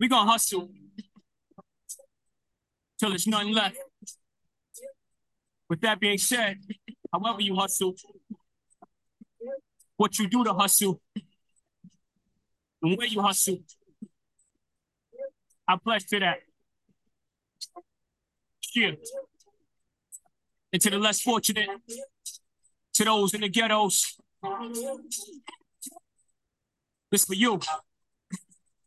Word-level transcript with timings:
We 0.00 0.08
gonna 0.08 0.30
hustle 0.30 0.70
till 2.98 3.10
there's 3.10 3.26
nothing 3.26 3.54
left. 3.54 3.76
With 5.68 5.80
that 5.80 6.00
being 6.00 6.18
said, 6.18 6.58
however 7.12 7.40
you 7.40 7.54
hustle, 7.54 7.94
what 9.96 10.18
you 10.18 10.28
do 10.28 10.44
to 10.44 10.52
hustle, 10.52 11.00
and 12.82 12.98
where 12.98 13.06
you 13.06 13.22
hustle, 13.22 13.58
I 15.66 15.76
pledge 15.82 16.06
to 16.06 16.20
that. 16.20 16.38
Yeah. 18.74 18.90
And 20.72 20.82
to 20.82 20.90
the 20.90 20.98
less 20.98 21.20
fortunate, 21.20 21.68
to 22.94 23.04
those 23.04 23.32
in 23.34 23.40
the 23.40 23.48
ghettos, 23.48 24.18
this 27.10 27.24
for 27.24 27.34
you. 27.34 27.60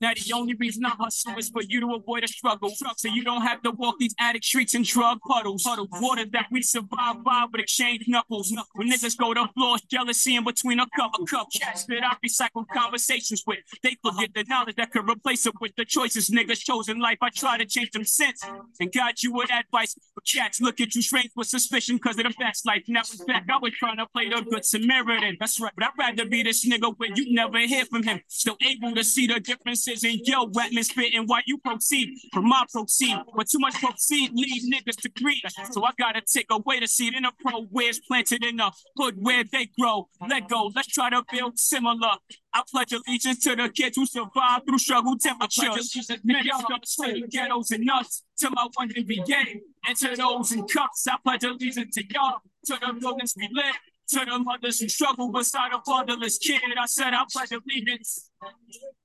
Now 0.02 0.12
the 0.14 0.34
only 0.34 0.54
reason 0.56 0.86
I 0.86 0.90
hustle 0.90 1.38
is 1.38 1.50
for 1.50 1.62
you 1.62 1.80
to 1.82 1.96
avoid 1.96 2.24
a 2.24 2.28
struggle. 2.28 2.72
So 2.98 3.08
you 3.08 3.24
don't 3.24 3.42
have 3.42 3.62
to 3.64 3.72
walk 3.72 3.96
these 4.00 4.16
attic 4.20 4.44
streets 4.44 4.74
and 4.74 4.86
drug 4.86 5.20
puddles. 5.28 5.64
Puddle 5.64 5.88
water 5.92 6.26
that 6.34 6.48
we 6.52 6.62
survive 6.62 7.24
by, 7.24 7.46
but 7.52 7.62
exchange 7.62 8.06
knuckles. 8.08 8.54
When 8.74 8.90
niggas 8.90 9.18
go 9.18 9.34
to 9.34 9.48
floors, 9.54 9.82
jealousy 9.82 10.36
in 10.36 10.44
between 10.44 10.80
a 10.80 10.88
cup 10.96 11.12
of 11.20 11.28
cup 11.28 11.48
cats 11.54 11.86
that 11.86 12.04
I 12.04 12.16
recycle 12.26 12.66
conversations 12.74 13.44
with. 13.46 13.60
They 13.84 13.98
forget 14.04 14.34
the 14.34 14.44
knowledge 14.48 14.76
that 14.76 14.92
could 14.92 15.10
replace 15.10 15.46
it 15.46 15.54
with 15.60 15.76
the 15.76 15.86
choices 15.86 16.30
niggas 16.30 16.60
chose 16.60 16.90
in 16.90 17.00
life. 17.00 17.18
I 17.22 17.30
try 17.30 17.58
to 17.58 17.66
change 17.66 17.92
them 17.92 18.06
since 18.06 18.44
and 18.80 18.92
guide 18.92 19.22
you 19.22 19.34
with 19.34 19.52
advice. 19.52 19.96
But 20.16 20.26
cats 20.26 20.62
look 20.62 20.80
at 20.80 20.96
you 20.96 21.02
strange 21.02 21.32
with 21.36 21.48
suspicion 21.48 21.98
because 21.98 22.18
of 22.18 22.24
the 22.24 22.34
best 22.40 22.66
life. 22.66 22.84
Now 22.88 23.04
fact, 23.04 23.50
I 23.50 23.58
was 23.58 23.74
trying 23.74 23.98
to 23.98 24.06
play 24.08 24.30
the 24.30 24.42
good 24.42 24.66
Samaritan. 24.66 25.38
That's 25.40 25.60
right, 25.60 25.72
but 25.76 25.86
I'd 25.86 25.98
rather 25.98 26.26
be 26.26 26.44
this 26.44 26.66
nigga 26.66 26.94
where 26.98 27.10
you 27.14 27.34
never 27.34 27.60
hear 27.60 27.86
from 27.86 28.04
him. 28.04 28.22
Still 28.28 28.58
able 28.66 28.96
to 28.96 29.04
see 29.04 29.28
the 29.28 29.40
difference 29.40 29.87
in 29.88 30.20
your 30.24 30.48
wetness 30.50 30.88
spitting 30.88 31.24
while 31.26 31.42
you 31.46 31.58
proceed 31.58 32.18
from 32.34 32.48
my 32.48 32.66
proceed. 32.72 33.18
But 33.36 33.48
too 33.50 33.60
much 33.60 33.76
proceed 33.76 34.32
lead 34.34 34.74
niggas 34.74 34.98
to 35.02 35.10
greed. 35.10 35.42
So 35.72 35.84
I 35.84 35.92
gotta 35.98 36.22
take 36.22 36.48
away 36.52 36.80
the 36.80 36.88
seed 36.88 37.14
in 37.14 37.26
a 37.26 37.32
pro 37.40 37.64
where 37.64 37.90
it's 37.90 38.00
planted 38.00 38.44
in 38.44 38.58
the 38.58 38.72
hood 38.98 39.16
where 39.18 39.44
they 39.44 39.70
grow. 39.80 40.10
Let 40.28 40.50
go, 40.50 40.72
let's 40.76 40.88
try 40.88 41.10
to 41.10 41.24
build 41.32 41.58
similar. 41.60 42.16
I 42.54 42.64
pledge 42.72 42.94
allegiance 42.94 43.44
to 43.44 43.56
the 43.56 43.70
kids 43.70 43.98
who 43.98 44.06
survive 44.06 44.62
through 44.68 44.80
struggle 44.80 45.16
temperatures. 45.18 45.96
Many 46.24 46.50
the 46.50 47.28
ghettos 47.30 47.72
and 47.72 47.86
nuts 47.86 48.24
to 48.40 48.50
my 48.52 48.68
one 48.74 48.90
VA. 48.90 49.60
And 49.88 49.98
to 49.98 50.16
those 50.16 50.52
in 50.52 50.68
cups, 50.68 51.08
I 51.08 51.18
pledge 51.24 51.44
allegiance 51.44 51.96
to 51.96 52.04
y'all, 52.14 52.40
to 52.66 52.78
the 52.80 52.94
buildings 53.00 53.34
we 53.38 53.50
live. 53.54 53.76
To 54.10 54.26
the 54.26 54.40
mothers 54.40 54.80
who 54.80 54.88
struggle 54.88 55.32
beside 55.32 55.74
a 55.74 55.82
fatherless 55.86 56.38
kid, 56.38 56.62
I 56.80 56.86
said 56.86 57.14
I 57.14 57.24
pledge 57.30 57.52
allegiance 57.52 58.30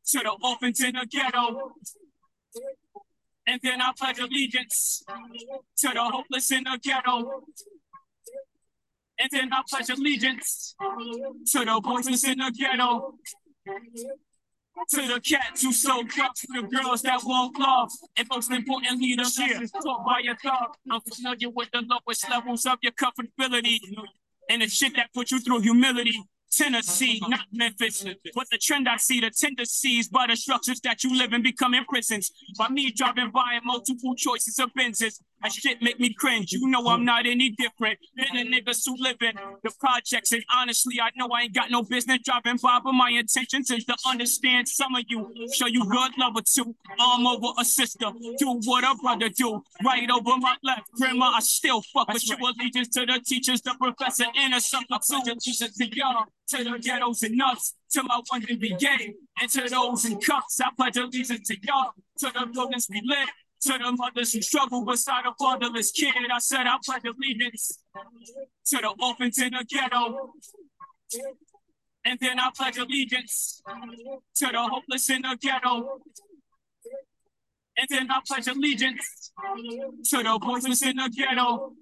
to 0.07 0.19
the 0.19 0.31
orphans 0.45 0.81
in 0.81 0.93
the 0.93 1.07
ghetto. 1.11 1.73
And 3.47 3.61
then 3.65 3.83
I 3.83 3.93
pledge 3.99 4.21
allegiance 4.21 5.03
to 5.79 5.89
the 5.89 6.05
hopeless 6.05 6.53
in 6.53 6.63
the 6.65 6.79
ghetto. 6.81 7.43
And 9.19 9.29
then 9.33 9.53
I 9.53 9.63
pledge 9.69 9.91
allegiance 9.91 10.77
to 10.79 11.65
the 11.65 11.81
voices 11.85 12.23
in 12.25 12.39
the 12.39 12.53
ghetto. 12.57 13.15
To 14.91 14.97
the 14.97 15.21
cats 15.21 15.63
who 15.63 15.73
sold 15.73 16.09
drugs 16.09 16.41
to 16.41 16.47
the 16.55 16.63
girls 16.69 17.03
that 17.03 17.23
won't 17.25 17.59
love. 17.59 17.91
And 18.17 18.29
most 18.31 18.51
importantly, 18.53 19.15
the 19.17 19.23
lessons 19.23 19.73
taught 19.73 20.07
by 20.07 20.21
your 20.21 20.37
thug. 20.37 20.77
I'm 20.91 21.01
familiar 21.01 21.51
with 21.51 21.71
the 21.73 21.83
lowest 21.83 22.31
levels 22.31 22.65
of 22.67 22.79
your 22.83 22.93
comfortability 22.93 23.81
and 24.49 24.63
the 24.63 24.69
shit 24.69 24.95
that 24.97 25.13
put 25.15 25.31
you 25.31 25.41
through 25.41 25.61
humility. 25.61 26.19
Tennessee, 26.53 27.19
not 27.29 27.47
Memphis. 27.51 28.05
But 28.35 28.47
the 28.51 28.59
trend 28.59 28.87
I 28.87 28.99
see, 28.99 29.21
the 29.21 29.31
tendencies 29.31 30.09
by 30.09 30.27
the 30.27 30.37
structures 30.37 30.81
that 30.81 31.03
you 31.03 31.17
live 31.17 31.33
in 31.33 31.43
becoming 31.43 31.85
prisons. 31.89 32.31
By 32.59 32.69
me 32.69 32.91
driving 32.91 33.31
by 33.31 33.59
multiple 33.65 34.15
choices 34.15 34.59
of 34.59 34.71
Benzes. 34.79 35.21
That 35.43 35.53
shit 35.53 35.83
make 35.83 35.99
me 35.99 36.15
cringe. 36.15 36.53
You 36.53 36.69
know 36.69 36.87
I'm 36.89 37.05
not 37.05 37.27
any 37.27 37.51
different 37.51 37.99
than 38.17 38.27
the 38.35 38.45
niggas 38.45 38.83
who 38.87 38.97
live 38.99 39.17
in 39.21 39.35
the 39.63 39.73
projects. 39.81 40.33
And 40.33 40.45
honestly, 40.55 41.01
I 41.01 41.11
know 41.17 41.29
I 41.35 41.43
ain't 41.43 41.55
got 41.55 41.71
no 41.71 41.83
business 41.83 42.21
driving 42.25 42.59
by, 42.63 42.79
but 42.83 42.93
my 42.93 43.11
intentions 43.11 43.71
is 43.71 43.85
to 43.87 43.97
understand 44.07 44.69
some 44.69 44.95
of 44.95 45.05
you. 45.09 45.33
Show 45.53 45.67
you 45.67 45.85
good 45.85 46.13
love 46.19 46.35
or 46.37 46.43
two. 46.43 46.75
Arm 47.01 47.27
over 47.27 47.49
a 47.59 47.65
sister. 47.65 48.07
Do 48.39 48.61
what 48.65 48.85
a 48.85 48.97
brother 49.01 49.29
do. 49.29 49.63
Right 49.85 50.09
over 50.11 50.37
my 50.39 50.57
left. 50.63 50.93
Grandma, 50.93 51.33
I 51.37 51.41
still 51.41 51.83
fuck 51.93 52.13
with 52.13 52.29
you. 52.29 52.37
Allegiance 52.37 52.89
to 52.89 53.07
the 53.07 53.21
teachers, 53.25 53.63
the 53.63 53.75
professor, 53.79 54.27
and 54.37 54.55
a 54.55 54.61
of 54.91 55.39
teachers 55.39 55.73
to 55.75 55.89
y'all 55.97 56.27
to 56.53 56.65
the 56.65 56.79
ghettos 56.79 57.23
and 57.23 57.37
nuts, 57.37 57.75
to 57.91 58.03
my 58.03 58.21
one 58.29 58.43
VA, 58.43 59.13
and 59.41 59.51
to 59.51 59.69
those 59.69 60.05
in 60.05 60.21
cuffs. 60.21 60.61
I 60.61 60.69
pledge 60.77 60.97
allegiance 60.97 61.49
to 61.49 61.57
y'all, 61.63 61.93
to 62.19 62.31
the 62.33 62.47
buildings 62.47 62.87
we 62.91 63.01
live, 63.05 63.29
to 63.63 63.79
the 63.79 63.93
mothers 63.93 64.33
who 64.33 64.43
struggle 64.43 64.85
beside 64.85 65.25
a 65.27 65.33
fatherless 65.39 65.91
kid. 65.93 66.15
I 66.33 66.39
said 66.39 66.67
I 66.67 66.77
pledge 66.85 67.05
allegiance 67.05 67.79
to 68.67 68.77
the 68.79 68.95
orphans 69.01 69.39
in 69.39 69.53
the 69.53 69.65
ghetto. 69.69 70.33
And 72.05 72.19
then 72.21 72.41
I 72.41 72.51
pledge 72.57 72.79
allegiance 72.79 73.63
to 74.37 74.47
the 74.47 74.59
hopeless 74.59 75.09
in 75.11 75.23
the 75.23 75.39
ghetto. 75.41 76.01
And 77.77 77.87
then 77.89 78.11
I 78.11 78.21
pledge 78.27 78.49
allegiance 78.49 79.33
to 80.11 80.23
the 80.23 80.39
voices 80.43 80.83
in 80.83 80.97
the 80.97 81.11
ghetto 81.15 81.73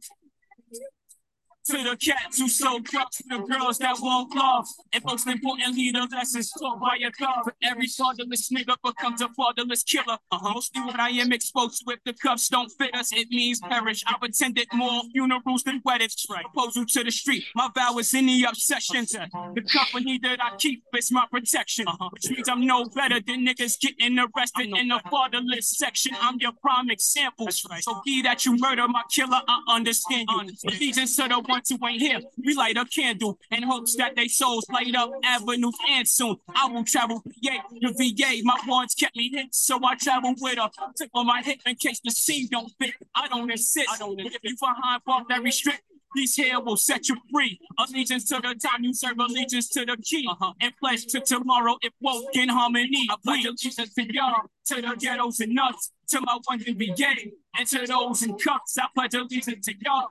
to 1.67 1.83
the 1.83 1.97
cats 1.97 2.39
who 2.39 2.49
sold 2.49 2.85
drugs 2.85 3.19
to 3.19 3.25
the 3.29 3.39
girls 3.39 3.79
that 3.79 3.97
won't 4.01 4.35
love. 4.35 4.67
And 4.93 5.05
most 5.05 5.27
importantly, 5.27 5.91
the 5.91 6.09
lessons 6.11 6.51
taught 6.59 6.81
by 6.81 6.99
a 7.05 7.11
God. 7.11 7.53
Every 7.63 7.87
fatherless 7.87 8.51
nigga 8.51 8.77
becomes 8.85 9.21
a 9.21 9.29
fatherless 9.29 9.83
killer. 9.83 10.19
Uh-huh. 10.31 10.55
Mostly 10.55 10.83
what 10.83 10.99
I 10.99 11.11
am 11.11 11.33
exposed 11.33 11.85
to, 11.87 11.93
if 11.93 12.01
the 12.05 12.15
cuffs 12.15 12.49
don't 12.49 12.71
fit 12.71 12.95
us, 12.95 13.13
it 13.13 13.29
means 13.31 13.61
perish. 13.61 14.03
I've 14.07 14.23
attended 14.23 14.69
more 14.73 15.03
funerals 15.13 15.63
than 15.65 15.83
weddings. 15.85 16.27
Right. 16.31 16.45
Proposal 16.45 16.87
to 16.87 17.05
the 17.05 17.11
street. 17.11 17.45
My 17.55 17.69
vow 17.75 17.99
is 17.99 18.15
any 18.15 18.45
obsessions. 18.45 19.11
The 19.11 19.63
company 19.71 20.19
that 20.23 20.43
I 20.43 20.57
keep 20.57 20.83
is 20.97 21.13
my 21.13 21.27
protection. 21.31 21.87
Uh-huh. 21.89 22.09
Which 22.13 22.31
means 22.31 22.49
I'm 22.49 22.67
no 22.67 22.87
better 22.87 23.21
than 23.21 23.47
niggas 23.47 23.79
getting 23.81 24.19
arrested 24.19 24.73
in 24.77 24.89
the 24.89 25.01
fatherless 25.11 25.77
section. 25.77 26.13
I'm 26.21 26.39
your 26.41 26.53
prime 26.63 26.91
example. 26.91 27.49
Right. 27.71 27.83
So 27.83 28.01
be 28.05 28.23
that 28.23 28.47
you 28.47 28.57
murder 28.57 28.89
my 28.89 29.03
killer, 29.11 29.41
I 29.47 29.61
understand 29.69 30.29
you. 30.31 30.53
Allegiance 30.69 31.17
to 31.17 31.29
the 31.29 31.41
one 31.41 31.60
who 31.69 31.87
ain't 31.87 32.01
here. 32.01 32.21
We 32.45 32.55
light 32.55 32.77
a 32.77 32.85
candle 32.85 33.39
and 33.51 33.65
hopes 33.65 33.97
that 33.97 34.17
they 34.17 34.29
souls 34.29 34.67
light 34.73 34.95
up 34.95 35.11
avenues 35.25 35.77
and 35.91 36.09
soon 36.09 36.37
I 36.55 36.67
will 36.69 36.85
travel 36.85 37.21
PA 37.21 37.63
to 37.83 37.93
VA. 37.93 38.41
My 38.45 38.59
ones 38.67 38.95
kept 38.95 39.17
me 39.17 39.31
hit, 39.33 39.55
so 39.55 39.79
I 39.85 39.97
travel 39.97 40.35
with 40.41 40.59
a 40.59 40.71
tip 40.97 41.11
on 41.15 41.27
my 41.27 41.43
hip 41.43 41.61
in 41.67 41.77
case 41.77 42.01
the 42.03 42.11
scene 42.11 42.49
don't 42.51 42.73
fit. 42.81 42.95
I 43.15 43.29
don't 43.29 43.51
insist. 43.51 43.89
I 43.91 43.99
don't 43.99 44.19
insist. 44.19 44.39
If 44.43 44.51
you 44.51 44.57
behind 44.61 45.03
bars 45.05 45.25
that 45.29 45.43
restrict 45.43 45.83
these 46.15 46.35
here 46.35 46.59
will 46.61 46.77
set 46.77 47.09
you 47.09 47.17
free. 47.33 47.61
Allegiance 47.79 48.25
to 48.29 48.37
the 48.37 48.55
time 48.55 48.83
you 48.83 48.93
serve, 48.93 49.19
allegiance 49.19 49.69
to 49.71 49.85
the 49.85 49.97
key. 50.03 50.27
Uh-huh. 50.29 50.53
And 50.61 50.73
pledge 50.79 51.07
to 51.07 51.21
tomorrow 51.21 51.77
if 51.83 51.93
woke 52.01 52.35
in 52.35 52.49
harmony. 52.49 53.07
I 53.09 53.17
pledge 53.23 53.45
allegiance 53.45 53.95
to 53.95 54.13
y'all, 54.13 54.43
to 54.67 54.83
the 54.83 54.97
ghettos 54.99 55.41
and 55.41 55.55
nuts, 55.55 55.93
to 56.09 56.21
my 56.21 56.39
ones 56.49 56.65
in 56.65 56.79
VA, 56.79 57.31
and 57.59 57.69
to 57.69 57.87
those 57.87 58.23
in 58.23 58.37
cups. 58.39 58.77
I 58.79 58.87
pledge 58.95 59.15
allegiance 59.15 59.67
to 59.67 59.75
y'all, 59.81 60.09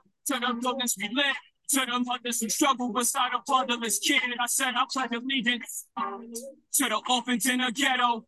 buildings 0.60 0.94
we 0.98 1.08
live, 1.12 1.36
to 1.70 1.86
the 1.86 2.00
mothers 2.00 2.40
who 2.40 2.48
struggle 2.48 2.92
beside 2.92 3.30
a 3.32 3.42
fatherless 3.46 3.98
kid. 4.00 4.22
I 4.40 4.46
said 4.46 4.74
I 4.76 4.84
pledge 4.92 5.12
allegiance 5.12 5.86
to 5.96 6.88
the 6.88 7.00
orphans 7.08 7.46
in 7.46 7.58
the 7.58 7.72
ghetto. 7.72 8.26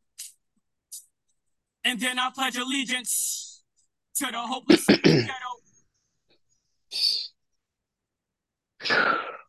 And 1.85 2.01
then 2.01 2.19
I 2.19 2.31
pledge 2.35 2.57
allegiance 2.57 3.63
to 4.17 4.27
the 4.27 4.39
hopeless 4.39 4.89
in 4.89 5.01
the 5.03 5.29
ghetto. 8.83 9.17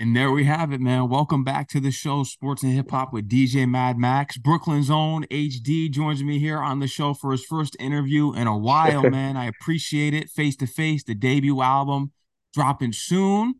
And 0.00 0.14
there 0.14 0.30
we 0.30 0.44
have 0.44 0.72
it, 0.72 0.80
man. 0.80 1.08
Welcome 1.08 1.42
back 1.42 1.66
to 1.70 1.80
the 1.80 1.90
show, 1.90 2.22
Sports 2.22 2.62
and 2.62 2.72
Hip 2.72 2.92
Hop 2.92 3.12
with 3.12 3.28
DJ 3.28 3.68
Mad 3.68 3.98
Max. 3.98 4.38
Brooklyn's 4.38 4.90
own 4.90 5.26
H-D 5.28 5.88
joins 5.88 6.22
me 6.22 6.38
here 6.38 6.58
on 6.58 6.78
the 6.78 6.86
show 6.86 7.14
for 7.14 7.32
his 7.32 7.44
first 7.44 7.76
interview 7.80 8.32
in 8.32 8.46
a 8.46 8.56
while, 8.56 9.02
man. 9.10 9.36
I 9.36 9.46
appreciate 9.46 10.14
it. 10.14 10.30
Face 10.30 10.54
to 10.58 10.68
face, 10.68 11.02
the 11.02 11.16
debut 11.16 11.60
album 11.60 12.12
dropping 12.54 12.92
soon. 12.92 13.56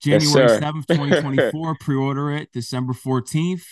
January 0.00 0.52
yes, 0.52 0.60
7th, 0.60 0.86
2024. 1.20 1.74
Pre-order 1.80 2.30
it 2.30 2.52
December 2.52 2.92
14th. 2.92 3.64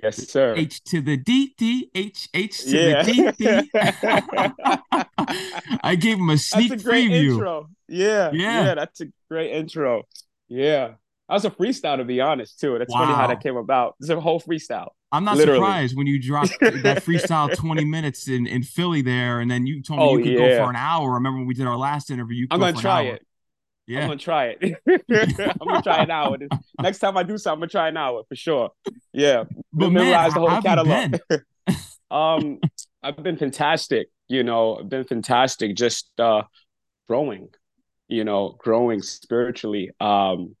Yes, 0.00 0.28
sir. 0.28 0.54
H 0.56 0.84
to 0.84 1.00
the 1.00 1.16
D 1.16 1.52
D 1.58 1.90
H 1.96 2.28
H 2.32 2.62
to 2.64 2.78
yeah. 2.78 3.02
the 3.02 3.32
D 3.32 3.34
D. 3.38 3.70
I 5.82 5.96
gave 5.96 6.18
him 6.18 6.30
a 6.30 6.38
sneak 6.38 6.68
that's 6.68 6.82
a 6.82 6.84
great 6.84 7.10
preview. 7.10 7.32
Intro. 7.32 7.70
Yeah, 7.88 8.30
yeah, 8.32 8.64
yeah, 8.64 8.74
that's 8.74 9.00
a 9.00 9.06
great 9.28 9.50
intro. 9.52 10.04
Yeah, 10.48 10.92
that 11.28 11.34
was 11.34 11.44
a 11.44 11.50
freestyle 11.50 11.96
to 11.96 12.04
be 12.04 12.20
honest 12.20 12.60
too. 12.60 12.78
That's 12.78 12.92
wow. 12.92 13.00
funny 13.00 13.14
how 13.14 13.26
that 13.26 13.42
came 13.42 13.56
about. 13.56 13.96
It's 14.00 14.08
a 14.08 14.20
whole 14.20 14.40
freestyle. 14.40 14.90
I'm 15.12 15.24
not 15.24 15.36
Literally. 15.36 15.60
surprised 15.60 15.96
when 15.96 16.06
you 16.06 16.20
dropped 16.20 16.52
that 16.60 17.04
freestyle 17.04 17.54
20 17.54 17.84
minutes 17.84 18.28
in, 18.28 18.46
in 18.46 18.62
Philly 18.62 19.02
there, 19.02 19.40
and 19.40 19.50
then 19.50 19.66
you 19.66 19.82
told 19.82 20.00
me 20.00 20.04
oh, 20.04 20.16
you 20.16 20.24
could 20.24 20.32
yeah. 20.32 20.58
go 20.58 20.64
for 20.64 20.70
an 20.70 20.76
hour. 20.76 21.12
I 21.12 21.14
remember 21.14 21.38
when 21.38 21.46
we 21.46 21.54
did 21.54 21.66
our 21.66 21.76
last 21.76 22.10
interview. 22.10 22.42
You 22.42 22.48
I'm 22.50 22.60
gonna 22.60 22.76
try 22.76 23.02
it. 23.02 23.26
Yeah. 23.86 24.00
I'm 24.02 24.08
gonna 24.08 24.18
try 24.18 24.56
it. 24.60 24.76
I'm 24.88 25.68
gonna 25.68 25.82
try 25.82 26.02
it 26.02 26.08
now. 26.08 26.34
Next 26.80 26.98
time 26.98 27.16
I 27.16 27.22
do 27.22 27.38
something, 27.38 27.54
I'm 27.54 27.60
gonna 27.60 27.70
try 27.70 27.88
it 27.88 27.92
now 27.92 28.22
for 28.28 28.34
sure. 28.34 28.70
Yeah. 29.12 29.44
But 29.72 29.90
memorize 29.90 30.34
man, 30.34 30.42
the 30.42 30.50
whole 30.50 30.62
catalog. 30.62 31.20
Um, 32.08 32.60
I've 33.02 33.20
been 33.20 33.36
fantastic. 33.36 34.08
You 34.28 34.44
know, 34.44 34.76
I've 34.76 34.88
been 34.88 35.04
fantastic. 35.04 35.74
Just 35.74 36.08
uh, 36.20 36.42
growing. 37.08 37.48
You 38.06 38.22
know, 38.22 38.54
growing 38.58 39.02
spiritually, 39.02 39.90
um, 39.98 40.54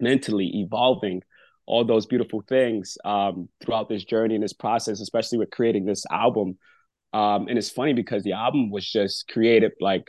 mentally, 0.00 0.50
evolving, 0.60 1.22
all 1.66 1.84
those 1.84 2.06
beautiful 2.06 2.42
things 2.48 2.96
um, 3.04 3.48
throughout 3.60 3.88
this 3.88 4.04
journey 4.04 4.34
and 4.34 4.42
this 4.42 4.52
process, 4.52 5.00
especially 5.00 5.38
with 5.38 5.50
creating 5.50 5.84
this 5.84 6.04
album. 6.10 6.58
Um, 7.12 7.48
and 7.48 7.58
it's 7.58 7.70
funny 7.70 7.92
because 7.92 8.22
the 8.22 8.32
album 8.32 8.70
was 8.70 8.90
just 8.90 9.28
created 9.28 9.72
like 9.80 10.04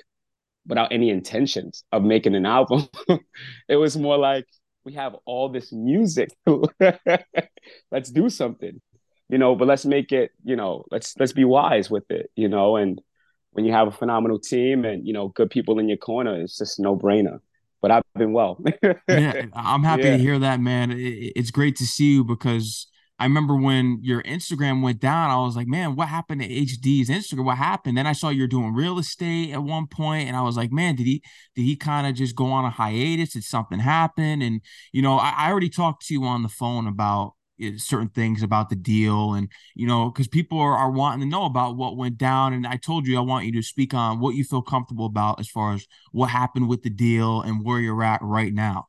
without 0.66 0.92
any 0.92 1.10
intentions 1.10 1.84
of 1.92 2.04
making 2.04 2.36
an 2.36 2.46
album. 2.46 2.88
it 3.68 3.76
was 3.76 3.98
more 3.98 4.18
like 4.18 4.46
we 4.86 4.94
have 4.94 5.16
all 5.26 5.50
this 5.50 5.72
music. 5.72 6.30
let's 7.92 8.10
do 8.12 8.30
something, 8.30 8.82
you 9.28 9.38
know, 9.38 9.56
but 9.56 9.68
let's 9.68 9.86
make 9.86 10.12
it, 10.12 10.32
you 10.44 10.56
know, 10.56 10.86
let's 10.92 11.16
let's 11.20 11.34
be 11.34 11.44
wise 11.44 11.90
with 11.90 12.10
it, 12.10 12.32
you 12.36 12.48
know, 12.48 12.78
and 12.78 13.02
when 13.52 13.66
you 13.66 13.72
have 13.74 13.88
a 13.88 13.92
phenomenal 13.92 14.40
team 14.40 14.86
and 14.86 15.08
you 15.08 15.14
know 15.14 15.30
good 15.30 15.50
people 15.50 15.80
in 15.80 15.90
your 15.90 15.98
corner, 15.98 16.40
it's 16.40 16.58
just 16.58 16.80
no 16.80 16.96
brainer. 16.96 17.40
But 17.82 17.92
I've 17.92 18.04
been 18.16 18.34
well. 18.34 18.62
yeah, 19.08 19.46
I'm 19.54 19.84
happy 19.84 20.04
yeah. 20.04 20.18
to 20.18 20.18
hear 20.18 20.40
that, 20.40 20.60
man. 20.60 20.94
It's 20.96 21.52
great 21.52 21.78
to 21.78 21.86
see 21.86 22.14
you 22.14 22.24
because 22.24 22.88
I 23.20 23.26
remember 23.26 23.56
when 23.58 24.00
your 24.02 24.24
Instagram 24.24 24.82
went 24.82 25.02
down, 25.02 25.30
I 25.30 25.38
was 25.42 25.58
like, 25.58 25.68
man, 25.68 25.96
what 25.96 26.08
happened 26.08 26.42
to 26.42 26.50
H-D's 26.50 27.10
Instagram? 27.10 27.44
What 27.44 27.58
happened? 27.58 27.98
Then 27.98 28.08
I 28.08 28.14
saw 28.14 28.30
you're 28.30 28.48
doing 28.48 28.74
real 28.74 28.98
estate 28.98 29.52
at 29.52 29.62
one 29.62 29.88
point, 29.88 30.30
and 30.30 30.38
I 30.38 30.42
was 30.42 30.56
like, 30.56 30.72
man, 30.72 30.96
did 30.96 31.06
he 31.06 31.22
did 31.54 31.64
he 31.64 31.76
kind 31.76 32.08
of 32.08 32.16
just 32.16 32.36
go 32.36 32.46
on 32.46 32.64
a 32.64 32.70
hiatus? 32.70 33.34
Did 33.34 33.44
something 33.44 33.80
happen? 33.80 34.42
And 34.42 34.62
you 34.94 35.02
know, 35.02 35.18
I, 35.18 35.34
I 35.38 35.52
already 35.52 35.70
talked 35.70 36.06
to 36.08 36.14
you 36.14 36.24
on 36.24 36.44
the 36.44 36.50
phone 36.50 36.88
about 36.88 37.34
certain 37.78 38.10
things 38.10 38.44
about 38.44 38.70
the 38.70 38.76
deal 38.76 39.34
and 39.34 39.50
you 39.76 39.86
know 39.86 40.10
because 40.10 40.28
people 40.28 40.60
are, 40.60 40.76
are 40.76 40.92
wanting 40.92 41.20
to 41.20 41.26
know 41.26 41.46
about 41.46 41.76
what 41.76 41.98
went 41.98 42.18
down 42.18 42.54
and 42.54 42.66
i 42.66 42.76
told 42.76 43.06
you 43.06 43.18
i 43.18 43.22
want 43.22 43.46
you 43.46 43.52
to 43.52 43.62
speak 43.62 43.94
on 43.94 44.20
what 44.20 44.36
you 44.36 44.44
feel 44.44 44.62
comfortable 44.62 45.06
about 45.06 45.40
as 45.40 45.50
far 45.50 45.74
as 45.74 45.86
what 46.12 46.28
happened 46.28 46.68
with 46.68 46.84
the 46.84 46.90
deal 46.90 47.42
and 47.42 47.66
where 47.66 47.80
you're 47.80 48.04
at 48.04 48.22
right 48.22 48.54
now 48.54 48.86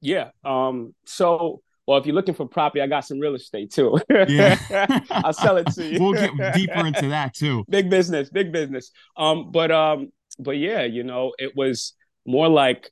yeah 0.00 0.30
um 0.44 0.94
so 1.04 1.62
well, 1.86 1.98
if 1.98 2.06
you're 2.06 2.14
looking 2.14 2.34
for 2.34 2.46
property, 2.46 2.80
I 2.80 2.86
got 2.86 3.04
some 3.04 3.18
real 3.18 3.34
estate 3.34 3.72
too. 3.72 3.98
Yeah. 4.08 4.56
I'll 5.10 5.32
sell 5.32 5.56
it 5.56 5.66
to 5.72 5.84
you. 5.84 6.00
we'll 6.00 6.12
get 6.12 6.54
deeper 6.54 6.86
into 6.86 7.08
that 7.08 7.34
too. 7.34 7.64
Big 7.68 7.90
business, 7.90 8.30
big 8.30 8.52
business. 8.52 8.92
Um, 9.16 9.50
but 9.50 9.70
um, 9.70 10.12
but 10.38 10.52
yeah, 10.52 10.84
you 10.84 11.02
know, 11.02 11.32
it 11.38 11.56
was 11.56 11.94
more 12.24 12.48
like, 12.48 12.90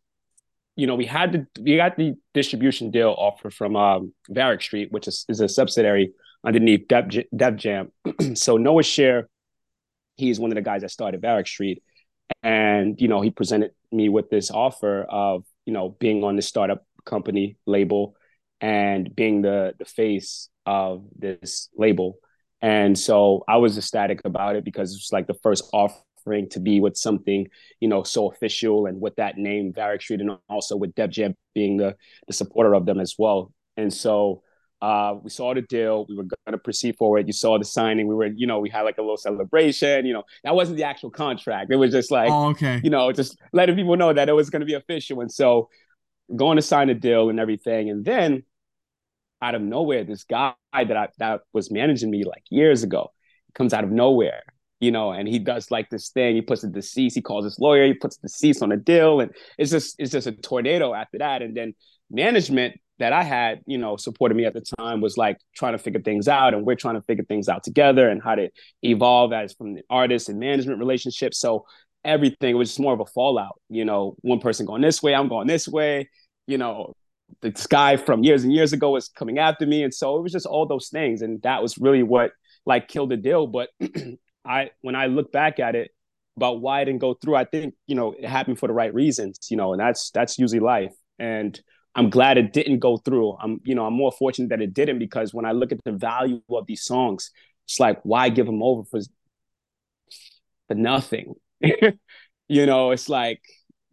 you 0.80 0.86
know, 0.86 0.94
we 0.94 1.04
had 1.04 1.32
the 1.32 1.46
we 1.60 1.76
got 1.76 1.98
the 1.98 2.14
distribution 2.32 2.90
deal 2.90 3.14
offer 3.18 3.50
from 3.50 3.76
um 3.76 4.14
Varick 4.30 4.62
Street, 4.62 4.90
which 4.90 5.06
is, 5.06 5.26
is 5.28 5.40
a 5.40 5.48
subsidiary 5.48 6.12
underneath 6.42 6.88
Dev, 6.88 7.10
Def 7.36 7.56
Jam. 7.56 7.92
so 8.34 8.56
Noah 8.56 8.82
Share, 8.82 9.28
he's 10.16 10.40
one 10.40 10.50
of 10.50 10.54
the 10.54 10.62
guys 10.62 10.80
that 10.80 10.90
started 10.90 11.20
Varick 11.20 11.46
Street. 11.46 11.82
And, 12.42 12.98
you 12.98 13.08
know, 13.08 13.20
he 13.20 13.30
presented 13.30 13.72
me 13.92 14.08
with 14.08 14.30
this 14.30 14.50
offer 14.50 15.02
of, 15.02 15.44
you 15.66 15.74
know, 15.74 15.90
being 15.90 16.24
on 16.24 16.36
the 16.36 16.42
startup 16.42 16.86
company 17.04 17.58
label 17.66 18.16
and 18.62 19.14
being 19.14 19.42
the 19.42 19.74
the 19.78 19.84
face 19.84 20.48
of 20.64 21.04
this 21.14 21.68
label. 21.76 22.16
And 22.62 22.98
so 22.98 23.44
I 23.46 23.58
was 23.58 23.76
ecstatic 23.76 24.22
about 24.24 24.56
it 24.56 24.64
because 24.64 24.94
it's 24.94 25.12
like 25.12 25.26
the 25.26 25.40
first 25.42 25.68
offering 26.20 26.48
to 26.50 26.60
be 26.60 26.80
with 26.80 26.96
something, 26.96 27.48
you 27.80 27.88
know, 27.88 28.02
so 28.02 28.30
official 28.30 28.86
and 28.86 29.00
with 29.00 29.16
that 29.16 29.38
name, 29.38 29.72
Varick 29.72 30.02
Street, 30.02 30.20
and 30.20 30.30
also 30.48 30.76
with 30.76 30.94
Def 30.94 31.10
Jam 31.10 31.34
being 31.54 31.76
the 31.76 31.96
the 32.26 32.32
supporter 32.32 32.74
of 32.74 32.86
them 32.86 33.00
as 33.00 33.14
well. 33.18 33.52
And 33.76 33.92
so 33.92 34.42
uh, 34.82 35.14
we 35.22 35.30
saw 35.30 35.54
the 35.54 35.62
deal. 35.62 36.06
We 36.08 36.16
were 36.16 36.24
going 36.24 36.52
to 36.52 36.58
proceed 36.58 36.96
forward. 36.96 37.26
You 37.26 37.32
saw 37.32 37.58
the 37.58 37.64
signing. 37.64 38.06
We 38.06 38.14
were, 38.14 38.26
you 38.26 38.46
know, 38.46 38.60
we 38.60 38.70
had 38.70 38.82
like 38.82 38.98
a 38.98 39.02
little 39.02 39.16
celebration. 39.16 40.06
You 40.06 40.14
know, 40.14 40.22
that 40.44 40.54
wasn't 40.54 40.78
the 40.78 40.84
actual 40.84 41.10
contract. 41.10 41.70
It 41.70 41.76
was 41.76 41.92
just 41.92 42.10
like, 42.10 42.30
oh, 42.30 42.48
okay, 42.50 42.80
you 42.82 42.90
know, 42.90 43.12
just 43.12 43.38
letting 43.52 43.76
people 43.76 43.96
know 43.96 44.12
that 44.12 44.28
it 44.28 44.32
was 44.32 44.50
going 44.50 44.60
to 44.60 44.66
be 44.66 44.74
official. 44.74 45.20
And 45.20 45.30
so, 45.30 45.68
going 46.34 46.56
to 46.56 46.62
sign 46.62 46.88
a 46.90 46.94
deal 46.94 47.28
and 47.28 47.40
everything. 47.40 47.90
And 47.90 48.04
then 48.04 48.44
out 49.42 49.54
of 49.54 49.62
nowhere, 49.62 50.04
this 50.04 50.24
guy 50.24 50.54
that 50.72 50.96
I 50.96 51.08
that 51.18 51.40
was 51.52 51.70
managing 51.70 52.10
me 52.10 52.24
like 52.24 52.44
years 52.50 52.82
ago 52.82 53.12
comes 53.54 53.74
out 53.74 53.84
of 53.84 53.90
nowhere, 53.90 54.42
you 54.80 54.90
know, 54.90 55.12
and 55.12 55.28
he 55.28 55.38
does 55.38 55.70
like 55.70 55.90
this 55.90 56.08
thing. 56.08 56.34
He 56.34 56.42
puts 56.42 56.64
a 56.64 56.68
deceased, 56.68 57.14
he 57.14 57.22
calls 57.22 57.44
his 57.44 57.58
lawyer, 57.58 57.86
he 57.86 57.94
puts 57.94 58.16
deceased 58.16 58.62
on 58.62 58.72
a 58.72 58.76
deal, 58.76 59.20
and 59.20 59.30
it's 59.58 59.70
just 59.70 59.96
it's 59.98 60.12
just 60.12 60.26
a 60.26 60.32
tornado 60.32 60.94
after 60.94 61.18
that. 61.18 61.42
And 61.42 61.56
then 61.56 61.74
management 62.10 62.80
that 62.98 63.12
I 63.12 63.22
had, 63.22 63.60
you 63.66 63.78
know, 63.78 63.96
supported 63.96 64.34
me 64.34 64.44
at 64.44 64.54
the 64.54 64.64
time 64.78 65.00
was 65.00 65.16
like 65.16 65.38
trying 65.54 65.72
to 65.72 65.78
figure 65.78 66.00
things 66.00 66.28
out, 66.28 66.54
and 66.54 66.66
we're 66.66 66.76
trying 66.76 66.96
to 66.96 67.02
figure 67.02 67.24
things 67.24 67.48
out 67.48 67.62
together 67.62 68.08
and 68.08 68.22
how 68.22 68.34
to 68.34 68.48
evolve 68.82 69.32
as 69.32 69.52
from 69.52 69.74
the 69.74 69.82
artist 69.90 70.28
and 70.28 70.38
management 70.38 70.78
relationship. 70.78 71.34
So 71.34 71.66
everything 72.04 72.56
was 72.56 72.70
just 72.70 72.80
more 72.80 72.94
of 72.94 73.00
a 73.00 73.06
fallout, 73.06 73.60
you 73.68 73.84
know, 73.84 74.16
one 74.22 74.40
person 74.40 74.66
going 74.66 74.82
this 74.82 75.02
way, 75.02 75.14
I'm 75.14 75.28
going 75.28 75.46
this 75.46 75.68
way, 75.68 76.08
you 76.46 76.58
know, 76.58 76.94
this 77.42 77.66
guy 77.66 77.96
from 77.96 78.24
years 78.24 78.44
and 78.44 78.52
years 78.52 78.72
ago 78.72 78.90
was 78.90 79.08
coming 79.08 79.38
after 79.38 79.66
me 79.66 79.84
and 79.84 79.94
so 79.94 80.16
it 80.16 80.22
was 80.22 80.32
just 80.32 80.46
all 80.46 80.66
those 80.66 80.88
things 80.88 81.22
and 81.22 81.40
that 81.42 81.62
was 81.62 81.78
really 81.78 82.02
what 82.02 82.32
like 82.66 82.88
killed 82.88 83.10
the 83.10 83.16
deal 83.16 83.46
but 83.46 83.68
i 84.44 84.70
when 84.80 84.94
i 84.94 85.06
look 85.06 85.32
back 85.32 85.58
at 85.58 85.74
it 85.74 85.90
about 86.36 86.60
why 86.60 86.80
I 86.80 86.84
didn't 86.84 87.00
go 87.00 87.14
through 87.14 87.36
i 87.36 87.44
think 87.44 87.74
you 87.86 87.94
know 87.94 88.12
it 88.12 88.24
happened 88.24 88.58
for 88.58 88.66
the 88.66 88.72
right 88.72 88.92
reasons 88.92 89.38
you 89.50 89.56
know 89.56 89.72
and 89.72 89.80
that's 89.80 90.10
that's 90.10 90.38
usually 90.38 90.60
life 90.60 90.92
and 91.18 91.60
i'm 91.94 92.10
glad 92.10 92.38
it 92.38 92.52
didn't 92.52 92.78
go 92.78 92.96
through 92.96 93.36
i'm 93.40 93.60
you 93.64 93.74
know 93.74 93.86
i'm 93.86 93.94
more 93.94 94.12
fortunate 94.12 94.48
that 94.50 94.62
it 94.62 94.72
didn't 94.72 94.98
because 94.98 95.34
when 95.34 95.44
i 95.44 95.52
look 95.52 95.72
at 95.72 95.82
the 95.84 95.92
value 95.92 96.40
of 96.50 96.66
these 96.66 96.82
songs 96.82 97.30
it's 97.66 97.80
like 97.80 98.00
why 98.02 98.28
give 98.28 98.46
them 98.46 98.62
over 98.62 98.84
for 98.84 99.00
for 100.68 100.74
nothing 100.74 101.34
you 102.48 102.66
know 102.66 102.90
it's 102.90 103.08
like 103.08 103.40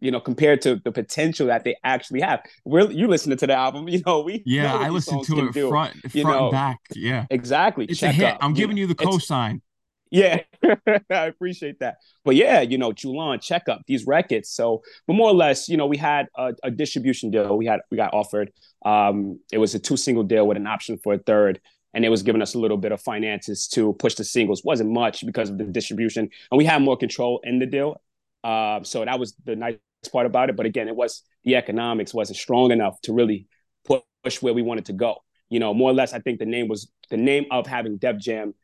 you 0.00 0.10
know, 0.10 0.20
compared 0.20 0.62
to 0.62 0.76
the 0.76 0.92
potential 0.92 1.48
that 1.48 1.64
they 1.64 1.76
actually 1.82 2.20
have. 2.20 2.40
We're 2.64 2.90
you 2.90 3.08
listening 3.08 3.38
to 3.38 3.46
the 3.46 3.54
album, 3.54 3.88
you 3.88 4.02
know, 4.06 4.20
we 4.20 4.42
yeah, 4.46 4.74
I 4.74 4.88
listened 4.90 5.24
to 5.24 5.46
it 5.46 5.52
do, 5.52 5.68
front, 5.68 5.92
front 5.92 6.14
you 6.14 6.24
know, 6.24 6.44
and 6.44 6.52
back. 6.52 6.78
Yeah, 6.94 7.26
exactly. 7.30 7.86
It's 7.86 7.98
Check 7.98 8.10
a 8.10 8.12
hit. 8.12 8.34
Up, 8.34 8.38
I'm 8.40 8.54
giving 8.54 8.76
you, 8.76 8.82
you 8.82 8.88
the 8.88 8.94
cosign. 8.94 9.60
Yeah, 10.10 10.40
I 11.10 11.26
appreciate 11.26 11.80
that. 11.80 11.98
But 12.24 12.34
yeah, 12.34 12.60
you 12.62 12.78
know, 12.78 12.92
Julan, 12.92 13.40
check 13.40 13.68
up 13.68 13.82
these 13.86 14.06
records. 14.06 14.48
So, 14.48 14.82
but 15.06 15.14
more 15.14 15.30
or 15.30 15.34
less, 15.34 15.68
you 15.68 15.76
know, 15.76 15.86
we 15.86 15.96
had 15.98 16.28
a, 16.36 16.54
a 16.64 16.70
distribution 16.70 17.30
deal. 17.30 17.56
We 17.56 17.66
had 17.66 17.80
we 17.90 17.96
got 17.96 18.14
offered. 18.14 18.50
Um, 18.84 19.40
it 19.52 19.58
was 19.58 19.74
a 19.74 19.78
two 19.78 19.96
single 19.96 20.24
deal 20.24 20.46
with 20.46 20.56
an 20.56 20.66
option 20.66 20.98
for 20.98 21.14
a 21.14 21.18
third 21.18 21.60
and 21.94 22.04
it 22.04 22.10
was 22.10 22.22
giving 22.22 22.42
us 22.42 22.54
a 22.54 22.58
little 22.58 22.76
bit 22.76 22.92
of 22.92 23.00
finances 23.00 23.66
to 23.68 23.92
push 23.94 24.14
the 24.14 24.24
singles. 24.24 24.62
wasn't 24.64 24.90
much 24.90 25.24
because 25.24 25.50
of 25.50 25.58
the 25.58 25.64
distribution, 25.64 26.28
and 26.50 26.58
we 26.58 26.64
had 26.64 26.82
more 26.82 26.96
control 26.96 27.40
in 27.44 27.58
the 27.58 27.66
deal. 27.66 28.00
Uh, 28.44 28.82
so 28.82 29.04
that 29.04 29.18
was 29.18 29.34
the 29.44 29.56
nice 29.56 29.76
part 30.12 30.26
about 30.26 30.50
it. 30.50 30.56
But 30.56 30.66
again, 30.66 30.88
it 30.88 30.96
was 30.96 31.22
the 31.44 31.56
economics 31.56 32.14
wasn't 32.14 32.38
strong 32.38 32.70
enough 32.70 33.00
to 33.02 33.12
really 33.12 33.46
push 33.84 34.42
where 34.42 34.54
we 34.54 34.62
wanted 34.62 34.86
to 34.86 34.92
go. 34.92 35.16
You 35.48 35.60
know, 35.60 35.72
more 35.72 35.90
or 35.90 35.94
less, 35.94 36.12
I 36.12 36.18
think 36.20 36.38
the 36.38 36.46
name 36.46 36.68
was 36.68 36.90
the 37.10 37.16
name 37.16 37.46
of 37.50 37.66
having 37.66 37.96
Def 37.96 38.18
Jam 38.18 38.54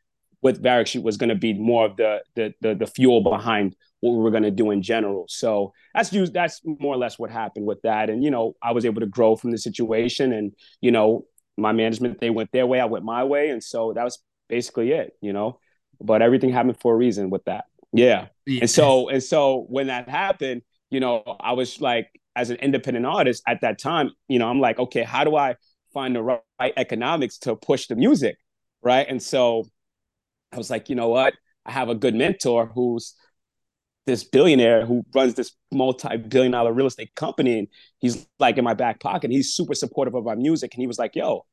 with 0.41 0.61
Varick 0.61 1.01
was 1.03 1.17
going 1.17 1.29
to 1.29 1.35
be 1.35 1.53
more 1.53 1.85
of 1.85 1.97
the, 1.97 2.21
the 2.35 2.53
the 2.61 2.75
the 2.75 2.87
fuel 2.87 3.21
behind 3.21 3.75
what 4.01 4.11
we 4.11 4.23
were 4.23 4.31
going 4.31 4.43
to 4.43 4.51
do 4.51 4.71
in 4.71 4.81
general. 4.81 5.25
So 5.27 5.73
that's 5.93 6.13
used. 6.13 6.33
That's 6.33 6.61
more 6.63 6.93
or 6.93 6.97
less 6.97 7.17
what 7.17 7.31
happened 7.31 7.65
with 7.65 7.81
that. 7.81 8.09
And 8.09 8.23
you 8.23 8.31
know, 8.31 8.55
I 8.61 8.71
was 8.71 8.85
able 8.85 9.01
to 9.01 9.07
grow 9.07 9.35
from 9.35 9.51
the 9.51 9.57
situation. 9.57 10.33
And 10.33 10.53
you 10.81 10.91
know, 10.91 11.25
my 11.57 11.71
management 11.71 12.19
they 12.19 12.29
went 12.29 12.51
their 12.51 12.67
way, 12.67 12.79
I 12.79 12.85
went 12.85 13.05
my 13.05 13.23
way, 13.23 13.49
and 13.49 13.63
so 13.63 13.93
that 13.93 14.03
was 14.03 14.19
basically 14.49 14.91
it. 14.91 15.13
You 15.21 15.33
know, 15.33 15.59
but 16.01 16.21
everything 16.21 16.51
happened 16.51 16.79
for 16.79 16.93
a 16.93 16.97
reason 16.97 17.29
with 17.29 17.45
that. 17.45 17.65
Yeah. 17.93 18.27
yeah. 18.45 18.61
And 18.61 18.69
so 18.69 19.09
and 19.09 19.23
so 19.23 19.65
when 19.69 19.87
that 19.87 20.09
happened, 20.09 20.61
you 20.89 20.99
know, 20.99 21.23
I 21.39 21.53
was 21.53 21.81
like, 21.81 22.09
as 22.35 22.49
an 22.49 22.57
independent 22.57 23.05
artist 23.05 23.43
at 23.47 23.61
that 23.61 23.79
time, 23.79 24.11
you 24.27 24.39
know, 24.39 24.47
I'm 24.47 24.59
like, 24.59 24.79
okay, 24.79 25.03
how 25.03 25.23
do 25.23 25.35
I 25.35 25.55
find 25.93 26.15
the 26.15 26.21
right 26.21 26.73
economics 26.77 27.37
to 27.39 27.55
push 27.55 27.87
the 27.87 27.95
music? 27.95 28.37
Right. 28.83 29.07
And 29.09 29.21
so 29.21 29.65
I 30.55 30.57
was 30.57 30.69
like, 30.69 30.89
you 30.89 30.95
know 30.95 31.09
what? 31.09 31.33
I 31.65 31.71
have 31.71 31.89
a 31.89 31.95
good 31.95 32.15
mentor 32.15 32.71
who's 32.73 33.13
this 34.05 34.23
billionaire 34.23 34.85
who 34.85 35.03
runs 35.13 35.33
this 35.33 35.51
multi-billion 35.71 36.51
dollar 36.51 36.71
real 36.71 36.85
estate 36.85 37.13
company 37.15 37.59
and 37.59 37.67
he's 37.99 38.27
like 38.39 38.57
in 38.57 38.63
my 38.63 38.75
back 38.75 38.99
pocket 38.99 39.31
he's 39.31 39.51
super 39.51 39.73
supportive 39.73 40.13
of 40.13 40.23
my 40.23 40.35
music 40.35 40.75
and 40.75 40.81
he 40.81 40.85
was 40.85 40.99
like 40.99 41.15
yo 41.15 41.43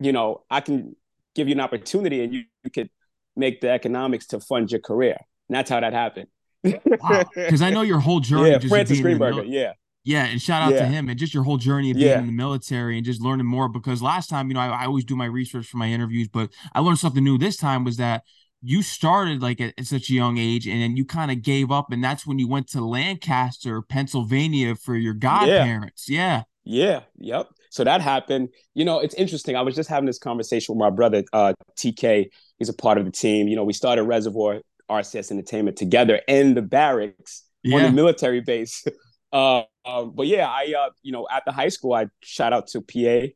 you 0.00 0.12
know 0.12 0.42
i 0.50 0.62
can 0.62 0.96
give 1.34 1.46
you 1.46 1.52
an 1.52 1.60
opportunity 1.60 2.24
and 2.24 2.32
you, 2.32 2.44
you 2.64 2.70
could 2.70 2.88
make 3.36 3.60
the 3.60 3.68
economics 3.68 4.26
to 4.26 4.40
fund 4.40 4.72
your 4.72 4.80
career 4.80 5.18
and 5.48 5.56
that's 5.56 5.68
how 5.68 5.78
that 5.78 5.92
happened 5.92 6.28
wow. 6.64 7.24
Because 7.34 7.62
I 7.62 7.70
know 7.70 7.82
your 7.82 8.00
whole 8.00 8.20
journey. 8.20 8.50
Yeah, 8.50 8.58
Francis 8.58 9.00
Greenburger. 9.00 9.44
Yeah. 9.46 9.72
Yeah, 10.06 10.26
and 10.26 10.40
shout 10.40 10.62
out 10.62 10.72
yeah. 10.72 10.82
to 10.82 10.86
him 10.86 11.08
and 11.08 11.18
just 11.18 11.34
your 11.34 11.42
whole 11.42 11.56
journey 11.56 11.90
of 11.90 11.96
being 11.96 12.08
yeah. 12.08 12.20
in 12.20 12.26
the 12.26 12.32
military 12.32 12.96
and 12.96 13.04
just 13.04 13.20
learning 13.20 13.44
more. 13.44 13.68
Because 13.68 14.00
last 14.00 14.30
time, 14.30 14.46
you 14.46 14.54
know, 14.54 14.60
I, 14.60 14.68
I, 14.68 14.86
always 14.86 15.04
do 15.04 15.16
my 15.16 15.24
research 15.24 15.66
for 15.66 15.78
my 15.78 15.88
interviews, 15.88 16.28
but 16.28 16.50
I 16.72 16.78
learned 16.78 17.00
something 17.00 17.24
new 17.24 17.38
this 17.38 17.56
time 17.56 17.82
was 17.82 17.96
that 17.96 18.22
you 18.62 18.82
started 18.82 19.42
like 19.42 19.60
at, 19.60 19.74
at 19.76 19.86
such 19.86 20.08
a 20.08 20.14
young 20.14 20.38
age 20.38 20.68
and 20.68 20.80
then 20.80 20.96
you 20.96 21.04
kind 21.04 21.32
of 21.32 21.42
gave 21.42 21.72
up, 21.72 21.90
and 21.90 22.04
that's 22.04 22.24
when 22.24 22.38
you 22.38 22.46
went 22.46 22.68
to 22.68 22.84
Lancaster, 22.84 23.82
Pennsylvania 23.82 24.76
for 24.76 24.94
your 24.94 25.12
godparents. 25.12 26.08
Yeah. 26.08 26.44
yeah. 26.64 27.00
Yeah. 27.18 27.38
Yep. 27.38 27.48
so 27.70 27.82
that 27.82 28.00
happened. 28.00 28.50
You 28.74 28.84
know, 28.84 29.00
it's 29.00 29.14
interesting. 29.14 29.56
I 29.56 29.62
was 29.62 29.74
just 29.74 29.90
having 29.90 30.06
this 30.06 30.20
conversation 30.20 30.74
with 30.74 30.80
my 30.80 30.90
brother, 30.90 31.24
uh, 31.32 31.52
TK. 31.76 32.26
He's 32.58 32.68
a 32.68 32.74
part 32.74 32.98
of 32.98 33.06
the 33.06 33.10
team. 33.10 33.48
You 33.48 33.56
know, 33.56 33.64
we 33.64 33.72
started 33.72 34.04
Reservoir 34.04 34.60
RCS 34.88 35.32
Entertainment 35.32 35.76
together 35.76 36.20
in 36.28 36.54
the 36.54 36.62
barracks 36.62 37.42
yeah. 37.64 37.76
on 37.76 37.82
the 37.82 37.90
military 37.90 38.40
base. 38.40 38.84
uh, 39.32 39.62
um, 39.86 40.12
but 40.14 40.26
yeah, 40.26 40.48
I, 40.48 40.74
uh, 40.78 40.90
you 41.02 41.12
know, 41.12 41.26
at 41.30 41.44
the 41.46 41.52
high 41.52 41.68
school, 41.68 41.94
I 41.94 42.06
shout 42.22 42.52
out 42.52 42.66
to 42.68 42.80
PA 42.80 43.28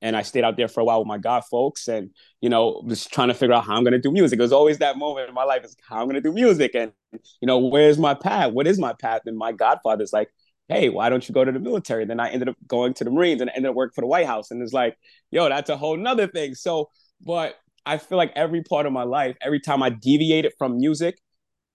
and 0.00 0.16
I 0.16 0.22
stayed 0.22 0.44
out 0.44 0.56
there 0.56 0.68
for 0.68 0.80
a 0.80 0.84
while 0.84 1.00
with 1.00 1.08
my 1.08 1.18
god 1.18 1.42
folks 1.50 1.88
and 1.88 2.10
you 2.40 2.48
know 2.48 2.82
was 2.84 3.04
trying 3.06 3.28
to 3.28 3.34
figure 3.34 3.54
out 3.54 3.64
how 3.64 3.76
I'm 3.76 3.84
gonna 3.84 3.98
do 3.98 4.12
music. 4.12 4.38
It 4.38 4.42
was 4.42 4.52
always 4.52 4.78
that 4.78 4.96
moment 4.96 5.28
in 5.28 5.34
my 5.34 5.44
life 5.44 5.64
is 5.64 5.76
how 5.88 6.00
I'm 6.00 6.06
gonna 6.06 6.20
do 6.20 6.32
music 6.32 6.74
and 6.74 6.92
you 7.40 7.46
know 7.46 7.58
where's 7.58 7.98
my 7.98 8.14
path? 8.14 8.52
What 8.52 8.66
is 8.66 8.78
my 8.78 8.94
path? 9.00 9.22
And 9.26 9.36
my 9.36 9.52
godfather's 9.52 10.12
like, 10.12 10.30
hey, 10.68 10.88
why 10.88 11.08
don't 11.08 11.28
you 11.28 11.32
go 11.34 11.44
to 11.44 11.52
the 11.52 11.58
military? 11.58 12.02
And 12.02 12.10
Then 12.10 12.20
I 12.20 12.30
ended 12.30 12.48
up 12.48 12.56
going 12.66 12.94
to 12.94 13.04
the 13.04 13.10
Marines 13.10 13.40
and 13.40 13.50
I 13.50 13.54
ended 13.54 13.70
up 13.70 13.74
working 13.74 13.94
for 13.94 14.02
the 14.02 14.06
White 14.06 14.26
House. 14.26 14.50
And 14.50 14.62
it's 14.62 14.72
like, 14.72 14.96
yo, 15.30 15.48
that's 15.48 15.70
a 15.70 15.76
whole 15.76 15.96
nother 15.96 16.26
thing. 16.26 16.54
So, 16.54 16.90
but 17.20 17.56
I 17.86 17.98
feel 17.98 18.18
like 18.18 18.32
every 18.36 18.62
part 18.62 18.86
of 18.86 18.92
my 18.92 19.04
life, 19.04 19.36
every 19.40 19.60
time 19.60 19.82
I 19.82 19.90
deviated 19.90 20.52
from 20.58 20.76
music, 20.76 21.18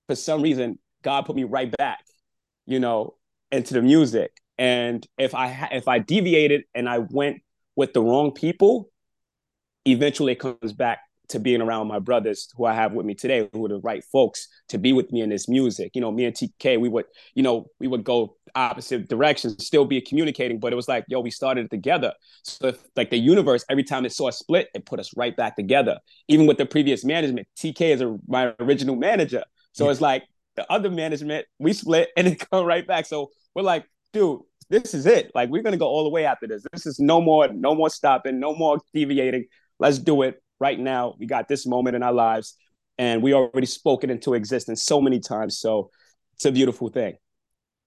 for 0.07 0.15
some 0.15 0.41
reason, 0.41 0.77
God 1.01 1.25
put 1.25 1.35
me 1.35 1.43
right 1.43 1.75
back, 1.75 2.05
you 2.65 2.79
know, 2.79 3.15
into 3.53 3.73
the 3.73 3.81
music. 3.81 4.31
And 4.57 5.05
if 5.17 5.33
I 5.33 5.69
if 5.71 5.87
I 5.87 5.99
deviated 5.99 6.63
and 6.75 6.89
I 6.89 6.99
went 6.99 7.41
with 7.75 7.93
the 7.93 8.01
wrong 8.01 8.31
people, 8.31 8.89
eventually 9.85 10.33
it 10.33 10.39
comes 10.39 10.73
back 10.73 10.99
to 11.29 11.39
being 11.39 11.61
around 11.61 11.87
my 11.87 11.99
brothers 11.99 12.49
who 12.55 12.65
I 12.65 12.73
have 12.73 12.93
with 12.93 13.05
me 13.05 13.15
today, 13.15 13.49
who 13.53 13.65
are 13.65 13.69
the 13.69 13.79
right 13.79 14.03
folks 14.11 14.47
to 14.69 14.77
be 14.77 14.93
with 14.93 15.11
me 15.11 15.21
in 15.21 15.29
this 15.29 15.47
music. 15.47 15.91
You 15.95 16.01
know, 16.01 16.11
me 16.11 16.25
and 16.25 16.35
TK, 16.35 16.79
we 16.79 16.89
would, 16.89 17.05
you 17.33 17.41
know, 17.41 17.67
we 17.79 17.87
would 17.87 18.03
go 18.03 18.35
opposite 18.55 19.07
directions, 19.07 19.65
still 19.65 19.85
be 19.85 20.01
communicating, 20.01 20.59
but 20.59 20.73
it 20.73 20.75
was 20.75 20.87
like, 20.87 21.05
yo, 21.07 21.21
we 21.21 21.31
started 21.31 21.65
it 21.65 21.71
together. 21.71 22.13
So 22.43 22.67
if, 22.67 22.83
like 22.95 23.09
the 23.09 23.17
universe, 23.17 23.65
every 23.69 23.83
time 23.83 24.05
it 24.05 24.11
saw 24.11 24.27
a 24.27 24.31
split, 24.31 24.67
it 24.75 24.85
put 24.85 24.99
us 24.99 25.11
right 25.15 25.35
back 25.35 25.55
together. 25.55 25.97
Even 26.27 26.45
with 26.45 26.57
the 26.57 26.65
previous 26.65 27.03
management, 27.05 27.47
TK 27.57 27.81
is 27.93 28.01
a, 28.01 28.15
my 28.27 28.53
original 28.59 28.95
manager. 28.95 29.43
So 29.71 29.85
yeah. 29.85 29.91
it's 29.91 30.01
like 30.01 30.23
the 30.55 30.71
other 30.71 30.91
management, 30.91 31.45
we 31.57 31.73
split 31.73 32.09
and 32.17 32.27
it 32.27 32.47
come 32.51 32.65
right 32.65 32.85
back. 32.85 33.05
So 33.05 33.31
we're 33.55 33.63
like, 33.63 33.85
dude, 34.11 34.41
this 34.69 34.93
is 34.93 35.05
it. 35.05 35.31
Like 35.35 35.49
we're 35.49 35.63
gonna 35.63 35.77
go 35.77 35.87
all 35.87 36.03
the 36.03 36.09
way 36.09 36.25
after 36.25 36.47
this. 36.47 36.63
This 36.71 36.85
is 36.85 36.99
no 36.99 37.21
more, 37.21 37.47
no 37.47 37.75
more 37.75 37.89
stopping, 37.89 38.39
no 38.39 38.55
more 38.55 38.79
deviating. 38.93 39.45
Let's 39.79 39.99
do 39.99 40.21
it 40.23 40.41
right 40.59 40.79
now. 40.79 41.15
We 41.19 41.25
got 41.25 41.47
this 41.47 41.65
moment 41.65 41.95
in 41.95 42.03
our 42.03 42.13
lives, 42.13 42.55
and 42.97 43.21
we 43.21 43.33
already 43.33 43.67
spoke 43.67 44.03
it 44.03 44.09
into 44.09 44.33
existence 44.33 44.83
so 44.83 45.01
many 45.01 45.19
times. 45.19 45.57
So 45.57 45.91
it's 46.35 46.45
a 46.45 46.51
beautiful 46.51 46.89
thing. 46.89 47.15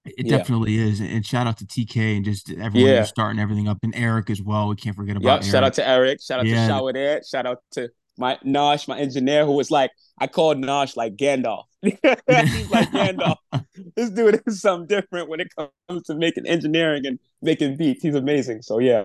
It 0.05 0.27
yeah. 0.27 0.39
definitely 0.39 0.77
is. 0.77 1.01
And 1.01 1.27
shout 1.27 1.47
out 1.47 1.59
to 1.59 1.67
TK 1.67 2.17
and 2.17 2.25
just 2.25 2.51
everyone 2.51 2.91
yeah. 2.91 3.05
starting 3.05 3.41
everything 3.41 3.69
up, 3.69 3.79
and 3.83 3.95
Eric 3.95 4.31
as 4.31 4.41
well. 4.41 4.69
We 4.69 4.77
can't 4.77 4.95
forget 4.95 5.17
about. 5.17 5.25
Yep. 5.25 5.33
Eric. 5.43 5.53
Shout 5.53 5.65
out 5.65 5.75
to 5.75 5.89
Eric. 5.89 6.21
Shout 6.23 6.41
out 6.41 6.47
yeah. 6.47 6.63
to 6.63 6.73
Shower 6.73 6.93
There. 6.93 7.23
Shout 7.25 7.47
out 7.47 7.59
to 7.73 7.89
my 8.19 8.39
Nosh, 8.45 8.89
my 8.89 8.99
engineer, 8.99 9.45
who 9.45 9.53
was 9.53 9.71
like, 9.71 9.91
I 10.19 10.27
called 10.27 10.59
Nosh 10.59 10.97
like 10.97 11.17
Gandalf. 11.17 11.65
He's 12.29 12.71
like 12.71 12.91
Gandalf. 12.93 13.37
this 13.95 14.11
dude 14.11 14.43
is 14.47 14.61
something 14.61 14.87
different 14.87 15.29
when 15.29 15.41
it 15.41 15.49
comes 15.57 16.03
to 16.05 16.15
making 16.15 16.47
engineering 16.47 17.07
and 17.07 17.19
making 17.43 17.77
beats. 17.77 18.03
He's 18.03 18.15
amazing. 18.15 18.63
So 18.63 18.79
yeah. 18.79 19.05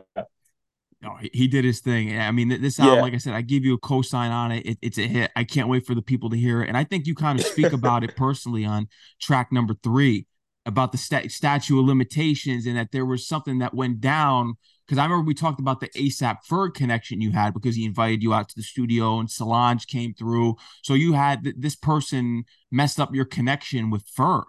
No, 1.01 1.17
he 1.33 1.47
did 1.47 1.65
his 1.65 1.79
thing. 1.79 2.17
I 2.19 2.29
mean, 2.29 2.49
this 2.61 2.79
album, 2.79 2.97
yeah. 2.97 3.01
like 3.01 3.15
I 3.15 3.17
said, 3.17 3.33
I 3.33 3.41
give 3.41 3.65
you 3.65 3.73
a 3.73 3.79
cosign 3.79 4.29
on 4.29 4.51
it. 4.51 4.65
it. 4.67 4.77
It's 4.83 4.99
a 4.99 5.07
hit. 5.07 5.31
I 5.35 5.43
can't 5.43 5.67
wait 5.67 5.87
for 5.87 5.95
the 5.95 6.01
people 6.01 6.29
to 6.29 6.37
hear 6.37 6.61
it. 6.61 6.67
And 6.67 6.77
I 6.77 6.83
think 6.83 7.07
you 7.07 7.15
kind 7.15 7.39
of 7.39 7.45
speak 7.45 7.73
about 7.73 8.03
it 8.03 8.15
personally 8.15 8.65
on 8.65 8.87
track 9.19 9.51
number 9.51 9.73
three 9.81 10.27
about 10.67 10.91
the 10.91 10.99
st- 10.99 11.31
statute 11.31 11.79
of 11.79 11.85
limitations 11.85 12.67
and 12.67 12.77
that 12.77 12.91
there 12.91 13.05
was 13.05 13.27
something 13.27 13.59
that 13.59 13.73
went 13.73 13.99
down 13.99 14.57
because 14.91 14.99
I 14.99 15.05
remember 15.05 15.23
we 15.23 15.33
talked 15.33 15.61
about 15.61 15.79
the 15.79 15.89
A$AP 15.95 16.43
Ferg 16.45 16.73
connection 16.73 17.21
you 17.21 17.31
had 17.31 17.53
because 17.53 17.77
he 17.77 17.85
invited 17.85 18.21
you 18.21 18.33
out 18.33 18.49
to 18.49 18.55
the 18.57 18.61
studio 18.61 19.21
and 19.21 19.31
Solange 19.31 19.87
came 19.87 20.13
through. 20.13 20.57
So 20.83 20.95
you 20.95 21.13
had 21.13 21.45
th- 21.45 21.55
this 21.57 21.77
person 21.77 22.43
messed 22.71 22.99
up 22.99 23.15
your 23.15 23.23
connection 23.23 23.89
with 23.89 24.05
Ferg. 24.05 24.43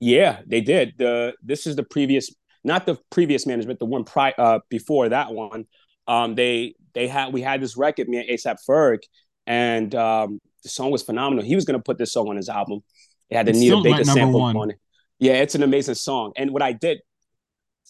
Yeah, 0.00 0.40
they 0.46 0.62
did. 0.62 0.94
The 0.96 1.34
this 1.42 1.66
is 1.66 1.76
the 1.76 1.82
previous, 1.82 2.34
not 2.64 2.86
the 2.86 2.98
previous 3.10 3.44
management, 3.44 3.78
the 3.78 3.84
one 3.84 4.04
prior 4.04 4.32
uh, 4.38 4.60
before 4.70 5.10
that 5.10 5.34
one. 5.34 5.66
Um, 6.08 6.36
they 6.36 6.74
they 6.94 7.06
had 7.06 7.34
we 7.34 7.42
had 7.42 7.60
this 7.60 7.76
record, 7.76 8.08
me 8.08 8.16
and 8.16 8.30
A$AP 8.30 8.56
Ferg, 8.66 9.00
and 9.46 9.94
um, 9.94 10.40
the 10.62 10.70
song 10.70 10.90
was 10.90 11.02
phenomenal. 11.02 11.44
He 11.44 11.54
was 11.54 11.66
gonna 11.66 11.82
put 11.82 11.98
this 11.98 12.14
song 12.14 12.30
on 12.30 12.36
his 12.36 12.48
album. 12.48 12.80
It 13.28 13.36
had 13.36 13.44
the 13.44 13.50
Anita 13.50 13.82
Baker 13.82 14.04
sample 14.04 14.40
one. 14.40 14.56
on 14.56 14.70
it. 14.70 14.78
Yeah, 15.18 15.34
it's 15.34 15.54
an 15.54 15.62
amazing 15.62 15.96
song. 15.96 16.32
And 16.34 16.50
what 16.52 16.62
I 16.62 16.72
did, 16.72 17.00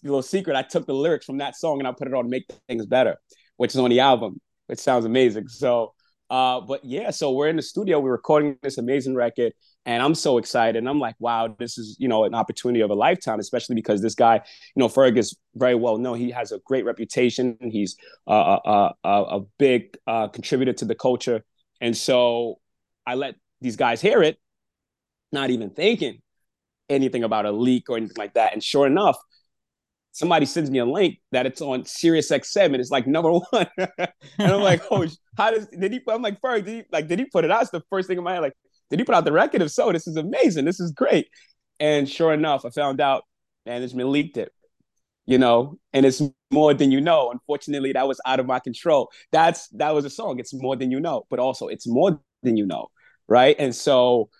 little 0.02 0.22
secret, 0.22 0.56
I 0.56 0.62
took 0.62 0.86
the 0.86 0.94
lyrics 0.94 1.26
from 1.26 1.38
that 1.38 1.56
song 1.56 1.78
and 1.78 1.88
I 1.88 1.92
put 1.92 2.08
it 2.08 2.14
on 2.14 2.28
Make 2.28 2.44
Things 2.68 2.86
Better, 2.86 3.16
which 3.56 3.72
is 3.72 3.78
on 3.78 3.90
the 3.90 4.00
album, 4.00 4.40
which 4.66 4.78
sounds 4.78 5.04
amazing. 5.04 5.48
So, 5.48 5.94
uh, 6.28 6.60
but 6.60 6.84
yeah, 6.84 7.10
so 7.10 7.30
we're 7.32 7.48
in 7.48 7.56
the 7.56 7.62
studio, 7.62 8.00
we're 8.00 8.10
recording 8.10 8.58
this 8.62 8.78
amazing 8.78 9.14
record, 9.14 9.52
and 9.84 10.02
I'm 10.02 10.14
so 10.14 10.38
excited. 10.38 10.76
And 10.76 10.88
I'm 10.88 10.98
like, 10.98 11.14
wow, 11.20 11.54
this 11.58 11.78
is, 11.78 11.96
you 12.00 12.08
know, 12.08 12.24
an 12.24 12.34
opportunity 12.34 12.80
of 12.80 12.90
a 12.90 12.94
lifetime, 12.94 13.38
especially 13.38 13.76
because 13.76 14.02
this 14.02 14.16
guy, 14.16 14.34
you 14.34 14.80
know, 14.80 14.88
Ferg 14.88 15.16
is 15.16 15.36
very 15.54 15.76
well 15.76 15.98
known. 15.98 16.18
He 16.18 16.32
has 16.32 16.50
a 16.50 16.58
great 16.64 16.84
reputation. 16.84 17.56
He's 17.60 17.96
uh, 18.28 18.58
a, 18.64 18.92
a, 19.04 19.08
a 19.08 19.40
big 19.58 19.96
uh, 20.06 20.28
contributor 20.28 20.72
to 20.72 20.84
the 20.84 20.96
culture. 20.96 21.44
And 21.80 21.96
so 21.96 22.56
I 23.06 23.14
let 23.14 23.36
these 23.60 23.76
guys 23.76 24.00
hear 24.00 24.22
it, 24.22 24.38
not 25.30 25.50
even 25.50 25.70
thinking 25.70 26.20
anything 26.88 27.22
about 27.22 27.46
a 27.46 27.52
leak 27.52 27.88
or 27.88 27.96
anything 27.96 28.16
like 28.18 28.34
that. 28.34 28.52
And 28.52 28.62
sure 28.62 28.86
enough, 28.86 29.16
somebody 30.16 30.46
sends 30.46 30.70
me 30.70 30.78
a 30.78 30.86
link 30.86 31.18
that 31.30 31.44
it's 31.44 31.60
on 31.60 31.84
Sirius 31.84 32.30
XM 32.30 32.74
it's 32.74 32.90
like 32.90 33.06
number 33.06 33.30
one. 33.50 33.66
and 33.76 34.08
I'm 34.38 34.62
like, 34.62 34.82
oh, 34.90 35.06
how 35.36 35.50
does 35.50 35.66
did 35.68 35.92
he? 35.92 36.00
I'm 36.08 36.22
like, 36.22 36.40
Ferg, 36.40 36.64
did 36.64 36.68
he 36.68 36.82
like 36.90 37.06
did 37.06 37.18
he 37.18 37.26
put 37.26 37.44
it 37.44 37.50
out? 37.50 37.62
It's 37.62 37.70
the 37.70 37.82
first 37.90 38.08
thing 38.08 38.16
in 38.16 38.24
my 38.24 38.32
head. 38.32 38.40
Like, 38.40 38.54
did 38.88 38.98
he 38.98 39.04
put 39.04 39.14
out 39.14 39.26
the 39.26 39.32
record? 39.32 39.60
If 39.60 39.70
so, 39.70 39.92
this 39.92 40.06
is 40.06 40.16
amazing. 40.16 40.64
This 40.64 40.80
is 40.80 40.90
great. 40.92 41.28
And 41.78 42.08
sure 42.08 42.32
enough, 42.32 42.64
I 42.64 42.70
found 42.70 43.00
out 43.00 43.24
management 43.66 44.08
leaked 44.08 44.38
it. 44.38 44.52
You 45.26 45.38
know, 45.38 45.76
and 45.92 46.06
it's 46.06 46.22
more 46.50 46.72
than 46.72 46.92
you 46.92 47.00
know. 47.00 47.30
Unfortunately, 47.30 47.92
that 47.92 48.08
was 48.08 48.20
out 48.24 48.40
of 48.40 48.46
my 48.46 48.60
control. 48.60 49.10
That's 49.32 49.68
that 49.70 49.92
was 49.92 50.06
a 50.06 50.10
song. 50.10 50.38
It's 50.38 50.54
more 50.54 50.76
than 50.76 50.90
you 50.90 51.00
know, 51.00 51.26
but 51.28 51.40
also 51.40 51.66
it's 51.66 51.86
more 51.86 52.20
than 52.42 52.56
you 52.56 52.64
know, 52.64 52.88
right? 53.28 53.56
And 53.58 53.74
so 53.74 54.30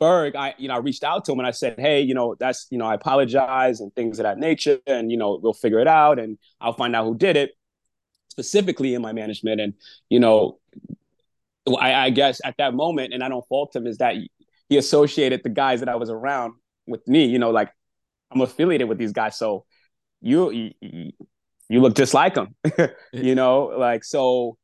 Ferg, 0.00 0.34
I 0.34 0.54
you 0.58 0.68
know 0.68 0.74
I 0.74 0.78
reached 0.78 1.04
out 1.04 1.24
to 1.26 1.32
him 1.32 1.38
and 1.40 1.46
I 1.46 1.50
said, 1.50 1.78
hey, 1.78 2.00
you 2.00 2.14
know 2.14 2.34
that's 2.38 2.66
you 2.70 2.78
know 2.78 2.86
I 2.86 2.94
apologize 2.94 3.80
and 3.80 3.94
things 3.94 4.18
of 4.18 4.24
that 4.24 4.38
nature, 4.38 4.78
and 4.86 5.10
you 5.10 5.16
know 5.16 5.38
we'll 5.42 5.52
figure 5.52 5.78
it 5.78 5.86
out 5.88 6.18
and 6.18 6.38
I'll 6.60 6.72
find 6.72 6.96
out 6.96 7.04
who 7.04 7.16
did 7.16 7.36
it, 7.36 7.52
specifically 8.28 8.94
in 8.94 9.02
my 9.02 9.12
management. 9.12 9.60
And 9.60 9.74
you 10.08 10.20
know, 10.20 10.58
I, 11.78 11.94
I 11.94 12.10
guess 12.10 12.40
at 12.44 12.56
that 12.58 12.74
moment, 12.74 13.12
and 13.12 13.22
I 13.22 13.28
don't 13.28 13.46
fault 13.48 13.74
him, 13.76 13.86
is 13.86 13.98
that 13.98 14.14
he 14.68 14.76
associated 14.76 15.42
the 15.42 15.50
guys 15.50 15.80
that 15.80 15.88
I 15.88 15.96
was 15.96 16.10
around 16.10 16.54
with 16.86 17.06
me. 17.06 17.26
You 17.26 17.38
know, 17.38 17.50
like 17.50 17.70
I'm 18.30 18.40
affiliated 18.40 18.88
with 18.88 18.98
these 18.98 19.12
guys, 19.12 19.36
so 19.36 19.64
you 20.20 20.72
you, 20.80 21.12
you 21.68 21.80
look 21.80 21.94
just 21.94 22.14
like 22.14 22.34
them. 22.34 22.54
you 23.12 23.34
know, 23.34 23.64
like 23.76 24.04
so. 24.04 24.56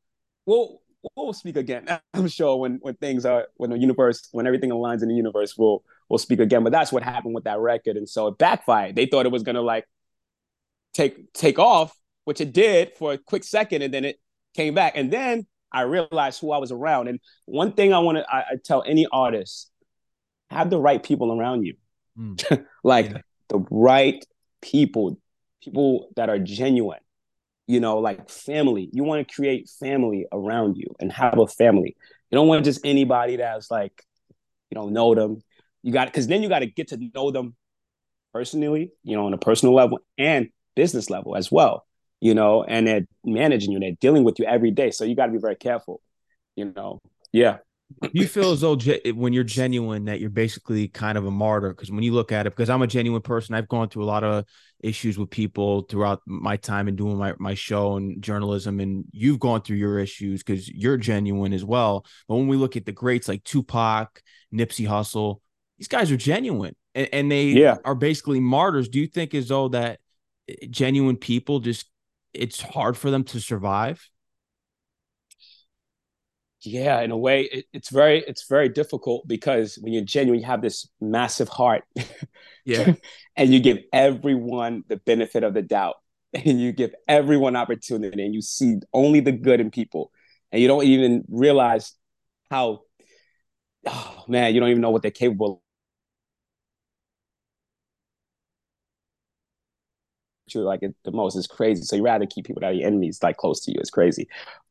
Well, 0.45 0.81
we'll 1.15 1.33
speak 1.33 1.57
again. 1.57 1.87
I'm 2.13 2.27
sure 2.27 2.57
when 2.57 2.79
when 2.81 2.95
things 2.95 3.25
are 3.25 3.47
when 3.55 3.69
the 3.69 3.77
universe 3.77 4.27
when 4.31 4.47
everything 4.47 4.69
aligns 4.69 5.01
in 5.01 5.09
the 5.09 5.15
universe, 5.15 5.55
we'll 5.57 5.83
we'll 6.09 6.17
speak 6.17 6.39
again. 6.39 6.63
But 6.63 6.71
that's 6.71 6.91
what 6.91 7.03
happened 7.03 7.35
with 7.35 7.45
that 7.45 7.59
record, 7.59 7.97
and 7.97 8.07
so 8.07 8.27
it 8.27 8.37
backfired. 8.37 8.95
They 8.95 9.05
thought 9.05 9.25
it 9.25 9.31
was 9.31 9.43
gonna 9.43 9.61
like 9.61 9.85
take 10.93 11.31
take 11.33 11.59
off, 11.59 11.95
which 12.25 12.41
it 12.41 12.53
did 12.53 12.93
for 12.97 13.13
a 13.13 13.17
quick 13.17 13.43
second, 13.43 13.81
and 13.81 13.93
then 13.93 14.05
it 14.05 14.19
came 14.55 14.73
back. 14.73 14.93
And 14.95 15.11
then 15.11 15.45
I 15.71 15.81
realized 15.81 16.41
who 16.41 16.51
I 16.51 16.57
was 16.57 16.71
around. 16.71 17.07
And 17.07 17.19
one 17.45 17.73
thing 17.73 17.93
I 17.93 17.99
want 17.99 18.17
to 18.17 18.25
I, 18.29 18.39
I, 18.39 18.55
tell 18.63 18.83
any 18.85 19.07
artist: 19.11 19.69
have 20.49 20.69
the 20.69 20.79
right 20.79 21.01
people 21.01 21.37
around 21.37 21.63
you, 21.63 21.75
mm. 22.17 22.65
like 22.83 23.11
yeah. 23.11 23.17
the 23.49 23.59
right 23.69 24.25
people, 24.61 25.19
people 25.61 26.09
that 26.15 26.29
are 26.29 26.39
genuine 26.39 26.99
you 27.67 27.79
know, 27.79 27.99
like 27.99 28.29
family. 28.29 28.89
You 28.91 29.03
want 29.03 29.27
to 29.27 29.33
create 29.33 29.69
family 29.79 30.25
around 30.31 30.77
you 30.77 30.87
and 30.99 31.11
have 31.11 31.37
a 31.37 31.47
family. 31.47 31.95
You 32.31 32.35
don't 32.37 32.47
want 32.47 32.65
just 32.65 32.81
anybody 32.85 33.35
that's 33.35 33.69
like, 33.69 34.03
you 34.71 34.75
don't 34.75 34.93
know 34.93 35.13
them. 35.13 35.41
You 35.83 35.93
got 35.93 36.07
because 36.07 36.27
then 36.27 36.41
you 36.41 36.49
got 36.49 36.59
to 36.59 36.65
get 36.65 36.89
to 36.89 36.97
know 37.13 37.31
them 37.31 37.55
personally, 38.33 38.91
you 39.03 39.15
know, 39.15 39.25
on 39.25 39.33
a 39.33 39.37
personal 39.37 39.75
level 39.75 39.99
and 40.17 40.49
business 40.75 41.09
level 41.09 41.35
as 41.35 41.51
well. 41.51 41.85
You 42.19 42.33
know, 42.33 42.63
and 42.63 42.87
they're 42.87 43.05
managing 43.23 43.71
you, 43.71 43.79
they're 43.79 43.91
dealing 44.01 44.23
with 44.23 44.39
you 44.39 44.45
every 44.45 44.71
day. 44.71 44.89
So 44.89 45.05
you 45.05 45.15
got 45.15 45.27
to 45.27 45.31
be 45.31 45.37
very 45.37 45.55
careful. 45.55 46.01
You 46.55 46.73
know, 46.75 46.99
yeah 47.31 47.57
you 48.11 48.27
feel 48.27 48.51
as 48.51 48.61
though 48.61 48.75
ge- 48.75 49.13
when 49.15 49.33
you're 49.33 49.43
genuine 49.43 50.05
that 50.05 50.19
you're 50.19 50.29
basically 50.29 50.87
kind 50.87 51.17
of 51.17 51.25
a 51.25 51.31
martyr 51.31 51.69
because 51.69 51.89
when 51.91 52.03
you 52.03 52.13
look 52.13 52.31
at 52.31 52.45
it 52.45 52.51
because 52.51 52.69
i'm 52.69 52.81
a 52.81 52.87
genuine 52.87 53.21
person 53.21 53.55
i've 53.55 53.67
gone 53.67 53.89
through 53.89 54.03
a 54.03 54.05
lot 54.05 54.23
of 54.23 54.45
issues 54.81 55.17
with 55.17 55.29
people 55.29 55.81
throughout 55.81 56.21
my 56.25 56.55
time 56.55 56.87
and 56.87 56.97
doing 56.97 57.17
my, 57.17 57.33
my 57.39 57.53
show 57.53 57.97
and 57.97 58.21
journalism 58.21 58.79
and 58.79 59.05
you've 59.11 59.39
gone 59.39 59.61
through 59.61 59.77
your 59.77 59.99
issues 59.99 60.43
because 60.43 60.69
you're 60.69 60.97
genuine 60.97 61.53
as 61.53 61.65
well 61.65 62.05
but 62.27 62.35
when 62.35 62.47
we 62.47 62.57
look 62.57 62.77
at 62.77 62.85
the 62.85 62.91
greats 62.91 63.27
like 63.27 63.43
tupac 63.43 64.21
nipsey 64.53 64.87
hussle 64.87 65.41
these 65.79 65.87
guys 65.87 66.11
are 66.11 66.17
genuine 66.17 66.75
and, 66.93 67.09
and 67.11 67.31
they 67.31 67.45
yeah. 67.45 67.77
are 67.85 67.95
basically 67.95 68.39
martyrs 68.39 68.87
do 68.87 68.99
you 68.99 69.07
think 69.07 69.33
as 69.33 69.47
though 69.47 69.67
that 69.67 69.99
eh, 70.47 70.67
genuine 70.69 71.17
people 71.17 71.59
just 71.59 71.87
it's 72.37 72.61
hard 72.61 72.97
for 72.97 73.11
them 73.11 73.23
to 73.25 73.39
survive? 73.39 74.07
Yeah, 76.69 76.99
in 77.01 77.11
a 77.11 77.17
way, 77.17 77.43
it, 77.43 77.65
it's 77.71 77.89
very 77.89 78.23
it's 78.27 78.45
very 78.47 78.67
difficult 78.67 79.25
because 79.27 79.77
when 79.81 79.93
you're 79.93 80.03
genuine, 80.03 80.41
you 80.41 80.45
have 80.45 80.61
this 80.61 80.87
massive 81.01 81.49
heart. 81.49 81.83
Yeah. 82.65 82.95
and 83.37 83.53
you 83.53 83.61
give 83.61 83.77
everyone 83.93 84.83
the 84.89 84.97
benefit 84.97 85.45
of 85.45 85.53
the 85.53 85.61
doubt. 85.61 85.95
And 86.33 86.59
you 86.59 86.73
give 86.73 86.93
everyone 87.07 87.55
opportunity 87.55 88.25
and 88.25 88.35
you 88.35 88.41
see 88.41 88.75
only 88.93 89.21
the 89.21 89.31
good 89.31 89.61
in 89.61 89.71
people. 89.71 90.11
And 90.51 90.61
you 90.61 90.67
don't 90.67 90.83
even 90.83 91.23
realize 91.29 91.93
how 92.51 92.81
oh 93.85 94.25
man, 94.27 94.53
you 94.53 94.59
don't 94.59 94.69
even 94.69 94.81
know 94.81 94.89
what 94.89 95.01
they're 95.01 95.11
capable 95.11 95.63
you 100.53 100.61
like 100.61 100.83
it 100.83 100.95
the 101.03 101.11
most 101.11 101.35
is 101.35 101.47
crazy. 101.47 101.83
So 101.83 101.95
you 101.95 102.03
rather 102.03 102.25
keep 102.25 102.45
people 102.45 102.61
that 102.61 102.67
are 102.67 102.73
your 102.73 102.87
enemies 102.87 103.19
like 103.21 103.37
close 103.37 103.61
to 103.61 103.71
you. 103.71 103.77
It's 103.79 103.89
crazy. 103.89 104.27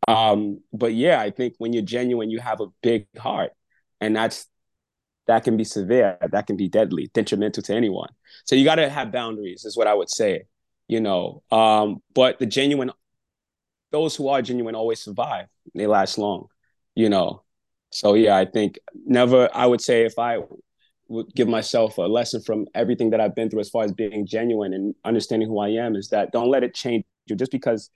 Um, 0.08 0.60
but 0.72 0.94
yeah, 0.94 1.20
I 1.20 1.30
think 1.30 1.54
when 1.58 1.72
you're 1.72 1.82
genuine, 1.82 2.30
you 2.30 2.40
have 2.40 2.60
a 2.60 2.66
big 2.82 3.06
heart, 3.18 3.52
and 4.00 4.14
that's 4.14 4.46
that 5.26 5.44
can 5.44 5.56
be 5.56 5.64
severe. 5.64 6.18
That 6.30 6.46
can 6.46 6.56
be 6.56 6.68
deadly, 6.68 7.10
detrimental 7.12 7.62
to 7.64 7.74
anyone. 7.74 8.10
So 8.44 8.54
you 8.54 8.64
got 8.64 8.76
to 8.76 8.88
have 8.88 9.12
boundaries, 9.12 9.64
is 9.64 9.76
what 9.76 9.86
I 9.86 9.94
would 9.94 10.10
say. 10.10 10.44
You 10.88 11.00
know, 11.00 11.42
um, 11.50 12.02
but 12.14 12.38
the 12.38 12.46
genuine, 12.46 12.92
those 13.90 14.14
who 14.14 14.28
are 14.28 14.40
genuine 14.42 14.74
always 14.76 15.00
survive. 15.00 15.46
They 15.74 15.86
last 15.86 16.16
long. 16.18 16.46
You 16.94 17.08
know, 17.10 17.42
so 17.90 18.14
yeah, 18.14 18.36
I 18.36 18.44
think 18.44 18.78
never. 19.04 19.48
I 19.52 19.66
would 19.66 19.80
say 19.80 20.04
if 20.04 20.18
I 20.18 20.38
give 21.34 21.48
myself 21.48 21.98
a 21.98 22.02
lesson 22.02 22.42
from 22.42 22.66
everything 22.74 23.10
that 23.10 23.20
I've 23.20 23.34
been 23.34 23.48
through 23.48 23.60
as 23.60 23.70
far 23.70 23.84
as 23.84 23.92
being 23.92 24.26
genuine 24.26 24.72
and 24.72 24.94
understanding 25.04 25.48
who 25.48 25.58
I 25.58 25.68
am 25.68 25.94
is 25.94 26.08
that 26.08 26.32
don't 26.32 26.50
let 26.50 26.64
it 26.64 26.74
change 26.74 27.04
you 27.26 27.36
just 27.36 27.52
because 27.52 27.90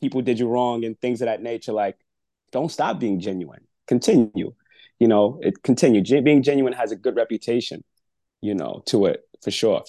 people 0.00 0.22
did 0.22 0.38
you 0.38 0.48
wrong 0.48 0.84
and 0.84 1.00
things 1.00 1.20
of 1.22 1.26
that 1.26 1.42
nature. 1.42 1.72
Like, 1.72 1.96
don't 2.52 2.70
stop 2.70 2.98
being 2.98 3.20
genuine. 3.20 3.62
Continue. 3.86 4.52
You 4.98 5.08
know, 5.08 5.40
it 5.42 5.62
continue. 5.62 6.02
being 6.22 6.42
genuine 6.42 6.72
has 6.72 6.90
a 6.90 6.96
good 6.96 7.16
reputation, 7.16 7.84
you 8.40 8.54
know, 8.54 8.82
to 8.86 9.06
it 9.06 9.22
for 9.42 9.50
sure. 9.50 9.84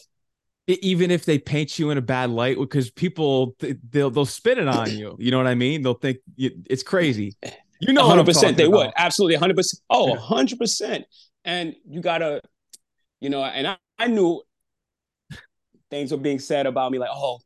Even 0.68 1.12
if 1.12 1.24
they 1.24 1.40
paint 1.40 1.80
you 1.80 1.92
in 1.92 1.98
a 1.98 2.02
bad 2.02 2.30
light, 2.30 2.58
because 2.58 2.92
people 2.92 3.56
they'll 3.90 4.10
they'll 4.10 4.26
spin 4.26 4.58
it 4.58 4.68
on 4.68 4.92
you. 4.98 5.16
You 5.18 5.32
know 5.32 5.38
what 5.38 5.48
I 5.48 5.56
mean? 5.56 5.82
They'll 5.82 5.94
think 5.94 6.18
it's 6.36 6.84
crazy. 6.84 7.38
You 7.80 7.94
know, 7.94 8.06
hundred 8.06 8.26
percent. 8.26 8.58
They 8.58 8.66
about. 8.66 8.78
would 8.78 8.92
absolutely 8.98 9.36
hundred 9.36 9.56
percent. 9.56 9.82
Oh, 9.90 10.16
hundred 10.16 10.60
percent 10.60 11.06
and 11.48 11.76
you 11.90 12.02
gotta, 12.02 12.42
you 13.22 13.30
know, 13.30 13.44
and 13.44 13.66
I, 13.66 13.78
I 13.98 14.08
knew 14.08 14.44
things 15.90 16.12
were 16.12 16.18
being 16.18 16.40
said 16.40 16.68
about 16.68 16.92
me, 16.92 17.00
like, 17.00 17.10
oh, 17.12 17.40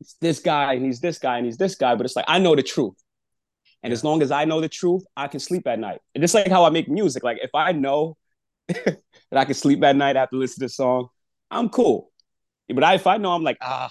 it's 0.00 0.14
this 0.14 0.40
guy 0.40 0.72
and 0.72 0.84
he's 0.84 1.00
this 1.00 1.18
guy 1.18 1.36
and 1.36 1.46
he's 1.46 1.58
this 1.58 1.76
guy, 1.76 1.94
but 1.94 2.06
it's 2.06 2.16
like 2.16 2.24
I 2.26 2.40
know 2.40 2.56
the 2.56 2.62
truth. 2.62 2.94
And 3.84 3.92
as 3.92 4.02
long 4.02 4.22
as 4.22 4.30
I 4.30 4.46
know 4.46 4.60
the 4.60 4.68
truth, 4.68 5.04
I 5.16 5.28
can 5.28 5.38
sleep 5.38 5.66
at 5.66 5.78
night. 5.78 6.00
And 6.14 6.24
it's 6.24 6.34
like 6.34 6.48
how 6.48 6.64
I 6.64 6.70
make 6.70 6.88
music. 6.88 7.22
Like 7.22 7.38
if 7.42 7.50
I 7.54 7.72
know 7.72 8.16
that 8.68 8.96
I 9.32 9.44
can 9.44 9.54
sleep 9.54 9.82
at 9.84 9.96
night 9.96 10.16
after 10.16 10.36
listening 10.36 10.68
to 10.68 10.72
the 10.72 10.74
song, 10.74 11.08
I'm 11.50 11.68
cool. 11.68 12.10
But 12.68 12.84
I, 12.84 12.94
if 12.94 13.06
I 13.06 13.18
know 13.18 13.32
I'm 13.32 13.42
like, 13.42 13.58
ah, 13.60 13.90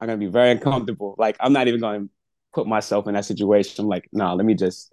I'm 0.00 0.06
gonna 0.06 0.18
be 0.18 0.26
very 0.26 0.52
uncomfortable. 0.52 1.16
Like 1.18 1.36
I'm 1.40 1.52
not 1.52 1.66
even 1.66 1.80
gonna 1.80 2.06
put 2.54 2.68
myself 2.68 3.08
in 3.08 3.14
that 3.14 3.24
situation. 3.24 3.82
I'm 3.82 3.88
like, 3.88 4.08
nah, 4.12 4.34
let 4.34 4.46
me 4.46 4.54
just 4.54 4.92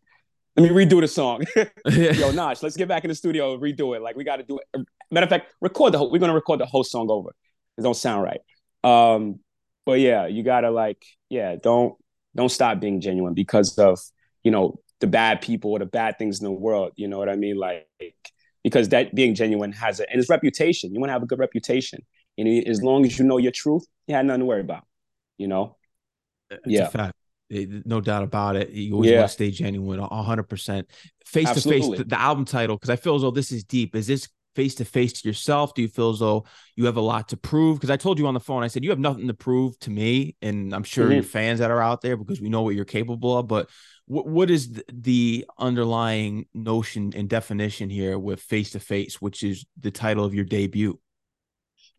let 0.56 0.64
me 0.64 0.70
redo 0.70 1.02
the 1.02 1.08
song. 1.08 1.44
Yo, 1.86 2.32
Nash, 2.32 2.64
let's 2.64 2.78
get 2.78 2.88
back 2.88 3.04
in 3.04 3.10
the 3.10 3.16
studio 3.16 3.54
and 3.54 3.62
redo 3.62 3.96
it. 3.96 4.02
Like 4.02 4.16
we 4.16 4.24
got 4.24 4.38
to 4.38 4.44
do 4.44 4.60
it. 4.60 4.86
Matter 5.12 5.26
of 5.26 5.30
fact, 5.30 5.54
record 5.60 5.94
the 5.94 5.98
whole. 5.98 6.10
We're 6.10 6.20
gonna 6.20 6.34
record 6.34 6.60
the 6.60 6.66
whole 6.66 6.84
song 6.84 7.08
over. 7.10 7.36
It 7.78 7.82
don't 7.82 7.96
sound 7.96 8.24
right. 8.24 8.40
Um, 8.84 9.40
but 9.86 10.00
yeah, 10.00 10.28
you 10.28 10.44
gotta 10.44 10.72
like, 10.72 11.04
yeah, 11.30 11.56
don't 11.62 11.96
don't 12.36 12.50
stop 12.50 12.80
being 12.80 13.02
genuine 13.02 13.34
because 13.34 13.78
of 13.78 14.00
you 14.44 14.52
know 14.52 14.80
the 15.02 15.08
bad 15.08 15.42
people 15.42 15.72
or 15.72 15.80
the 15.80 15.86
bad 15.86 16.18
things 16.18 16.40
in 16.40 16.46
the 16.46 16.52
world. 16.52 16.94
You 16.96 17.08
know 17.08 17.18
what 17.18 17.30
I 17.30 17.36
mean? 17.36 17.58
Like 17.58 17.88
because 18.64 18.90
that 18.90 19.14
being 19.14 19.36
genuine 19.36 19.74
has 19.74 20.00
it 20.00 20.08
and 20.10 20.20
its 20.20 20.30
reputation. 20.30 20.94
You 20.94 21.00
want 21.02 21.10
to 21.10 21.14
have 21.14 21.24
a 21.24 21.28
good 21.28 21.40
reputation, 21.40 22.00
and 22.38 22.48
as 22.68 22.82
long 22.82 23.06
as 23.06 23.20
you 23.20 23.26
know 23.26 23.38
your 23.38 23.52
truth, 23.52 23.84
you 24.08 24.16
have 24.16 24.26
nothing 24.26 24.40
to 24.40 24.46
worry 24.46 24.62
about. 24.62 24.86
You 25.38 25.50
know. 25.50 25.76
It's 26.50 26.62
yeah. 26.66 27.12
No 27.50 28.02
doubt 28.02 28.24
about 28.24 28.56
it. 28.56 28.72
You 28.72 28.96
always 28.96 29.12
yeah. 29.12 29.20
want 29.20 29.30
to 29.30 29.34
stay 29.34 29.52
genuine, 29.52 30.00
hundred 30.00 30.44
percent. 30.44 30.90
Face 31.26 31.52
to 31.52 31.62
face, 31.62 31.88
the 31.88 32.20
album 32.20 32.46
title, 32.46 32.76
because 32.76 32.90
I 32.90 32.96
feel 32.96 33.16
as 33.16 33.22
though 33.22 33.32
this 33.32 33.52
is 33.52 33.64
deep. 33.64 33.96
Is 33.96 34.08
this 34.08 34.28
face 34.56 34.76
to 34.76 34.86
face 34.86 35.22
to 35.22 35.28
yourself? 35.28 35.74
Do 35.74 35.82
you 35.82 35.88
feel 35.88 36.10
as 36.10 36.20
though 36.20 36.46
you 36.76 36.86
have 36.86 36.98
a 36.98 37.02
lot 37.02 37.30
to 37.30 37.38
prove? 37.38 37.78
Because 37.78 37.92
I 37.92 37.98
told 37.98 38.18
you 38.18 38.26
on 38.26 38.34
the 38.34 38.40
phone, 38.40 38.64
I 38.64 38.68
said 38.68 38.84
you 38.84 38.90
have 38.90 39.00
nothing 39.00 39.28
to 39.28 39.34
prove 39.34 39.78
to 39.80 39.92
me, 39.92 40.36
and 40.42 40.74
I'm 40.74 40.84
sure 40.84 41.06
mm-hmm. 41.06 41.14
your 41.14 41.24
fans 41.24 41.60
that 41.60 41.70
are 41.70 41.82
out 41.82 42.02
there 42.02 42.18
because 42.18 42.42
we 42.42 42.50
know 42.50 42.64
what 42.64 42.76
you're 42.76 42.86
capable 42.86 43.38
of. 43.38 43.48
But 43.48 43.70
what 44.08 44.28
what 44.28 44.50
is 44.50 44.82
the 44.92 45.46
underlying 45.60 46.48
notion 46.54 47.14
and 47.16 47.30
definition 47.30 47.92
here 47.92 48.18
with 48.18 48.42
face 48.42 48.72
to 48.72 48.80
face, 48.80 49.22
which 49.22 49.44
is 49.44 49.66
the 49.80 49.92
title 49.92 50.26
of 50.26 50.34
your 50.34 50.46
debut? 50.46 51.00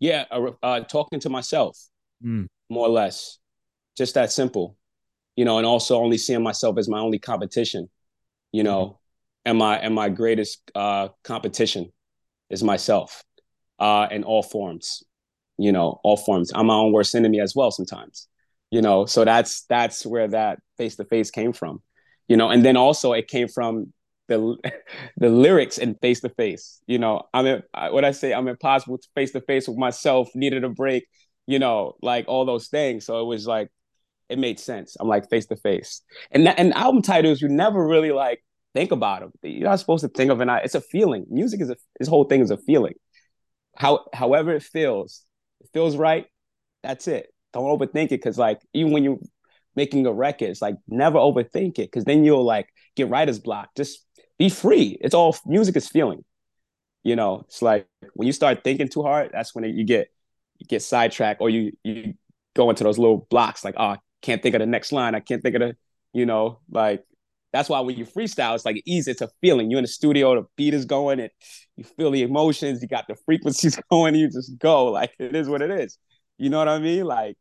Yeah, 0.00 0.24
uh, 0.30 0.50
uh 0.62 0.80
talking 0.80 1.20
to 1.20 1.28
myself, 1.28 1.78
mm. 2.24 2.48
more 2.68 2.86
or 2.86 2.90
less, 2.90 3.38
just 3.96 4.14
that 4.14 4.32
simple 4.32 4.76
you 5.36 5.44
know, 5.44 5.58
and 5.58 5.66
also 5.66 5.96
only 5.96 6.18
seeing 6.18 6.42
myself 6.42 6.78
as 6.78 6.88
my 6.88 6.98
only 6.98 7.18
competition, 7.18 7.88
you 8.52 8.64
know, 8.64 8.84
mm-hmm. 8.84 9.50
and 9.50 9.58
my 9.58 9.78
and 9.78 9.94
my 9.94 10.08
greatest 10.08 10.70
uh, 10.74 11.08
competition 11.22 11.92
is 12.50 12.62
myself, 12.62 13.22
uh, 13.78 14.08
in 14.10 14.24
all 14.24 14.42
forms, 14.42 15.04
you 15.58 15.72
know, 15.72 16.00
all 16.02 16.16
forms. 16.16 16.50
I'm 16.54 16.66
my 16.66 16.74
own 16.74 16.92
worst 16.92 17.14
enemy 17.14 17.40
as 17.40 17.54
well 17.54 17.70
sometimes, 17.70 18.28
you 18.70 18.80
know. 18.80 19.04
So 19.06 19.24
that's 19.24 19.64
that's 19.66 20.06
where 20.06 20.28
that 20.28 20.58
face 20.78 20.96
to 20.96 21.04
face 21.04 21.30
came 21.30 21.52
from, 21.52 21.82
you 22.28 22.36
know, 22.36 22.48
and 22.48 22.64
then 22.64 22.76
also 22.76 23.12
it 23.12 23.28
came 23.28 23.48
from 23.48 23.92
the 24.28 24.56
the 25.18 25.28
lyrics 25.28 25.76
in 25.76 25.94
face 25.96 26.20
to 26.20 26.30
face. 26.30 26.80
You 26.86 26.98
know, 26.98 27.24
I'm 27.34 27.46
in, 27.46 27.62
what 27.72 28.04
I 28.04 28.12
say. 28.12 28.32
I'm 28.32 28.48
impossible 28.48 28.98
to 28.98 29.08
face 29.14 29.32
to 29.32 29.40
face 29.42 29.68
with 29.68 29.76
myself. 29.76 30.30
Needed 30.34 30.64
a 30.64 30.70
break. 30.70 31.06
You 31.46 31.58
know, 31.58 31.94
like 32.02 32.24
all 32.26 32.44
those 32.44 32.68
things. 32.68 33.06
So 33.06 33.20
it 33.20 33.24
was 33.24 33.46
like 33.46 33.68
it 34.28 34.38
made 34.38 34.58
sense. 34.58 34.96
I'm 34.98 35.08
like 35.08 35.28
face 35.30 35.46
to 35.46 35.56
face, 35.56 36.02
and 36.30 36.48
and 36.48 36.74
album 36.74 37.02
titles 37.02 37.40
you 37.40 37.48
never 37.48 37.86
really 37.86 38.12
like 38.12 38.42
think 38.74 38.92
about 38.92 39.20
them. 39.20 39.32
You're 39.42 39.68
not 39.68 39.80
supposed 39.80 40.02
to 40.02 40.08
think 40.08 40.30
of 40.30 40.40
it. 40.40 40.48
It's 40.64 40.74
a 40.74 40.80
feeling. 40.80 41.26
Music 41.30 41.60
is 41.60 41.70
a 41.70 41.76
this 41.98 42.08
whole 42.08 42.24
thing 42.24 42.40
is 42.40 42.50
a 42.50 42.58
feeling. 42.58 42.94
How 43.76 44.06
however 44.12 44.52
it 44.52 44.62
feels, 44.62 45.24
it 45.60 45.68
feels 45.72 45.96
right. 45.96 46.26
That's 46.82 47.08
it. 47.08 47.32
Don't 47.52 47.64
overthink 47.64 48.06
it 48.06 48.10
because 48.10 48.38
like 48.38 48.60
even 48.74 48.92
when 48.92 49.04
you're 49.04 49.18
making 49.74 50.06
a 50.06 50.12
record, 50.12 50.50
it's 50.50 50.62
like 50.62 50.76
never 50.88 51.18
overthink 51.18 51.78
it 51.78 51.90
because 51.90 52.04
then 52.04 52.24
you'll 52.24 52.44
like 52.44 52.68
get 52.96 53.08
writer's 53.08 53.38
block. 53.38 53.70
Just 53.76 54.04
be 54.38 54.48
free. 54.48 54.98
It's 55.00 55.14
all 55.14 55.36
music 55.46 55.76
is 55.76 55.88
feeling. 55.88 56.24
You 57.02 57.16
know, 57.16 57.44
it's 57.46 57.62
like 57.62 57.86
when 58.14 58.26
you 58.26 58.32
start 58.32 58.64
thinking 58.64 58.88
too 58.88 59.02
hard, 59.02 59.30
that's 59.32 59.54
when 59.54 59.64
you 59.64 59.84
get 59.84 60.08
you 60.58 60.66
get 60.66 60.82
sidetracked 60.82 61.40
or 61.40 61.48
you 61.48 61.72
you 61.84 62.14
go 62.54 62.70
into 62.70 62.84
those 62.84 62.98
little 62.98 63.26
blocks 63.30 63.64
like, 63.64 63.74
oh, 63.78 63.96
can't 64.26 64.42
think 64.42 64.54
of 64.54 64.58
the 64.58 64.66
next 64.66 64.92
line. 64.92 65.14
I 65.14 65.20
can't 65.20 65.42
think 65.42 65.54
of 65.54 65.60
the, 65.60 65.76
you 66.12 66.26
know, 66.26 66.58
like 66.70 67.04
that's 67.52 67.68
why 67.68 67.80
when 67.80 67.96
you 67.96 68.04
freestyle, 68.04 68.54
it's 68.54 68.64
like 68.64 68.82
easy. 68.84 69.12
It's 69.12 69.22
a 69.22 69.30
feeling. 69.40 69.70
You're 69.70 69.78
in 69.78 69.84
the 69.84 69.88
studio, 69.88 70.34
the 70.34 70.46
beat 70.56 70.74
is 70.74 70.84
going, 70.84 71.20
and 71.20 71.30
you 71.76 71.84
feel 71.84 72.10
the 72.10 72.22
emotions. 72.22 72.82
You 72.82 72.88
got 72.88 73.06
the 73.06 73.16
frequencies 73.24 73.78
going. 73.90 74.16
You 74.16 74.28
just 74.28 74.58
go 74.58 74.86
like 74.86 75.12
it 75.18 75.34
is 75.34 75.48
what 75.48 75.62
it 75.62 75.70
is. 75.70 75.96
You 76.38 76.50
know 76.50 76.58
what 76.58 76.68
I 76.68 76.78
mean? 76.80 77.04
Like 77.04 77.36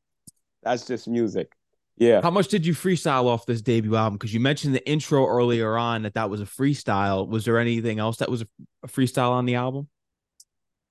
that's 0.62 0.86
just 0.86 1.08
music. 1.08 1.52
Yeah. 1.98 2.22
How 2.22 2.30
much 2.30 2.50
did 2.50 2.66
you 2.66 2.74
freestyle 2.74 3.26
off 3.26 3.46
this 3.46 3.62
debut 3.62 3.96
album? 3.96 4.18
Because 4.18 4.34
you 4.34 4.40
mentioned 4.40 4.76
the 4.76 4.88
intro 4.88 5.26
earlier 5.26 5.78
on 5.78 6.04
that 6.04 6.14
that 6.14 6.30
was 6.30 6.42
a 6.42 6.46
freestyle. 6.46 7.28
Was 7.28 7.46
there 7.46 7.58
anything 7.58 8.00
else 8.00 8.18
that 8.18 8.30
was 8.30 8.42
a, 8.42 8.48
a 8.84 8.88
freestyle 8.88 9.32
on 9.32 9.46
the 9.46 9.56
album? 9.56 9.88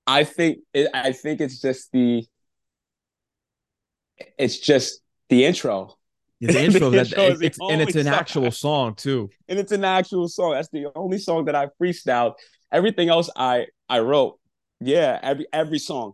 I 0.06 0.24
think 0.24 0.58
it, 0.72 0.88
I 0.92 1.12
think 1.12 1.40
it's 1.40 1.60
just 1.60 1.92
the 1.92 2.26
it's 4.38 4.58
just 4.58 5.00
the 5.28 5.44
intro. 5.44 5.94
Yeah, 6.40 6.52
the 6.52 6.64
intro, 6.64 6.90
the 6.90 7.00
intro 7.00 7.30
that, 7.30 7.42
it's, 7.42 7.58
and 7.60 7.80
it's 7.80 7.96
an 7.96 8.04
song. 8.04 8.14
actual 8.14 8.50
song 8.50 8.94
too. 8.94 9.30
And 9.48 9.58
it's 9.58 9.72
an 9.72 9.84
actual 9.84 10.28
song. 10.28 10.52
That's 10.52 10.68
the 10.68 10.86
only 10.94 11.18
song 11.18 11.46
that 11.46 11.54
I 11.54 11.68
freestyled. 11.80 12.34
Everything 12.72 13.08
else 13.08 13.30
I 13.36 13.66
I 13.88 14.00
wrote. 14.00 14.38
Yeah, 14.80 15.18
every 15.22 15.46
every 15.52 15.78
song, 15.78 16.12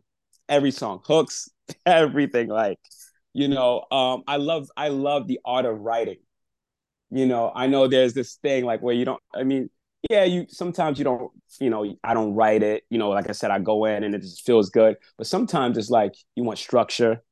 every 0.49 0.71
song, 0.71 1.01
hooks, 1.05 1.49
everything. 1.87 2.49
Like, 2.49 2.79
you 3.33 3.49
know, 3.49 3.85
um, 3.91 4.23
I 4.27 4.37
love 4.37 4.69
I 4.77 4.89
love 4.89 5.27
the 5.27 5.41
art 5.45 5.65
of 5.65 5.81
writing. 5.81 6.19
You 7.11 7.27
know, 7.27 7.51
I 7.55 7.67
know 7.67 7.89
there's 7.89 8.15
this 8.15 8.37
thing 8.37 8.65
like 8.65 8.83
where 8.83 8.95
you 8.95 9.05
don't. 9.05 9.21
I 9.35 9.43
mean, 9.43 9.71
yeah, 10.09 10.25
you 10.25 10.47
sometimes 10.49 10.99
you 10.99 11.05
don't. 11.05 11.33
You 11.59 11.71
know, 11.71 11.97
I 12.05 12.15
don't 12.15 12.35
write 12.35 12.63
it. 12.63 12.85
You 12.91 12.99
know, 12.99 13.09
like 13.11 13.29
I 13.29 13.33
said, 13.33 13.51
I 13.51 13.59
go 13.59 13.87
in 13.87 14.05
and 14.05 14.15
it 14.15 14.21
just 14.21 14.47
feels 14.47 14.71
good. 14.71 14.97
But 15.19 15.27
sometimes 15.27 15.77
it's 15.77 15.91
like 15.91 16.13
you 16.37 16.45
want 16.45 16.59
structure 16.59 17.23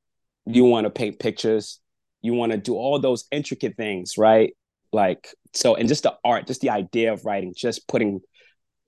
you 0.48 0.64
want 0.64 0.84
to 0.84 0.90
paint 0.90 1.18
pictures 1.18 1.80
you 2.22 2.34
want 2.34 2.52
to 2.52 2.58
do 2.58 2.74
all 2.74 2.98
those 2.98 3.26
intricate 3.30 3.76
things 3.76 4.14
right 4.18 4.54
like 4.92 5.28
so 5.54 5.74
and 5.74 5.88
just 5.88 6.02
the 6.02 6.14
art 6.24 6.46
just 6.46 6.60
the 6.60 6.70
idea 6.70 7.12
of 7.12 7.24
writing 7.24 7.52
just 7.56 7.86
putting 7.88 8.20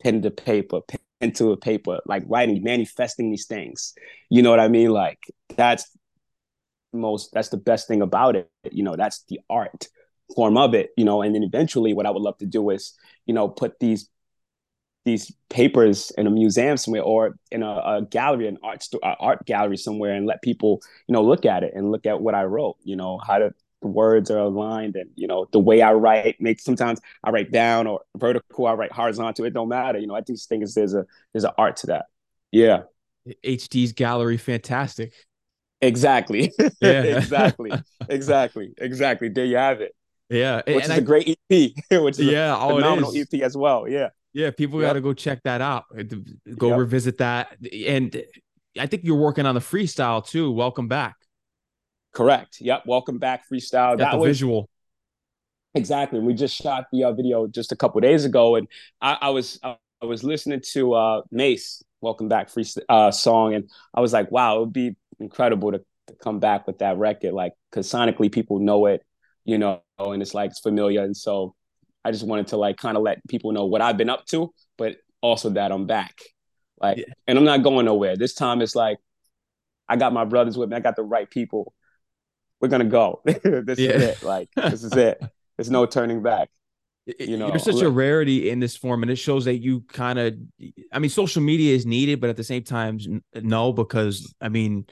pen 0.03 0.23
to 0.23 0.31
paper 0.31 0.81
pen 1.21 1.33
to 1.33 1.53
a 1.53 1.57
paper 1.57 2.01
like 2.07 2.23
writing 2.27 2.63
manifesting 2.63 3.31
these 3.31 3.47
things 3.47 3.93
you 4.31 4.43
know 4.43 4.51
what 4.51 4.61
i 4.61 4.69
mean 4.69 4.91
like 4.91 5.19
that's 5.57 5.97
most 6.93 7.33
that's 7.33 7.49
the 7.49 7.57
best 7.57 7.89
thing 7.89 8.03
about 8.03 8.37
it. 8.37 8.51
You 8.71 8.83
know, 8.83 8.97
that's 8.97 9.25
the 9.29 9.41
art 9.49 9.89
form 10.35 10.57
of 10.57 10.75
it. 10.75 10.91
You 10.97 11.05
know, 11.05 11.23
and 11.23 11.35
then 11.35 11.43
eventually, 11.43 11.95
what 11.95 12.07
I 12.07 12.11
would 12.11 12.23
love 12.23 12.39
to 12.39 12.47
do 12.47 12.71
is 12.71 12.95
you 13.27 13.35
know 13.35 13.49
put 13.49 13.79
these 13.79 14.09
these 15.05 15.33
papers 15.49 16.13
in 16.19 16.27
a 16.27 16.31
museum 16.31 16.77
somewhere 16.77 17.03
or 17.03 17.37
in 17.51 17.63
a, 17.63 17.71
a 17.71 18.07
gallery, 18.11 18.47
an 18.47 18.59
art 18.63 18.83
st- 18.83 19.03
art 19.03 19.45
gallery 19.47 19.77
somewhere, 19.77 20.15
and 20.15 20.27
let 20.27 20.43
people 20.43 20.81
you 21.07 21.13
know 21.13 21.23
look 21.23 21.47
at 21.47 21.63
it 21.63 21.73
and 21.75 21.91
look 21.91 22.07
at 22.07 22.21
what 22.21 22.35
I 22.35 22.45
wrote. 22.45 22.77
You 22.85 22.97
know 22.97 23.19
how 23.19 23.39
to 23.39 23.55
the 23.83 23.89
words 23.89 24.31
are 24.31 24.39
aligned 24.39 24.97
and 24.97 25.11
you 25.17 25.27
know 25.27 25.47
the 25.53 25.59
way 25.59 25.83
I 25.83 25.93
write 25.95 26.41
makes 26.41 26.65
sometimes 26.65 27.01
I 27.25 27.31
write 27.31 27.51
down 27.51 27.87
or 27.87 28.03
vertical, 28.17 28.67
I 28.67 28.75
write 28.75 28.93
horizontal. 28.93 29.45
It 29.45 29.55
don't 29.55 29.69
matter. 29.69 29.99
You 29.99 30.07
know 30.07 30.15
I 30.15 30.21
just 30.21 30.49
think 30.49 30.65
there's 30.75 30.95
a 30.95 31.07
there's 31.33 31.45
an 31.45 31.53
art 31.57 31.77
to 31.79 31.87
that. 31.89 32.07
Yeah. 32.51 32.83
H-D's 33.45 33.93
gallery, 33.93 34.37
fantastic. 34.37 35.13
Exactly. 35.81 36.53
Yeah. 36.81 37.03
exactly. 37.03 37.71
exactly. 38.09 38.73
Exactly. 38.79 39.29
There 39.29 39.45
you 39.45 39.57
have 39.57 39.81
it. 39.81 39.95
Yeah, 40.31 40.63
which 40.67 40.77
and 40.77 40.85
is 40.85 40.91
I, 40.91 40.97
a 40.97 41.01
great 41.01 41.39
EP, 41.51 41.73
which 42.03 42.19
is 42.19 42.27
yeah, 42.27 42.57
oh, 42.57 42.71
a 42.71 42.75
phenomenal 42.77 43.13
EP 43.17 43.43
as 43.43 43.57
well. 43.57 43.89
Yeah. 43.89 44.11
Yeah, 44.33 44.51
people 44.51 44.81
yep. 44.81 44.91
got 44.91 44.93
to 44.95 45.01
go 45.01 45.13
check 45.13 45.43
that 45.45 45.61
out. 45.61 45.85
Go 46.57 46.69
yep. 46.69 46.79
revisit 46.79 47.19
that. 47.19 47.57
And 47.87 48.23
I 48.79 48.87
think 48.87 49.03
you're 49.05 49.17
working 49.17 49.47
on 49.47 49.55
the 49.55 49.61
freestyle 49.61 50.27
too. 50.27 50.53
Welcome 50.53 50.89
back. 50.89 51.17
Correct. 52.13 52.59
Yep. 52.61 52.85
Welcome 52.87 53.19
back 53.19 53.49
freestyle. 53.51 53.99
Got 53.99 54.13
that 54.13 54.19
was 54.19 54.29
visual. 54.29 54.69
Exactly. 55.75 56.19
We 56.21 56.35
just 56.35 56.57
shot 56.57 56.87
the 56.93 57.05
uh, 57.05 57.13
video 57.13 57.47
just 57.47 57.73
a 57.73 57.77
couple 57.77 58.01
days 58.01 58.25
ago, 58.25 58.57
and 58.57 58.67
I, 59.01 59.19
I 59.21 59.31
was 59.31 59.59
I 59.63 59.77
was 60.03 60.25
listening 60.25 60.63
to 60.73 60.95
uh, 60.95 61.23
Mase 61.31 61.85
Welcome 62.01 62.29
Back 62.29 62.51
free 62.51 62.67
uh, 62.89 63.13
song, 63.13 63.55
and 63.55 63.71
I 63.95 64.01
was 64.01 64.13
like, 64.13 64.33
wow, 64.33 64.57
it 64.57 64.61
would 64.61 64.73
be 64.73 64.97
incredible 65.21 65.71
to, 65.71 65.79
to 66.09 66.15
come 66.15 66.41
back 66.41 66.67
with 66.67 66.79
that 66.79 66.97
record, 66.97 67.35
like 67.35 67.53
because 67.71 67.89
sonically 67.89 68.33
people 68.33 68.59
know 68.59 68.87
it, 68.87 69.05
you 69.45 69.59
know, 69.59 69.83
and 69.99 70.23
it's 70.23 70.35
like 70.35 70.51
it's 70.51 70.61
familiar, 70.61 71.05
and 71.05 71.17
so 71.17 71.55
I 72.05 72.11
just 72.13 72.27
wanted 72.27 72.49
to 72.49 72.57
like 72.57 72.77
kind 72.77 72.97
of 72.97 73.03
let 73.03 73.27
people 73.29 73.53
know 73.53 73.67
what 73.67 73.81
I've 73.81 73.97
been 73.97 74.11
up 74.11 74.27
to, 74.27 74.53
but 74.79 74.97
also 75.21 75.51
that 75.51 75.73
I'm 75.73 75.87
back. 75.87 76.19
Like, 76.81 76.99
yeah. 76.99 77.05
and 77.27 77.39
I'm 77.39 77.45
not 77.45 77.63
going 77.63 77.85
nowhere. 77.85 78.17
This 78.17 78.35
time 78.35 78.63
it's 78.63 78.75
like 78.75 78.99
I 79.89 79.97
got 79.97 80.13
my 80.13 80.25
brothers 80.25 80.57
with 80.57 80.71
me. 80.71 80.77
I 80.77 80.81
got 80.81 80.97
the 80.97 81.03
right 81.03 81.29
people. 81.29 81.75
We're 82.61 82.69
gonna 82.69 82.85
go. 82.85 83.21
this 83.25 83.79
yeah. 83.79 83.91
is 83.91 84.03
it. 84.03 84.23
Like, 84.23 84.49
this 84.55 84.85
is 84.85 84.93
it. 84.97 85.23
There's 85.57 85.71
no 85.71 85.87
turning 85.87 86.23
back. 86.23 86.49
You 87.19 87.39
know, 87.39 87.49
you're 87.49 87.59
such 87.59 87.81
a 87.81 87.91
rarity 87.91 88.51
in 88.51 88.61
this 88.61 88.77
form, 88.77 89.03
and 89.03 89.11
it 89.11 89.17
shows 89.17 89.47
that 89.47 89.57
you 89.57 89.81
kind 89.81 90.19
of. 90.19 90.35
I 90.93 91.01
mean, 91.01 91.11
social 91.11 91.43
media 91.43 91.75
is 91.75 91.85
needed, 91.85 92.21
but 92.21 92.31
at 92.31 92.37
the 92.37 92.45
same 92.45 92.63
time, 92.63 93.01
no, 93.35 93.73
because 93.73 94.33
I 94.41 94.49
mean, 94.49 94.87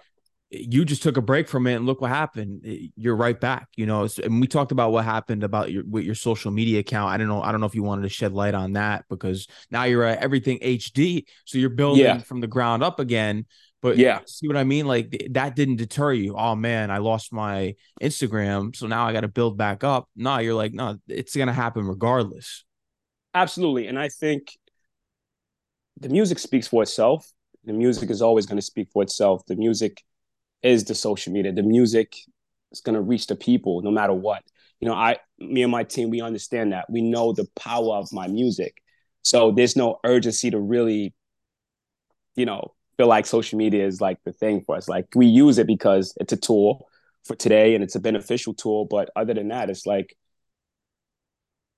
you 0.50 0.84
just 0.84 1.02
took 1.02 1.16
a 1.16 1.22
break 1.22 1.46
from 1.46 1.66
it 1.66 1.74
and 1.74 1.86
look 1.86 2.00
what 2.00 2.10
happened. 2.10 2.64
You're 2.96 3.16
right 3.16 3.38
back 3.38 3.68
you 3.76 3.86
know 3.86 4.08
and 4.22 4.40
we 4.40 4.46
talked 4.46 4.72
about 4.72 4.92
what 4.92 5.04
happened 5.04 5.44
about 5.44 5.70
your 5.70 5.84
with 5.84 6.04
your 6.04 6.14
social 6.14 6.50
media 6.50 6.80
account. 6.80 7.10
I 7.10 7.16
don't 7.16 7.28
know 7.28 7.42
i 7.42 7.52
don't 7.52 7.60
know 7.60 7.66
if 7.66 7.74
you 7.74 7.82
wanted 7.82 8.02
to 8.02 8.08
shed 8.08 8.32
light 8.32 8.54
on 8.54 8.72
that 8.74 9.04
because 9.08 9.46
now 9.70 9.84
you're 9.84 10.04
at 10.04 10.18
everything 10.18 10.58
hd 10.60 11.24
so 11.44 11.58
you're 11.58 11.70
building 11.70 12.04
yeah. 12.04 12.18
from 12.18 12.40
the 12.40 12.46
ground 12.46 12.82
up 12.82 13.00
again. 13.00 13.46
But 13.80 13.96
yeah. 13.96 14.20
see 14.26 14.48
what 14.48 14.56
i 14.56 14.64
mean? 14.64 14.86
Like 14.86 15.28
that 15.32 15.54
didn't 15.54 15.76
deter 15.76 16.12
you. 16.12 16.34
Oh 16.36 16.54
man 16.54 16.90
i 16.90 16.98
lost 16.98 17.32
my 17.32 17.74
instagram 18.00 18.74
so 18.74 18.86
now 18.86 19.06
i 19.06 19.12
got 19.12 19.20
to 19.20 19.28
build 19.28 19.58
back 19.58 19.84
up. 19.84 20.08
No 20.16 20.38
you're 20.38 20.54
like 20.54 20.72
no 20.72 20.98
it's 21.08 21.36
gonna 21.36 21.52
happen 21.52 21.86
regardless. 21.86 22.64
Absolutely 23.34 23.86
and 23.86 23.98
i 23.98 24.08
think 24.08 24.56
the 26.00 26.08
music 26.08 26.38
speaks 26.38 26.68
for 26.68 26.82
itself. 26.82 27.30
The 27.64 27.72
music 27.72 28.10
is 28.10 28.22
always 28.22 28.46
going 28.46 28.56
to 28.56 28.62
speak 28.62 28.88
for 28.92 29.02
itself. 29.02 29.44
The 29.46 29.56
music 29.56 30.02
is 30.62 30.84
the 30.84 30.94
social 30.94 31.32
media. 31.32 31.52
The 31.52 31.62
music 31.62 32.16
is 32.72 32.80
going 32.80 32.94
to 32.94 33.00
reach 33.00 33.26
the 33.26 33.36
people 33.36 33.82
no 33.82 33.90
matter 33.90 34.12
what. 34.12 34.42
You 34.80 34.88
know, 34.88 34.94
I, 34.94 35.18
me 35.38 35.62
and 35.62 35.72
my 35.72 35.84
team, 35.84 36.10
we 36.10 36.20
understand 36.20 36.72
that. 36.72 36.88
We 36.88 37.00
know 37.00 37.32
the 37.32 37.46
power 37.56 37.96
of 37.96 38.12
my 38.12 38.28
music. 38.28 38.82
So 39.22 39.50
there's 39.50 39.76
no 39.76 39.98
urgency 40.04 40.50
to 40.50 40.60
really, 40.60 41.14
you 42.36 42.46
know, 42.46 42.74
feel 42.96 43.08
like 43.08 43.26
social 43.26 43.58
media 43.58 43.86
is 43.86 44.00
like 44.00 44.18
the 44.24 44.32
thing 44.32 44.62
for 44.64 44.76
us. 44.76 44.88
Like 44.88 45.06
we 45.14 45.26
use 45.26 45.58
it 45.58 45.66
because 45.66 46.14
it's 46.20 46.32
a 46.32 46.36
tool 46.36 46.86
for 47.24 47.34
today 47.34 47.74
and 47.74 47.82
it's 47.82 47.94
a 47.94 48.00
beneficial 48.00 48.54
tool. 48.54 48.84
But 48.84 49.10
other 49.16 49.34
than 49.34 49.48
that, 49.48 49.70
it's 49.70 49.86
like 49.86 50.16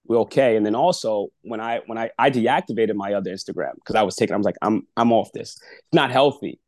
we're 0.07 0.21
okay. 0.21 0.57
And 0.57 0.67
then 0.67 0.75
also 0.75 1.29
when 1.43 1.61
I 1.61 1.81
when 1.87 1.99
I 1.99 2.11
I 2.19 2.31
deactivated 2.31 2.95
my 2.95 3.15
other 3.15 3.31
Instagram 3.31 3.75
because 3.77 3.95
I 3.95 4.03
was 4.03 4.17
taking, 4.17 4.35
I 4.35 4.37
was 4.37 4.47
like, 4.47 4.57
I'm 4.63 4.87
I'm 4.97 5.13
off 5.13 5.31
this. 5.33 5.57
It's 5.57 5.95
not 5.95 6.11
healthy. 6.11 6.59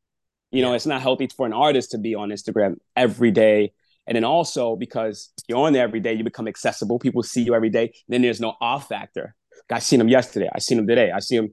You 0.53 0.63
know, 0.63 0.75
it's 0.75 0.87
not 0.87 1.03
healthy 1.03 1.29
for 1.35 1.47
an 1.47 1.53
artist 1.53 1.91
to 1.93 1.99
be 1.99 2.15
on 2.15 2.29
Instagram 2.29 2.77
every 2.95 3.31
day. 3.31 3.73
And 4.07 4.17
then 4.17 4.25
also 4.25 4.77
because 4.77 5.33
you're 5.49 5.59
on 5.59 5.73
there 5.73 5.83
every 5.83 6.01
day, 6.01 6.13
you 6.13 6.25
become 6.25 6.47
accessible. 6.47 6.99
People 6.99 7.23
see 7.23 7.43
you 7.43 7.55
every 7.55 7.71
day. 7.71 7.93
Then 8.09 8.23
there's 8.23 8.41
no 8.41 8.55
off 8.61 8.89
factor. 8.89 9.35
I 9.71 9.79
seen 9.79 9.99
them 9.99 10.09
yesterday. 10.09 10.49
I 10.55 10.59
seen 10.59 10.77
them 10.77 10.87
today. 10.87 11.11
I 11.11 11.21
see 11.21 11.37
them, 11.37 11.49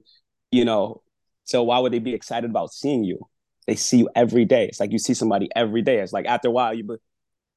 you 0.50 0.64
know. 0.64 1.02
So 1.44 1.62
why 1.62 1.78
would 1.78 1.92
they 1.92 1.98
be 1.98 2.14
excited 2.14 2.50
about 2.50 2.72
seeing 2.72 3.02
you? 3.02 3.18
They 3.66 3.76
see 3.76 3.98
you 3.98 4.10
every 4.14 4.44
day. 4.44 4.66
It's 4.66 4.80
like 4.80 4.92
you 4.92 4.98
see 4.98 5.14
somebody 5.14 5.48
every 5.56 5.82
day. 5.82 5.98
It's 5.98 6.12
like 6.12 6.26
after 6.26 6.48
a 6.48 6.50
while, 6.50 6.74
you, 6.74 6.98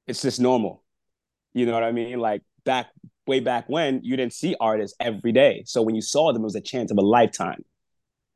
it's 0.08 0.22
just 0.22 0.40
normal. 0.40 0.84
You 1.54 1.66
know 1.66 1.74
what 1.74 1.84
I 1.84 1.92
mean? 1.92 2.20
Like 2.20 2.42
back 2.64 2.88
way 3.28 3.40
back 3.40 3.66
when, 3.68 4.02
you 4.04 4.16
didn't 4.16 4.34
see 4.34 4.56
artists 4.60 4.96
every 5.00 5.32
day. 5.32 5.64
So 5.66 5.82
when 5.82 5.96
you 5.96 6.02
saw 6.02 6.32
them, 6.32 6.44
it 6.44 6.46
was 6.46 6.56
a 6.56 6.62
chance 6.62 6.92
of 6.92 6.98
a 6.98 7.02
lifetime. 7.02 7.64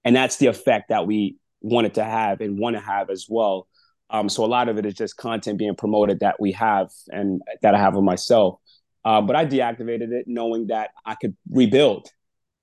And 0.03 0.15
that's 0.15 0.37
the 0.37 0.47
effect 0.47 0.89
that 0.89 1.05
we 1.05 1.37
wanted 1.61 1.95
to 1.95 2.03
have 2.03 2.41
and 2.41 2.59
want 2.59 2.75
to 2.75 2.81
have 2.81 3.09
as 3.09 3.25
well. 3.29 3.67
Um, 4.09 4.29
so 4.29 4.45
a 4.45 4.47
lot 4.47 4.69
of 4.69 4.77
it 4.77 4.85
is 4.85 4.93
just 4.93 5.17
content 5.17 5.57
being 5.57 5.75
promoted 5.75 6.21
that 6.21 6.39
we 6.39 6.53
have 6.53 6.89
and 7.09 7.41
that 7.61 7.75
I 7.75 7.79
have 7.79 7.95
of 7.95 8.03
myself. 8.03 8.59
Uh, 9.03 9.21
but 9.21 9.35
I 9.35 9.45
deactivated 9.45 10.11
it 10.11 10.25
knowing 10.27 10.67
that 10.67 10.91
I 11.05 11.15
could 11.15 11.35
rebuild. 11.49 12.09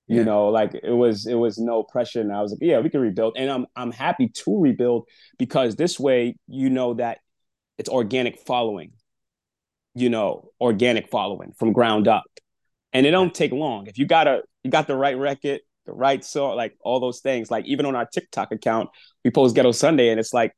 You 0.07 0.17
yeah. 0.17 0.23
know, 0.23 0.49
like 0.49 0.75
it 0.75 0.91
was 0.91 1.25
it 1.25 1.33
was 1.33 1.57
no 1.57 1.81
pressure, 1.81 2.21
and 2.21 2.31
I 2.31 2.41
was 2.43 2.51
like, 2.51 2.59
yeah, 2.61 2.79
we 2.79 2.91
can 2.91 3.01
rebuild, 3.01 3.33
and 3.37 3.49
I'm 3.49 3.65
I'm 3.75 3.91
happy 3.91 4.27
to 4.27 4.61
rebuild 4.61 5.07
because 5.39 5.75
this 5.75 5.99
way 5.99 6.35
you 6.47 6.69
know 6.69 6.93
that 6.95 7.17
it's 7.79 7.89
organic 7.89 8.39
following. 8.45 8.91
You 9.95 10.09
know, 10.09 10.51
organic 10.61 11.09
following 11.09 11.53
from 11.57 11.73
ground 11.73 12.07
up, 12.07 12.25
and 12.93 13.07
it 13.07 13.11
don't 13.11 13.33
take 13.33 13.51
long. 13.51 13.87
If 13.87 13.97
you 13.97 14.05
got 14.05 14.27
a 14.27 14.43
you 14.63 14.69
got 14.69 14.85
the 14.85 14.95
right 14.95 15.17
record, 15.17 15.61
the 15.85 15.93
right 15.93 16.23
song, 16.23 16.55
like 16.55 16.75
all 16.81 16.99
those 16.99 17.19
things. 17.19 17.51
Like 17.51 17.65
even 17.65 17.85
on 17.85 17.95
our 17.95 18.05
TikTok 18.05 18.51
account, 18.51 18.89
we 19.23 19.31
post 19.31 19.55
Ghetto 19.55 19.71
Sunday, 19.71 20.09
and 20.09 20.19
it's 20.19 20.33
like 20.33 20.53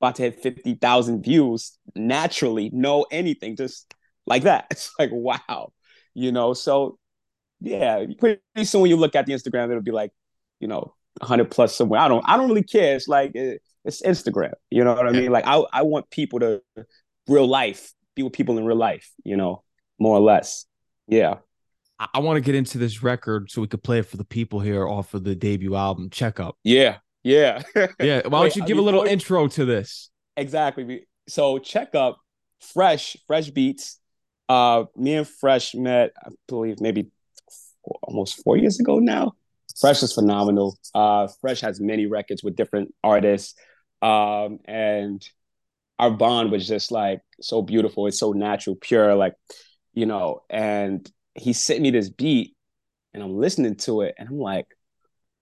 about 0.00 0.16
to 0.16 0.22
hit 0.22 0.42
fifty 0.42 0.74
thousand 0.74 1.22
views 1.22 1.78
naturally, 1.94 2.70
no 2.72 3.06
anything, 3.10 3.56
just 3.56 3.92
like 4.26 4.44
that. 4.44 4.66
It's 4.70 4.90
like 4.98 5.10
wow, 5.12 5.72
you 6.14 6.32
know. 6.32 6.54
So 6.54 6.98
yeah, 7.60 8.04
pretty 8.18 8.40
soon 8.64 8.82
when 8.82 8.90
you 8.90 8.96
look 8.96 9.14
at 9.14 9.26
the 9.26 9.32
Instagram, 9.32 9.70
it'll 9.70 9.82
be 9.82 9.92
like, 9.92 10.10
you 10.60 10.68
know, 10.68 10.94
hundred 11.20 11.50
plus 11.50 11.76
somewhere. 11.76 12.00
I 12.00 12.08
don't, 12.08 12.24
I 12.26 12.36
don't 12.36 12.48
really 12.48 12.64
care. 12.64 12.96
It's 12.96 13.08
like 13.08 13.32
it's 13.34 14.02
Instagram. 14.02 14.52
You 14.70 14.84
know 14.84 14.94
what 14.94 15.06
I 15.06 15.12
mean? 15.12 15.30
Like 15.30 15.46
I, 15.46 15.62
I 15.72 15.82
want 15.82 16.10
people 16.10 16.40
to 16.40 16.62
real 17.28 17.46
life 17.46 17.92
be 18.14 18.22
with 18.22 18.32
people 18.32 18.58
in 18.58 18.64
real 18.64 18.76
life. 18.76 19.10
You 19.24 19.36
know, 19.36 19.62
more 19.98 20.16
or 20.16 20.20
less. 20.20 20.66
Yeah. 21.08 21.36
I, 22.14 22.18
want 22.20 22.36
to 22.36 22.40
get 22.40 22.54
into 22.54 22.78
this 22.78 23.02
record 23.02 23.50
so 23.50 23.60
we 23.60 23.68
could 23.68 23.82
play 23.82 23.98
it 23.98 24.06
for 24.06 24.16
the 24.16 24.24
people 24.24 24.60
here 24.60 24.86
off 24.86 25.14
of 25.14 25.24
the 25.24 25.34
debut 25.34 25.74
album, 25.74 26.10
Checkup. 26.10 26.56
Yeah. 26.64 26.98
Yeah. 27.22 27.62
yeah. 28.00 28.26
Why 28.26 28.40
don't 28.40 28.56
you 28.56 28.64
give 28.64 28.78
a 28.78 28.82
little 28.82 29.02
intro 29.02 29.48
to 29.48 29.64
this? 29.64 30.10
Exactly. 30.36 31.06
So 31.28 31.58
Checkup, 31.58 32.18
fresh, 32.60 33.16
fresh 33.26 33.50
beats. 33.50 33.98
Uh, 34.48 34.84
me 34.96 35.14
and 35.14 35.28
Fresh 35.28 35.74
met, 35.74 36.12
I 36.22 36.30
believe, 36.46 36.80
maybe 36.80 37.10
almost 38.02 38.42
four 38.42 38.56
years 38.56 38.78
ago 38.80 38.98
now. 38.98 39.32
Fresh 39.80 40.02
is 40.02 40.12
phenomenal. 40.12 40.76
Uh, 40.94 41.28
Fresh 41.40 41.62
has 41.62 41.80
many 41.80 42.06
records 42.06 42.42
with 42.42 42.56
different 42.56 42.94
artists. 43.02 43.54
Um, 44.02 44.58
and 44.66 45.26
our 45.98 46.10
bond 46.10 46.50
was 46.50 46.66
just 46.66 46.90
like 46.90 47.20
so 47.40 47.62
beautiful. 47.62 48.06
It's 48.06 48.18
so 48.18 48.32
natural, 48.32 48.76
pure, 48.76 49.14
like, 49.14 49.34
you 49.94 50.06
know, 50.06 50.40
and 50.50 51.10
he 51.34 51.52
sent 51.52 51.80
me 51.80 51.90
this 51.90 52.10
beat 52.10 52.54
and 53.14 53.22
I'm 53.22 53.36
listening 53.36 53.76
to 53.76 54.02
it 54.02 54.14
and 54.18 54.28
I'm 54.28 54.38
like, 54.38 54.66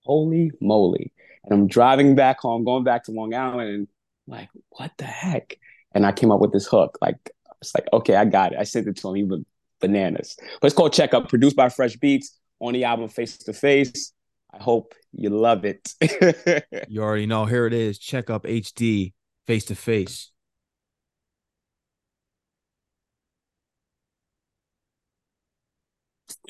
holy 0.00 0.52
moly. 0.60 1.12
And 1.44 1.54
I'm 1.54 1.68
driving 1.68 2.14
back 2.14 2.40
home, 2.40 2.64
going 2.64 2.84
back 2.84 3.04
to 3.04 3.12
Long 3.12 3.34
Island, 3.34 3.70
and 3.70 3.88
I'm 4.28 4.32
like, 4.32 4.48
what 4.70 4.92
the 4.98 5.04
heck? 5.04 5.56
And 5.94 6.04
I 6.04 6.12
came 6.12 6.30
up 6.30 6.40
with 6.40 6.52
this 6.52 6.66
hook. 6.66 6.98
Like, 7.00 7.16
it's 7.60 7.74
like, 7.74 7.88
okay, 7.92 8.14
I 8.14 8.24
got 8.26 8.52
it. 8.52 8.58
I 8.58 8.64
sent 8.64 8.86
it 8.86 8.96
to 8.98 9.08
him. 9.08 9.14
He 9.14 9.24
was 9.24 9.40
bananas. 9.80 10.36
But 10.60 10.66
it's 10.66 10.76
called 10.76 10.92
Checkup, 10.92 11.28
produced 11.28 11.56
by 11.56 11.68
Fresh 11.70 11.96
Beats 11.96 12.38
on 12.60 12.74
the 12.74 12.84
album 12.84 13.08
Face 13.08 13.38
to 13.38 13.52
Face. 13.52 14.12
I 14.52 14.62
hope 14.62 14.94
you 15.12 15.30
love 15.30 15.64
it. 15.64 15.94
you 16.88 17.02
already 17.02 17.26
know. 17.26 17.46
Here 17.46 17.66
it 17.66 17.72
is. 17.72 17.98
Checkup 17.98 18.46
H-D, 18.46 19.14
Face 19.46 19.64
to 19.66 19.74
Face. 19.74 20.30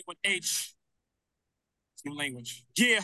With 0.07 0.16
H. 0.24 0.74
New 2.05 2.16
language. 2.16 2.64
Yeah. 2.76 3.00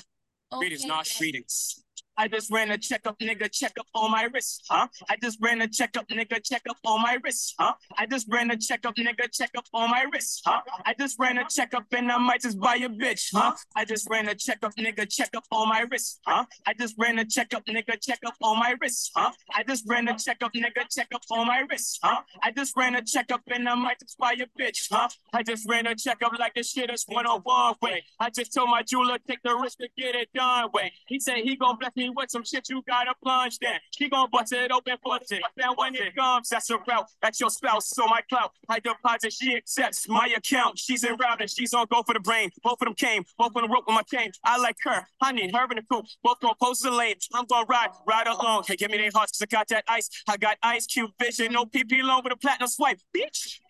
Okay. 0.53 0.61
Greetings, 0.61 0.85
not 0.87 1.09
greetings. 1.18 1.85
I 2.19 2.29
just 2.29 2.51
ran 2.51 2.71
a 2.71 2.79
checkup, 2.79 3.19
nigga, 3.19 3.51
check 3.53 3.73
up 3.79 3.87
on 3.95 4.11
my 4.11 4.29
wrist, 4.33 4.65
huh? 4.71 4.89
I 5.09 5.17
just 5.23 5.39
ran 5.41 5.61
a 5.61 5.69
checkup, 5.69 6.09
nigga, 6.09 6.43
check 6.43 6.63
up 6.69 6.79
on 6.85 7.03
my 7.03 7.19
wrist, 7.23 7.55
huh? 7.59 7.75
I 7.97 8.07
just 8.07 8.27
ran 8.31 8.51
a 8.51 8.57
checkup, 8.57 8.95
nigga, 8.97 9.31
check 9.33 9.51
up 9.57 9.67
on 9.75 9.91
my 9.91 10.07
wrist, 10.13 10.43
huh? 10.47 10.63
I 10.85 10.95
just 10.99 11.19
ran 11.19 11.39
a 11.39 11.45
checkup 11.49 11.85
and 11.93 12.11
I 12.11 12.19
might 12.19 12.41
just 12.41 12.59
buy 12.59 12.77
a 12.77 12.89
bitch, 12.89 13.29
huh? 13.35 13.55
I 13.75 13.85
just 13.85 14.09
ran 14.11 14.29
a 14.29 14.35
checkup, 14.35 14.75
nigga, 14.77 15.09
check 15.11 15.31
up 15.37 15.45
on 15.53 15.69
my 15.69 15.85
wrist, 15.91 16.21
huh? 16.27 16.45
I 16.67 16.73
just 16.75 16.95
ran 16.99 17.19
a 17.19 17.25
checkup, 17.25 17.67
nigga, 17.67 18.01
check 18.01 18.21
up 18.27 18.35
on 18.41 18.59
my 18.59 18.75
wrist, 18.81 19.11
huh? 19.15 19.33
I 19.55 19.63
just 19.65 19.85
ran 19.87 20.09
a 20.09 20.17
checkup, 20.17 20.53
nigga, 20.55 20.87
check 20.91 21.09
up 21.15 21.23
on 21.31 21.47
my 21.47 21.65
wrist, 21.71 21.99
huh? 22.03 22.23
I 22.43 22.51
just 22.51 22.77
ran 22.77 22.95
a 22.95 23.03
checkup 23.03 23.43
and 23.49 23.69
I 23.69 23.75
might 23.75 24.01
just 24.01 24.17
buy 24.19 24.33
a 24.33 24.47
bitch, 24.61 24.89
huh? 24.91 25.09
I 25.33 25.43
just 25.43 25.69
ran 25.69 25.87
a 25.87 25.95
checkup 25.95 26.39
like 26.39 26.55
this 26.55 26.71
shit 26.71 26.91
is 26.91 27.05
one 27.09 27.27
on 27.27 27.41
one 27.43 27.75
way. 27.83 28.05
I 28.19 28.31
just 28.31 28.55
told 28.55 28.71
my 28.71 28.83
jeweler 28.83 29.19
take 29.29 29.43
the 29.43 29.55
risk 29.55 29.79
to 29.79 29.89
get 29.97 30.15
it 30.15 30.29
done 30.35 30.71
way. 30.73 30.93
He 31.09 31.21
said 31.21 31.37
he 31.45 31.57
gonna 31.57 31.77
bless 31.77 31.95
me 31.97 32.06
with 32.14 32.31
some 32.31 32.45
shit 32.45 32.69
you 32.69 32.83
gotta 32.87 33.14
plunge 33.23 33.59
then. 33.59 33.79
She 33.90 34.09
gonna 34.09 34.29
bust 34.29 34.53
it 34.53 34.71
open 34.71 34.97
for 35.03 35.16
it. 35.16 35.42
Then 35.57 35.69
when 35.77 35.95
it 35.95 36.14
comes, 36.16 36.49
that's 36.49 36.71
a 36.71 36.79
route. 36.79 37.07
That's 37.23 37.40
your 37.40 37.51
spouse, 37.51 37.88
so 37.88 38.07
my 38.07 38.21
clout. 38.29 38.53
I 38.69 38.81
deposit, 38.81 39.33
she 39.33 39.57
accepts 39.57 40.09
my 40.09 40.29
account. 40.37 40.79
She's 40.79 41.05
in 41.05 41.16
route 41.16 41.40
and 41.40 41.51
she's 41.51 41.73
on 41.75 41.87
go 41.90 42.03
for 42.03 42.14
the 42.14 42.21
brain. 42.21 42.51
Both 42.62 42.81
of 42.81 42.87
them 42.87 42.95
came, 42.95 43.25
both 43.38 43.49
of 43.49 43.62
them 43.62 43.71
rope 43.71 43.85
with 43.87 43.95
my 43.95 44.03
chain. 44.03 44.31
I 44.45 44.59
like 44.59 44.77
her, 44.85 45.07
need 45.33 45.55
her 45.55 45.64
in 45.71 45.77
the 45.77 45.83
coop. 45.90 46.07
Both 46.23 46.40
gonna 46.40 46.55
post 46.61 46.83
the 46.83 46.90
lane. 46.90 47.16
I'm 47.35 47.47
gonna 47.47 47.66
ride, 47.69 47.90
ride 48.07 48.27
along. 48.27 48.64
Hey, 48.66 48.77
give 48.77 48.90
me 48.90 48.99
their 48.99 49.11
hearts, 49.14 49.33
cause 49.33 49.42
I 49.42 49.47
got 49.47 49.69
that 49.69 49.85
ice. 49.88 50.09
I 50.29 50.37
got 50.37 50.57
ice 50.62 50.87
cube 50.87 51.11
vision, 51.21 51.53
no 51.53 51.64
PP 51.64 52.03
loan 52.03 52.23
with 52.25 52.33
a 52.33 52.37
platinum 52.37 52.69
swipe, 52.69 53.01
bitch. 53.16 53.61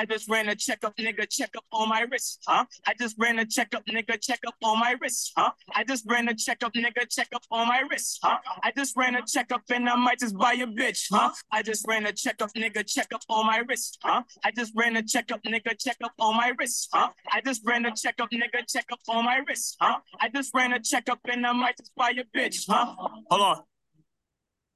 I 0.00 0.06
just 0.06 0.30
ran 0.30 0.48
a 0.48 0.54
checkup, 0.54 0.96
nigga, 0.96 1.28
checkup 1.28 1.64
on 1.72 1.90
my 1.90 2.00
wrist, 2.10 2.42
huh? 2.48 2.64
I 2.86 2.94
just 2.98 3.16
ran 3.18 3.38
a 3.38 3.44
checkup, 3.44 3.84
nigga, 3.84 4.18
checkup 4.18 4.54
on 4.62 4.80
my 4.80 4.94
wrist, 4.98 5.32
huh? 5.36 5.50
I 5.74 5.84
just 5.84 6.06
ran 6.08 6.26
a 6.26 6.34
checkup, 6.34 6.72
nigga, 6.72 7.06
checkup 7.06 7.42
on 7.50 7.68
my 7.68 7.80
wrist, 7.80 8.18
huh? 8.22 8.38
I 8.62 8.72
just 8.74 8.96
ran 8.96 9.14
a 9.14 9.20
checkup 9.26 9.60
and 9.68 9.86
I 9.86 9.96
might 9.96 10.18
just 10.18 10.38
buy 10.38 10.54
a 10.54 10.66
bitch, 10.66 11.08
huh? 11.12 11.32
I 11.52 11.62
just 11.62 11.86
ran 11.86 12.06
a 12.06 12.14
checkup, 12.14 12.50
nigga, 12.54 12.82
checkup 12.86 13.20
on 13.28 13.46
my 13.46 13.58
wrist, 13.68 13.98
huh? 14.02 14.22
I 14.42 14.50
just 14.52 14.72
ran 14.74 14.96
a 14.96 15.02
checkup, 15.02 15.42
nigga, 15.42 15.78
check 15.78 15.98
up 16.02 16.12
on 16.18 16.34
my 16.34 16.54
wrist, 16.58 16.88
huh? 16.94 17.10
I 17.30 17.42
just 17.42 17.60
ran 17.66 17.84
a 17.84 17.94
checkup, 17.94 18.30
nigga, 18.30 18.66
check 18.66 18.86
up 18.90 19.00
on 19.06 19.26
my 19.26 19.42
wrist, 19.46 19.76
huh? 19.82 19.98
I 20.18 20.30
just 20.30 20.50
ran 20.54 20.72
a 20.72 20.80
checkup 20.80 21.18
and 21.30 21.46
I 21.46 21.52
might 21.52 21.76
just 21.76 21.94
buy 21.94 22.14
a 22.16 22.24
bitch, 22.38 22.64
huh? 22.66 22.94
Hold 23.30 23.42
on. 23.42 23.62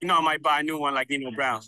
You 0.02 0.08
know 0.08 0.18
I 0.18 0.20
might 0.20 0.42
buy 0.42 0.60
a 0.60 0.62
new 0.62 0.76
one 0.76 0.92
like 0.92 1.08
Nino 1.08 1.30
Brown. 1.30 1.62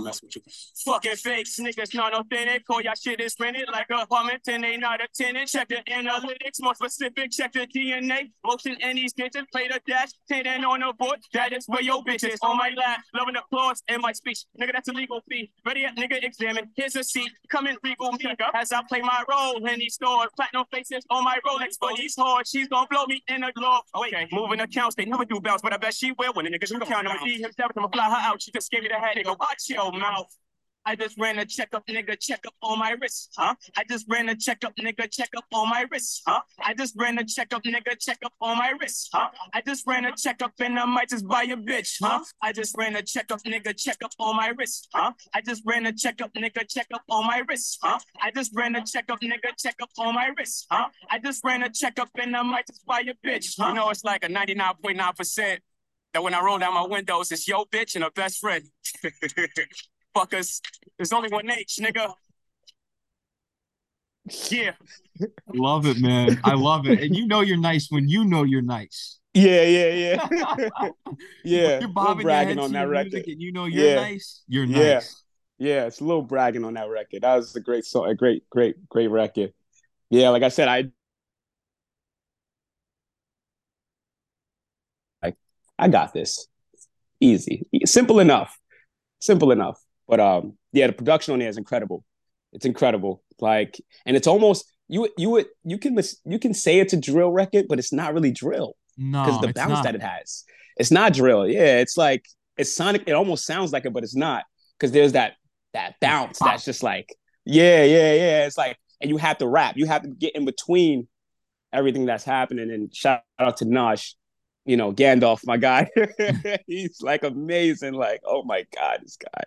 Mess 0.00 0.22
with 0.22 0.36
you. 0.36 0.42
Fucking 0.84 1.16
fake 1.16 1.46
niggas 1.46 1.94
not 1.94 2.14
authentic. 2.14 2.66
Call 2.66 2.80
y'all 2.80 2.94
shit 2.94 3.20
is 3.20 3.34
rented 3.40 3.68
like 3.72 3.86
a 3.90 4.06
and 4.48 4.64
they 4.64 4.76
not 4.76 5.00
a 5.00 5.08
tenant. 5.14 5.48
Check 5.48 5.68
the 5.68 5.82
analytics, 5.88 6.60
more 6.60 6.74
specific. 6.74 7.30
Check 7.30 7.52
the 7.52 7.66
DNA. 7.66 8.30
Motion 8.44 8.76
and 8.82 8.98
these 8.98 9.12
bitches 9.14 9.44
play 9.52 9.68
the 9.68 9.80
dash. 9.86 10.08
Ten 10.28 10.46
on 10.64 10.80
the 10.80 10.92
board. 10.98 11.18
That 11.32 11.52
is 11.52 11.64
where 11.66 11.82
your 11.82 12.02
bitch 12.04 12.28
is. 12.28 12.38
On 12.42 12.56
my 12.56 12.70
lap, 12.76 13.00
loving 13.14 13.36
applause 13.36 13.82
in 13.88 14.00
my 14.00 14.12
speech. 14.12 14.44
Nigga, 14.60 14.72
that's 14.72 14.88
a 14.88 14.92
legal 14.92 15.20
fee. 15.28 15.50
Ready 15.64 15.86
up, 15.86 15.96
nigga, 15.96 16.22
examine. 16.22 16.70
Here's 16.76 16.96
a 16.96 17.04
seat. 17.04 17.30
Come 17.50 17.66
in, 17.66 17.76
regal 17.82 18.12
me 18.12 18.26
as 18.54 18.72
I 18.72 18.82
play 18.88 19.00
my 19.00 19.24
role 19.28 19.64
in 19.66 19.78
these 19.78 19.94
stores. 19.94 20.28
Platinum 20.36 20.64
faces 20.72 21.04
on 21.10 21.24
my 21.24 21.38
Rolex, 21.46 21.76
but 21.80 21.96
he's 21.96 22.16
hard. 22.16 22.46
She's 22.46 22.68
gonna 22.68 22.86
blow 22.90 23.06
me 23.06 23.22
in 23.28 23.42
a 23.44 23.52
glove. 23.52 23.82
Okay, 23.94 24.28
moving 24.32 24.60
accounts, 24.60 24.94
they 24.94 25.04
never 25.04 25.24
do 25.24 25.40
bounce, 25.40 25.62
but 25.62 25.72
I 25.72 25.76
bet 25.76 25.94
she 25.94 26.12
will 26.12 26.32
when 26.34 26.44
the 26.44 26.50
niggas 26.50 26.70
you 26.70 26.80
count. 26.80 27.06
I'ma 27.06 27.24
see 27.24 27.40
himself, 27.40 27.72
I'ma 27.76 27.88
fly 27.88 28.04
her 28.04 28.16
out. 28.16 28.42
She 28.42 28.50
just 28.52 28.70
gave 28.70 28.82
me 28.82 28.88
the 28.88 28.94
head. 28.94 29.16
Nigga, 29.16 29.38
watch 29.38 29.65
your 29.68 29.92
mouth. 29.92 30.34
I 30.86 30.94
just 30.94 31.18
ran 31.18 31.36
a 31.40 31.44
checkup, 31.44 31.84
nigga, 31.88 32.16
check 32.18 32.46
up 32.46 32.54
on 32.62 32.78
my 32.78 32.92
wrist, 32.92 33.32
huh? 33.36 33.56
I 33.76 33.82
just 33.90 34.06
ran 34.08 34.28
a 34.28 34.36
checkup, 34.36 34.72
nigga, 34.76 35.10
check 35.10 35.30
up 35.36 35.44
on 35.52 35.68
my 35.68 35.84
wrist, 35.90 36.22
huh? 36.24 36.40
I 36.60 36.74
just 36.74 36.94
ran 36.96 37.18
a 37.18 37.24
checkup, 37.24 37.64
nigga, 37.64 37.98
check 37.98 38.18
up 38.24 38.32
on 38.40 38.56
my 38.56 38.72
wrist, 38.80 39.08
huh? 39.12 39.28
I 39.52 39.62
just 39.62 39.84
ran 39.84 40.04
a 40.04 40.14
checkup 40.14 40.52
and 40.60 40.78
I 40.78 40.84
might 40.84 41.08
just 41.08 41.26
buy 41.26 41.42
a 41.42 41.56
bitch, 41.56 41.96
huh? 42.00 42.22
I 42.40 42.52
just 42.52 42.76
ran 42.78 42.94
a 42.94 43.02
checkup, 43.02 43.42
nigga, 43.42 43.76
check 43.76 43.96
up 44.04 44.12
on 44.20 44.36
my 44.36 44.52
wrist, 44.56 44.88
huh? 44.94 45.10
I 45.34 45.40
just 45.40 45.64
ran 45.66 45.86
a 45.86 45.92
checkup, 45.92 46.32
nigga, 46.34 46.64
check 46.68 46.86
up 46.94 47.02
on 47.10 47.26
my 47.26 47.42
wrist, 47.48 47.80
huh? 47.82 47.98
I 48.22 48.30
just 48.30 48.54
ran 48.54 48.76
a 48.76 48.84
checkup, 48.86 49.20
nigga, 49.20 49.58
check 49.58 49.74
up 49.82 49.90
on 49.98 50.14
my 50.14 50.30
wrist, 50.38 50.68
huh? 50.70 50.88
I 51.10 51.18
just 51.18 51.42
ran 51.44 51.64
a 51.64 51.68
checkup 51.68 52.10
and 52.16 52.36
I 52.36 52.42
might 52.42 52.68
just 52.68 52.86
buy 52.86 53.00
a 53.00 53.26
bitch, 53.26 53.56
huh? 53.58 53.70
You 53.70 53.74
know, 53.74 53.90
it's 53.90 54.04
like 54.04 54.24
a 54.24 54.28
99.9% 54.28 55.58
that 56.16 56.22
when 56.22 56.32
I 56.32 56.40
roll 56.40 56.56
down 56.58 56.72
my 56.72 56.86
windows, 56.86 57.30
it's 57.30 57.46
yo 57.46 57.66
bitch 57.66 57.94
and 57.94 58.02
a 58.02 58.10
best 58.10 58.38
friend. 58.40 58.64
Fuckers, 60.16 60.62
there's 60.96 61.12
only 61.12 61.28
one 61.28 61.50
H, 61.50 61.78
nigga. 61.78 62.14
Yeah. 64.50 64.72
Love 65.54 65.84
it, 65.84 65.98
man. 66.00 66.40
I 66.42 66.54
love 66.54 66.86
it. 66.86 67.02
And 67.02 67.14
you 67.14 67.26
know 67.26 67.42
you're 67.42 67.58
nice 67.60 67.88
when 67.90 68.08
you 68.08 68.24
know 68.24 68.44
you're 68.44 68.62
nice. 68.62 69.18
Yeah, 69.34 69.62
yeah, 69.64 69.92
yeah. 69.92 70.88
yeah. 71.44 71.80
You're 71.80 71.88
bobbing 71.90 72.24
bragging 72.24 72.56
your 72.56 72.62
head 72.62 72.64
on 72.64 72.68
to 72.70 72.72
that 72.72 72.80
your 72.80 72.88
record. 72.88 73.12
music 73.12 73.28
and 73.28 73.42
you 73.42 73.52
know 73.52 73.66
you're 73.66 73.84
Yeah. 73.88 73.94
nice. 73.96 74.42
You're 74.48 74.64
Yeah. 74.64 74.94
nice. 74.94 75.22
Yeah, 75.58 75.84
it's 75.86 76.00
a 76.00 76.04
little 76.04 76.22
bragging 76.22 76.64
on 76.64 76.74
that 76.74 76.88
record. 76.88 77.22
That 77.22 77.36
was 77.36 77.54
a 77.56 77.60
great 77.60 77.84
song, 77.84 78.08
a 78.08 78.14
great, 78.14 78.48
great, 78.48 78.88
great 78.88 79.08
record. 79.08 79.52
Yeah, 80.08 80.30
like 80.30 80.42
I 80.42 80.48
said, 80.48 80.68
I 80.68 80.84
I, 85.78 85.88
got 85.88 86.12
this. 86.12 86.46
Easy. 87.20 87.66
Simple 87.84 88.20
enough. 88.20 88.56
Simple 89.20 89.50
enough. 89.52 89.78
But 90.08 90.20
um, 90.20 90.56
yeah, 90.72 90.86
the 90.86 90.92
production 90.92 91.32
on 91.32 91.40
there 91.40 91.48
is 91.48 91.58
incredible. 91.58 92.04
It's 92.52 92.64
incredible. 92.64 93.22
Like, 93.40 93.80
and 94.04 94.16
it's 94.16 94.26
almost 94.26 94.64
you 94.88 95.08
you 95.18 95.30
would 95.30 95.46
you 95.64 95.78
can 95.78 95.98
you 96.24 96.38
can 96.38 96.54
say 96.54 96.78
it's 96.78 96.92
a 96.92 96.96
drill 97.00 97.30
record, 97.30 97.66
but 97.68 97.78
it's 97.78 97.92
not 97.92 98.14
really 98.14 98.30
drill 98.30 98.76
No, 98.96 99.24
because 99.24 99.40
the 99.40 99.52
bounce 99.52 99.70
not. 99.70 99.84
that 99.84 99.94
it 99.94 100.02
has. 100.02 100.44
It's 100.76 100.90
not 100.90 101.12
drill. 101.12 101.46
Yeah, 101.46 101.78
it's 101.80 101.96
like 101.96 102.24
it's 102.56 102.72
sonic. 102.74 103.04
It 103.06 103.12
almost 103.12 103.44
sounds 103.46 103.72
like 103.72 103.84
it, 103.84 103.92
but 103.92 104.04
it's 104.04 104.16
not 104.16 104.44
because 104.78 104.92
there's 104.92 105.12
that 105.12 105.34
that 105.74 105.94
bounce 106.00 106.38
that's 106.38 106.64
just 106.64 106.82
like 106.82 107.14
yeah, 107.44 107.82
yeah, 107.84 108.14
yeah. 108.14 108.46
It's 108.46 108.56
like 108.56 108.78
and 109.00 109.10
you 109.10 109.16
have 109.16 109.38
to 109.38 109.48
rap. 109.48 109.76
You 109.76 109.86
have 109.86 110.02
to 110.02 110.08
get 110.08 110.34
in 110.34 110.44
between 110.44 111.08
everything 111.72 112.06
that's 112.06 112.24
happening. 112.24 112.70
And 112.70 112.94
shout 112.94 113.22
out 113.38 113.58
to 113.58 113.64
Nosh, 113.64 114.14
you 114.66 114.76
know 114.76 114.92
Gandalf, 114.92 115.40
my 115.46 115.56
guy. 115.56 115.88
He's 116.66 117.00
like 117.02 117.24
amazing. 117.24 117.94
Like 117.94 118.20
oh 118.24 118.42
my 118.44 118.66
god, 118.74 119.00
this 119.02 119.16
guy. 119.16 119.44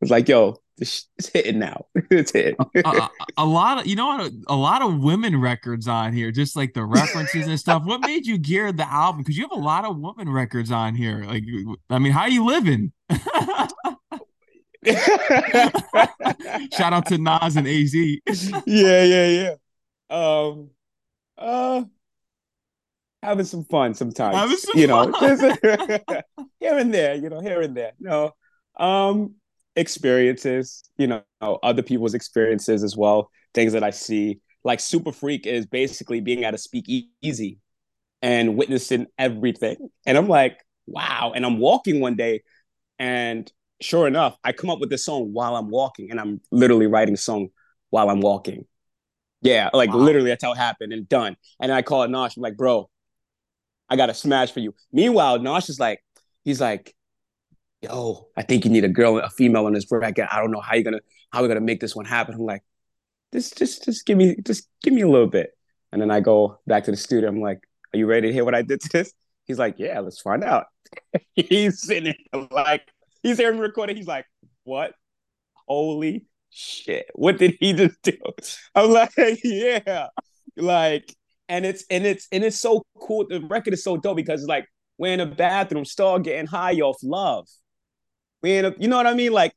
It's 0.00 0.10
like 0.10 0.28
yo, 0.28 0.56
it's 0.78 1.08
hitting 1.32 1.58
now. 1.58 1.86
it's 2.10 2.32
hitting. 2.32 2.56
a, 2.76 2.88
a- 2.88 3.10
a 3.38 3.44
lot 3.46 3.78
of 3.80 3.86
you 3.86 3.96
know 3.96 4.06
what 4.06 4.32
a, 4.48 4.56
lot 4.56 4.82
of 4.82 4.98
women 4.98 5.40
records 5.40 5.86
on 5.88 6.12
here 6.12 6.30
just 6.32 6.56
like 6.56 6.74
the 6.74 6.84
references 6.84 7.46
and 7.46 7.58
stuff 7.58 7.84
what 7.84 8.00
made 8.00 8.26
you 8.26 8.36
gear 8.38 8.72
the 8.72 8.90
album 8.90 9.20
because 9.22 9.36
you 9.36 9.44
have 9.44 9.52
a 9.52 9.60
lot 9.60 9.84
of 9.84 9.96
women 9.98 10.28
records 10.28 10.70
on 10.72 10.94
here 10.94 11.24
like 11.24 11.44
i 11.90 11.98
mean 11.98 12.10
how 12.12 12.22
are 12.22 12.28
you 12.28 12.44
living 12.44 12.92
shout 16.72 16.92
out 16.92 17.06
to 17.06 17.18
nas 17.18 17.56
and 17.56 17.66
az 17.66 17.94
yeah, 17.94 19.02
yeah, 19.04 19.26
yeah. 19.26 19.54
Um, 20.10 20.70
uh, 21.36 21.84
having 23.22 23.44
some 23.44 23.64
fun 23.64 23.94
sometimes. 23.94 24.36
Having 24.36 24.56
some 24.56 24.78
you 24.78 24.86
know, 24.86 25.12
here 26.60 26.78
and 26.78 26.92
there. 26.92 27.14
You 27.14 27.28
know, 27.28 27.40
here 27.40 27.60
and 27.60 27.76
there. 27.76 27.92
No, 28.00 28.32
um, 28.78 29.34
experiences. 29.76 30.82
You 30.96 31.08
know, 31.08 31.22
other 31.40 31.82
people's 31.82 32.14
experiences 32.14 32.82
as 32.82 32.96
well. 32.96 33.30
Things 33.54 33.72
that 33.72 33.82
I 33.82 33.90
see. 33.90 34.40
Like 34.64 34.80
Super 34.80 35.12
Freak 35.12 35.46
is 35.46 35.66
basically 35.66 36.20
being 36.20 36.44
at 36.44 36.54
a 36.54 36.58
speakeasy 36.58 37.58
and 38.22 38.56
witnessing 38.56 39.06
everything. 39.18 39.76
And 40.06 40.18
I'm 40.18 40.28
like, 40.28 40.58
wow. 40.86 41.32
And 41.34 41.46
I'm 41.46 41.58
walking 41.58 42.00
one 42.00 42.16
day, 42.16 42.42
and 42.98 43.50
sure 43.80 44.06
enough, 44.06 44.36
I 44.44 44.52
come 44.52 44.70
up 44.70 44.80
with 44.80 44.90
this 44.90 45.04
song 45.04 45.32
while 45.32 45.56
I'm 45.56 45.70
walking, 45.70 46.10
and 46.10 46.20
I'm 46.20 46.40
literally 46.50 46.86
writing 46.86 47.14
a 47.14 47.18
song 47.18 47.48
while 47.90 48.10
I'm 48.10 48.20
walking. 48.20 48.66
Yeah, 49.40 49.70
like 49.72 49.90
Wow. 49.90 49.98
literally 49.98 50.30
that's 50.30 50.42
how 50.42 50.52
it 50.52 50.58
happened 50.58 50.92
and 50.92 51.08
done. 51.08 51.36
And 51.60 51.72
I 51.72 51.82
call 51.82 52.02
it 52.02 52.08
Nosh, 52.08 52.36
I'm 52.36 52.42
like, 52.42 52.56
bro, 52.56 52.90
I 53.88 53.96
got 53.96 54.10
a 54.10 54.14
smash 54.14 54.52
for 54.52 54.60
you. 54.60 54.74
Meanwhile, 54.92 55.38
Nosh 55.38 55.68
is 55.68 55.80
like, 55.80 56.02
he's 56.44 56.60
like, 56.60 56.94
yo, 57.82 58.28
I 58.36 58.42
think 58.42 58.64
you 58.64 58.70
need 58.70 58.84
a 58.84 58.88
girl, 58.88 59.18
a 59.18 59.30
female 59.30 59.66
on 59.66 59.72
this 59.72 59.86
record. 59.90 60.28
I 60.30 60.40
don't 60.40 60.50
know 60.50 60.60
how 60.60 60.74
you're 60.74 60.84
gonna 60.84 61.00
how 61.30 61.42
we're 61.42 61.48
gonna 61.48 61.60
make 61.60 61.80
this 61.80 61.94
one 61.94 62.04
happen. 62.04 62.34
I'm 62.34 62.40
like, 62.40 62.62
just 63.32 63.56
just 63.56 63.84
just 63.84 64.06
give 64.06 64.18
me 64.18 64.36
just 64.44 64.68
give 64.82 64.94
me 64.94 65.02
a 65.02 65.08
little 65.08 65.26
bit. 65.26 65.50
And 65.92 66.02
then 66.02 66.10
I 66.10 66.20
go 66.20 66.60
back 66.66 66.84
to 66.84 66.90
the 66.90 66.96
studio. 66.96 67.28
I'm 67.28 67.40
like, 67.40 67.60
are 67.94 67.98
you 67.98 68.06
ready 68.06 68.28
to 68.28 68.32
hear 68.32 68.44
what 68.44 68.54
I 68.54 68.62
did 68.62 68.80
to 68.82 68.88
this? 68.90 69.12
He's 69.46 69.58
like, 69.58 69.76
yeah, 69.78 70.00
let's 70.00 70.20
find 70.20 70.44
out. 70.44 70.66
he's 71.34 71.82
sitting 71.82 72.14
like 72.50 72.82
he's 73.22 73.38
hearing 73.38 73.56
me 73.56 73.62
recording. 73.62 73.96
He's 73.96 74.06
like, 74.06 74.26
what? 74.64 74.94
Holy 75.66 76.26
shit. 76.50 77.06
What 77.14 77.38
did 77.38 77.56
he 77.60 77.72
just 77.72 78.00
do? 78.02 78.12
I'm 78.74 78.90
like, 78.90 79.12
yeah. 79.44 80.08
Like, 80.56 81.14
and 81.48 81.64
it's 81.64 81.84
and 81.90 82.06
it's 82.06 82.28
and 82.32 82.44
it's 82.44 82.60
so 82.60 82.82
cool. 83.00 83.26
The 83.28 83.40
record 83.40 83.74
is 83.74 83.82
so 83.82 83.96
dope 83.96 84.16
because 84.16 84.42
it's 84.42 84.48
like 84.48 84.66
we're 84.98 85.14
in 85.14 85.20
a 85.20 85.26
bathroom, 85.26 85.84
start 85.84 86.24
getting 86.24 86.46
high 86.46 86.74
off 86.76 86.98
love. 87.02 87.46
We 88.42 88.56
in 88.56 88.64
a, 88.66 88.74
you 88.78 88.88
know 88.88 88.96
what 88.96 89.06
I 89.06 89.14
mean? 89.14 89.32
Like 89.32 89.52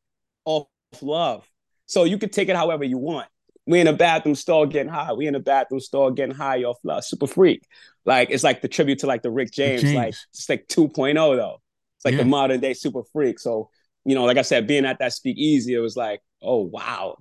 off 0.46 0.68
love. 1.02 1.48
So 1.86 2.04
you 2.04 2.18
could 2.18 2.32
take 2.32 2.50
it 2.50 2.56
however 2.56 2.84
you 2.84 2.98
want. 2.98 3.28
We 3.68 3.80
in 3.80 3.88
a 3.88 3.94
bathroom 3.94 4.36
stall 4.36 4.66
getting 4.66 4.92
high. 4.92 5.14
We 5.14 5.28
in 5.28 5.36
a 5.36 5.40
bathroom 5.40 5.82
stall 5.82 6.12
getting 6.12 6.36
high 6.36 6.64
off 6.64 6.78
love. 6.84 7.04
Super 7.04 7.28
freak. 7.28 7.64
Like 8.06 8.30
it's 8.32 8.44
like 8.44 8.62
the 8.62 8.68
tribute 8.68 9.00
to 9.00 9.08
like 9.08 9.22
the 9.22 9.32
Rick 9.32 9.52
James, 9.52 9.82
James. 9.82 9.96
like 9.96 10.16
it's 10.30 10.50
like 10.50 10.68
2.0 10.68 11.14
though. 11.14 11.62
It's 11.98 12.06
like 12.06 12.14
yeah. 12.14 12.20
the 12.20 12.26
modern 12.26 12.60
day 12.60 12.74
super 12.74 13.04
freak. 13.12 13.40
So, 13.40 13.70
you 14.06 14.16
know, 14.16 14.26
like 14.26 14.38
I 14.38 14.42
said, 14.42 14.66
being 14.68 14.86
at 14.86 15.00
that 15.00 15.14
speakeasy, 15.14 15.74
it 15.74 15.80
was 15.80 15.96
like, 15.96 16.22
oh 16.42 16.62
wow. 16.62 17.18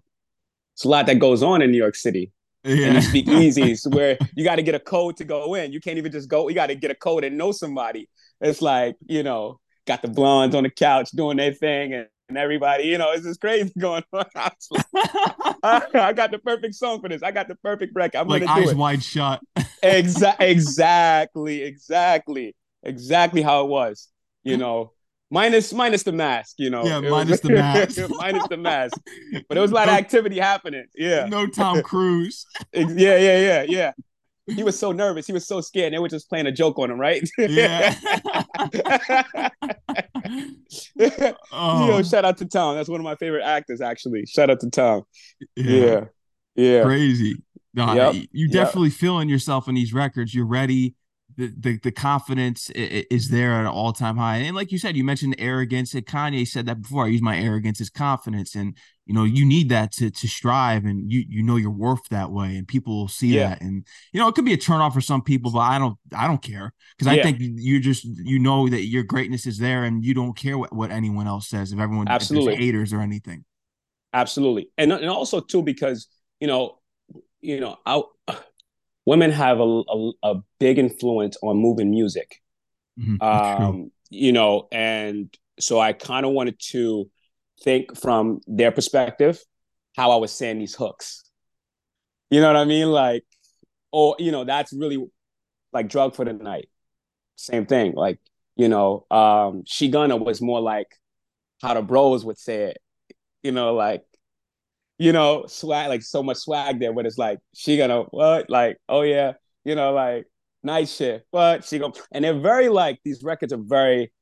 It's 0.75 0.85
a 0.85 0.89
lot 0.89 1.07
that 1.07 1.19
goes 1.19 1.43
on 1.43 1.61
in 1.61 1.71
New 1.71 1.79
York 1.79 1.97
City. 1.97 2.33
Yeah. 2.62 2.87
And 2.87 2.94
you 2.96 3.03
speak 3.03 3.29
easy, 3.29 3.77
where 3.88 4.18
you 4.35 4.44
got 4.44 4.57
to 4.57 4.62
get 4.62 4.75
a 4.75 4.81
code 4.81 5.16
to 5.18 5.25
go 5.25 5.55
in. 5.55 5.73
You 5.73 5.81
can't 5.81 5.99
even 5.99 6.12
just 6.12 6.29
go. 6.29 6.49
You 6.49 6.55
got 6.55 6.66
to 6.66 6.75
get 6.75 6.90
a 6.90 6.94
code 6.94 7.25
and 7.25 7.38
know 7.38 7.53
somebody. 7.53 8.09
It's 8.40 8.61
like 8.61 8.96
you 9.07 9.23
know, 9.23 9.61
got 9.87 10.03
the 10.03 10.09
blondes 10.09 10.55
on 10.55 10.64
the 10.64 10.70
couch 10.70 11.11
doing 11.11 11.38
their 11.38 11.53
thing, 11.55 11.94
and, 11.94 12.07
and 12.29 12.38
everybody, 12.38 12.85
you 12.85 12.99
know, 12.99 13.12
it's 13.12 13.25
just 13.25 13.40
crazy 13.40 13.73
going 13.79 14.05
on. 14.12 14.27
I, 14.35 14.51
I, 15.94 16.12
got 16.12 16.31
the 16.31 16.38
perfect 16.38 16.75
song 16.75 17.01
for 17.01 17.09
this. 17.09 17.23
I 17.23 17.31
got 17.31 17.49
the 17.49 17.57
perfect 17.57 17.92
record. 17.94 18.18
I'm 18.18 18.29
like 18.29 18.42
eyes 18.42 18.75
wide 18.75 19.03
shut. 19.03 19.40
exactly, 19.83 20.51
exactly, 20.51 21.62
exactly, 21.62 22.57
exactly 22.83 23.42
how 23.42 23.64
it 23.64 23.68
was. 23.68 24.09
You 24.42 24.57
know, 24.57 24.92
minus 25.31 25.73
minus 25.73 26.03
the 26.03 26.12
mask, 26.12 26.57
you 26.59 26.71
know. 26.71 26.85
Yeah, 26.85 27.01
minus 27.01 27.31
was, 27.31 27.40
the 27.40 27.51
mask. 27.51 28.01
minus 28.11 28.47
the 28.49 28.57
mask. 28.57 29.01
But 29.49 29.55
there 29.55 29.62
was 29.62 29.71
a 29.71 29.75
lot 29.75 29.87
no, 29.87 29.93
of 29.93 29.99
activity 29.99 30.38
happening. 30.38 30.87
Yeah. 30.95 31.27
No 31.27 31.47
Tom 31.47 31.83
Cruise. 31.85 32.47
yeah, 32.73 32.87
yeah, 32.88 33.38
yeah, 33.38 33.62
yeah. 33.62 33.93
He 34.47 34.64
was 34.64 34.79
so 34.79 34.90
nervous. 34.90 35.27
He 35.27 35.33
was 35.33 35.47
so 35.47 35.61
scared. 35.61 35.93
They 35.93 35.99
were 35.99 36.09
just 36.09 36.29
playing 36.29 36.47
a 36.47 36.53
joke 36.53 36.79
on 36.79 36.90
him, 36.90 36.99
right? 36.99 37.23
Yeah. 37.38 37.95
oh. 41.53 41.87
Yo, 41.87 42.03
shout 42.03 42.25
out 42.25 42.37
to 42.38 42.47
Tom. 42.47 42.75
That's 42.75 42.88
one 42.88 42.99
of 42.99 43.05
my 43.05 43.14
favorite 43.14 43.45
actors, 43.45 43.81
actually. 43.81 44.27
Shout 44.27 44.51
out 44.51 44.59
to 44.61 44.71
Tom. 44.71 45.05
Yeah. 45.55 45.85
Yeah. 45.85 46.05
yeah. 46.57 46.83
Crazy. 46.83 47.37
Yep. 47.75 48.16
you 48.33 48.49
definitely 48.49 48.88
yep. 48.88 48.99
feeling 48.99 49.29
yourself 49.29 49.69
in 49.69 49.77
these 49.77 49.95
records. 49.95 50.35
You're 50.35 50.47
ready 50.47 50.97
the, 51.37 51.53
the, 51.59 51.79
the 51.79 51.93
confidence 51.93 52.71
is 52.71 53.29
there 53.29 53.55
at 53.55 53.61
an 53.61 53.66
all 53.66 53.93
time 53.93 54.16
high. 54.16 54.37
And 54.37 54.57
like 54.57 54.73
you 54.73 54.79
said, 54.79 54.97
you 54.97 55.05
mentioned 55.05 55.37
arrogance. 55.38 55.95
And 55.95 56.05
Kanye 56.05 56.47
said 56.47 56.66
that 56.66 56.83
before. 56.83 57.05
I 57.05 57.09
use 57.09 57.23
my 57.23 57.38
arrogance 57.38 57.81
as 57.81 57.90
confidence, 57.90 58.55
and 58.55 58.77
you 59.07 59.14
know 59.14 59.25
you 59.25 59.45
need 59.45 59.69
that 59.71 59.93
to 59.93 60.11
to 60.11 60.29
strive, 60.29 60.85
and 60.85 61.11
you 61.11 61.25
you 61.29 61.43
know 61.43 61.57
your 61.57 61.71
worth 61.71 62.09
that 62.11 62.31
way, 62.31 62.57
and 62.57 62.66
people 62.66 62.97
will 62.97 63.09
see 63.09 63.35
yeah. 63.35 63.51
that. 63.51 63.61
And 63.61 63.87
you 64.12 64.21
know 64.21 64.29
it 64.29 64.35
could 64.35 64.45
be 64.45 64.53
a 64.53 64.59
turnoff 64.59 64.93
for 64.93 65.01
some 65.01 65.23
people, 65.23 65.51
but 65.53 65.61
I 65.61 65.79
don't 65.79 65.97
I 66.14 66.27
don't 66.27 66.43
care 66.43 66.73
because 66.97 67.11
I 67.11 67.14
yeah. 67.14 67.23
think 67.23 67.38
you 67.40 67.81
just 67.81 68.05
you 68.05 68.38
know 68.38 68.69
that 68.69 68.87
your 68.87 69.03
greatness 69.03 69.47
is 69.47 69.59
there, 69.59 69.85
and 69.85 70.05
you 70.05 70.14
don't 70.14 70.37
care 70.37 70.59
what, 70.59 70.73
what 70.73 70.90
anyone 70.90 71.27
else 71.27 71.49
says 71.49 71.73
if 71.73 71.79
everyone 71.79 72.09
absolutely 72.09 72.55
if 72.55 72.59
haters 72.59 72.93
or 72.93 73.01
anything. 73.01 73.45
Absolutely, 74.12 74.71
and 74.77 74.93
and 74.93 75.09
also 75.09 75.40
too 75.40 75.62
because 75.62 76.09
you 76.40 76.47
know 76.47 76.79
you 77.40 77.61
know 77.61 77.77
I 77.87 78.03
women 79.11 79.33
have 79.33 79.59
a, 79.59 79.64
a, 79.64 80.12
a 80.23 80.35
big 80.61 80.79
influence 80.79 81.37
on 81.42 81.57
moving 81.57 81.90
music. 81.90 82.37
Mm-hmm. 82.96 83.20
Um, 83.20 83.90
you 84.09 84.31
know, 84.31 84.68
and 84.70 85.37
so 85.59 85.81
I 85.81 85.94
kind 85.94 86.25
of 86.25 86.31
wanted 86.31 86.61
to 86.70 87.11
think 87.64 87.99
from 87.99 88.40
their 88.46 88.70
perspective 88.70 89.42
how 89.96 90.12
I 90.12 90.16
was 90.16 90.31
saying 90.31 90.61
these 90.61 90.77
hooks. 90.77 91.25
You 92.31 92.40
know 92.40 92.46
what 92.46 92.57
I 92.57 92.64
mean? 92.64 92.92
Like, 92.92 93.25
or 93.90 94.14
you 94.20 94.31
know, 94.31 94.44
that's 94.44 94.73
really 94.73 95.05
like 95.73 95.88
drug 95.88 96.14
for 96.14 96.25
the 96.25 96.33
night. 96.33 96.68
Same 97.35 97.66
thing. 97.66 97.94
Like, 97.96 98.20
you 98.55 98.68
know, 98.68 99.07
um, 99.11 99.64
she 99.66 99.88
gonna 99.88 100.16
was 100.18 100.40
more 100.40 100.61
like 100.61 100.94
how 101.61 101.75
the 101.75 101.83
bros 101.83 102.25
would 102.25 102.38
say 102.38 102.70
it. 102.70 102.79
You 103.42 103.51
know, 103.51 103.75
like 103.75 104.05
you 105.01 105.15
know, 105.15 105.47
swag, 105.47 105.89
like 105.89 106.03
so 106.03 106.23
much 106.23 106.37
swag 106.37 106.79
there, 106.79 106.93
but 106.93 107.07
it's 107.07 107.17
like, 107.17 107.39
she 107.55 107.79
gonna, 107.79 108.03
what? 108.11 108.51
Like, 108.51 108.77
oh 108.87 109.01
yeah, 109.01 109.33
you 109.65 109.75
know, 109.75 109.95
like 109.95 110.27
night 110.63 110.91
shift, 110.91 111.25
but 111.33 111.65
she 111.65 111.79
gonna, 111.79 111.95
and 112.13 112.23
they're 112.23 112.39
very 112.39 112.69
like, 112.69 113.01
these 113.03 113.23
records 113.23 113.55
are 113.55 113.63
very 113.63 114.13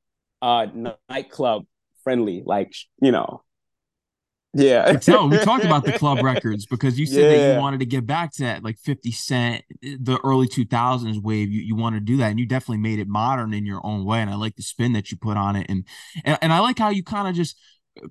uh 0.41 0.67
nightclub 1.11 1.64
friendly, 2.05 2.45
like, 2.47 2.73
you 3.03 3.11
know, 3.11 3.43
yeah. 4.55 4.93
tell 4.93 5.29
we 5.29 5.38
talked 5.38 5.64
about 5.64 5.85
the 5.85 5.99
club 5.99 6.19
records 6.23 6.64
because 6.64 6.97
you 6.97 7.07
said 7.07 7.23
yeah. 7.23 7.37
that 7.37 7.55
you 7.55 7.61
wanted 7.61 7.81
to 7.81 7.87
get 7.87 8.07
back 8.07 8.33
to 8.35 8.45
that 8.45 8.62
like 8.62 8.79
50 8.79 9.11
Cent, 9.11 9.64
the 9.83 10.19
early 10.25 10.47
2000s 10.47 11.21
wave. 11.21 11.51
You, 11.51 11.61
you 11.61 11.77
want 11.77 11.97
to 11.97 12.01
do 12.01 12.17
that. 12.19 12.31
And 12.31 12.38
you 12.38 12.47
definitely 12.47 12.79
made 12.79 12.99
it 12.99 13.09
modern 13.09 13.53
in 13.53 13.67
your 13.67 13.81
own 13.85 14.05
way. 14.05 14.21
And 14.21 14.31
I 14.31 14.37
like 14.37 14.57
the 14.57 14.62
spin 14.62 14.95
that 14.95 15.11
you 15.11 15.19
put 15.19 15.37
on 15.37 15.55
it. 15.55 15.67
And, 15.69 15.85
and, 16.25 16.38
and 16.41 16.53
I 16.53 16.61
like 16.61 16.79
how 16.79 16.88
you 16.88 17.03
kind 17.03 17.29
of 17.29 17.35
just 17.35 17.59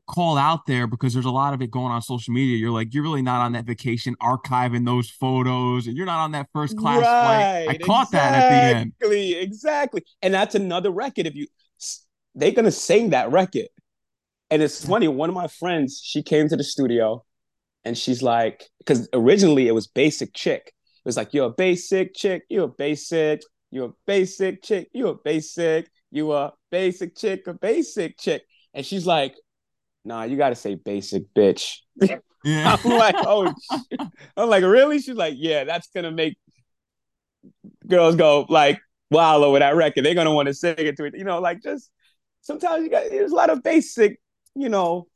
call 0.07 0.37
out 0.37 0.65
there 0.65 0.87
because 0.87 1.13
there's 1.13 1.25
a 1.25 1.31
lot 1.31 1.53
of 1.53 1.61
it 1.61 1.71
going 1.71 1.91
on 1.91 2.01
social 2.01 2.33
media. 2.33 2.57
You're 2.57 2.71
like, 2.71 2.93
you're 2.93 3.03
really 3.03 3.21
not 3.21 3.41
on 3.41 3.53
that 3.53 3.65
vacation 3.65 4.15
archiving 4.21 4.85
those 4.85 5.09
photos, 5.09 5.87
and 5.87 5.95
you're 5.95 6.05
not 6.05 6.19
on 6.19 6.31
that 6.31 6.47
first 6.53 6.77
class 6.77 7.01
right, 7.01 7.65
flight. 7.65 7.81
I 7.81 7.85
caught 7.85 8.07
exactly, 8.07 8.17
that 8.17 8.33
at 8.33 8.49
the 8.49 8.79
end. 8.79 8.93
Exactly, 8.99 9.35
exactly. 9.35 10.03
And 10.21 10.33
that's 10.33 10.55
another 10.55 10.91
record. 10.91 11.27
If 11.27 11.35
you, 11.35 11.47
they're 12.35 12.51
gonna 12.51 12.71
sing 12.71 13.11
that 13.11 13.31
record. 13.31 13.67
And 14.49 14.61
it's 14.61 14.85
funny. 14.85 15.07
One 15.07 15.29
of 15.29 15.35
my 15.35 15.47
friends, 15.47 16.01
she 16.03 16.23
came 16.23 16.47
to 16.49 16.55
the 16.55 16.63
studio, 16.63 17.25
and 17.83 17.97
she's 17.97 18.23
like, 18.23 18.63
because 18.79 19.09
originally 19.13 19.67
it 19.67 19.73
was 19.73 19.87
Basic 19.87 20.33
Chick. 20.33 20.67
It 20.67 21.07
was 21.07 21.17
like, 21.17 21.33
you're 21.33 21.47
a 21.47 21.53
basic 21.57 22.13
chick. 22.15 22.43
You're 22.49 22.65
a 22.65 22.67
basic. 22.67 23.41
You're 23.71 23.87
a 23.87 23.93
basic 24.05 24.61
chick. 24.63 24.89
You're 24.93 25.11
a 25.11 25.15
basic. 25.15 25.89
You 26.11 26.33
a 26.33 26.53
basic 26.69 27.15
chick. 27.15 27.47
A 27.47 27.53
basic 27.53 28.17
chick. 28.17 28.43
And 28.73 28.85
she's 28.85 29.05
like, 29.05 29.35
nah, 30.07 30.23
you 30.23 30.37
got 30.37 30.49
to 30.49 30.55
say 30.55 30.75
basic 30.75 31.33
bitch. 31.33 31.77
Yeah. 32.01 32.17
I'm 32.45 32.91
like, 32.91 33.15
oh, 33.17 33.53
I'm 34.37 34.49
like, 34.49 34.63
really? 34.63 34.99
She's 34.99 35.15
like, 35.15 35.33
yeah, 35.37 35.65
that's 35.65 35.89
gonna 35.93 36.11
make 36.11 36.37
girls 37.85 38.15
go 38.15 38.45
like 38.49 38.79
wild 39.11 39.43
over 39.43 39.59
that 39.59 39.75
record. 39.75 40.05
They're 40.05 40.15
gonna 40.15 40.33
want 40.33 40.47
to 40.47 40.53
sing 40.53 40.75
it 40.77 40.97
to 40.97 41.05
it. 41.05 41.17
You 41.17 41.25
know, 41.25 41.39
like 41.39 41.61
just 41.61 41.91
sometimes 42.41 42.83
you 42.83 42.89
got 42.89 43.09
there's 43.09 43.31
a 43.31 43.35
lot 43.35 43.49
of 43.49 43.63
basic, 43.63 44.19
you 44.55 44.69
know, 44.69 45.07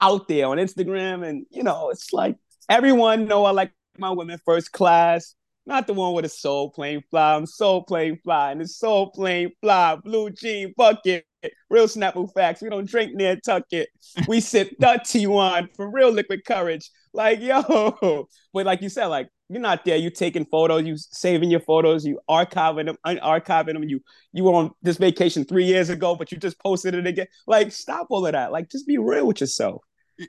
out 0.00 0.28
there 0.28 0.46
on 0.46 0.58
Instagram, 0.58 1.26
and 1.26 1.46
you 1.50 1.62
know, 1.62 1.90
it's 1.90 2.12
like 2.12 2.36
everyone 2.68 3.26
know 3.26 3.44
I 3.44 3.50
like 3.50 3.72
my 3.98 4.10
women 4.10 4.38
first 4.44 4.72
class. 4.72 5.34
Not 5.66 5.86
the 5.86 5.92
one 5.92 6.14
with 6.14 6.24
a 6.24 6.28
soul 6.28 6.70
plain 6.70 7.02
fly. 7.10 7.34
I'm 7.34 7.46
soul 7.46 7.84
plain 7.84 8.18
fly, 8.24 8.52
and 8.52 8.62
it's 8.62 8.76
soul 8.76 9.10
plain 9.10 9.52
fly, 9.60 9.96
blue 9.96 10.30
jean 10.30 10.72
bucket, 10.76 11.26
real 11.68 11.86
Snapple 11.86 12.32
facts. 12.32 12.62
We 12.62 12.68
don't 12.68 12.88
drink 12.88 13.14
near 13.14 13.38
it. 13.72 13.88
We 14.28 14.40
sip 14.40 14.76
dirty 14.78 15.26
wine 15.26 15.68
for 15.74 15.90
real 15.90 16.10
liquid 16.10 16.44
courage. 16.44 16.90
Like, 17.12 17.40
yo. 17.40 18.28
But 18.52 18.66
like 18.66 18.82
you 18.82 18.88
said, 18.88 19.06
like, 19.06 19.28
you're 19.48 19.60
not 19.60 19.84
there. 19.84 19.96
You 19.96 20.10
taking 20.10 20.44
photos, 20.44 20.84
you 20.84 20.96
saving 20.96 21.50
your 21.50 21.60
photos, 21.60 22.04
you 22.04 22.20
archiving 22.28 22.86
them, 22.86 22.96
unarchiving 23.06 23.74
them. 23.74 23.84
You 23.84 24.00
you 24.32 24.44
were 24.44 24.52
on 24.52 24.70
this 24.82 24.96
vacation 24.96 25.44
three 25.44 25.64
years 25.64 25.88
ago, 25.88 26.14
but 26.14 26.30
you 26.30 26.38
just 26.38 26.58
posted 26.60 26.94
it 26.94 27.06
again. 27.06 27.26
Like, 27.46 27.72
stop 27.72 28.06
all 28.10 28.26
of 28.26 28.32
that. 28.32 28.52
Like, 28.52 28.70
just 28.70 28.86
be 28.86 28.98
real 28.98 29.26
with 29.26 29.40
yourself. 29.40 29.82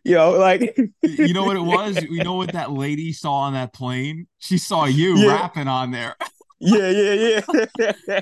You 0.06 0.16
know, 0.16 0.32
like 0.32 0.78
you 1.04 1.34
know 1.34 1.44
what 1.44 1.58
it 1.58 1.62
was. 1.62 2.02
You 2.02 2.24
know 2.24 2.36
what 2.36 2.54
that 2.54 2.72
lady 2.72 3.12
saw 3.12 3.42
on 3.42 3.54
that 3.54 3.74
plane? 3.74 4.26
She 4.40 4.58
saw 4.58 4.86
you 4.86 5.18
yeah. 5.18 5.34
rapping 5.34 5.68
on 5.68 5.92
there. 5.92 6.16
Yeah, 6.62 6.90
yeah, 6.90 7.14
yeah. 7.14 8.22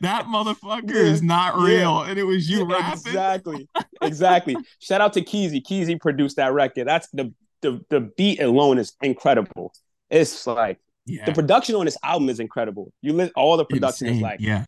that 0.00 0.26
motherfucker 0.26 0.90
yeah, 0.90 1.00
is 1.00 1.22
not 1.22 1.56
real, 1.56 2.02
yeah. 2.02 2.10
and 2.10 2.18
it 2.18 2.24
was 2.24 2.50
you 2.50 2.64
rapping. 2.64 2.98
Exactly, 3.06 3.68
exactly. 4.02 4.56
Shout 4.80 5.00
out 5.00 5.12
to 5.12 5.22
Keezy. 5.22 5.62
Keezy 5.62 6.00
produced 6.00 6.36
that 6.36 6.52
record. 6.52 6.88
That's 6.88 7.08
the 7.12 7.32
the 7.62 7.80
the 7.88 8.00
beat 8.16 8.40
alone 8.40 8.78
is 8.78 8.94
incredible. 9.00 9.72
It's 10.10 10.44
like 10.46 10.78
yeah. 11.06 11.24
the 11.24 11.32
production 11.32 11.76
on 11.76 11.84
this 11.84 11.96
album 12.02 12.28
is 12.28 12.40
incredible. 12.40 12.92
You 13.00 13.12
listen, 13.12 13.32
all 13.36 13.56
the 13.56 13.64
production 13.64 14.08
insane. 14.08 14.16
is 14.16 14.22
like 14.22 14.40
yeah, 14.40 14.64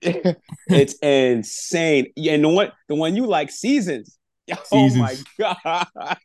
it's 0.68 0.94
insane. 0.94 2.06
Yeah, 2.16 2.32
and 2.32 2.44
the 2.44 2.48
one 2.48 2.72
the 2.88 2.94
one 2.94 3.16
you 3.16 3.26
like, 3.26 3.50
Seasons. 3.50 4.18
Oh 4.50 4.88
Seasons. 4.88 5.24
my 5.38 5.54
god. 5.62 6.16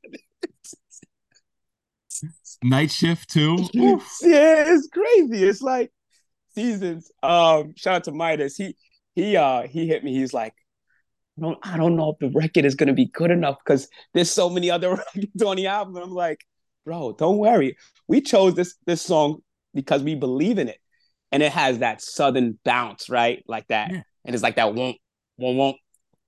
Night 2.63 2.91
shift 2.91 3.29
too. 3.29 3.57
yeah, 3.73 3.97
it's 4.21 4.87
crazy. 4.87 5.43
It's 5.43 5.61
like 5.61 5.91
seasons. 6.53 7.11
Um, 7.23 7.73
shout 7.77 7.95
out 7.95 8.03
to 8.05 8.11
Midas. 8.11 8.57
He 8.57 8.75
he 9.15 9.37
uh 9.37 9.67
he 9.67 9.87
hit 9.87 10.03
me. 10.03 10.13
He's 10.13 10.33
like, 10.33 10.53
I 11.37 11.41
don't 11.41 11.59
I 11.63 11.77
don't 11.77 11.95
know 11.95 12.11
if 12.11 12.19
the 12.19 12.29
record 12.37 12.65
is 12.65 12.75
gonna 12.75 12.93
be 12.93 13.05
good 13.05 13.31
enough 13.31 13.57
because 13.63 13.87
there's 14.13 14.31
so 14.31 14.49
many 14.49 14.69
other 14.69 14.89
records 15.15 15.43
on 15.43 15.55
the 15.55 15.67
album. 15.67 15.95
And 15.95 16.05
I'm 16.05 16.11
like, 16.11 16.41
bro, 16.85 17.13
don't 17.13 17.37
worry. 17.37 17.77
We 18.07 18.21
chose 18.21 18.55
this 18.55 18.75
this 18.85 19.01
song 19.01 19.41
because 19.73 20.03
we 20.03 20.15
believe 20.15 20.57
in 20.57 20.67
it, 20.67 20.79
and 21.31 21.41
it 21.41 21.51
has 21.51 21.79
that 21.79 22.01
southern 22.01 22.59
bounce, 22.65 23.09
right? 23.09 23.43
Like 23.47 23.67
that, 23.67 23.91
yeah. 23.91 24.01
and 24.25 24.33
it's 24.33 24.43
like 24.43 24.57
that 24.57 24.73
won't 24.73 24.97
won't 25.37 25.57
won't 25.57 25.77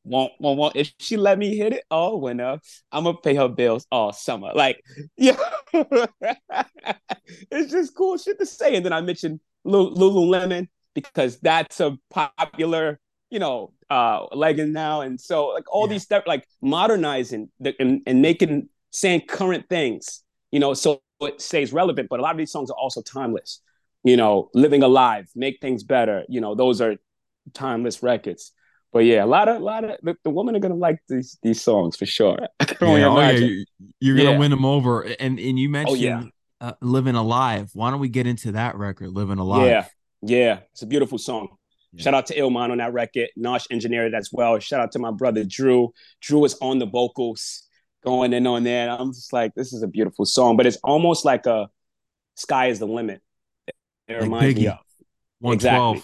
won't, 0.04 0.32
won't, 0.40 0.58
won't. 0.58 0.76
If 0.76 0.94
she 1.00 1.18
let 1.18 1.38
me 1.38 1.56
hit 1.56 1.74
it 1.74 1.84
all 1.92 2.20
winter, 2.20 2.60
I'm 2.92 3.04
gonna 3.04 3.18
pay 3.18 3.36
her 3.36 3.48
bills 3.48 3.86
all 3.92 4.14
summer. 4.14 4.52
Like, 4.54 4.82
yeah, 5.18 5.38
it's 7.52 7.72
just 7.72 7.96
cool 7.96 8.18
shit 8.18 8.40
to 8.40 8.46
say. 8.46 8.76
And 8.76 8.86
then 8.86 8.94
I 8.94 9.02
mentioned 9.02 9.40
Lululemon 9.66 10.68
because 10.94 11.40
that's 11.40 11.80
a 11.80 11.98
popular, 12.10 13.00
you 13.30 13.40
know, 13.40 13.74
uh, 13.90 14.26
legging 14.34 14.74
now. 14.74 15.02
And 15.02 15.20
so, 15.20 15.48
like, 15.48 15.64
all 15.72 15.88
yeah. 15.88 15.94
these 15.94 16.04
stuff, 16.04 16.24
like 16.26 16.46
modernizing 16.62 17.50
the, 17.60 17.74
and, 17.80 18.02
and 18.06 18.22
making 18.22 18.70
saying 18.92 19.24
current 19.28 19.68
things, 19.70 20.24
you 20.52 20.60
know. 20.60 20.74
So 20.74 21.02
it 21.22 21.42
stays 21.42 21.74
relevant, 21.74 22.10
but 22.10 22.20
a 22.20 22.24
lot 22.24 22.32
of 22.32 22.38
these 22.38 22.52
songs 22.52 22.70
are 22.70 22.78
also 22.78 23.02
timeless. 23.02 23.62
You 24.04 24.18
know, 24.18 24.50
living 24.56 24.82
alive, 24.82 25.30
make 25.36 25.60
things 25.62 25.84
better. 25.84 26.24
You 26.28 26.42
know, 26.42 26.56
those 26.56 26.82
are 26.82 26.96
timeless 27.54 28.02
records. 28.02 28.52
But 28.94 29.00
yeah, 29.06 29.24
a 29.24 29.26
lot 29.26 29.48
of, 29.48 29.58
a 29.62 29.64
lot 29.64 29.84
of 29.86 29.98
the, 30.04 30.16
the 30.24 30.30
women 30.30 30.56
are 30.56 30.60
gonna 30.60 30.76
like 30.76 31.00
these 31.08 31.38
these 31.42 31.62
songs 31.62 31.96
for 31.96 32.06
sure. 32.06 32.38
Yeah, 32.60 32.76
oh, 32.82 32.96
yeah, 32.96 33.12
imagine. 33.12 33.48
you- 33.50 33.66
you're 34.00 34.18
gonna 34.18 34.32
Yeah. 34.32 34.38
win 34.38 34.52
them 34.52 34.66
over. 34.66 35.02
And 35.02 35.40
and 35.40 35.58
you 35.60 35.70
mentioned 35.70 36.00
yeah. 36.02 36.24
uh, 36.60 36.74
"Living 36.82 37.16
Alive." 37.16 37.70
Why 37.74 37.90
don't 37.92 38.00
we 38.00 38.10
get 38.10 38.28
into 38.28 38.52
that 38.54 38.76
record, 38.76 39.10
"Living 39.12 39.38
Alive"? 39.38 39.68
Yeah, 39.68 39.86
yeah, 40.22 40.60
it's 40.74 40.82
a 40.82 40.88
beautiful 40.88 41.18
song. 41.18 41.50
Yeah. 41.94 42.04
Shout 42.04 42.14
out 42.16 42.26
to 42.28 42.36
Ilman 42.36 42.72
on 42.72 42.78
that 42.80 42.92
record. 42.94 43.30
Nosh 43.38 43.68
engineered 43.72 44.14
it 44.14 44.18
as 44.18 44.30
well. 44.32 44.58
Shout 44.60 44.80
out 44.80 44.92
to 44.94 45.00
my 45.00 45.12
brother 45.12 45.44
Drew. 45.44 45.94
Drew 46.22 46.44
is 46.46 46.56
on 46.62 46.80
the 46.80 46.86
vocals, 46.86 47.64
going 48.04 48.34
in 48.34 48.48
on 48.48 48.64
that. 48.64 48.90
I'm 48.90 49.14
just 49.14 49.32
like, 49.34 49.54
this 49.56 49.72
is 49.74 49.84
a 49.84 49.88
beautiful 49.88 50.26
song, 50.26 50.58
but 50.58 50.66
it's 50.66 50.78
almost 50.84 51.24
like 51.24 51.46
a 51.46 51.70
"Sky 52.36 52.68
is 52.68 52.80
the 52.80 52.88
Limit." 52.88 53.22
It 53.68 53.74
Like 54.16 54.22
reminds 54.24 54.56
me 54.60 54.68
of 54.68 54.78
One 55.40 55.60
twelve. 55.60 55.98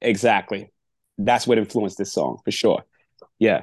Exactly. 0.00 0.60
exactly. 0.60 0.72
That's 1.18 1.46
what 1.46 1.58
influenced 1.58 1.98
this 1.98 2.12
song 2.12 2.38
for 2.44 2.50
sure. 2.50 2.84
Yeah, 3.38 3.62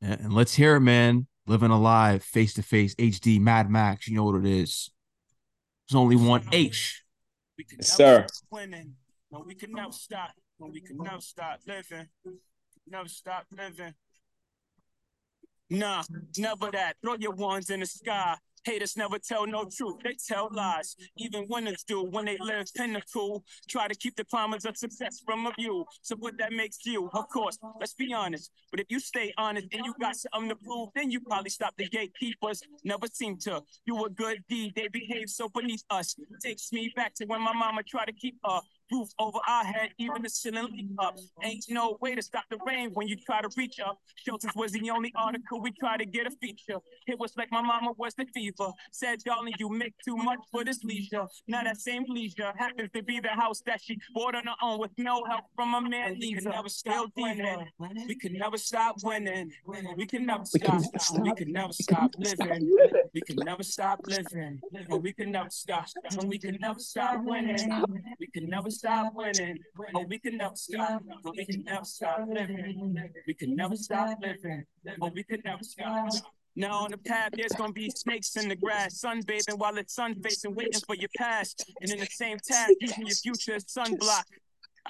And 0.00 0.32
let's 0.32 0.54
hear 0.54 0.76
it, 0.76 0.80
man. 0.80 1.26
Living 1.46 1.70
Alive, 1.70 2.22
face 2.22 2.54
to 2.54 2.62
face, 2.62 2.94
H-D, 2.98 3.38
Mad 3.38 3.70
Max. 3.70 4.06
You 4.08 4.16
know 4.16 4.24
what 4.24 4.36
it 4.36 4.46
is. 4.46 4.90
There's 5.88 5.96
only 5.98 6.16
one 6.16 6.42
H. 6.52 7.04
We 7.56 7.64
can 7.64 7.78
Yes, 7.80 7.92
sir. 7.94 8.26
winning. 8.50 8.94
No, 9.30 9.44
we 9.46 9.54
can 9.54 9.72
never 9.72 9.92
stop. 9.92 10.32
No, 10.60 10.68
we 10.72 10.80
can 10.80 10.98
never 10.98 11.20
stop 11.20 11.60
living. 11.66 12.06
Never 12.86 13.08
stop 13.08 13.46
living. 13.50 13.94
Nah, 15.70 16.02
never 16.38 16.70
that. 16.70 16.96
Throw 17.02 17.16
your 17.18 17.32
ones 17.32 17.68
in 17.70 17.80
the 17.80 17.86
sky. 17.86 18.36
Haters 18.68 18.98
never 18.98 19.18
tell 19.18 19.46
no 19.46 19.64
truth. 19.64 19.96
They 20.04 20.14
tell 20.28 20.50
lies. 20.52 20.94
Even 21.16 21.46
winners 21.48 21.82
do 21.84 22.04
when 22.04 22.26
they 22.26 22.36
live 22.38 22.66
pinnacle. 22.76 23.42
Try 23.66 23.88
to 23.88 23.94
keep 23.94 24.14
the 24.14 24.26
promise 24.26 24.66
of 24.66 24.76
success 24.76 25.22
from 25.24 25.46
a 25.46 25.52
view. 25.58 25.86
So 26.02 26.16
what 26.16 26.36
that 26.36 26.52
makes 26.52 26.84
you, 26.84 27.08
of 27.14 27.30
course, 27.30 27.58
let's 27.80 27.94
be 27.94 28.12
honest. 28.12 28.50
But 28.70 28.80
if 28.80 28.86
you 28.90 29.00
stay 29.00 29.32
honest 29.38 29.68
and 29.72 29.86
you 29.86 29.94
got 29.98 30.16
something 30.16 30.50
to 30.50 30.56
prove, 30.56 30.90
then 30.94 31.10
you 31.10 31.20
probably 31.20 31.48
stop 31.48 31.72
the 31.78 31.88
gatekeepers. 31.88 32.62
Never 32.84 33.06
seem 33.10 33.38
to 33.38 33.62
do 33.86 34.04
a 34.04 34.10
good 34.10 34.44
deed. 34.50 34.74
They 34.74 34.88
behave 34.88 35.30
so 35.30 35.48
beneath 35.48 35.84
us. 35.88 36.14
Takes 36.42 36.70
me 36.70 36.92
back 36.94 37.14
to 37.14 37.24
when 37.24 37.40
my 37.40 37.54
mama 37.54 37.82
tried 37.82 38.06
to 38.06 38.12
keep 38.12 38.36
a 38.44 38.60
roof 38.92 39.08
over 39.18 39.38
our 39.46 39.64
head, 39.64 39.90
even 39.98 40.22
the 40.22 40.28
ceiling 40.28 40.68
leak 40.72 40.88
up. 40.98 41.16
Ain't 41.42 41.64
no 41.68 41.96
way 42.00 42.14
to 42.14 42.22
stop 42.22 42.44
the 42.50 42.58
rain 42.66 42.90
when 42.94 43.08
you 43.08 43.16
try 43.16 43.40
to 43.40 43.48
reach 43.56 43.80
up. 43.80 43.98
Shelters 44.16 44.50
was 44.54 44.72
the 44.72 44.90
only 44.90 45.12
article 45.16 45.60
we 45.60 45.72
tried 45.72 45.98
to 45.98 46.06
get 46.06 46.26
a 46.26 46.30
feature. 46.30 46.78
It 47.06 47.18
was 47.18 47.36
like 47.36 47.50
my 47.50 47.62
mama 47.62 47.92
was 47.96 48.14
the 48.14 48.26
fever. 48.34 48.70
Said, 48.92 49.20
darling, 49.24 49.54
you 49.58 49.68
make 49.68 49.94
too 50.04 50.16
much 50.16 50.40
for 50.50 50.64
this 50.64 50.82
leisure. 50.84 51.26
Now 51.46 51.62
that 51.64 51.80
same 51.80 52.04
leisure 52.08 52.52
happens 52.56 52.90
to 52.94 53.02
be 53.02 53.20
the 53.20 53.28
house 53.28 53.62
that 53.66 53.80
she 53.80 53.98
bought 54.14 54.34
on 54.34 54.46
her 54.46 54.54
own 54.62 54.78
with 54.80 54.90
no 54.96 55.24
help 55.24 55.44
from 55.54 55.74
a 55.74 55.80
man. 55.80 56.16
We 56.20 56.34
can 56.34 56.44
never 56.44 56.68
stop 56.68 57.10
winning. 57.16 57.66
We 58.06 58.14
can 58.14 58.32
never 58.34 58.56
stop 58.56 58.96
winning. 59.02 59.52
We 59.96 60.06
can 60.06 60.26
never 60.26 60.44
stop. 60.44 60.82
We 61.20 61.34
can 61.34 61.52
never 61.52 61.72
stop 61.72 62.14
living. 62.18 62.76
We 63.14 63.20
can 63.20 63.36
never 63.36 63.62
stop 63.62 64.00
living. 64.06 64.60
We 65.00 65.12
can 65.12 65.32
never 65.32 65.50
stop. 65.50 65.88
We 66.26 66.38
can 66.38 66.58
never 66.60 66.78
stop 66.78 67.24
winning. 67.24 67.84
We 68.18 68.26
can 68.28 68.48
never 68.48 68.70
stop 68.78 69.14
winning. 69.14 69.58
Oh, 69.94 70.04
we 70.08 70.18
can 70.18 70.36
never 70.36 70.54
stop. 70.54 71.02
Oh, 71.24 71.32
we 71.36 71.44
can 71.44 71.64
never 71.64 71.84
stop 71.84 72.20
living. 72.28 72.96
We 73.26 73.34
can 73.34 73.56
never 73.56 73.76
stop 73.76 74.18
living. 74.22 74.64
Oh, 75.00 75.10
we 75.12 75.24
can 75.24 75.42
never 75.44 75.62
stop. 75.62 76.12
Now 76.54 76.84
on 76.84 76.90
the 76.90 76.98
path, 76.98 77.30
there's 77.34 77.52
gonna 77.52 77.72
be 77.72 77.90
snakes 77.90 78.36
in 78.36 78.48
the 78.48 78.56
grass, 78.56 79.00
sunbathing 79.00 79.58
while 79.58 79.76
it's 79.78 79.94
sun 79.94 80.20
facing, 80.22 80.54
waiting 80.54 80.80
for 80.86 80.96
your 80.96 81.10
past. 81.16 81.70
And 81.80 81.90
in 81.90 82.00
the 82.00 82.06
same 82.06 82.38
task, 82.38 82.72
using 82.80 83.06
your 83.06 83.16
future 83.16 83.54
as 83.54 83.64
sunblock. 83.64 84.24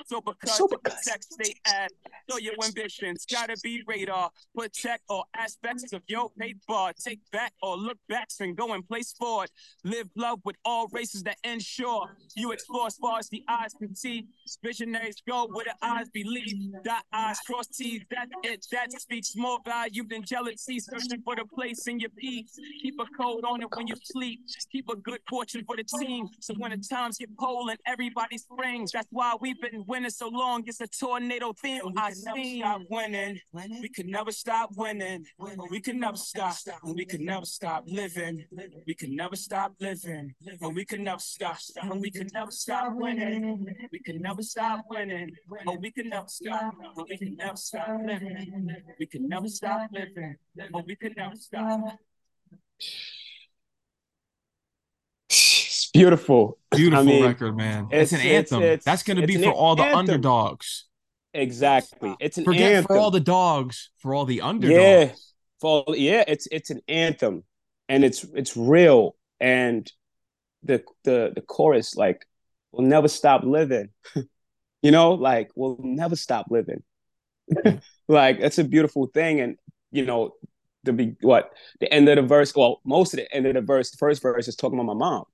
So 0.07 0.21
because 0.21 0.57
So 0.57 0.69
because- 0.69 0.95
protect 1.03 1.25
state 1.25 1.61
ass, 1.67 1.91
so 2.31 2.39
your 2.39 2.55
ambitions 2.65 3.27
gotta 3.31 3.57
be 3.63 3.83
radar. 3.87 4.31
Protect 4.57 5.03
all 5.09 5.29
aspects 5.37 5.93
of 5.93 6.03
your 6.07 6.31
paper. 6.39 6.93
Take 6.99 7.21
back 7.31 7.53
or 7.63 7.77
look 7.77 7.99
backs 8.09 8.41
and 8.41 8.57
go 8.57 8.73
and 8.75 8.87
place 8.87 9.13
forward. 9.13 9.51
Live 9.85 10.09
love 10.17 10.41
with 10.45 10.57
all 10.65 10.89
races 10.89 11.23
that 11.25 11.37
ensure 11.45 12.09
you 12.37 12.53
explore 12.53 12.87
as 12.87 12.97
far 12.97 13.19
as 13.19 13.29
the 13.29 13.43
eyes 13.49 13.73
can 13.75 13.95
see. 13.95 14.27
Visionaries 14.63 15.17
go 15.27 15.47
where 15.53 15.65
the 15.65 15.75
eyes 15.87 16.09
believe. 16.11 16.73
Dot 16.85 17.05
eyes, 17.13 17.39
cross 17.41 17.67
T's, 17.69 18.03
that's 18.11 18.31
it. 18.43 18.67
That 18.73 18.93
speaks 19.01 19.35
more 19.37 19.59
value 19.65 20.05
than 20.09 20.23
jealousy. 20.23 20.81
Searching 20.81 21.23
for 21.23 21.37
the 21.37 21.45
place 21.45 21.87
in 21.87 22.01
your 22.01 22.11
peace. 22.11 22.59
Keep 22.83 23.01
a 23.01 23.07
code 23.21 23.45
on 23.45 23.63
it 23.63 23.69
when 23.75 23.87
you 23.87 23.95
sleep. 24.03 24.41
Keep 24.71 24.89
a 24.89 24.97
good 24.97 25.21
fortune 25.29 25.65
for 25.65 25.77
the 25.77 25.85
team. 25.85 26.29
So 26.41 26.55
when 26.55 26.71
the 26.71 26.79
times 26.79 27.19
get 27.19 27.31
cold 27.39 27.71
and 27.71 27.79
everybody 27.87 28.39
springs, 28.39 28.93
that's 28.93 29.09
why 29.11 29.35
we've 29.41 29.61
been 29.61 29.85
winning 29.89 30.11
so 30.11 30.29
long. 30.29 30.63
It's 30.67 30.81
a 30.81 30.87
tornado 30.87 31.53
theme. 31.55 31.81
I 31.97 32.13
see 32.13 32.61
stop 32.61 32.83
winning. 32.91 33.41
We 33.81 33.89
can 33.89 34.11
never 34.11 34.31
stop 34.31 34.71
winning. 34.77 35.25
We 35.71 35.81
can 35.81 35.99
never 35.99 36.17
stop. 36.17 36.57
And 36.85 36.95
we 36.95 37.05
can 37.07 37.25
never 37.25 37.47
stop 37.47 37.85
living. 37.87 38.45
We 38.87 38.95
can 38.95 39.17
never 39.17 39.37
stop 39.37 39.73
living. 39.81 40.35
And 40.61 40.75
we 40.77 40.85
can 40.85 41.03
never 41.03 41.19
stop. 41.21 41.59
And 41.83 42.01
we 42.01 42.11
can 42.11 42.29
never 42.35 42.51
stop 42.51 42.93
winning. 42.95 43.67
We 43.91 44.01
can 44.01 44.21
never 44.21 44.43
stop 44.43 44.85
winning. 44.91 45.31
Oh, 45.67 45.77
we 45.81 45.91
can 45.91 46.11
never 46.11 46.29
stop. 46.29 46.75
And 46.97 47.07
we 47.09 47.17
can 47.17 47.37
never 47.37 47.57
stop 47.57 48.01
living. 48.05 48.77
We 48.99 49.07
can 49.07 49.29
never 49.29 49.49
stop 49.49 49.91
living. 49.93 50.37
Oh, 50.75 50.83
we 50.87 50.97
can 50.97 51.15
never 51.17 51.37
stop. 51.37 51.81
Beautiful. 55.99 56.59
Beautiful 56.71 57.05
mean, 57.05 57.25
record, 57.25 57.57
man. 57.57 57.89
It's, 57.91 58.13
it's- 58.13 58.25
an 58.25 58.31
anthem. 58.37 58.63
it's- 58.63 58.85
That's 58.85 59.03
gonna 59.03 59.27
be 59.27 59.37
for 59.43 59.51
all 59.53 59.75
the 59.77 59.83
anthem. 59.85 59.99
underdogs. 60.01 60.85
Exactly. 61.35 62.15
It's 62.21 62.39
an 62.39 62.45
Forget 62.45 62.73
anthem. 62.73 62.87
for 62.87 62.97
all 62.97 63.11
the 63.11 63.21
dogs, 63.21 63.91
for 63.99 64.15
all 64.15 64.25
the 64.25 64.41
underdogs. 64.41 64.73
Yeah. 64.81 65.13
For 65.61 65.85
yeah, 65.89 66.25
it's 66.27 66.47
it's 66.53 66.71
an 66.71 66.81
anthem, 66.89 67.43
and 67.89 68.05
it's 68.05 68.25
it's 68.35 68.57
real, 68.57 69.17
and 69.41 69.91
the 70.63 70.85
the 71.05 71.33
the 71.35 71.41
chorus 71.43 71.97
like 71.97 72.25
we'll 72.71 72.87
never 72.87 73.09
stop 73.09 73.43
living, 73.43 73.89
you 74.83 74.91
know, 74.93 75.13
like 75.15 75.51
we'll 75.57 75.79
never 75.83 76.15
stop 76.15 76.47
living. 76.49 76.83
like 78.09 78.41
that's 78.41 78.59
a 78.59 78.65
beautiful 78.65 79.09
thing, 79.09 79.41
and 79.41 79.57
you 79.91 80.05
know, 80.07 80.35
the 80.85 80.93
be 80.93 81.17
what 81.23 81.51
the 81.81 81.93
end 81.93 82.09
of 82.09 82.17
the 82.17 82.23
verse. 82.23 82.55
Well, 82.55 82.81
most 82.85 83.13
of 83.15 83.19
the 83.19 83.35
end 83.35 83.47
of 83.47 83.55
the 83.55 83.61
verse, 83.61 83.91
the 83.91 83.97
first 83.99 84.23
verse 84.23 84.47
is 84.47 84.55
talking 84.57 84.79
about 84.79 84.95
my 84.95 84.99
mom. 84.99 85.25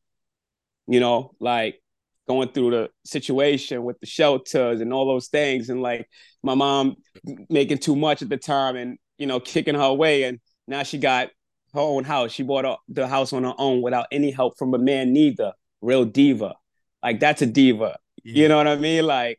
You 0.87 1.01
know, 1.01 1.33
like 1.41 1.81
going 2.27 2.49
through 2.49 2.71
the 2.71 2.91
situation 3.05 3.85
with 3.85 4.01
the 4.01 4.07
shelters 4.07 4.81
and 4.81 4.93
all 4.93 5.07
those 5.07 5.29
things, 5.29 5.71
and 5.71 5.83
like 5.83 6.09
my 6.43 6.55
mom 6.55 6.97
making 7.49 7.79
too 7.79 7.97
much 7.97 8.23
at 8.23 8.29
the 8.29 8.37
time 8.37 8.77
and 8.77 8.99
you 9.19 9.27
know 9.27 9.41
kicking 9.41 9.75
her 9.75 9.81
away 9.81 10.25
and 10.25 10.41
now 10.67 10.83
she 10.83 10.99
got 10.99 11.29
her 11.75 11.81
own 11.81 12.05
house. 12.05 12.33
She 12.33 12.43
bought 12.43 12.65
a, 12.65 12.77
the 12.89 13.07
house 13.07 13.33
on 13.33 13.45
her 13.45 13.55
own 13.59 13.83
without 13.83 14.07
any 14.13 14.31
help 14.31 14.59
from 14.59 14.73
a 14.75 14.79
man 14.79 15.13
neither. 15.13 15.53
Real 15.81 16.05
diva. 16.05 16.55
Like 17.03 17.21
that's 17.21 17.43
a 17.43 17.47
diva. 17.47 17.99
You 18.23 18.49
know 18.49 18.57
what 18.57 18.69
i 18.69 18.77
mean? 18.77 19.07
Like 19.07 19.39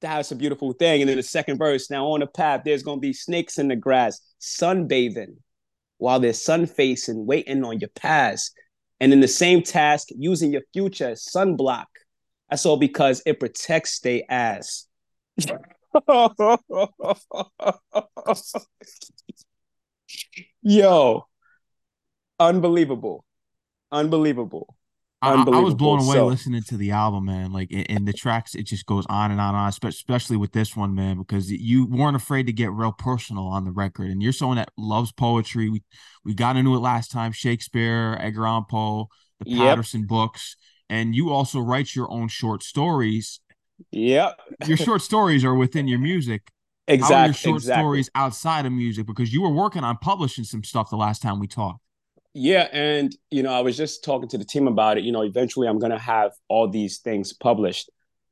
that's 0.00 0.30
a 0.32 0.36
beautiful 0.36 0.72
thing. 0.72 1.00
And 1.00 1.08
then 1.08 1.16
the 1.16 1.22
second 1.22 1.58
verse 1.58 1.90
now 1.90 2.06
on 2.08 2.20
the 2.20 2.26
path 2.26 2.62
there's 2.64 2.82
going 2.82 2.98
to 2.98 3.00
be 3.00 3.12
snakes 3.12 3.58
in 3.58 3.68
the 3.68 3.76
grass 3.76 4.20
sunbathing 4.40 5.36
while 5.98 6.20
they're 6.20 6.32
sun 6.32 6.66
facing 6.66 7.26
waiting 7.26 7.64
on 7.64 7.78
your 7.78 7.90
past 7.90 8.52
and 9.00 9.12
in 9.12 9.20
the 9.20 9.28
same 9.28 9.62
task 9.62 10.08
using 10.10 10.52
your 10.52 10.62
future 10.72 11.12
sunblock. 11.12 11.86
That's 12.48 12.66
all 12.66 12.76
because 12.76 13.22
it 13.26 13.40
protects 13.40 14.00
their 14.00 14.22
ass. 14.28 14.86
Yo, 20.62 21.26
unbelievable, 22.38 23.24
unbelievable. 23.90 24.76
I, 25.22 25.34
I 25.34 25.58
was 25.60 25.74
blown 25.74 26.00
away 26.00 26.16
So- 26.16 26.26
listening 26.26 26.62
to 26.62 26.76
the 26.78 26.92
album, 26.92 27.26
man. 27.26 27.52
Like 27.52 27.70
in, 27.70 28.06
the 28.06 28.12
tracks, 28.12 28.54
it 28.54 28.62
just 28.62 28.86
goes 28.86 29.04
on 29.10 29.30
and 29.30 29.40
on 29.40 29.54
and 29.54 29.58
on, 29.58 29.88
especially 29.88 30.38
with 30.38 30.52
this 30.52 30.74
one, 30.74 30.94
man, 30.94 31.18
because 31.18 31.50
you 31.50 31.86
weren't 31.86 32.16
afraid 32.16 32.46
to 32.46 32.52
get 32.52 32.72
real 32.72 32.92
personal 32.92 33.46
on 33.46 33.64
the 33.64 33.70
record. 33.70 34.10
And 34.10 34.22
you're 34.22 34.32
someone 34.32 34.56
that 34.56 34.70
loves 34.78 35.12
poetry. 35.12 35.68
We 35.68 35.82
we 36.24 36.34
got 36.34 36.56
into 36.56 36.74
it 36.74 36.78
last 36.78 37.10
time, 37.10 37.32
Shakespeare, 37.32 38.16
Edgar 38.20 38.46
Allan 38.46 38.64
Poe, 38.70 39.08
the 39.40 39.50
Yep. 39.50 39.58
Patterson 39.58 40.06
books, 40.06 40.56
and 40.88 41.14
you 41.14 41.30
also 41.30 41.60
write 41.60 41.94
your 41.94 42.10
own 42.10 42.28
short 42.28 42.62
stories. 42.62 43.40
Yep, 43.92 44.38
Your 44.66 44.76
short 44.76 45.00
stories 45.02 45.44
are 45.44 45.54
within 45.54 45.88
your 45.88 45.98
music. 45.98 46.50
How 46.86 46.92
are 46.92 46.96
your 46.96 47.04
exactly. 47.04 47.32
short 47.34 47.56
exactly. 47.62 47.82
stories 47.82 48.10
outside 48.14 48.66
of 48.66 48.72
music? 48.72 49.06
Because 49.06 49.32
you 49.32 49.42
were 49.42 49.52
working 49.52 49.84
on 49.84 49.96
publishing 49.98 50.44
some 50.44 50.64
stuff 50.64 50.90
the 50.90 50.96
last 50.96 51.22
time 51.22 51.40
we 51.40 51.46
talked. 51.46 51.80
Yeah, 52.32 52.68
and 52.72 53.14
you 53.30 53.42
know, 53.42 53.52
I 53.52 53.60
was 53.60 53.76
just 53.76 54.04
talking 54.04 54.28
to 54.28 54.38
the 54.38 54.44
team 54.44 54.68
about 54.68 54.98
it. 54.98 55.04
You 55.04 55.12
know, 55.12 55.22
eventually 55.22 55.66
I'm 55.66 55.78
gonna 55.78 55.98
have 55.98 56.32
all 56.48 56.68
these 56.68 56.98
things 56.98 57.32
published. 57.32 57.90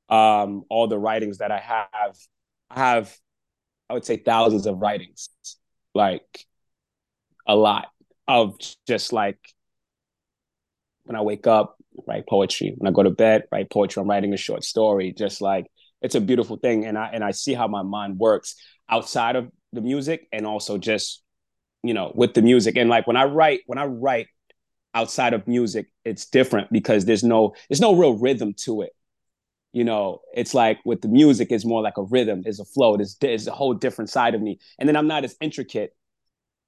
Um, 0.08 0.64
all 0.70 0.86
the 0.86 0.98
writings 0.98 1.38
that 1.38 1.50
I 1.50 1.58
have, 1.58 2.16
I 2.70 2.78
have, 2.80 3.14
I 3.90 3.94
would 3.94 4.04
say 4.04 4.18
thousands 4.18 4.66
of 4.66 4.78
writings, 4.78 5.30
like 5.94 6.46
a 7.46 7.56
lot 7.56 7.88
of 8.26 8.56
just 8.86 9.12
like 9.12 9.38
when 11.04 11.16
I 11.16 11.22
wake 11.22 11.46
up, 11.46 11.76
write 12.06 12.26
poetry. 12.28 12.74
When 12.76 12.88
I 12.88 12.94
go 12.94 13.02
to 13.02 13.10
bed, 13.10 13.44
write 13.50 13.70
poetry. 13.70 14.00
I'm 14.00 14.08
writing 14.08 14.34
a 14.34 14.36
short 14.36 14.64
story. 14.64 15.12
Just 15.16 15.40
like 15.40 15.66
it's 16.02 16.14
a 16.14 16.20
beautiful 16.20 16.56
thing, 16.56 16.84
and 16.84 16.98
I 16.98 17.10
and 17.12 17.24
I 17.24 17.30
see 17.32 17.54
how 17.54 17.68
my 17.68 17.82
mind 17.82 18.18
works 18.18 18.54
outside 18.88 19.36
of 19.36 19.50
the 19.72 19.80
music, 19.80 20.26
and 20.32 20.46
also 20.46 20.78
just 20.78 21.22
you 21.82 21.94
know 21.94 22.12
with 22.14 22.34
the 22.34 22.42
music. 22.42 22.76
And 22.76 22.90
like 22.90 23.06
when 23.06 23.16
I 23.16 23.24
write, 23.24 23.60
when 23.66 23.78
I 23.78 23.86
write 23.86 24.28
outside 24.94 25.34
of 25.34 25.46
music, 25.46 25.86
it's 26.04 26.26
different 26.26 26.72
because 26.72 27.04
there's 27.04 27.24
no 27.24 27.54
there's 27.68 27.80
no 27.80 27.94
real 27.94 28.16
rhythm 28.16 28.54
to 28.64 28.82
it. 28.82 28.92
You 29.72 29.84
know, 29.84 30.22
it's 30.34 30.54
like 30.54 30.80
with 30.84 31.02
the 31.02 31.08
music, 31.08 31.48
it's 31.50 31.64
more 31.64 31.82
like 31.82 31.98
a 31.98 32.02
rhythm, 32.02 32.42
there's 32.42 32.58
a 32.58 32.64
flow, 32.64 32.96
there's, 32.96 33.16
there's 33.16 33.46
a 33.46 33.52
whole 33.52 33.74
different 33.74 34.08
side 34.08 34.34
of 34.34 34.40
me. 34.40 34.58
And 34.78 34.88
then 34.88 34.96
I'm 34.96 35.06
not 35.06 35.24
as 35.24 35.36
intricate 35.40 35.94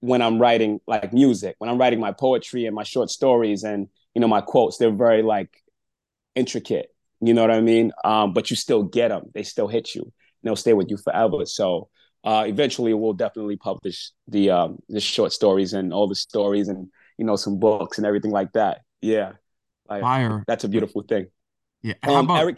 when 0.00 0.20
I'm 0.22 0.38
writing 0.38 0.80
like 0.86 1.12
music. 1.12 1.56
When 1.58 1.70
I'm 1.70 1.78
writing 1.78 2.00
my 2.00 2.12
poetry 2.12 2.66
and 2.66 2.74
my 2.74 2.82
short 2.82 3.10
stories 3.10 3.64
and 3.64 3.88
you 4.14 4.20
know 4.20 4.28
my 4.28 4.40
quotes, 4.40 4.76
they're 4.76 4.90
very 4.90 5.22
like 5.22 5.62
intricate. 6.34 6.94
You 7.20 7.34
know 7.34 7.42
what 7.42 7.50
I 7.50 7.60
mean? 7.60 7.92
Um, 8.04 8.32
but 8.32 8.50
you 8.50 8.56
still 8.56 8.82
get 8.82 9.08
them. 9.08 9.30
They 9.34 9.42
still 9.42 9.68
hit 9.68 9.94
you. 9.94 10.02
And 10.02 10.12
they'll 10.42 10.56
stay 10.56 10.72
with 10.72 10.90
you 10.90 10.96
forever. 10.96 11.44
So 11.44 11.88
uh, 12.24 12.44
eventually, 12.46 12.92
we'll 12.94 13.12
definitely 13.12 13.56
publish 13.56 14.10
the 14.28 14.50
um, 14.50 14.78
the 14.88 15.00
short 15.00 15.32
stories 15.32 15.72
and 15.72 15.92
all 15.92 16.06
the 16.06 16.14
stories 16.14 16.68
and 16.68 16.88
you 17.16 17.24
know 17.24 17.36
some 17.36 17.58
books 17.58 17.98
and 17.98 18.06
everything 18.06 18.30
like 18.30 18.52
that. 18.52 18.82
Yeah, 19.00 19.32
like, 19.88 20.02
Fire. 20.02 20.44
That's 20.46 20.64
a 20.64 20.68
beautiful 20.68 21.02
thing. 21.02 21.26
Yeah. 21.82 21.94
Um, 22.02 22.26
about- 22.26 22.40
Eric 22.40 22.56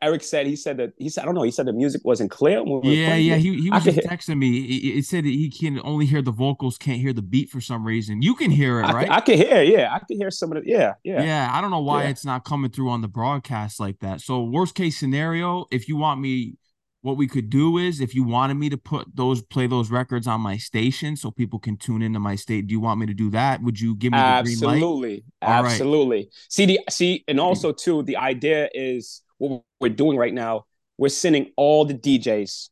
Eric 0.00 0.22
said 0.22 0.46
he 0.46 0.56
said 0.56 0.76
that 0.76 0.92
he 0.98 1.08
said 1.08 1.22
I 1.22 1.24
don't 1.24 1.34
know 1.34 1.42
he 1.42 1.50
said 1.50 1.66
the 1.66 1.72
music 1.72 2.02
wasn't 2.04 2.30
clear. 2.30 2.62
yeah, 2.84 3.16
yeah. 3.16 3.36
He, 3.36 3.62
he 3.62 3.70
was 3.70 3.84
just 3.84 3.98
texting 3.98 4.38
me. 4.38 4.60
He, 4.60 5.02
said 5.02 5.24
that 5.24 5.30
he 5.30 5.50
can 5.50 5.80
only 5.82 6.06
hear 6.06 6.22
the 6.22 6.30
vocals, 6.30 6.78
can't 6.78 7.00
hear 7.00 7.12
the 7.12 7.22
beat 7.22 7.50
for 7.50 7.60
some 7.60 7.84
reason. 7.84 8.22
You 8.22 8.34
can 8.34 8.50
hear 8.50 8.80
it, 8.80 8.84
right? 8.84 9.10
I, 9.10 9.16
I 9.16 9.20
can 9.20 9.36
hear. 9.36 9.62
Yeah, 9.62 9.92
I 9.92 9.98
can 9.98 10.16
hear 10.16 10.30
some 10.30 10.52
of 10.52 10.58
it. 10.58 10.64
Yeah, 10.66 10.94
yeah. 11.02 11.22
Yeah, 11.22 11.50
I 11.52 11.60
don't 11.60 11.70
know 11.70 11.80
why 11.80 12.04
yeah. 12.04 12.10
it's 12.10 12.24
not 12.24 12.44
coming 12.44 12.70
through 12.70 12.90
on 12.90 13.00
the 13.00 13.08
broadcast 13.08 13.80
like 13.80 13.98
that. 14.00 14.20
So 14.20 14.44
worst 14.44 14.74
case 14.74 14.98
scenario, 14.98 15.66
if 15.70 15.88
you 15.88 15.96
want 15.96 16.20
me 16.20 16.56
what 17.04 17.18
we 17.18 17.26
could 17.26 17.50
do 17.50 17.76
is 17.76 18.00
if 18.00 18.14
you 18.14 18.24
wanted 18.24 18.54
me 18.54 18.70
to 18.70 18.78
put 18.78 19.06
those 19.14 19.42
play 19.42 19.66
those 19.66 19.90
records 19.90 20.26
on 20.26 20.40
my 20.40 20.56
station 20.56 21.16
so 21.16 21.30
people 21.30 21.58
can 21.58 21.76
tune 21.76 22.00
into 22.00 22.18
my 22.18 22.34
state 22.34 22.66
do 22.66 22.72
you 22.72 22.80
want 22.80 22.98
me 22.98 23.04
to 23.04 23.12
do 23.12 23.28
that? 23.28 23.62
Would 23.62 23.78
you 23.78 23.94
give 23.94 24.12
me 24.12 24.16
the 24.16 24.24
absolutely. 24.24 25.22
Absolutely 25.42 26.16
right. 26.16 26.28
see 26.48 26.64
the 26.64 26.80
see 26.88 27.22
and 27.28 27.38
also 27.38 27.72
too 27.72 28.02
the 28.04 28.16
idea 28.16 28.70
is 28.72 29.20
what 29.36 29.62
we're 29.80 29.90
doing 29.90 30.16
right 30.16 30.32
now 30.32 30.64
we're 30.96 31.10
sending 31.10 31.52
all 31.58 31.84
the 31.84 31.92
djs 31.92 32.70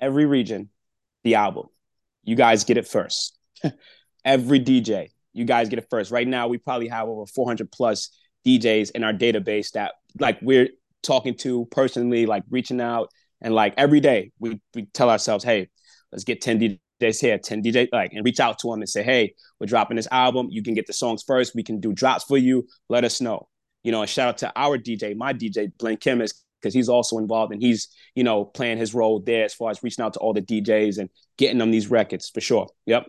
every 0.00 0.26
region 0.26 0.68
the 1.22 1.36
album. 1.36 1.66
You 2.24 2.34
guys 2.34 2.64
get 2.64 2.76
it 2.76 2.88
first. 2.88 3.38
Every 4.24 4.58
dj 4.58 5.10
you 5.32 5.44
guys 5.44 5.68
get 5.68 5.78
it 5.78 5.86
first. 5.88 6.10
Right 6.10 6.26
now 6.26 6.48
we 6.48 6.58
probably 6.58 6.88
have 6.88 7.06
over 7.06 7.24
400 7.24 7.70
plus 7.70 8.10
djs 8.44 8.90
in 8.90 9.04
our 9.04 9.12
database 9.12 9.70
that 9.72 9.92
like 10.18 10.40
we're 10.42 10.70
talking 11.04 11.36
to 11.36 11.66
personally 11.66 12.26
like 12.26 12.42
reaching 12.50 12.80
out 12.80 13.10
and 13.44 13.54
like 13.54 13.74
every 13.76 14.00
day 14.00 14.32
we, 14.40 14.58
we 14.74 14.86
tell 14.86 15.10
ourselves, 15.10 15.44
hey, 15.44 15.68
let's 16.10 16.24
get 16.24 16.40
10 16.40 16.78
DJs 17.00 17.20
here, 17.20 17.38
10 17.38 17.62
DJ, 17.62 17.88
like, 17.92 18.12
and 18.12 18.24
reach 18.24 18.40
out 18.40 18.58
to 18.60 18.70
them 18.70 18.80
and 18.80 18.88
say, 18.88 19.02
hey, 19.02 19.34
we're 19.60 19.66
dropping 19.66 19.96
this 19.96 20.08
album. 20.10 20.48
You 20.50 20.62
can 20.62 20.72
get 20.72 20.86
the 20.86 20.94
songs 20.94 21.22
first. 21.22 21.54
We 21.54 21.62
can 21.62 21.78
do 21.78 21.92
drops 21.92 22.24
for 22.24 22.38
you. 22.38 22.66
Let 22.88 23.04
us 23.04 23.20
know. 23.20 23.48
You 23.84 23.92
know, 23.92 24.00
and 24.00 24.08
shout 24.08 24.28
out 24.28 24.38
to 24.38 24.52
our 24.56 24.78
DJ, 24.78 25.14
my 25.14 25.34
DJ, 25.34 25.70
Blink 25.78 26.00
Chemist, 26.00 26.42
because 26.58 26.72
he's 26.72 26.88
also 26.88 27.18
involved 27.18 27.52
and 27.52 27.60
he's, 27.60 27.88
you 28.14 28.24
know, 28.24 28.46
playing 28.46 28.78
his 28.78 28.94
role 28.94 29.20
there 29.20 29.44
as 29.44 29.52
far 29.52 29.70
as 29.70 29.82
reaching 29.82 30.02
out 30.02 30.14
to 30.14 30.20
all 30.20 30.32
the 30.32 30.40
DJs 30.40 30.96
and 30.96 31.10
getting 31.36 31.58
them 31.58 31.70
these 31.70 31.90
records 31.90 32.30
for 32.30 32.40
sure. 32.40 32.68
Yep. 32.86 33.08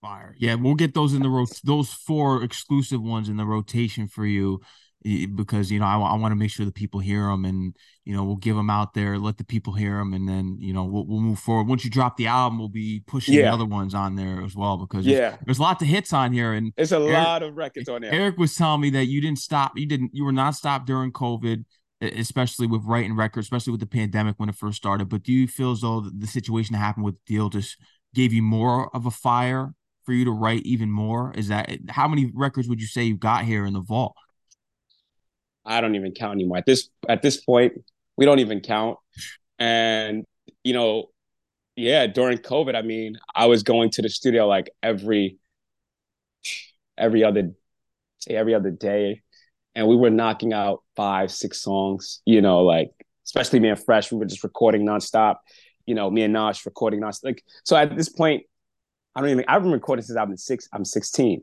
Fire. 0.00 0.34
Yeah, 0.38 0.54
we'll 0.54 0.76
get 0.76 0.94
those 0.94 1.12
in 1.12 1.22
the 1.22 1.28
ro- 1.28 1.44
those 1.62 1.92
four 1.92 2.42
exclusive 2.42 3.02
ones 3.02 3.28
in 3.28 3.36
the 3.36 3.44
rotation 3.44 4.08
for 4.08 4.24
you 4.24 4.62
because 5.04 5.70
you 5.70 5.78
know 5.78 5.84
I, 5.84 5.98
I 5.98 6.16
want 6.16 6.32
to 6.32 6.36
make 6.36 6.50
sure 6.50 6.64
the 6.64 6.72
people 6.72 6.98
hear 6.98 7.26
them 7.26 7.44
and 7.44 7.76
you 8.04 8.16
know 8.16 8.24
we'll 8.24 8.36
give 8.36 8.56
them 8.56 8.70
out 8.70 8.94
there 8.94 9.18
let 9.18 9.36
the 9.36 9.44
people 9.44 9.74
hear 9.74 9.98
them 9.98 10.14
and 10.14 10.26
then 10.26 10.56
you 10.58 10.72
know 10.72 10.84
we'll, 10.84 11.06
we'll 11.06 11.20
move 11.20 11.38
forward. 11.38 11.68
Once 11.68 11.84
you 11.84 11.90
drop 11.90 12.16
the 12.16 12.26
album 12.26 12.58
we'll 12.58 12.68
be 12.68 13.02
pushing 13.06 13.34
yeah. 13.34 13.42
the 13.42 13.52
other 13.52 13.66
ones 13.66 13.94
on 13.94 14.16
there 14.16 14.42
as 14.42 14.56
well 14.56 14.78
because 14.78 15.06
yeah. 15.06 15.18
there's, 15.18 15.38
there's 15.44 15.60
lots 15.60 15.82
of 15.82 15.88
hits 15.88 16.12
on 16.12 16.32
here 16.32 16.54
and 16.54 16.72
it's 16.76 16.92
a 16.92 16.96
Eric, 16.96 17.12
lot 17.12 17.42
of 17.42 17.54
records 17.54 17.88
on 17.88 18.00
there. 18.00 18.12
Eric 18.12 18.38
was 18.38 18.54
telling 18.56 18.80
me 18.80 18.90
that 18.90 19.04
you 19.04 19.20
didn't 19.20 19.38
stop 19.38 19.72
you 19.76 19.86
didn't 19.86 20.10
you 20.14 20.24
were 20.24 20.32
not 20.32 20.54
stopped 20.54 20.86
during 20.86 21.12
COVID 21.12 21.64
especially 22.00 22.66
with 22.66 22.82
writing 22.84 23.14
records 23.14 23.46
especially 23.46 23.70
with 23.70 23.80
the 23.80 23.86
pandemic 23.86 24.34
when 24.38 24.48
it 24.48 24.54
first 24.54 24.76
started 24.76 25.08
but 25.08 25.22
do 25.22 25.32
you 25.32 25.46
feel 25.46 25.72
as 25.72 25.82
though 25.82 26.00
the 26.00 26.26
situation 26.26 26.72
that 26.72 26.78
happened 26.78 27.04
with 27.04 27.22
Deal 27.26 27.50
just 27.50 27.76
gave 28.14 28.32
you 28.32 28.42
more 28.42 28.94
of 28.96 29.04
a 29.04 29.10
fire 29.10 29.74
for 30.04 30.12
you 30.12 30.24
to 30.24 30.30
write 30.30 30.62
even 30.64 30.90
more? 30.90 31.32
Is 31.34 31.48
that 31.48 31.70
how 31.88 32.06
many 32.08 32.30
records 32.34 32.68
would 32.68 32.80
you 32.80 32.86
say 32.86 33.04
you 33.04 33.16
got 33.16 33.44
here 33.44 33.66
in 33.66 33.72
the 33.72 33.80
vault 33.80 34.14
I 35.64 35.80
don't 35.80 35.94
even 35.94 36.12
count 36.12 36.34
anymore. 36.34 36.58
At 36.58 36.66
this 36.66 36.88
at 37.08 37.22
this 37.22 37.40
point, 37.40 37.72
we 38.16 38.24
don't 38.24 38.38
even 38.38 38.60
count. 38.60 38.98
And 39.58 40.24
you 40.62 40.72
know, 40.72 41.10
yeah, 41.76 42.06
during 42.06 42.38
COVID, 42.38 42.74
I 42.74 42.82
mean, 42.82 43.18
I 43.34 43.46
was 43.46 43.62
going 43.62 43.90
to 43.90 44.02
the 44.02 44.08
studio 44.08 44.46
like 44.46 44.70
every 44.82 45.38
every 46.96 47.24
other 47.24 47.52
say 48.20 48.34
every 48.34 48.54
other 48.54 48.70
day. 48.70 49.22
And 49.74 49.88
we 49.88 49.96
were 49.96 50.10
knocking 50.10 50.52
out 50.52 50.82
five, 50.94 51.32
six 51.32 51.60
songs, 51.60 52.20
you 52.24 52.40
know, 52.40 52.62
like 52.62 52.90
especially 53.24 53.58
me 53.58 53.70
and 53.70 53.82
Fresh, 53.82 54.12
we 54.12 54.18
were 54.18 54.26
just 54.26 54.44
recording 54.44 54.86
nonstop. 54.86 55.36
You 55.86 55.94
know, 55.94 56.10
me 56.10 56.22
and 56.22 56.32
Nash 56.32 56.64
recording 56.64 57.00
nonstop. 57.00 57.24
Like 57.24 57.44
so 57.64 57.76
at 57.76 57.96
this 57.96 58.08
point, 58.08 58.44
I 59.14 59.20
don't 59.20 59.30
even 59.30 59.44
I've 59.48 59.62
been 59.62 59.72
recording 59.72 60.04
since 60.04 60.16
I've 60.16 60.28
been 60.28 60.36
six, 60.36 60.68
I'm 60.72 60.84
16. 60.84 61.42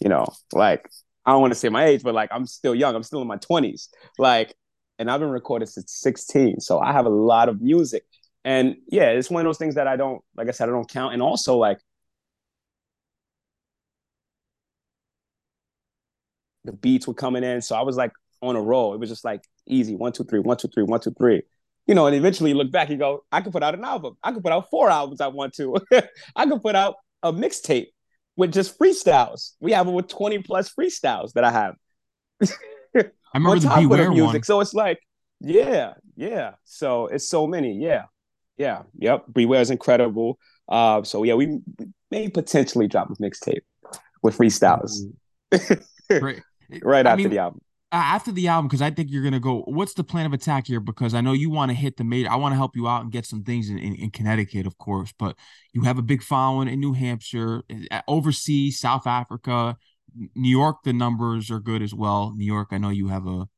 You 0.00 0.08
know, 0.08 0.26
like 0.52 0.88
I 1.26 1.32
don't 1.32 1.40
want 1.40 1.52
to 1.52 1.58
say 1.58 1.68
my 1.68 1.84
age, 1.84 2.02
but 2.02 2.14
like 2.14 2.30
I'm 2.32 2.46
still 2.46 2.74
young. 2.74 2.94
I'm 2.94 3.02
still 3.02 3.22
in 3.22 3.28
my 3.28 3.36
20s. 3.36 3.88
Like, 4.18 4.54
and 4.98 5.10
I've 5.10 5.20
been 5.20 5.30
recording 5.30 5.66
since 5.66 5.92
16. 6.00 6.60
So 6.60 6.78
I 6.80 6.92
have 6.92 7.06
a 7.06 7.10
lot 7.10 7.48
of 7.48 7.60
music. 7.60 8.04
And 8.44 8.76
yeah, 8.88 9.10
it's 9.10 9.30
one 9.30 9.40
of 9.44 9.48
those 9.48 9.58
things 9.58 9.74
that 9.74 9.86
I 9.86 9.96
don't, 9.96 10.22
like 10.36 10.48
I 10.48 10.52
said, 10.52 10.68
I 10.68 10.72
don't 10.72 10.88
count. 10.88 11.12
And 11.12 11.22
also 11.22 11.56
like 11.56 11.78
the 16.64 16.72
beats 16.72 17.06
were 17.06 17.14
coming 17.14 17.44
in. 17.44 17.60
So 17.62 17.76
I 17.76 17.82
was 17.82 17.96
like 17.96 18.12
on 18.42 18.56
a 18.56 18.60
roll. 18.60 18.94
It 18.94 19.00
was 19.00 19.08
just 19.08 19.24
like 19.24 19.42
easy. 19.66 19.94
One, 19.94 20.12
two, 20.12 20.24
three, 20.24 20.40
one, 20.40 20.56
two, 20.56 20.68
three, 20.68 20.82
one, 20.82 21.00
two, 21.00 21.12
three. 21.12 21.42
You 21.86 21.94
know, 21.94 22.06
and 22.06 22.14
eventually 22.14 22.50
you 22.50 22.56
look 22.56 22.70
back, 22.70 22.88
you 22.90 22.96
go, 22.96 23.24
I 23.32 23.40
could 23.40 23.52
put 23.52 23.62
out 23.62 23.74
an 23.74 23.84
album. 23.84 24.16
I 24.22 24.32
could 24.32 24.42
put 24.42 24.52
out 24.52 24.70
four 24.70 24.90
albums 24.90 25.20
I 25.20 25.28
want 25.28 25.54
to. 25.54 25.76
I 26.36 26.46
could 26.46 26.62
put 26.62 26.76
out 26.76 26.96
a 27.22 27.32
mixtape 27.32 27.88
with 28.36 28.52
just 28.52 28.78
freestyles. 28.78 29.52
We 29.60 29.72
have 29.72 29.88
over 29.88 30.02
20 30.02 30.38
plus 30.40 30.72
freestyles 30.72 31.32
that 31.32 31.44
I 31.44 31.50
have. 31.50 31.74
I 32.94 33.04
remember 33.34 33.58
the 33.60 33.74
Beware 33.76 34.10
music. 34.10 34.34
One. 34.34 34.42
So 34.42 34.60
it's 34.60 34.74
like, 34.74 35.00
yeah, 35.40 35.94
yeah. 36.16 36.52
So 36.64 37.06
it's 37.06 37.28
so 37.28 37.46
many. 37.46 37.78
Yeah. 37.80 38.04
Yeah. 38.56 38.82
Yep. 38.98 39.24
Beware 39.32 39.60
is 39.60 39.70
incredible. 39.70 40.38
Uh, 40.68 41.02
so 41.02 41.22
yeah, 41.22 41.34
we, 41.34 41.46
we 41.46 41.86
may 42.10 42.28
potentially 42.28 42.88
drop 42.88 43.10
a 43.10 43.14
mixtape 43.14 43.62
with 44.22 44.36
freestyles. 44.36 45.00
right, 46.10 46.42
right 46.82 47.06
after 47.06 47.22
mean, 47.22 47.30
the 47.30 47.38
album 47.38 47.60
after 47.92 48.30
the 48.30 48.48
album 48.48 48.68
because 48.68 48.82
I 48.82 48.90
think 48.90 49.10
you're 49.10 49.22
gonna 49.22 49.40
go. 49.40 49.62
What's 49.66 49.94
the 49.94 50.04
plan 50.04 50.26
of 50.26 50.32
attack 50.32 50.66
here? 50.66 50.80
Because 50.80 51.14
I 51.14 51.20
know 51.20 51.32
you 51.32 51.50
want 51.50 51.70
to 51.70 51.74
hit 51.74 51.96
the 51.96 52.04
major. 52.04 52.30
I 52.30 52.36
want 52.36 52.52
to 52.52 52.56
help 52.56 52.76
you 52.76 52.86
out 52.86 53.02
and 53.02 53.10
get 53.10 53.26
some 53.26 53.42
things 53.42 53.68
in, 53.68 53.78
in, 53.78 53.94
in, 53.96 54.10
Connecticut, 54.10 54.66
of 54.66 54.78
course. 54.78 55.12
But 55.18 55.36
you 55.72 55.82
have 55.82 55.98
a 55.98 56.02
big 56.02 56.22
following 56.22 56.68
in 56.68 56.80
New 56.80 56.92
Hampshire, 56.92 57.62
eh, 57.68 58.00
overseas, 58.06 58.78
South 58.78 59.06
Africa, 59.06 59.76
New 60.34 60.50
York. 60.50 60.78
The 60.84 60.92
numbers 60.92 61.50
are 61.50 61.60
good 61.60 61.82
as 61.82 61.92
well. 61.92 62.32
New 62.36 62.46
York, 62.46 62.68
I 62.70 62.78
know 62.78 62.90
you 62.90 63.08
have 63.08 63.26
a 63.26 63.48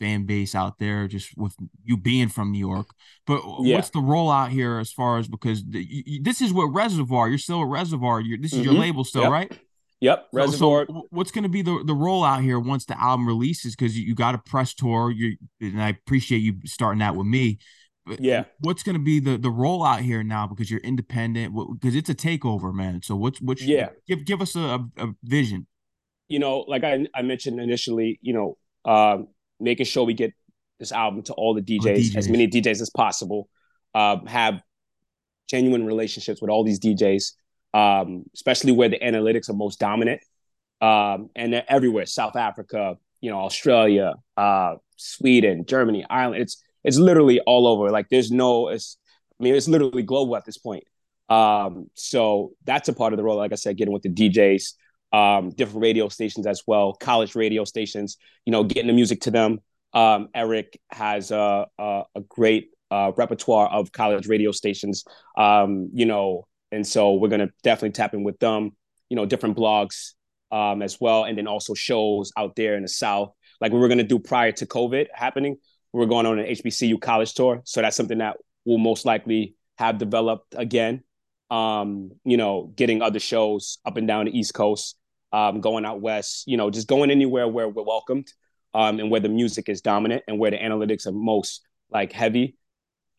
fan 0.00 0.24
base 0.24 0.54
out 0.54 0.78
there 0.78 1.06
just 1.06 1.36
with 1.36 1.54
you 1.84 1.96
being 1.96 2.28
from 2.28 2.50
New 2.50 2.58
York. 2.58 2.88
But 3.26 3.42
yeah. 3.60 3.76
what's 3.76 3.90
the 3.90 4.00
rollout 4.00 4.48
here 4.48 4.78
as 4.78 4.90
far 4.90 5.18
as 5.18 5.28
because 5.28 5.64
the, 5.64 5.86
you, 5.88 6.22
this 6.22 6.40
is 6.40 6.52
what 6.52 6.66
Reservoir. 6.66 7.28
You're 7.28 7.38
still 7.38 7.60
a 7.60 7.66
Reservoir. 7.66 8.20
You're, 8.20 8.38
this 8.38 8.52
is 8.52 8.60
mm-hmm. 8.60 8.70
your 8.70 8.80
label 8.80 9.04
still, 9.04 9.22
yep. 9.22 9.30
right? 9.30 9.58
Yep, 10.02 10.28
Reservoir. 10.32 10.86
So, 10.88 10.92
so 10.92 11.06
what's 11.10 11.30
going 11.30 11.44
to 11.44 11.48
be 11.48 11.62
the 11.62 11.80
the 11.84 11.94
rollout 11.94 12.42
here 12.42 12.58
once 12.58 12.84
the 12.84 13.00
album 13.00 13.24
releases? 13.24 13.76
Because 13.76 13.96
you, 13.96 14.04
you 14.04 14.16
got 14.16 14.34
a 14.34 14.38
press 14.38 14.74
tour. 14.74 15.12
You 15.12 15.36
and 15.60 15.80
I 15.80 15.90
appreciate 15.90 16.38
you 16.38 16.56
starting 16.64 16.98
that 16.98 17.14
with 17.14 17.28
me. 17.28 17.60
But 18.04 18.20
yeah, 18.20 18.46
what's 18.58 18.82
going 18.82 18.96
to 18.96 19.02
be 19.02 19.20
the 19.20 19.38
the 19.38 19.48
rollout 19.48 20.00
here 20.00 20.24
now? 20.24 20.48
Because 20.48 20.72
you're 20.72 20.80
independent. 20.80 21.54
Because 21.80 21.94
it's 21.94 22.10
a 22.10 22.16
takeover, 22.16 22.74
man. 22.74 23.00
So 23.02 23.14
what's 23.14 23.40
what's 23.40 23.62
yeah? 23.62 23.90
Give 24.08 24.24
give 24.24 24.42
us 24.42 24.56
a, 24.56 24.84
a 24.96 25.10
vision. 25.22 25.68
You 26.26 26.40
know, 26.40 26.64
like 26.66 26.82
I 26.82 27.06
I 27.14 27.22
mentioned 27.22 27.60
initially, 27.60 28.18
you 28.22 28.32
know, 28.32 28.58
um, 28.84 29.28
making 29.60 29.86
sure 29.86 30.04
we 30.04 30.14
get 30.14 30.32
this 30.80 30.90
album 30.90 31.22
to 31.22 31.32
all 31.34 31.54
the 31.54 31.62
DJs, 31.62 32.10
DJs. 32.10 32.16
as 32.16 32.28
many 32.28 32.48
DJs 32.48 32.80
as 32.80 32.90
possible. 32.90 33.48
Um, 33.94 34.26
have 34.26 34.62
genuine 35.48 35.86
relationships 35.86 36.40
with 36.42 36.50
all 36.50 36.64
these 36.64 36.80
DJs 36.80 37.34
um, 37.74 38.24
especially 38.34 38.72
where 38.72 38.88
the 38.88 38.98
analytics 38.98 39.48
are 39.48 39.54
most 39.54 39.78
dominant. 39.78 40.20
Um, 40.80 41.30
and 41.36 41.52
they're 41.52 41.64
everywhere 41.68 42.06
South 42.06 42.36
Africa, 42.36 42.96
you 43.20 43.30
know, 43.30 43.38
Australia, 43.38 44.14
uh, 44.36 44.76
Sweden, 44.96 45.64
Germany, 45.64 46.04
Ireland. 46.08 46.42
It's 46.42 46.62
it's 46.84 46.98
literally 46.98 47.40
all 47.40 47.66
over. 47.66 47.90
Like 47.90 48.08
there's 48.08 48.30
no, 48.30 48.68
it's, 48.68 48.98
I 49.40 49.44
mean, 49.44 49.54
it's 49.54 49.68
literally 49.68 50.02
global 50.02 50.36
at 50.36 50.44
this 50.44 50.58
point. 50.58 50.84
Um, 51.28 51.88
so 51.94 52.52
that's 52.64 52.88
a 52.88 52.92
part 52.92 53.12
of 53.12 53.16
the 53.16 53.22
role. 53.22 53.36
Like 53.36 53.52
I 53.52 53.56
said, 53.56 53.76
getting 53.76 53.94
with 53.94 54.02
the 54.02 54.10
DJs, 54.10 54.74
um, 55.12 55.50
different 55.50 55.82
radio 55.82 56.08
stations 56.08 56.46
as 56.46 56.62
well, 56.66 56.94
college 56.94 57.34
radio 57.34 57.64
stations. 57.64 58.16
You 58.44 58.50
know, 58.50 58.64
getting 58.64 58.88
the 58.88 58.92
music 58.92 59.20
to 59.22 59.30
them. 59.30 59.60
Um, 59.94 60.28
Eric 60.34 60.80
has 60.90 61.30
a 61.30 61.66
a, 61.78 62.02
a 62.14 62.20
great 62.22 62.70
uh, 62.90 63.12
repertoire 63.16 63.68
of 63.68 63.92
college 63.92 64.26
radio 64.26 64.52
stations. 64.52 65.04
Um, 65.36 65.90
you 65.94 66.06
know, 66.06 66.46
and 66.72 66.86
so 66.86 67.12
we're 67.14 67.28
gonna 67.28 67.50
definitely 67.62 67.92
tap 67.92 68.14
in 68.14 68.24
with 68.24 68.38
them. 68.40 68.72
You 69.08 69.16
know, 69.16 69.26
different 69.26 69.56
blogs 69.56 70.12
um, 70.50 70.82
as 70.82 71.00
well, 71.00 71.24
and 71.24 71.38
then 71.38 71.46
also 71.46 71.74
shows 71.74 72.32
out 72.36 72.56
there 72.56 72.74
in 72.76 72.82
the 72.82 72.88
South, 72.88 73.32
like 73.60 73.72
we 73.72 73.78
were 73.78 73.88
gonna 73.88 74.02
do 74.02 74.18
prior 74.18 74.52
to 74.52 74.66
COVID 74.66 75.06
happening. 75.14 75.56
We 75.92 76.00
were 76.00 76.06
going 76.06 76.26
on 76.26 76.38
an 76.38 76.46
HBCU 76.46 77.00
college 77.00 77.34
tour, 77.34 77.60
so 77.64 77.82
that's 77.82 77.96
something 77.96 78.18
that 78.18 78.38
will 78.64 78.78
most 78.78 79.04
likely 79.04 79.54
have 79.78 79.98
developed 79.98 80.54
again. 80.56 81.02
Um, 81.50 82.12
you 82.24 82.38
know, 82.38 82.72
getting 82.74 83.02
other 83.02 83.20
shows 83.20 83.78
up 83.84 83.98
and 83.98 84.08
down 84.08 84.24
the 84.24 84.36
East 84.36 84.54
Coast, 84.54 84.96
um, 85.32 85.60
going 85.60 85.84
out 85.84 86.00
west, 86.00 86.44
you 86.46 86.56
know, 86.56 86.70
just 86.70 86.88
going 86.88 87.10
anywhere 87.10 87.46
where 87.46 87.68
we're 87.68 87.82
welcomed, 87.82 88.28
um, 88.74 88.98
and 89.00 89.10
where 89.10 89.20
the 89.20 89.28
music 89.28 89.68
is 89.68 89.82
dominant 89.82 90.22
and 90.26 90.38
where 90.38 90.50
the 90.50 90.56
analytics 90.56 91.06
are 91.06 91.12
most 91.12 91.60
like 91.90 92.12
heavy. 92.12 92.56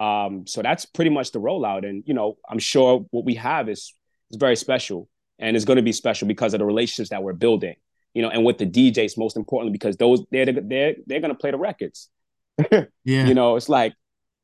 Um, 0.03 0.45
so 0.47 0.61
that's 0.61 0.85
pretty 0.85 1.11
much 1.11 1.31
the 1.31 1.39
rollout. 1.39 1.87
And 1.87 2.03
you 2.05 2.13
know, 2.13 2.37
I'm 2.49 2.59
sure 2.59 3.05
what 3.11 3.25
we 3.25 3.35
have 3.35 3.69
is 3.69 3.93
is 4.31 4.37
very 4.37 4.55
special, 4.55 5.07
and 5.39 5.55
it's 5.55 5.65
going 5.65 5.77
to 5.77 5.83
be 5.83 5.93
special 5.93 6.27
because 6.27 6.53
of 6.53 6.59
the 6.59 6.65
relationships 6.65 7.09
that 7.11 7.23
we're 7.23 7.33
building. 7.33 7.75
You 8.13 8.21
know, 8.21 8.29
and 8.29 8.43
with 8.43 8.57
the 8.57 8.65
DJs, 8.65 9.17
most 9.17 9.37
importantly, 9.37 9.71
because 9.71 9.95
those 9.97 10.21
they're 10.31 10.45
they're 10.45 10.95
they're 11.05 11.21
going 11.21 11.33
to 11.33 11.39
play 11.39 11.51
the 11.51 11.57
records. 11.57 12.09
Yeah. 13.05 13.25
you 13.27 13.33
know, 13.33 13.57
it's 13.57 13.67
like 13.67 13.93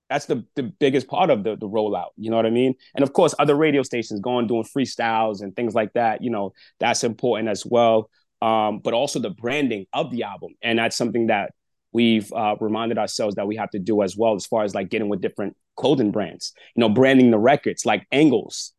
that's 0.10 0.26
the 0.26 0.44
the 0.56 0.64
biggest 0.64 1.08
part 1.08 1.30
of 1.30 1.44
the 1.44 1.56
the 1.56 1.68
rollout. 1.68 2.10
You 2.18 2.30
know 2.32 2.36
what 2.38 2.46
I 2.46 2.50
mean? 2.50 2.76
And 2.96 3.04
of 3.04 3.14
course, 3.14 3.36
other 3.38 3.56
radio 3.56 3.84
stations 3.84 4.20
going 4.20 4.48
doing 4.48 4.64
freestyles 4.64 5.42
and 5.42 5.56
things 5.56 5.76
like 5.76 5.94
that. 5.94 6.24
You 6.24 6.30
know, 6.30 6.54
that's 6.80 7.04
important 7.04 7.50
as 7.50 7.66
well. 7.66 8.10
Um, 8.42 8.80
but 8.80 8.94
also 8.94 9.20
the 9.20 9.30
branding 9.30 9.86
of 9.94 10.12
the 10.12 10.24
album, 10.24 10.56
and 10.62 10.80
that's 10.80 10.96
something 10.96 11.28
that 11.28 11.52
we've 11.92 12.32
uh, 12.34 12.56
reminded 12.60 12.98
ourselves 12.98 13.36
that 13.36 13.48
we 13.48 13.56
have 13.56 13.72
to 13.72 13.80
do 13.80 14.02
as 14.02 14.16
well, 14.16 14.36
as 14.36 14.46
far 14.46 14.64
as 14.64 14.76
like 14.76 14.90
getting 14.90 15.10
with 15.10 15.22
different 15.22 15.56
clothing 15.76 16.12
brands. 16.12 16.54
You 16.76 16.82
know, 16.82 16.90
branding 16.90 17.32
the 17.32 17.40
records 17.40 17.86
like 17.86 18.06
Angles, 18.12 18.74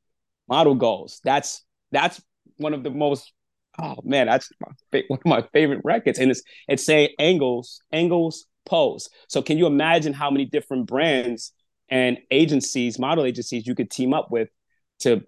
Model 0.49 0.75
Goals. 0.75 1.21
That's 1.25 1.65
that's 1.93 2.21
one 2.57 2.75
of 2.75 2.85
the 2.85 2.91
most 2.91 3.33
oh 3.81 3.97
man, 4.05 4.27
that's 4.27 4.51
my, 4.61 5.03
one 5.09 5.19
of 5.19 5.27
my 5.27 5.43
favorite 5.53 5.81
records, 5.85 6.19
and 6.19 6.31
it's 6.31 6.43
it's 6.69 6.85
saying 6.85 7.11
Angles, 7.19 7.81
Angles 7.93 8.47
pose. 8.67 9.09
So 9.29 9.43
can 9.43 9.59
you 9.59 9.67
imagine 9.67 10.13
how 10.13 10.31
many 10.31 10.45
different 10.45 10.87
brands 10.87 11.53
and 11.89 12.19
agencies, 12.31 12.99
model 12.99 13.25
agencies 13.25 13.67
you 13.67 13.75
could 13.75 13.91
team 13.91 14.15
up 14.15 14.31
with 14.31 14.49
to 15.01 15.23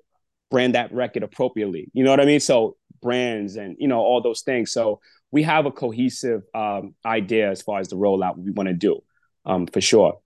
brand 0.51 0.75
that 0.75 0.93
record 0.93 1.23
appropriately? 1.23 1.91
You 1.93 2.05
know 2.05 2.11
what 2.11 2.21
I 2.21 2.25
mean? 2.25 2.41
So 2.41 2.77
brands 3.01 3.57
and 3.57 3.77
you 3.79 3.89
know 3.89 4.01
all 4.01 4.21
those 4.21 4.43
things. 4.43 4.73
So 4.73 5.01
we 5.33 5.43
have 5.43 5.67
a 5.67 5.73
cohesive 5.73 6.43
um, 6.55 6.95
idea 7.05 7.51
as 7.51 7.63
far 7.63 7.81
as 7.81 7.89
the 7.89 7.97
rollout 7.97 8.39
we 8.39 8.53
want 8.53 8.69
to 8.69 8.75
do, 8.75 9.01
um, 9.45 9.67
for 9.67 9.81
sure. 9.81 10.21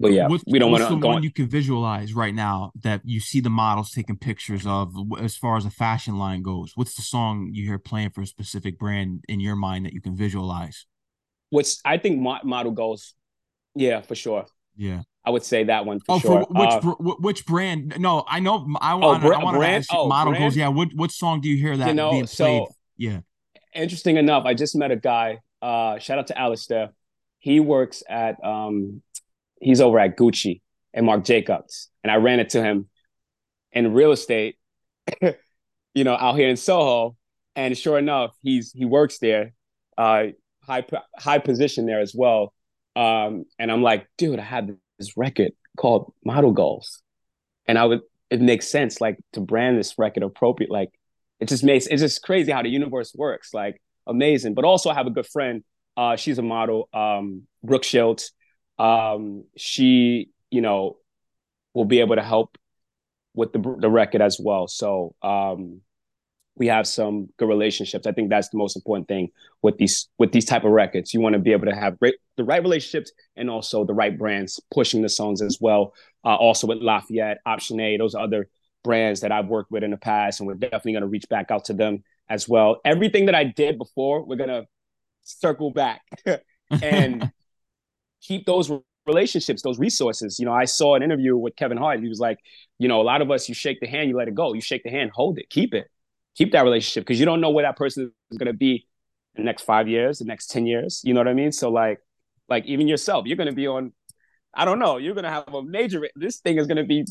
But 0.00 0.12
yeah, 0.12 0.28
what's, 0.28 0.42
we 0.46 0.58
don't 0.58 0.72
want 0.72 0.88
to. 0.88 0.98
go. 0.98 1.08
one 1.08 1.22
you 1.22 1.30
can 1.30 1.46
visualize 1.46 2.14
right 2.14 2.34
now 2.34 2.72
that 2.80 3.02
you 3.04 3.20
see 3.20 3.40
the 3.40 3.50
models 3.50 3.90
taking 3.90 4.16
pictures 4.16 4.66
of, 4.66 4.94
as 5.20 5.36
far 5.36 5.58
as 5.58 5.66
a 5.66 5.70
fashion 5.70 6.18
line 6.18 6.42
goes? 6.42 6.72
What's 6.74 6.94
the 6.94 7.02
song 7.02 7.50
you 7.52 7.66
hear 7.66 7.78
playing 7.78 8.10
for 8.10 8.22
a 8.22 8.26
specific 8.26 8.78
brand 8.78 9.24
in 9.28 9.40
your 9.40 9.56
mind 9.56 9.84
that 9.84 9.92
you 9.92 10.00
can 10.00 10.16
visualize? 10.16 10.86
which 11.50 11.76
I 11.84 11.98
think 11.98 12.20
model 12.20 12.72
goals. 12.72 13.14
Yeah, 13.74 14.00
for 14.00 14.14
sure. 14.14 14.46
Yeah. 14.76 15.02
I 15.24 15.30
would 15.30 15.44
say 15.44 15.64
that 15.64 15.84
one 15.84 16.00
for 16.00 16.16
oh, 16.16 16.18
sure. 16.18 16.46
For 16.46 16.46
which 16.48 16.70
uh, 16.70 17.14
which 17.20 17.46
brand? 17.46 17.96
No, 17.98 18.24
I 18.26 18.40
know. 18.40 18.66
I 18.80 18.94
want. 18.94 19.22
Oh, 19.22 19.32
I 19.32 19.44
want 19.44 19.60
to 19.60 19.68
ask 19.68 19.90
oh, 19.92 20.08
model 20.08 20.32
brand? 20.32 20.42
goals. 20.42 20.56
Yeah. 20.56 20.68
What 20.68 20.88
what 20.94 21.10
song 21.10 21.42
do 21.42 21.48
you 21.48 21.56
hear 21.56 21.76
that 21.76 21.88
you 21.88 21.94
know, 21.94 22.10
being 22.12 22.22
played? 22.22 22.30
So, 22.30 22.68
yeah. 22.96 23.20
Interesting 23.74 24.16
enough, 24.16 24.44
I 24.44 24.54
just 24.54 24.74
met 24.74 24.90
a 24.90 24.96
guy. 24.96 25.38
Uh, 25.62 25.98
shout 25.98 26.18
out 26.18 26.26
to 26.28 26.38
Alistair. 26.38 26.90
He 27.38 27.60
works 27.60 28.02
at 28.08 28.42
um, 28.44 29.02
he's 29.60 29.80
over 29.80 29.98
at 29.98 30.16
Gucci 30.16 30.60
and 30.92 31.06
Marc 31.06 31.24
Jacobs, 31.24 31.88
and 32.02 32.10
I 32.10 32.16
ran 32.16 32.40
into 32.40 32.62
him 32.62 32.88
in 33.72 33.92
real 33.92 34.12
estate. 34.12 34.56
you 35.94 36.04
know, 36.04 36.14
out 36.14 36.36
here 36.36 36.48
in 36.48 36.56
Soho, 36.56 37.16
and 37.56 37.76
sure 37.76 37.98
enough, 37.98 38.36
he's 38.42 38.72
he 38.72 38.84
works 38.84 39.18
there. 39.18 39.52
Uh, 39.96 40.28
high 40.62 40.84
high 41.16 41.38
position 41.38 41.86
there 41.86 42.00
as 42.00 42.14
well. 42.14 42.52
Um, 42.96 43.44
and 43.58 43.70
I'm 43.70 43.82
like, 43.82 44.06
dude, 44.18 44.38
I 44.38 44.44
had 44.44 44.76
this 44.98 45.16
record 45.16 45.52
called 45.76 46.12
Model 46.24 46.52
Goals, 46.52 47.02
and 47.66 47.78
I 47.78 47.84
would 47.84 48.00
it 48.30 48.40
makes 48.40 48.68
sense 48.68 49.00
like 49.00 49.18
to 49.32 49.40
brand 49.40 49.78
this 49.78 49.98
record 49.98 50.22
appropriate. 50.22 50.70
Like 50.70 50.90
it 51.40 51.48
just 51.48 51.64
makes 51.64 51.86
it's 51.86 52.02
just 52.02 52.22
crazy 52.22 52.52
how 52.52 52.62
the 52.62 52.68
universe 52.68 53.12
works. 53.14 53.52
Like 53.52 53.80
amazing. 54.06 54.54
But 54.54 54.64
also 54.64 54.90
I 54.90 54.94
have 54.94 55.06
a 55.06 55.10
good 55.10 55.26
friend. 55.26 55.64
Uh, 55.96 56.16
she's 56.16 56.38
a 56.38 56.42
model, 56.42 56.88
um, 56.94 57.42
Brooke 57.62 57.84
Schultz. 57.84 58.32
Um, 58.78 59.44
she, 59.56 60.30
you 60.50 60.60
know, 60.60 60.96
will 61.74 61.84
be 61.84 62.00
able 62.00 62.16
to 62.16 62.22
help 62.22 62.56
with 63.34 63.52
the 63.52 63.76
the 63.78 63.90
record 63.90 64.22
as 64.22 64.38
well. 64.42 64.68
So 64.68 65.14
um, 65.22 65.80
we 66.56 66.66
have 66.66 66.86
some 66.86 67.28
good 67.38 67.48
relationships. 67.48 68.06
I 68.06 68.12
think 68.12 68.28
that's 68.28 68.50
the 68.50 68.58
most 68.58 68.76
important 68.76 69.08
thing 69.08 69.30
with 69.62 69.78
these 69.78 70.08
with 70.18 70.32
these 70.32 70.44
type 70.44 70.64
of 70.64 70.72
records. 70.72 71.14
You 71.14 71.20
want 71.20 71.32
to 71.34 71.38
be 71.38 71.52
able 71.52 71.66
to 71.66 71.74
have 71.74 71.98
great, 71.98 72.16
the 72.36 72.44
right 72.44 72.62
relationships 72.62 73.12
and 73.36 73.48
also 73.48 73.84
the 73.84 73.94
right 73.94 74.16
brands 74.16 74.60
pushing 74.72 75.02
the 75.02 75.08
songs 75.08 75.42
as 75.42 75.58
well. 75.60 75.94
Uh, 76.24 76.36
also 76.36 76.66
with 76.66 76.78
Lafayette, 76.78 77.38
Option 77.46 77.80
A, 77.80 77.96
those 77.96 78.14
other 78.14 78.48
brands 78.82 79.20
that 79.20 79.32
I've 79.32 79.46
worked 79.46 79.70
with 79.70 79.82
in 79.82 79.90
the 79.90 79.96
past, 79.96 80.40
and 80.40 80.46
we're 80.46 80.54
definitely 80.54 80.92
going 80.92 81.02
to 81.02 81.08
reach 81.08 81.28
back 81.28 81.50
out 81.50 81.66
to 81.66 81.72
them 81.72 82.02
as 82.28 82.48
well. 82.48 82.80
Everything 82.84 83.26
that 83.26 83.34
I 83.34 83.44
did 83.44 83.78
before, 83.78 84.24
we're 84.24 84.36
going 84.36 84.50
to 84.50 84.66
circle 85.22 85.70
back 85.70 86.02
and 86.70 87.30
keep 88.22 88.46
those 88.46 88.70
relationships, 89.06 89.62
those 89.62 89.78
resources. 89.78 90.38
You 90.38 90.46
know, 90.46 90.52
I 90.52 90.64
saw 90.64 90.94
an 90.94 91.02
interview 91.02 91.36
with 91.36 91.56
Kevin 91.56 91.78
Hart. 91.78 92.00
He 92.00 92.08
was 92.08 92.20
like, 92.20 92.38
you 92.78 92.88
know, 92.88 93.00
a 93.00 93.04
lot 93.04 93.22
of 93.22 93.30
us, 93.30 93.48
you 93.48 93.54
shake 93.54 93.80
the 93.80 93.86
hand, 93.86 94.08
you 94.08 94.16
let 94.16 94.28
it 94.28 94.34
go. 94.34 94.54
You 94.54 94.60
shake 94.60 94.84
the 94.84 94.90
hand, 94.90 95.10
hold 95.12 95.38
it, 95.38 95.48
keep 95.50 95.74
it 95.74 95.88
keep 96.34 96.52
that 96.52 96.62
relationship 96.62 97.04
because 97.04 97.20
you 97.20 97.26
don't 97.26 97.40
know 97.40 97.50
where 97.50 97.64
that 97.64 97.76
person 97.76 98.12
is 98.30 98.38
going 98.38 98.46
to 98.46 98.52
be 98.52 98.86
the 99.36 99.42
next 99.42 99.62
five 99.62 99.88
years, 99.88 100.18
the 100.18 100.24
next 100.24 100.48
10 100.48 100.66
years. 100.66 101.00
You 101.04 101.14
know 101.14 101.20
what 101.20 101.28
I 101.28 101.34
mean? 101.34 101.52
So 101.52 101.70
like, 101.70 101.98
like 102.48 102.64
even 102.66 102.88
yourself, 102.88 103.26
you're 103.26 103.36
going 103.36 103.48
to 103.48 103.54
be 103.54 103.66
on, 103.66 103.92
I 104.54 104.64
don't 104.64 104.78
know, 104.78 104.96
you're 104.96 105.14
going 105.14 105.24
to 105.24 105.30
have 105.30 105.52
a 105.52 105.62
major, 105.62 106.08
this 106.16 106.38
thing 106.38 106.58
is 106.58 106.66
going 106.66 106.78
to 106.78 106.84
be 106.84 107.04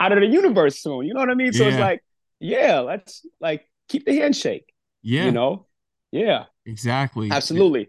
out 0.00 0.12
of 0.12 0.20
the 0.20 0.26
universe 0.26 0.82
soon. 0.82 1.06
You 1.06 1.14
know 1.14 1.20
what 1.20 1.30
I 1.30 1.34
mean? 1.34 1.52
So 1.52 1.64
yeah. 1.64 1.68
it's 1.68 1.78
like, 1.78 2.04
yeah, 2.40 2.80
let's 2.80 3.24
like 3.40 3.68
keep 3.88 4.06
the 4.06 4.16
handshake. 4.16 4.72
Yeah. 5.02 5.26
You 5.26 5.32
know? 5.32 5.66
Yeah. 6.10 6.46
Exactly. 6.66 7.30
Absolutely. 7.30 7.88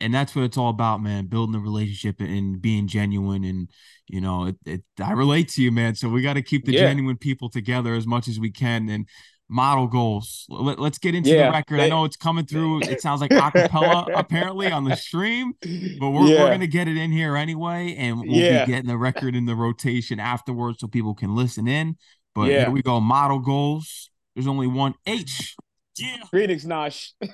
And 0.00 0.12
that's 0.12 0.34
what 0.34 0.44
it's 0.44 0.56
all 0.56 0.70
about, 0.70 1.00
man. 1.00 1.26
Building 1.26 1.54
a 1.54 1.60
relationship 1.60 2.20
and 2.20 2.60
being 2.60 2.88
genuine, 2.88 3.44
and 3.44 3.70
you 4.08 4.20
know, 4.20 4.46
it, 4.46 4.56
it 4.66 4.82
I 5.00 5.12
relate 5.12 5.48
to 5.50 5.62
you, 5.62 5.70
man. 5.70 5.94
So 5.94 6.08
we 6.08 6.22
got 6.22 6.34
to 6.34 6.42
keep 6.42 6.64
the 6.64 6.72
yeah. 6.72 6.80
genuine 6.80 7.16
people 7.16 7.48
together 7.48 7.94
as 7.94 8.04
much 8.04 8.26
as 8.26 8.40
we 8.40 8.50
can. 8.50 8.88
And 8.88 9.06
model 9.50 9.88
goals. 9.88 10.46
Let, 10.48 10.78
us 10.78 10.98
get 10.98 11.14
into 11.14 11.30
yeah, 11.30 11.46
the 11.46 11.52
record. 11.52 11.80
They, 11.80 11.86
I 11.86 11.88
know 11.88 12.04
it's 12.04 12.16
coming 12.16 12.46
through. 12.46 12.82
It 12.82 13.00
sounds 13.02 13.20
like 13.20 13.32
acapella 13.32 14.08
apparently 14.14 14.70
on 14.70 14.84
the 14.84 14.96
stream, 14.96 15.54
but 15.98 16.10
we're, 16.10 16.28
yeah. 16.28 16.44
we're 16.44 16.50
gonna 16.50 16.66
get 16.66 16.88
it 16.88 16.96
in 16.96 17.10
here 17.10 17.36
anyway, 17.36 17.94
and 17.98 18.20
we'll 18.20 18.28
yeah. 18.28 18.64
be 18.64 18.72
getting 18.72 18.88
the 18.88 18.96
record 18.96 19.34
in 19.34 19.46
the 19.46 19.56
rotation 19.56 20.20
afterwards 20.20 20.78
so 20.80 20.86
people 20.86 21.14
can 21.14 21.34
listen 21.34 21.66
in. 21.66 21.96
But 22.34 22.50
yeah. 22.50 22.60
here 22.60 22.70
we 22.70 22.82
go. 22.82 23.00
Model 23.00 23.40
goals. 23.40 24.10
There's 24.34 24.46
only 24.46 24.68
one 24.68 24.94
H. 25.06 25.56
Yeah. 25.98 26.16
Greetings, 26.30 26.64
Nosh. 26.64 27.12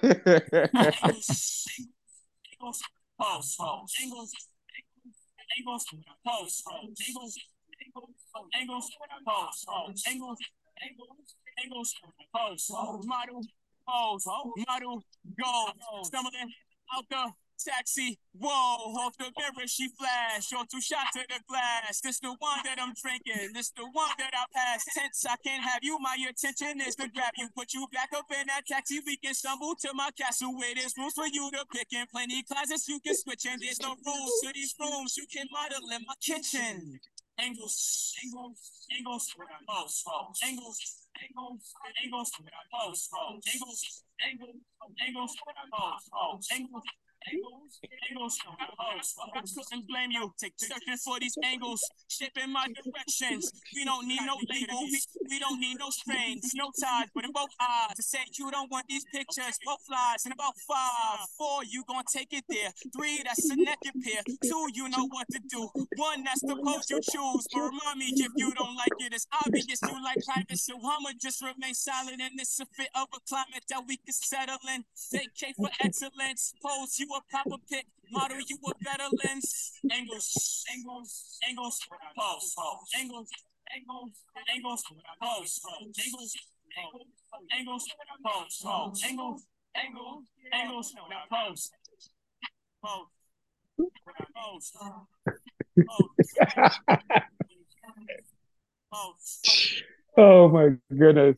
angles, 11.63 11.95
pose, 12.35 12.71
model, 13.05 13.43
pose, 13.89 14.27
model, 14.69 15.03
go, 15.39 16.03
stumbling 16.03 16.53
out 16.95 17.05
the 17.09 17.33
taxi, 17.59 18.19
whoa, 18.39 18.93
off 19.01 19.17
the 19.19 19.33
mirror 19.37 19.67
she 19.67 19.89
flashed, 19.89 20.53
or 20.53 20.65
two 20.71 20.81
shots 20.81 21.17
at 21.17 21.29
the 21.29 21.41
glass. 21.49 22.01
This 22.01 22.21
the 22.21 22.35
one 22.39 22.61
that 22.65 22.79
I'm 22.81 22.93
drinking, 23.01 23.53
this 23.55 23.71
the 23.71 23.85
one 23.93 24.11
that 24.19 24.33
I 24.35 24.45
pass. 24.55 24.85
Tense, 24.95 25.25
I 25.27 25.37
can't 25.45 25.63
have 25.65 25.81
you. 25.83 25.99
My 25.99 26.17
attention 26.29 26.81
is 26.81 26.95
to 26.97 27.09
grab 27.09 27.33
you, 27.37 27.49
put 27.57 27.73
you 27.75 27.87
back 27.93 28.11
up 28.15 28.27
in 28.31 28.47
that 28.49 28.67
taxi. 28.67 29.01
We 29.07 29.17
can 29.17 29.35
stumble 29.35 29.75
to 29.81 29.91
my 29.95 30.11
castle 30.19 30.57
where 30.57 30.75
there's 30.75 30.95
rooms 30.97 31.15
for 31.15 31.27
you 31.27 31.51
to 31.53 31.65
pick 31.73 31.89
in. 31.93 32.07
Plenty 32.13 32.43
closets 32.43 32.89
you 32.89 33.01
can 33.01 33.15
switch 33.15 33.47
in. 33.47 33.59
There's 33.61 33.81
no 33.81 33.97
rules 34.05 34.41
to 34.45 34.53
these 34.55 34.75
rooms. 34.79 35.17
You 35.17 35.27
can 35.33 35.47
model 35.51 35.89
in 35.95 36.05
my 36.07 36.15
kitchen. 36.21 37.01
Angles, 37.39 38.15
angles, 38.25 38.87
angles, 38.97 39.35
pose, 39.69 40.05
pose, 40.07 41.06
angles, 41.23 41.75
angles, 42.03 42.31
angles, 42.37 42.69
pose, 42.73 43.09
pose, 43.12 43.41
angles, 43.53 43.81
angles, 44.21 44.57
angles, 45.01 45.33
pose, 45.41 46.05
pose, 46.11 46.11
angles, 46.12 46.49
angles, 46.53 46.85
angles, 46.85 46.85
I 49.27 49.43
couldn't 49.43 49.87
blame 49.89 50.11
you. 50.11 50.33
Searching 50.39 50.97
for 51.05 51.19
these 51.21 51.37
angles, 51.43 51.83
shipping 52.09 52.53
my 52.53 52.67
directions. 52.69 53.53
We 53.75 53.85
don't 53.85 54.07
need 54.07 54.21
no 54.25 54.37
labels, 54.49 55.07
we 55.29 55.39
don't 55.39 55.61
need 55.61 55.79
no 55.79 55.91
strings, 55.91 56.53
no 56.55 56.71
ties, 56.81 57.09
but 57.14 57.25
in 57.25 57.33
both 57.33 57.51
eyes. 57.61 57.97
To 57.97 58.03
say 58.03 58.19
you 58.39 58.51
don't 58.51 58.71
want 58.71 58.87
these 58.89 59.05
pictures, 59.12 59.59
both 59.64 59.83
flies. 59.87 60.25
In 60.27 60.33
about 60.33 60.55
five, 60.69 61.27
four, 61.37 61.64
you 61.64 61.85
gonna 61.89 62.05
take 62.12 62.33
it 62.33 62.45
there. 62.49 62.71
Three, 62.97 63.21
that's 63.25 63.51
a 63.51 63.57
naked 63.57 63.95
pair. 64.05 64.23
Two, 64.43 64.69
you 64.75 64.89
know 64.89 65.07
what 65.09 65.27
to 65.33 65.41
do. 65.49 65.69
One, 65.97 66.25
that's 66.25 66.43
the 66.43 66.57
pose 66.57 66.89
you 66.91 67.01
choose. 67.01 67.47
But 67.53 67.61
remind 67.61 67.99
me 67.99 68.12
if 68.17 68.33
you 68.37 68.53
don't 68.55 68.77
like 68.77 68.97
it, 68.99 69.12
it's 69.12 69.27
obvious 69.45 69.81
you 69.83 70.03
like 70.05 70.19
private. 70.25 70.59
So 70.59 70.75
I'ma 70.77 71.11
just 71.21 71.43
remain 71.43 71.75
silent 71.75 72.21
in 72.21 72.37
this 72.37 72.61
a 72.61 72.67
fit 72.67 72.89
of 72.95 73.09
a 73.14 73.21
climate 73.29 73.64
that 73.69 73.83
we 73.87 73.97
can 73.97 74.12
settle 74.12 74.59
in. 74.75 74.85
Vacate 75.12 75.57
for 75.57 75.71
excellence. 75.83 76.55
Pose 76.62 76.99
you 76.99 77.06
a 77.15 77.21
proper 77.31 77.57
pick. 77.71 77.87
Model 78.11 78.39
you 78.39 78.59
a 78.67 78.85
better 78.85 79.09
lens. 79.25 79.73
Angles, 79.91 80.65
angles, 80.73 81.39
angles, 81.49 81.81
pose, 82.17 82.55
pose, 82.57 82.91
angles, 82.97 83.31
angles, 83.75 84.11
angles, 84.55 84.83
pose, 85.21 85.61
angles, 85.99 86.37
angles, 87.53 87.89
pose, 88.25 88.63
pose, 88.63 89.03
angles, 89.05 89.47
angles, 89.75 90.25
angles, 90.53 90.95
pose. 91.31 91.71
Oh 100.19 100.49
my 100.49 100.71
goodness. 100.97 101.37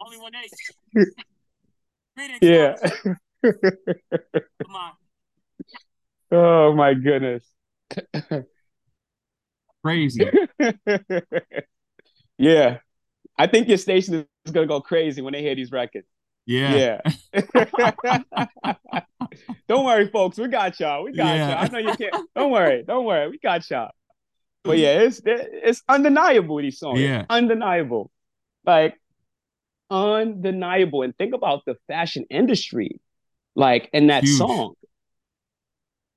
Only 0.00 0.18
one 0.18 0.32
eight. 0.34 1.06
yeah. 2.40 2.76
oh 6.32 6.74
my 6.74 6.94
goodness. 6.94 7.44
Crazy. 9.82 10.30
yeah. 12.38 12.78
I 13.36 13.46
think 13.46 13.68
your 13.68 13.78
station 13.78 14.26
is 14.44 14.52
gonna 14.52 14.66
go 14.66 14.80
crazy 14.80 15.20
when 15.22 15.32
they 15.32 15.42
hear 15.42 15.54
these 15.54 15.72
records. 15.72 16.06
Yeah. 16.46 17.00
Yeah. 17.34 17.42
don't 19.68 19.84
worry, 19.84 20.08
folks. 20.08 20.38
We 20.38 20.48
got 20.48 20.78
y'all. 20.78 21.04
We 21.04 21.12
got 21.12 21.26
yeah. 21.26 21.48
y'all. 21.50 21.64
I 21.64 21.68
know 21.68 21.78
you 21.90 21.96
can't. 21.96 22.14
Don't 22.34 22.50
worry. 22.50 22.84
Don't 22.86 23.04
worry. 23.04 23.30
We 23.30 23.38
got 23.38 23.68
y'all. 23.70 23.90
But 24.62 24.78
yeah, 24.78 25.00
it's 25.00 25.20
it's 25.24 25.82
undeniable 25.88 26.56
these 26.58 26.78
songs. 26.78 27.00
Yeah. 27.00 27.26
Undeniable. 27.28 28.10
Like 28.64 28.98
undeniable. 29.94 31.02
And 31.02 31.16
think 31.16 31.34
about 31.34 31.64
the 31.64 31.76
fashion 31.86 32.24
industry, 32.30 33.00
like 33.54 33.88
in 33.92 34.08
that 34.08 34.24
Huge. 34.24 34.38
song. 34.38 34.74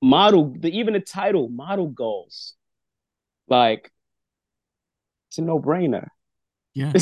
Model, 0.00 0.54
the 0.58 0.70
even 0.78 0.94
the 0.94 1.00
title, 1.00 1.48
model 1.48 1.88
goals. 1.88 2.54
Like, 3.48 3.90
it's 5.28 5.38
a 5.38 5.42
no-brainer. 5.42 6.08
Yeah. 6.74 6.92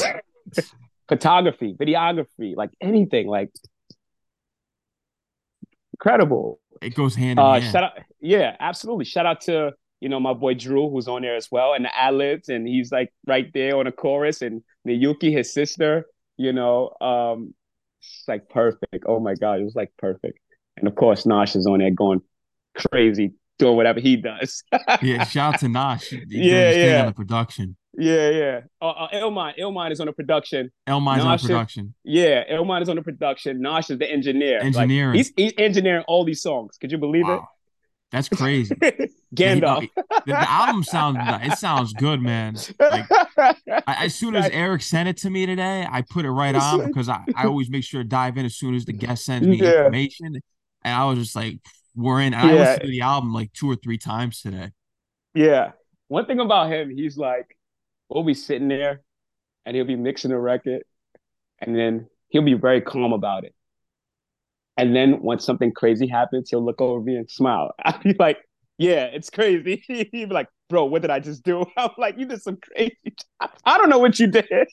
Photography, 1.08 1.74
videography, 1.74 2.56
like 2.56 2.70
anything, 2.80 3.28
like 3.28 3.50
incredible. 5.92 6.60
It 6.82 6.94
goes 6.94 7.14
hand 7.14 7.38
in 7.38 7.44
uh, 7.44 7.60
hand. 7.60 7.72
Shout 7.72 7.84
out, 7.84 7.92
yeah, 8.20 8.56
absolutely. 8.58 9.04
Shout 9.04 9.26
out 9.26 9.40
to 9.42 9.72
you 10.00 10.08
know 10.08 10.20
my 10.20 10.32
boy 10.32 10.54
Drew, 10.54 10.90
who's 10.90 11.08
on 11.08 11.22
there 11.22 11.36
as 11.36 11.48
well, 11.50 11.74
and 11.74 11.84
the 11.84 11.96
ad 11.96 12.14
libs, 12.14 12.48
and 12.48 12.66
he's 12.66 12.90
like 12.90 13.12
right 13.26 13.50
there 13.52 13.76
on 13.76 13.84
the 13.84 13.92
chorus, 13.92 14.42
and 14.42 14.62
Miyuki, 14.86 15.32
his 15.32 15.52
sister, 15.52 16.06
you 16.36 16.52
know, 16.52 16.90
um, 17.00 17.54
it's 18.00 18.24
like 18.28 18.48
perfect. 18.48 19.04
Oh 19.06 19.20
my 19.20 19.34
god, 19.34 19.60
it 19.60 19.64
was 19.64 19.74
like 19.74 19.92
perfect. 19.98 20.38
And 20.76 20.86
of 20.86 20.94
course, 20.94 21.24
Nosh 21.24 21.56
is 21.56 21.66
on 21.66 21.78
there 21.78 21.90
going 21.90 22.20
crazy, 22.74 23.32
doing 23.58 23.76
whatever 23.76 24.00
he 24.00 24.16
does. 24.16 24.62
yeah, 25.02 25.24
shout 25.24 25.54
out 25.54 25.60
to 25.60 25.66
Nosh. 25.66 26.12
yeah, 26.28 26.70
yeah. 26.70 27.00
On 27.00 27.06
the 27.06 27.12
production. 27.12 27.76
Yeah, 27.98 28.30
yeah. 28.30 28.60
Uh, 28.80 28.90
uh, 28.90 29.08
Elmine, 29.12 29.54
Elmine 29.58 29.92
is 29.92 30.00
on 30.00 30.06
the 30.06 30.12
production. 30.12 30.70
Elmine's 30.86 31.24
on 31.24 31.38
the 31.38 31.42
production. 31.42 31.94
Yeah, 32.04 32.44
Elmine 32.48 32.82
is 32.82 32.88
on 32.90 32.96
the 32.96 33.02
production. 33.02 33.60
Nosh 33.60 33.90
is 33.90 33.98
the 33.98 34.10
engineer. 34.10 34.60
Engineering. 34.60 35.16
Like, 35.16 35.16
he's, 35.16 35.32
he's 35.34 35.52
engineering 35.56 36.04
all 36.06 36.24
these 36.24 36.42
songs. 36.42 36.76
Could 36.78 36.92
you 36.92 36.98
believe 36.98 37.24
wow. 37.26 37.34
it? 37.34 37.40
That's 38.16 38.30
crazy. 38.30 38.74
Gandalf. 39.34 39.90
the, 39.94 40.22
the, 40.24 40.50
album 40.50 40.82
sounds 40.82 41.18
it 41.20 41.58
sounds 41.58 41.92
good, 41.92 42.22
man. 42.22 42.56
Like, 42.80 43.04
I, 43.36 43.54
as 43.86 44.14
soon 44.14 44.34
as 44.34 44.48
Eric 44.52 44.80
sent 44.80 45.06
it 45.06 45.18
to 45.18 45.28
me 45.28 45.44
today, 45.44 45.86
I 45.86 46.00
put 46.00 46.24
it 46.24 46.30
right 46.30 46.54
on 46.54 46.86
because 46.86 47.10
I, 47.10 47.22
I 47.34 47.44
always 47.44 47.68
make 47.68 47.84
sure 47.84 48.02
to 48.02 48.08
dive 48.08 48.38
in 48.38 48.46
as 48.46 48.56
soon 48.56 48.74
as 48.74 48.86
the 48.86 48.94
guest 48.94 49.26
sends 49.26 49.46
me 49.46 49.58
yeah. 49.58 49.84
information. 49.84 50.40
And 50.82 50.94
I 50.94 51.04
was 51.04 51.18
just 51.18 51.36
like, 51.36 51.58
we're 51.94 52.22
in. 52.22 52.32
And 52.32 52.48
yeah. 52.48 52.54
I 52.54 52.58
listened 52.58 52.82
to 52.84 52.88
the 52.88 53.02
album 53.02 53.34
like 53.34 53.52
two 53.52 53.70
or 53.70 53.76
three 53.76 53.98
times 53.98 54.40
today. 54.40 54.70
Yeah. 55.34 55.72
One 56.08 56.24
thing 56.24 56.40
about 56.40 56.72
him, 56.72 56.88
he's 56.88 57.18
like, 57.18 57.54
we'll 58.08 58.24
be 58.24 58.32
sitting 58.32 58.68
there 58.68 59.02
and 59.66 59.76
he'll 59.76 59.84
be 59.84 59.94
mixing 59.94 60.32
a 60.32 60.40
record 60.40 60.84
and 61.58 61.76
then 61.76 62.08
he'll 62.28 62.40
be 62.40 62.54
very 62.54 62.80
calm 62.80 63.12
about 63.12 63.44
it. 63.44 63.54
And 64.76 64.94
then 64.94 65.22
once 65.22 65.44
something 65.44 65.72
crazy 65.72 66.06
happens, 66.06 66.50
he'll 66.50 66.64
look 66.64 66.80
over 66.80 67.00
me 67.00 67.16
and 67.16 67.30
smile. 67.30 67.72
I'll 67.84 68.00
be 68.02 68.14
like, 68.18 68.38
yeah, 68.78 69.04
it's 69.04 69.30
crazy. 69.30 69.82
He'd 69.88 70.10
be 70.10 70.26
like, 70.26 70.48
bro, 70.68 70.84
what 70.84 71.02
did 71.02 71.10
I 71.10 71.20
just 71.20 71.42
do? 71.42 71.64
I'm 71.76 71.90
like, 71.98 72.18
you 72.18 72.26
did 72.26 72.42
some 72.42 72.58
crazy. 72.58 72.96
I 73.64 73.78
don't 73.78 73.88
know 73.88 73.98
what 73.98 74.18
you 74.18 74.26
did. 74.26 74.68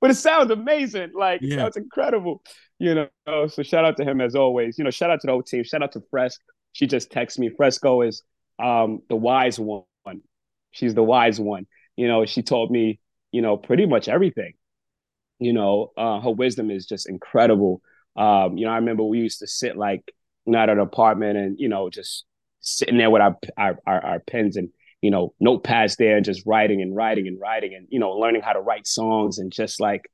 but 0.00 0.10
it 0.10 0.14
sounds 0.14 0.50
amazing. 0.50 1.10
Like, 1.14 1.40
yeah. 1.42 1.56
sounds 1.56 1.76
incredible. 1.76 2.42
You 2.78 2.94
know, 2.94 3.48
so 3.48 3.62
shout 3.62 3.84
out 3.84 3.96
to 3.98 4.04
him 4.04 4.20
as 4.20 4.34
always. 4.34 4.78
You 4.78 4.84
know, 4.84 4.90
shout 4.90 5.10
out 5.10 5.20
to 5.22 5.26
the 5.26 5.32
whole 5.32 5.42
team. 5.42 5.64
Shout 5.64 5.82
out 5.82 5.92
to 5.92 6.02
Fresco. 6.10 6.42
She 6.72 6.86
just 6.86 7.10
texts 7.10 7.38
me. 7.38 7.50
Fresco 7.50 8.02
is 8.02 8.22
um, 8.62 9.00
the 9.08 9.16
wise 9.16 9.58
one. 9.58 9.84
She's 10.70 10.94
the 10.94 11.02
wise 11.02 11.40
one. 11.40 11.66
You 11.96 12.06
know, 12.06 12.24
she 12.24 12.42
told 12.42 12.70
me, 12.70 13.00
you 13.32 13.42
know, 13.42 13.56
pretty 13.56 13.86
much 13.86 14.08
everything 14.08 14.54
you 15.40 15.52
know, 15.52 15.92
uh, 15.96 16.20
her 16.20 16.30
wisdom 16.30 16.70
is 16.70 16.86
just 16.86 17.08
incredible. 17.08 17.80
Um, 18.16 18.58
you 18.58 18.66
know, 18.66 18.72
I 18.72 18.76
remember 18.76 19.02
we 19.02 19.18
used 19.18 19.40
to 19.40 19.46
sit 19.46 19.76
like 19.76 20.12
not 20.46 20.68
at 20.68 20.76
an 20.76 20.82
apartment 20.82 21.36
and 21.38 21.58
you 21.58 21.68
know 21.68 21.90
just 21.90 22.24
sitting 22.60 22.98
there 22.98 23.10
with 23.10 23.22
our, 23.22 23.36
our 23.56 23.78
our, 23.86 24.04
our 24.04 24.20
pens 24.20 24.56
and 24.56 24.68
you 25.00 25.10
know 25.10 25.34
notepads 25.42 25.96
there 25.96 26.16
and 26.16 26.24
just 26.24 26.42
writing 26.46 26.82
and 26.82 26.94
writing 26.94 27.26
and 27.26 27.40
writing 27.40 27.74
and 27.74 27.86
you 27.90 27.98
know 27.98 28.12
learning 28.12 28.42
how 28.42 28.52
to 28.52 28.60
write 28.60 28.86
songs 28.86 29.38
and 29.38 29.52
just 29.52 29.80
like 29.80 30.10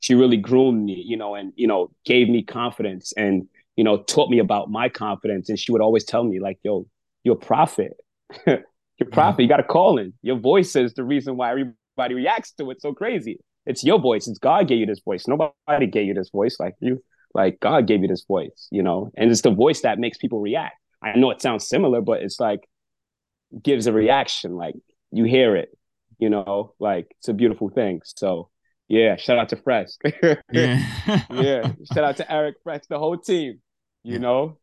she 0.00 0.14
really 0.14 0.36
groomed 0.36 0.84
me, 0.84 1.02
you 1.04 1.16
know, 1.16 1.34
and 1.34 1.52
you 1.56 1.66
know 1.66 1.90
gave 2.04 2.28
me 2.28 2.42
confidence 2.42 3.12
and 3.16 3.48
you 3.76 3.84
know 3.84 4.02
taught 4.02 4.30
me 4.30 4.38
about 4.38 4.70
my 4.70 4.88
confidence 4.88 5.48
and 5.48 5.58
she 5.58 5.72
would 5.72 5.80
always 5.80 6.04
tell 6.04 6.24
me 6.24 6.40
like, 6.40 6.58
"Yo, 6.62 6.86
you're 7.24 7.36
a 7.36 7.38
prophet." 7.38 7.94
you're 8.46 8.62
a 9.00 9.06
prophet. 9.06 9.42
You 9.42 9.48
got 9.48 9.60
a 9.60 9.64
calling. 9.64 10.12
Your 10.22 10.36
voice 10.38 10.76
is 10.76 10.92
the 10.94 11.04
reason 11.04 11.36
why 11.36 11.50
everybody 11.50 12.14
reacts 12.14 12.52
to 12.52 12.70
it 12.70 12.82
so 12.82 12.92
crazy 12.92 13.38
it's 13.68 13.84
your 13.84 14.00
voice. 14.00 14.26
It's 14.26 14.38
God 14.38 14.66
gave 14.66 14.78
you 14.78 14.86
this 14.86 15.00
voice. 15.00 15.28
Nobody 15.28 15.86
gave 15.86 16.06
you 16.06 16.14
this 16.14 16.30
voice 16.30 16.56
like 16.58 16.74
you. 16.80 17.02
Like 17.34 17.60
God 17.60 17.86
gave 17.86 18.00
you 18.00 18.08
this 18.08 18.24
voice, 18.26 18.68
you 18.70 18.82
know, 18.82 19.10
and 19.16 19.30
it's 19.30 19.42
the 19.42 19.50
voice 19.50 19.82
that 19.82 19.98
makes 19.98 20.16
people 20.16 20.40
react. 20.40 20.76
I 21.02 21.16
know 21.16 21.30
it 21.30 21.42
sounds 21.42 21.68
similar, 21.68 22.00
but 22.00 22.22
it's 22.22 22.40
like 22.40 22.60
gives 23.62 23.86
a 23.86 23.92
reaction. 23.92 24.56
Like 24.56 24.74
you 25.12 25.24
hear 25.24 25.54
it, 25.54 25.68
you 26.18 26.30
know, 26.30 26.74
like 26.80 27.06
it's 27.18 27.28
a 27.28 27.34
beautiful 27.34 27.68
thing. 27.68 28.00
So 28.04 28.48
yeah, 28.88 29.16
shout 29.16 29.38
out 29.38 29.50
to 29.50 29.56
Fresh. 29.56 29.90
yeah. 30.22 30.82
yeah. 31.30 31.72
Shout 31.92 32.04
out 32.04 32.16
to 32.16 32.32
Eric 32.32 32.56
Fresh, 32.64 32.86
the 32.88 32.98
whole 32.98 33.18
team. 33.18 33.60
You 34.02 34.14
yeah. 34.14 34.18
know, 34.18 34.58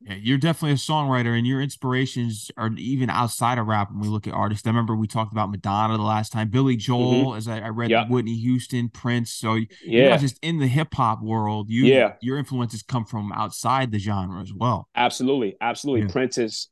you're 0.00 0.38
definitely 0.38 0.72
a 0.72 0.74
songwriter, 0.74 1.36
and 1.36 1.46
your 1.46 1.60
inspirations 1.60 2.50
are 2.56 2.70
even 2.76 3.10
outside 3.10 3.58
of 3.58 3.66
rap. 3.66 3.90
When 3.90 4.00
we 4.00 4.08
look 4.08 4.26
at 4.26 4.32
artists, 4.32 4.66
I 4.66 4.70
remember 4.70 4.94
we 4.94 5.06
talked 5.06 5.32
about 5.32 5.50
Madonna 5.50 5.96
the 5.96 6.02
last 6.02 6.32
time, 6.32 6.50
Billy 6.50 6.76
Joel, 6.76 7.26
mm-hmm. 7.26 7.36
as 7.36 7.48
I, 7.48 7.58
I 7.58 7.68
read 7.68 7.90
yep. 7.90 8.08
Whitney 8.08 8.36
Houston, 8.36 8.88
Prince. 8.88 9.32
So 9.32 9.54
yeah. 9.54 9.66
you're 9.82 10.10
not 10.10 10.20
just 10.20 10.38
in 10.40 10.58
the 10.58 10.68
hip 10.68 10.94
hop 10.94 11.22
world. 11.22 11.68
You, 11.68 11.84
yeah, 11.84 12.14
your 12.20 12.38
influences 12.38 12.82
come 12.82 13.04
from 13.04 13.32
outside 13.32 13.90
the 13.90 13.98
genre 13.98 14.40
as 14.40 14.52
well. 14.52 14.88
Absolutely, 14.94 15.56
absolutely. 15.60 16.06
Yeah. 16.06 16.12
Prince 16.12 16.38
is 16.38 16.68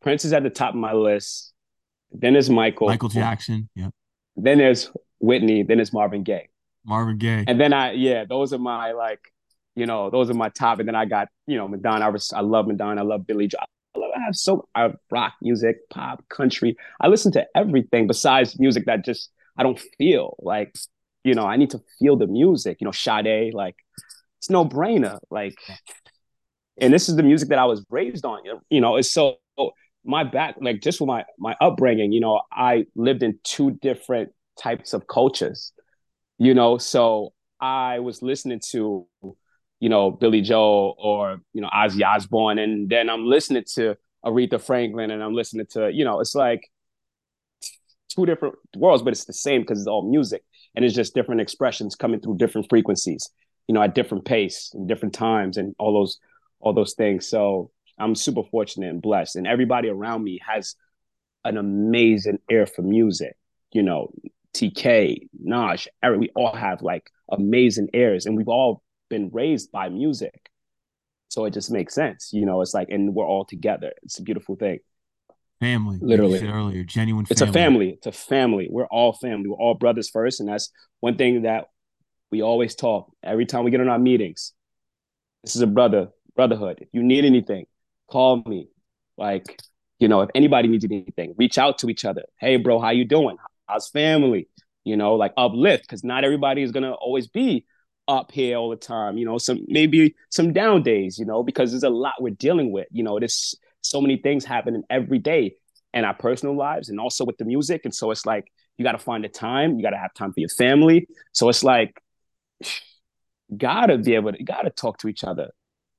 Prince 0.00 0.24
is 0.24 0.32
at 0.32 0.42
the 0.42 0.50
top 0.50 0.70
of 0.70 0.80
my 0.80 0.92
list. 0.92 1.52
Then 2.10 2.34
there's 2.34 2.50
Michael, 2.50 2.88
Michael 2.88 3.08
Jackson. 3.08 3.68
Yeah. 3.74 3.88
Then 4.36 4.58
there's 4.58 4.90
Whitney. 5.18 5.62
Then 5.62 5.78
there's 5.78 5.92
Marvin 5.92 6.22
Gaye. 6.22 6.48
Marvin 6.84 7.18
Gaye. 7.18 7.44
And 7.46 7.60
then 7.60 7.72
I, 7.72 7.92
yeah, 7.92 8.24
those 8.28 8.52
are 8.52 8.58
my 8.58 8.92
like 8.92 9.20
you 9.74 9.86
know, 9.86 10.10
those 10.10 10.30
are 10.30 10.34
my 10.34 10.48
top. 10.50 10.78
And 10.78 10.88
then 10.88 10.94
I 10.94 11.04
got, 11.04 11.28
you 11.46 11.56
know, 11.56 11.68
Madonna. 11.68 12.06
I, 12.06 12.08
was, 12.08 12.32
I 12.32 12.40
love 12.40 12.66
Madonna. 12.66 13.00
I 13.00 13.04
love 13.04 13.26
Billy 13.26 13.48
Joel. 13.48 13.64
I, 13.94 13.98
love, 13.98 14.10
I 14.16 14.20
have 14.24 14.36
so 14.36 14.68
I 14.74 14.92
rock 15.10 15.34
music, 15.42 15.88
pop, 15.90 16.26
country. 16.28 16.76
I 17.00 17.08
listen 17.08 17.32
to 17.32 17.46
everything 17.54 18.06
besides 18.06 18.58
music 18.58 18.86
that 18.86 19.04
just 19.04 19.30
I 19.56 19.62
don't 19.62 19.80
feel 19.98 20.36
like. 20.40 20.74
You 21.24 21.34
know, 21.34 21.46
I 21.46 21.56
need 21.56 21.70
to 21.70 21.80
feel 22.00 22.16
the 22.16 22.26
music. 22.26 22.78
You 22.80 22.84
know, 22.84 22.90
Sade, 22.90 23.54
like 23.54 23.76
it's 24.38 24.50
no 24.50 24.64
brainer. 24.64 25.20
Like, 25.30 25.54
and 26.80 26.92
this 26.92 27.08
is 27.08 27.14
the 27.14 27.22
music 27.22 27.50
that 27.50 27.60
I 27.60 27.64
was 27.64 27.84
raised 27.90 28.24
on. 28.24 28.40
You 28.70 28.80
know, 28.80 28.96
it's 28.96 29.12
so 29.12 29.36
my 30.04 30.24
back, 30.24 30.56
like 30.60 30.80
just 30.80 31.00
with 31.00 31.06
my 31.06 31.24
my 31.38 31.54
upbringing. 31.60 32.10
You 32.10 32.18
know, 32.18 32.42
I 32.50 32.86
lived 32.96 33.22
in 33.22 33.38
two 33.44 33.78
different 33.82 34.32
types 34.60 34.94
of 34.94 35.06
cultures. 35.06 35.72
You 36.38 36.54
know, 36.54 36.76
so 36.76 37.32
I 37.60 38.00
was 38.00 38.22
listening 38.22 38.60
to, 38.70 39.06
you 39.82 39.88
know, 39.88 40.12
Billy 40.12 40.42
Joel 40.42 40.94
or 40.96 41.40
you 41.52 41.60
know 41.60 41.68
Ozzy 41.74 42.06
Osbourne, 42.06 42.60
and 42.60 42.88
then 42.88 43.10
I'm 43.10 43.26
listening 43.26 43.64
to 43.74 43.96
Aretha 44.24 44.60
Franklin, 44.60 45.10
and 45.10 45.20
I'm 45.20 45.34
listening 45.34 45.66
to, 45.70 45.90
you 45.92 46.04
know, 46.04 46.20
it's 46.20 46.36
like 46.36 46.70
two 48.08 48.24
different 48.24 48.54
worlds, 48.76 49.02
but 49.02 49.12
it's 49.12 49.24
the 49.24 49.32
same 49.32 49.62
because 49.62 49.80
it's 49.80 49.88
all 49.88 50.08
music, 50.08 50.44
and 50.76 50.84
it's 50.84 50.94
just 50.94 51.16
different 51.16 51.40
expressions 51.40 51.96
coming 51.96 52.20
through 52.20 52.36
different 52.36 52.68
frequencies, 52.70 53.28
you 53.66 53.74
know, 53.74 53.82
at 53.82 53.92
different 53.92 54.24
pace 54.24 54.70
and 54.72 54.86
different 54.86 55.14
times, 55.14 55.56
and 55.56 55.74
all 55.80 55.92
those 55.92 56.20
all 56.60 56.72
those 56.72 56.94
things. 56.94 57.26
So 57.26 57.72
I'm 57.98 58.14
super 58.14 58.44
fortunate 58.52 58.88
and 58.88 59.02
blessed, 59.02 59.34
and 59.34 59.48
everybody 59.48 59.88
around 59.88 60.22
me 60.22 60.38
has 60.46 60.76
an 61.44 61.56
amazing 61.56 62.38
ear 62.48 62.66
for 62.66 62.82
music. 62.82 63.36
You 63.72 63.82
know, 63.82 64.12
TK, 64.54 65.28
Naj, 65.44 65.88
Eric, 66.04 66.20
we 66.20 66.30
all 66.36 66.54
have 66.54 66.82
like 66.82 67.10
amazing 67.32 67.88
ears, 67.94 68.26
and 68.26 68.36
we've 68.36 68.46
all 68.46 68.84
been 69.12 69.28
raised 69.30 69.70
by 69.70 69.90
music. 69.90 70.48
So 71.28 71.44
it 71.44 71.52
just 71.52 71.70
makes 71.70 71.94
sense, 71.94 72.30
you 72.32 72.46
know. 72.46 72.62
It's 72.62 72.74
like, 72.74 72.88
and 72.90 73.14
we're 73.14 73.26
all 73.26 73.44
together. 73.44 73.92
It's 74.02 74.18
a 74.18 74.22
beautiful 74.22 74.56
thing. 74.56 74.80
Family, 75.60 75.98
literally 76.00 76.40
earlier, 76.48 76.82
genuine. 76.82 77.26
Family. 77.26 77.32
It's 77.32 77.40
a 77.40 77.52
family. 77.52 77.88
It's 77.90 78.06
a 78.06 78.12
family. 78.12 78.68
We're 78.70 78.86
all 78.86 79.12
family. 79.12 79.48
We're 79.48 79.56
all 79.56 79.74
brothers 79.74 80.08
first, 80.10 80.40
and 80.40 80.48
that's 80.48 80.70
one 81.00 81.16
thing 81.16 81.42
that 81.42 81.66
we 82.30 82.42
always 82.42 82.74
talk 82.74 83.12
every 83.22 83.46
time 83.46 83.64
we 83.64 83.70
get 83.70 83.80
in 83.80 83.88
our 83.88 83.98
meetings. 83.98 84.54
This 85.44 85.54
is 85.54 85.62
a 85.62 85.66
brother 85.66 86.08
brotherhood. 86.34 86.78
If 86.80 86.88
you 86.92 87.02
need 87.02 87.24
anything, 87.24 87.66
call 88.10 88.42
me. 88.46 88.68
Like, 89.18 89.60
you 89.98 90.08
know, 90.08 90.22
if 90.22 90.30
anybody 90.34 90.68
needs 90.68 90.84
anything, 90.84 91.34
reach 91.36 91.58
out 91.58 91.78
to 91.78 91.90
each 91.90 92.04
other. 92.04 92.24
Hey, 92.40 92.56
bro, 92.56 92.80
how 92.80 92.90
you 92.90 93.04
doing? 93.04 93.36
How's 93.66 93.88
family? 93.88 94.48
You 94.84 94.96
know, 94.96 95.14
like 95.14 95.32
uplift 95.36 95.84
because 95.84 96.02
not 96.02 96.24
everybody 96.24 96.62
is 96.62 96.72
gonna 96.72 96.92
always 96.92 97.28
be 97.28 97.66
up 98.08 98.32
here 98.32 98.56
all 98.56 98.70
the 98.70 98.76
time. 98.76 99.18
You 99.18 99.24
know, 99.24 99.38
some 99.38 99.64
maybe 99.68 100.14
some 100.30 100.52
down 100.52 100.82
days. 100.82 101.18
You 101.18 101.26
know, 101.26 101.42
because 101.42 101.70
there's 101.70 101.82
a 101.82 101.90
lot 101.90 102.14
we're 102.20 102.30
dealing 102.34 102.72
with. 102.72 102.88
You 102.90 103.02
know, 103.02 103.18
there's 103.18 103.54
so 103.80 104.00
many 104.00 104.16
things 104.16 104.44
happening 104.44 104.82
every 104.90 105.18
day 105.18 105.56
in 105.94 106.04
our 106.04 106.14
personal 106.14 106.56
lives 106.56 106.88
and 106.88 106.98
also 106.98 107.24
with 107.24 107.36
the 107.36 107.44
music. 107.44 107.82
And 107.84 107.94
so 107.94 108.10
it's 108.10 108.24
like 108.24 108.50
you 108.78 108.84
got 108.84 108.92
to 108.92 108.98
find 108.98 109.22
the 109.24 109.28
time. 109.28 109.76
You 109.76 109.82
got 109.82 109.90
to 109.90 109.98
have 109.98 110.14
time 110.14 110.32
for 110.32 110.40
your 110.40 110.48
family. 110.48 111.06
So 111.32 111.48
it's 111.48 111.62
like 111.62 112.00
gotta 113.56 113.98
be 113.98 114.14
able 114.14 114.32
to 114.32 114.42
gotta 114.42 114.70
talk 114.70 114.98
to 114.98 115.08
each 115.08 115.24
other 115.24 115.50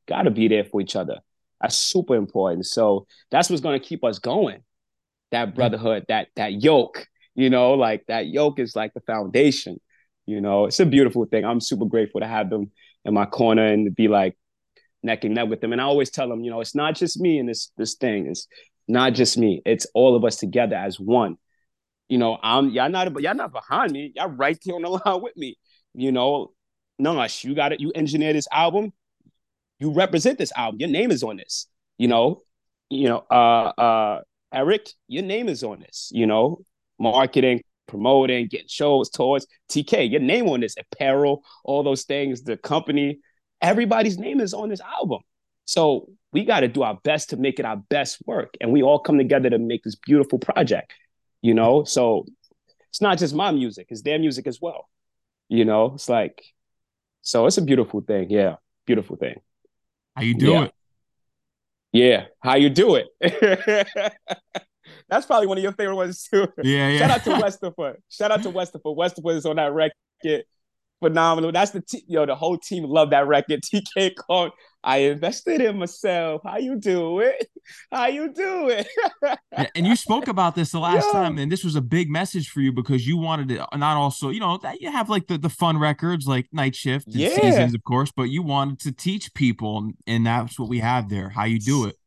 got 0.07 0.23
to 0.23 0.31
be 0.31 0.47
there 0.47 0.63
for 0.63 0.81
each 0.81 0.95
other. 0.95 1.19
That's 1.61 1.77
super 1.77 2.15
important. 2.15 2.65
So 2.65 3.07
that's 3.31 3.49
what's 3.49 3.61
going 3.61 3.79
to 3.79 3.85
keep 3.85 4.03
us 4.03 4.19
going. 4.19 4.63
That 5.31 5.49
mm-hmm. 5.49 5.55
brotherhood, 5.55 6.05
that 6.09 6.27
that 6.35 6.61
yoke, 6.61 7.07
you 7.35 7.49
know, 7.49 7.73
like 7.73 8.05
that 8.07 8.27
yoke 8.27 8.59
is 8.59 8.75
like 8.75 8.93
the 8.93 9.01
foundation. 9.01 9.79
You 10.25 10.41
know, 10.41 10.65
it's 10.65 10.79
a 10.79 10.85
beautiful 10.85 11.25
thing. 11.25 11.45
I'm 11.45 11.59
super 11.59 11.85
grateful 11.85 12.21
to 12.21 12.27
have 12.27 12.49
them 12.49 12.71
in 13.05 13.13
my 13.13 13.25
corner 13.25 13.65
and 13.65 13.85
to 13.85 13.91
be 13.91 14.07
like 14.07 14.37
neck 15.01 15.23
and 15.23 15.35
neck 15.35 15.49
with 15.49 15.61
them. 15.61 15.73
And 15.73 15.81
I 15.81 15.85
always 15.85 16.09
tell 16.09 16.29
them, 16.29 16.43
you 16.43 16.51
know, 16.51 16.61
it's 16.61 16.75
not 16.75 16.95
just 16.95 17.19
me 17.19 17.39
in 17.39 17.45
this 17.45 17.71
this 17.77 17.95
thing. 17.95 18.27
It's 18.27 18.47
not 18.87 19.13
just 19.13 19.37
me. 19.37 19.61
It's 19.65 19.85
all 19.93 20.15
of 20.15 20.23
us 20.23 20.37
together 20.37 20.75
as 20.75 20.99
one. 20.99 21.37
You 22.07 22.17
know, 22.17 22.37
I'm 22.41 22.69
y'all 22.69 22.89
not 22.89 23.19
y'all 23.21 23.35
not 23.35 23.51
behind 23.51 23.91
me. 23.91 24.13
Y'all 24.15 24.29
right 24.29 24.57
there 24.65 24.75
on 24.75 24.81
the 24.81 24.89
line 25.05 25.21
with 25.21 25.35
me. 25.35 25.57
You 25.93 26.11
know, 26.11 26.53
Nash, 26.99 27.43
you 27.43 27.55
got 27.55 27.73
it. 27.73 27.79
You 27.79 27.91
engineer 27.93 28.33
this 28.33 28.47
album 28.51 28.93
you 29.83 29.91
represent 29.91 30.37
this 30.37 30.53
album. 30.55 30.79
Your 30.79 30.89
name 30.89 31.11
is 31.11 31.23
on 31.23 31.35
this. 31.35 31.67
You 31.97 32.07
know, 32.07 32.41
you 32.89 33.09
know, 33.09 33.25
uh, 33.29 33.73
uh, 33.77 34.21
Eric, 34.53 34.89
your 35.09 35.23
name 35.23 35.49
is 35.49 35.61
on 35.63 35.81
this. 35.81 36.09
You 36.13 36.25
know, 36.25 36.61
marketing, 36.97 37.63
promoting, 37.87 38.47
getting 38.47 38.67
shows, 38.67 39.09
tours. 39.09 39.45
TK, 39.69 40.11
your 40.11 40.21
name 40.21 40.47
on 40.49 40.61
this. 40.61 40.75
Apparel, 40.77 41.43
all 41.63 41.83
those 41.83 42.03
things. 42.03 42.43
The 42.43 42.57
company, 42.57 43.19
everybody's 43.61 44.17
name 44.17 44.39
is 44.39 44.53
on 44.53 44.69
this 44.69 44.81
album. 44.81 45.19
So 45.65 46.09
we 46.31 46.43
got 46.43 46.61
to 46.61 46.67
do 46.67 46.83
our 46.83 46.99
best 47.03 47.29
to 47.29 47.37
make 47.37 47.59
it 47.59 47.65
our 47.65 47.77
best 47.77 48.17
work, 48.25 48.55
and 48.59 48.71
we 48.71 48.83
all 48.83 48.99
come 48.99 49.17
together 49.17 49.49
to 49.49 49.59
make 49.59 49.83
this 49.83 49.95
beautiful 49.95 50.39
project. 50.39 50.93
You 51.41 51.53
know, 51.53 51.83
so 51.83 52.25
it's 52.89 53.01
not 53.01 53.17
just 53.17 53.33
my 53.33 53.51
music; 53.51 53.87
it's 53.89 54.01
their 54.01 54.19
music 54.19 54.47
as 54.47 54.59
well. 54.61 54.89
You 55.49 55.65
know, 55.65 55.93
it's 55.95 56.09
like, 56.09 56.43
so 57.21 57.45
it's 57.45 57.57
a 57.57 57.61
beautiful 57.61 58.01
thing. 58.01 58.29
Yeah, 58.29 58.55
beautiful 58.85 59.15
thing. 59.15 59.35
How 60.15 60.23
you 60.23 60.35
do 60.35 60.51
yeah. 60.51 60.63
it? 60.63 60.73
Yeah, 61.91 62.25
how 62.41 62.55
you 62.55 62.69
do 62.69 62.95
it? 62.95 63.87
That's 65.09 65.25
probably 65.25 65.47
one 65.47 65.57
of 65.57 65.63
your 65.63 65.73
favorite 65.73 65.95
ones 65.95 66.27
too. 66.31 66.47
Yeah, 66.63 66.89
yeah. 66.89 66.99
Shout 66.99 67.11
out 67.11 67.23
to 67.23 67.29
Westerford. 67.43 67.95
Shout 68.09 68.31
out 68.31 68.43
to 68.43 68.49
Westerford. 68.49 68.95
Westerford 68.97 69.35
is 69.35 69.45
on 69.45 69.57
that 69.57 69.73
record. 69.73 70.43
Phenomenal. 71.01 71.51
That's 71.51 71.71
the 71.71 71.81
t- 71.81 72.05
yo. 72.07 72.25
The 72.25 72.35
whole 72.35 72.57
team 72.57 72.85
love 72.85 73.09
that 73.09 73.27
record. 73.27 73.61
TK 73.73 74.15
called. 74.15 74.51
I 74.85 74.97
invested 74.97 75.61
in 75.61 75.77
myself. 75.77 76.41
How 76.45 76.57
you 76.57 76.77
do 76.77 77.19
it? 77.19 77.47
How 77.91 78.07
you 78.07 78.33
do 78.33 78.69
it? 78.69 78.87
and 79.75 79.87
you 79.87 79.95
spoke 79.95 80.27
about 80.27 80.55
this 80.55 80.71
the 80.71 80.79
last 80.79 81.09
time, 81.11 81.37
and 81.37 81.51
this 81.51 81.63
was 81.63 81.75
a 81.75 81.81
big 81.81 82.09
message 82.09 82.49
for 82.49 82.59
you 82.59 82.71
because 82.73 83.07
you 83.07 83.17
wanted 83.17 83.49
to 83.49 83.63
uh, 83.63 83.77
not 83.77 83.95
also, 83.95 84.29
you 84.29 84.41
know, 84.41 84.57
that 84.57 84.81
you 84.81 84.91
have 84.91 85.09
like 85.09 85.27
the, 85.27 85.37
the 85.37 85.49
fun 85.49 85.77
records 85.77 86.25
like 86.25 86.47
Night 86.51 86.75
Shift 86.75 87.07
and 87.07 87.15
Yeah. 87.15 87.29
Seasons, 87.35 87.73
of 87.73 87.83
course, 87.83 88.11
but 88.15 88.23
you 88.23 88.43
wanted 88.43 88.79
to 88.81 88.91
teach 88.91 89.33
people, 89.33 89.91
and 90.05 90.25
that's 90.25 90.59
what 90.59 90.67
we 90.69 90.79
have 90.79 91.09
there. 91.09 91.29
How 91.29 91.45
you 91.45 91.59
do 91.59 91.85
it. 91.85 91.97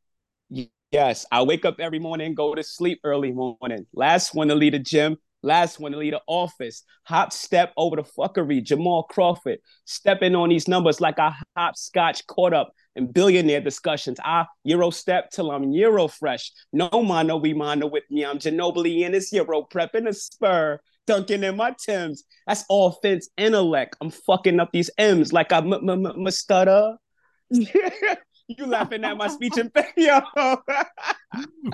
Yes, 0.92 1.26
I 1.32 1.42
wake 1.42 1.64
up 1.64 1.80
every 1.80 1.98
morning, 1.98 2.34
go 2.34 2.54
to 2.54 2.62
sleep 2.62 3.00
early 3.04 3.32
morning. 3.32 3.86
Last 3.92 4.34
one 4.34 4.48
to 4.48 4.54
lead 4.54 4.74
the 4.74 4.78
gym, 4.78 5.16
last 5.42 5.80
one 5.80 5.92
to 5.92 5.98
lead 5.98 6.14
the 6.14 6.22
office. 6.28 6.84
Hop 7.04 7.32
step 7.32 7.72
over 7.76 7.96
the 7.96 8.04
fuckery, 8.04 8.62
Jamal 8.62 9.02
Crawford. 9.02 9.58
Stepping 9.84 10.34
on 10.36 10.48
these 10.48 10.68
numbers 10.68 11.00
like 11.00 11.18
I 11.18 11.34
hopscotch 11.56 12.26
caught 12.28 12.54
up 12.54 12.72
in 12.94 13.10
billionaire 13.10 13.60
discussions. 13.60 14.18
I 14.24 14.46
Euro 14.64 14.90
step 14.90 15.30
till 15.30 15.50
I'm 15.50 15.72
Euro 15.72 16.06
fresh. 16.08 16.52
No 16.72 16.88
mano, 17.02 17.36
we 17.36 17.52
mano 17.52 17.88
with 17.88 18.04
me. 18.08 18.24
I'm 18.24 18.38
Ginobili 18.38 19.00
in 19.00 19.12
this 19.12 19.32
Euro 19.32 19.62
prepping 19.62 20.08
a 20.08 20.12
spur. 20.14 20.80
Dunking 21.06 21.44
in 21.44 21.56
my 21.56 21.72
Tims. 21.78 22.24
That's 22.48 22.64
offense 22.68 23.28
intellect. 23.36 23.96
I'm 24.00 24.10
fucking 24.10 24.58
up 24.58 24.70
these 24.72 24.90
M's 24.98 25.32
like 25.32 25.52
I 25.52 25.58
m- 25.58 25.72
m- 25.88 26.06
m- 26.06 26.30
stutter. 26.30 26.96
you 28.48 28.66
laughing 28.66 29.04
at 29.04 29.16
my 29.16 29.28
speech 29.28 29.54
and 29.56 29.70
yo. 29.96 30.20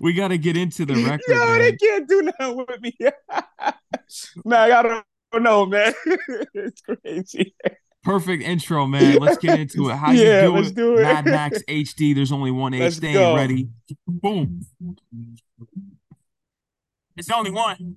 We 0.01 0.12
got 0.14 0.29
to 0.29 0.39
get 0.39 0.57
into 0.57 0.85
the 0.87 0.95
record. 1.05 1.23
Yo, 1.29 1.37
man. 1.37 1.59
they 1.61 1.77
can't 1.77 2.09
do 2.09 2.23
nothing 2.23 2.57
with 2.68 2.81
me. 2.81 2.97
man, 4.45 4.73
I 4.73 4.83
don't 4.83 5.43
know, 5.43 5.66
man. 5.66 5.93
it's 6.55 6.81
crazy. 6.83 7.55
Perfect 8.03 8.43
intro, 8.43 8.87
man. 8.87 9.18
Let's 9.18 9.39
get 9.39 9.61
into 9.61 9.89
it. 9.91 9.95
How 9.95 10.11
Yeah, 10.11 10.43
you 10.43 10.49
doing? 10.49 10.62
let's 10.62 10.73
do 10.73 10.97
it. 10.99 11.03
Mad 11.03 11.25
Max 11.27 11.62
H-D. 11.68 12.14
There's 12.14 12.33
only 12.33 12.51
one 12.51 12.75
H. 12.75 12.81
Let's 12.81 12.99
go. 12.99 13.37
ready. 13.37 13.68
Boom. 14.09 14.62
It's 17.16 17.31
only 17.31 17.51
one. 17.53 17.97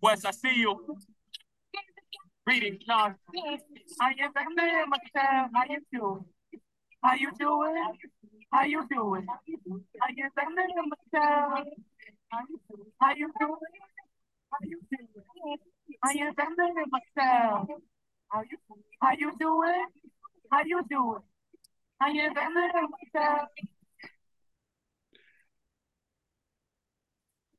Wes, 0.00 0.24
I 0.24 0.30
see 0.30 0.60
you. 0.60 0.96
Reading, 2.48 2.78
John. 2.86 3.14
I 4.00 4.14
am 4.24 4.32
the 4.34 4.42
man 4.56 4.84
myself. 4.88 5.50
How 5.54 5.64
you 5.68 5.80
doing? 5.92 6.24
How 7.02 7.14
you 7.14 7.30
doing? 7.38 7.76
How 8.50 8.64
you 8.64 8.82
doing? 8.88 9.26
I 10.00 10.08
am 10.08 10.30
the 10.34 10.42
man 10.56 10.68
myself. 10.88 11.68
How 12.30 12.40
you 12.48 13.30
doing? 13.38 13.58
How 14.50 14.58
you 14.62 14.80
doing? 14.88 15.58
I 16.02 16.10
am 16.12 16.34
the 16.38 16.44
man 16.56 16.74
myself. 16.90 17.68
How 18.30 18.40
you 18.50 18.58
how 19.02 19.12
you 19.12 19.32
doing? 19.38 19.86
How 20.50 20.62
you 20.64 20.82
doing? 20.88 21.22
I 22.00 22.08
am 22.08 22.32
the 22.32 22.40
man 22.40 22.72
myself. 23.14 23.48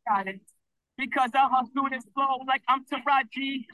Got 0.08 0.28
it. 0.30 0.42
Because 0.98 1.30
I 1.36 1.48
hustle 1.48 1.90
this 1.92 2.06
flow 2.16 2.40
like 2.48 2.64
I'm 2.68 2.84
Taraji. 2.86 3.66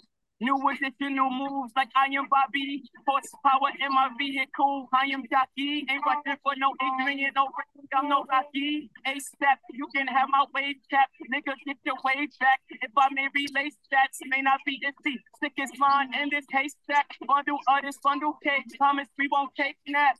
New 0.41 0.59
position, 0.59 1.15
new 1.15 1.29
moves 1.31 1.71
like 1.77 1.87
I 1.95 2.11
am 2.11 2.27
Bobby. 2.27 2.83
Horsepower 3.07 3.71
in 3.79 3.87
my 3.87 4.09
vehicle. 4.19 4.89
I 4.91 5.07
am 5.13 5.23
Jackie. 5.31 5.87
Ain't 5.87 6.03
rushing 6.05 6.35
for 6.43 6.51
no 6.57 6.75
ignorant, 6.75 7.31
no 7.35 7.47
risk. 7.55 7.87
I'm 7.95 8.09
no 8.09 8.25
rocky. 8.29 8.89
A 9.07 9.17
step, 9.17 9.59
you 9.71 9.87
can 9.95 10.07
have 10.07 10.27
my 10.27 10.43
wage 10.53 10.83
cap. 10.91 11.07
Nigga, 11.31 11.55
get 11.65 11.77
your 11.85 11.95
wage 12.03 12.35
back. 12.37 12.59
If 12.69 12.91
I 12.97 13.07
may 13.13 13.29
relay 13.33 13.71
stats, 13.71 14.19
may 14.27 14.41
not 14.41 14.59
be 14.65 14.75
easy. 14.83 15.15
Sick 15.39 15.53
is 15.57 15.71
mine 15.77 16.11
in 16.13 16.27
this 16.29 16.45
haystack. 16.51 17.15
Bundle 17.25 17.59
of 17.69 17.83
this 17.83 17.97
bundle 18.03 18.37
cake. 18.43 18.65
Promise 18.77 19.07
we 19.17 19.29
won't 19.31 19.55
take 19.55 19.77
naps 19.87 20.19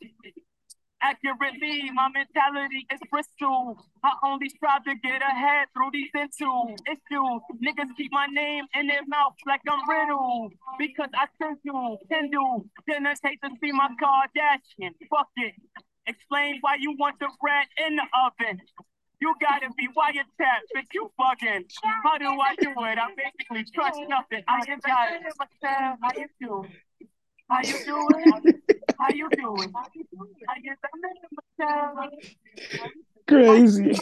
accurately. 1.01 1.89
My 1.93 2.09
mentality 2.13 2.87
is 2.91 2.99
Bristol. 3.11 3.77
I 4.03 4.11
only 4.23 4.49
strive 4.49 4.83
to 4.85 4.95
get 4.95 5.21
ahead 5.21 5.67
through 5.73 5.91
these 5.93 6.09
into 6.15 6.75
issues. 6.87 7.41
Niggas 7.63 7.95
keep 7.97 8.11
my 8.11 8.27
name 8.27 8.65
in 8.75 8.87
their 8.87 9.05
mouth 9.07 9.33
like 9.45 9.61
I'm 9.69 9.87
riddle. 9.89 10.49
Because 10.79 11.09
I 11.13 11.27
send 11.41 11.57
you, 11.63 11.97
can 12.11 12.29
do. 12.29 12.65
Sinners 12.89 13.19
hate 13.23 13.39
to 13.43 13.49
see 13.61 13.71
my 13.71 13.89
Kardashian. 14.01 14.91
Fuck 15.09 15.29
it. 15.37 15.53
Explain 16.07 16.57
why 16.61 16.75
you 16.79 16.95
want 16.97 17.19
the 17.19 17.29
bread 17.41 17.67
in 17.85 17.95
the 17.95 18.05
oven. 18.25 18.61
You 19.21 19.33
gotta 19.41 19.69
be 19.77 19.87
wiretapped, 19.87 20.67
bitch. 20.75 20.87
You 20.93 21.09
fucking. 21.17 21.65
How 22.03 22.17
do 22.17 22.27
I 22.27 22.55
do 22.55 22.69
it? 22.69 22.99
I 22.99 23.07
basically 23.15 23.65
trust 23.73 23.99
nothing. 24.07 24.43
I 24.47 24.65
just 24.65 24.83
got 24.83 25.13
it. 25.13 25.23
How 27.49 27.61
you 27.63 27.85
doing? 27.85 28.61
How 28.99 29.09
you 29.13 29.29
doing? 29.37 29.71
How 29.75 29.85
you 29.93 30.05
doing? 30.11 30.33
How 30.47 30.55
you 30.63 30.75
doing? 31.59 32.09
Crazy. 33.27 33.95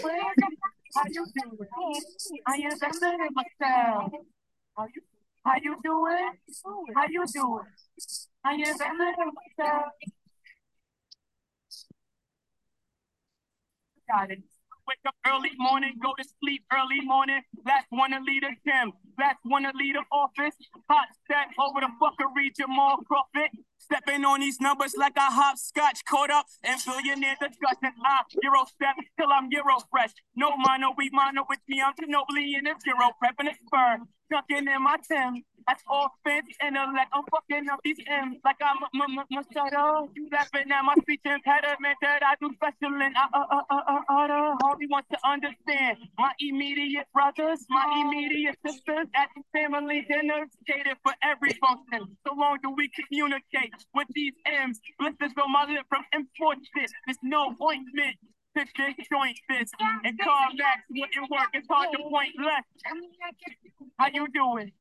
How 0.96 1.06
you 1.08 1.26
doing? 1.36 1.70
How 2.46 2.56
you 2.56 2.76
doing? 2.82 3.32
How 4.78 4.86
you 4.86 5.02
how 5.46 5.56
you 5.62 5.76
doing? 5.84 6.32
How 6.96 7.06
you 7.10 7.26
doing? 7.34 7.66
How 8.44 8.54
you 8.54 8.66
doing? 8.66 9.32
Got 14.10 14.32
it. 14.32 14.44
Wake 14.88 15.00
up 15.08 15.16
early 15.26 15.52
morning, 15.58 15.94
go 16.04 16.14
to 16.18 16.24
sleep 16.42 16.64
early 16.74 17.00
morning. 17.02 17.42
Last 17.66 17.88
one 17.90 18.12
to 18.12 18.20
lead 18.20 18.44
a 18.44 18.52
gym, 18.68 18.92
last 19.18 19.40
one 19.44 19.64
to 19.64 19.72
lead 19.76 19.96
an 19.96 20.04
office. 20.12 20.56
Hot 20.90 21.08
set 21.28 21.48
over 21.58 21.80
the 21.80 21.90
fuckery, 22.02 22.54
Jamal 22.56 22.98
Crawford. 23.08 23.50
Stepping 23.84 24.24
on 24.24 24.40
these 24.40 24.62
numbers 24.62 24.96
like 24.98 25.18
a 25.18 25.28
hopscotch, 25.28 26.06
caught 26.06 26.32
up 26.32 26.46
in 26.64 26.78
billionaire 26.86 27.36
discussion. 27.36 27.92
I 28.06 28.22
ah, 28.22 28.24
Euro 28.42 28.64
step 28.66 28.96
till 29.20 29.28
I'm 29.30 29.50
Euro 29.52 29.78
fresh. 29.92 30.14
No 30.36 30.56
mono, 30.56 30.96
we 30.98 31.10
mono 31.12 31.44
with 31.50 31.60
me. 31.68 31.82
I'm 31.82 31.94
in 32.00 32.14
a 32.68 32.74
zero, 32.80 33.12
prepping 33.20 33.52
a 33.52 33.56
spur. 33.56 33.98
Dunking 34.30 34.68
in 34.68 34.84
my 34.84 34.98
Tim. 35.08 35.44
That's 35.68 35.84
all 35.88 36.10
fancy 36.26 36.56
intellect. 36.66 37.10
I'm 37.14 37.24
fucking 37.32 37.70
up 37.70 37.80
these 37.84 38.00
M's 38.08 38.38
like 38.44 38.58
I'm 38.62 38.78
Machado. 39.32 40.10
You 40.16 40.28
laughing 40.32 40.72
at 40.72 40.84
my 40.84 40.96
speech 41.02 41.22
impediment 41.24 41.98
that 42.02 42.22
I 42.24 42.36
do 42.42 42.52
special 42.56 43.00
in. 43.00 43.14
Uh, 43.16 43.28
uh, 43.34 43.46
uh, 43.52 43.62
uh, 43.70 43.82
uh, 43.88 44.04
uh, 44.10 44.56
Harvey 44.62 44.88
wants 44.90 45.08
to 45.12 45.18
understand 45.24 45.98
my 46.18 46.32
immediate 46.40 47.08
brothers, 47.14 47.66
my 47.70 48.04
immediate 48.04 48.58
sisters 48.66 49.08
at 49.16 49.30
the 49.36 49.44
family 49.54 50.06
dinners, 50.10 50.50
catered 50.68 50.98
for 51.04 51.14
every 51.24 51.54
function. 51.64 52.18
So 52.28 52.34
long 52.36 52.58
do 52.62 52.72
we 52.76 52.90
communicate 52.90 53.74
with 53.96 54.08
these 54.14 54.34
M's. 54.46 54.82
Blisters 55.00 55.32
on 55.42 55.52
my 55.52 55.66
lip 55.66 55.86
from 55.88 56.04
important 56.14 56.68
shit. 56.76 56.92
There's 57.06 57.18
no 57.24 57.56
ointment. 57.62 58.18
Picture 58.56 58.90
joint 59.12 59.40
this 59.50 59.72
and 60.04 60.20
Carmax 60.20 60.84
wouldn't 60.90 61.32
work. 61.32 61.50
It's 61.54 61.68
hard 61.70 61.90
to 61.92 61.98
point 62.10 62.36
left. 62.38 62.68
How 63.98 64.08
you 64.14 64.28
doing? 64.34 64.72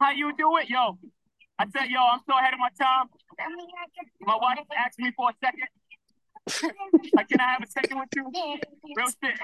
How 0.00 0.12
you 0.12 0.32
do 0.36 0.56
it, 0.58 0.68
yo? 0.68 0.98
I 1.58 1.66
said, 1.70 1.88
yo, 1.88 2.00
I'm 2.00 2.20
so 2.28 2.38
ahead 2.38 2.54
of 2.54 2.60
my 2.60 2.68
time. 2.78 3.06
My 4.20 4.36
wife 4.40 4.58
asked 4.76 4.98
me 4.98 5.10
for 5.16 5.30
a 5.30 5.34
second. 5.42 5.68
like, 7.14 7.28
can 7.28 7.40
I 7.40 7.52
have 7.52 7.62
a 7.62 7.70
second 7.70 7.98
with 7.98 8.08
you? 8.14 8.30
Real 8.96 9.08
shit. 9.08 9.38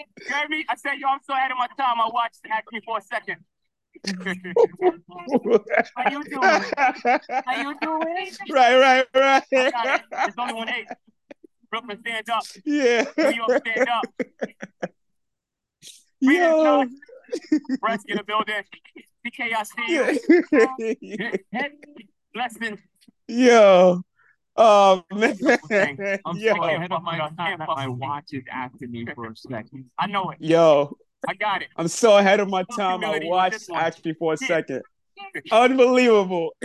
You 0.00 0.34
heard 0.34 0.48
me? 0.50 0.64
I 0.68 0.74
said, 0.76 0.94
yo, 0.98 1.08
I'm 1.08 1.20
so 1.22 1.34
ahead 1.34 1.50
of 1.50 1.56
my 1.58 1.68
time. 1.78 1.98
My 1.98 2.08
watch 2.12 2.34
asked 2.50 2.72
me 2.72 2.80
for 2.84 2.98
a 2.98 3.02
second. 3.02 3.36
How 5.96 6.10
you 6.10 6.24
doing? 6.24 6.62
How 7.46 7.60
you 7.60 7.74
doing? 7.80 8.32
Right, 8.50 8.76
right, 8.78 9.06
right. 9.14 9.42
There's 9.50 10.34
only 10.38 10.54
one 10.54 10.68
eight. 10.68 10.86
Brooklyn, 11.70 11.98
stand 12.00 12.28
up. 12.30 12.42
Yeah. 12.64 13.04
New 13.16 13.30
York, 13.30 13.66
stand 13.66 13.88
up. 13.88 14.04
Yo. 16.20 16.84
Brett's 17.80 18.04
in 18.08 18.16
the 18.16 18.24
building. 18.24 18.62
BK, 19.26 19.54
I 19.54 19.62
see 19.62 20.98
you. 21.00 21.32
Blessing. 22.34 22.78
Yo. 23.28 24.02
Oh 24.56 25.04
man. 25.12 25.38
I'm 26.26 26.36
Yo. 26.36 26.54
so 26.54 26.64
ahead 26.64 26.92
of 26.92 27.02
my 27.02 27.18
time 27.18 27.58
that 27.58 27.68
my 27.68 27.88
watch 27.88 28.32
is 28.32 28.42
asking 28.50 28.90
me 28.90 29.06
for 29.14 29.30
a 29.30 29.36
second. 29.36 29.86
I 29.98 30.06
know 30.08 30.30
it. 30.30 30.38
Yo. 30.40 30.96
I 31.28 31.34
got 31.34 31.62
it. 31.62 31.68
I'm 31.76 31.88
so 31.88 32.18
ahead 32.18 32.40
of 32.40 32.48
my 32.48 32.64
time. 32.76 33.04
I 33.04 33.06
Humility 33.06 33.28
watched 33.28 33.70
actually 33.72 34.14
for 34.14 34.32
a 34.34 34.36
second. 34.36 34.82
Unbelievable. 35.52 36.54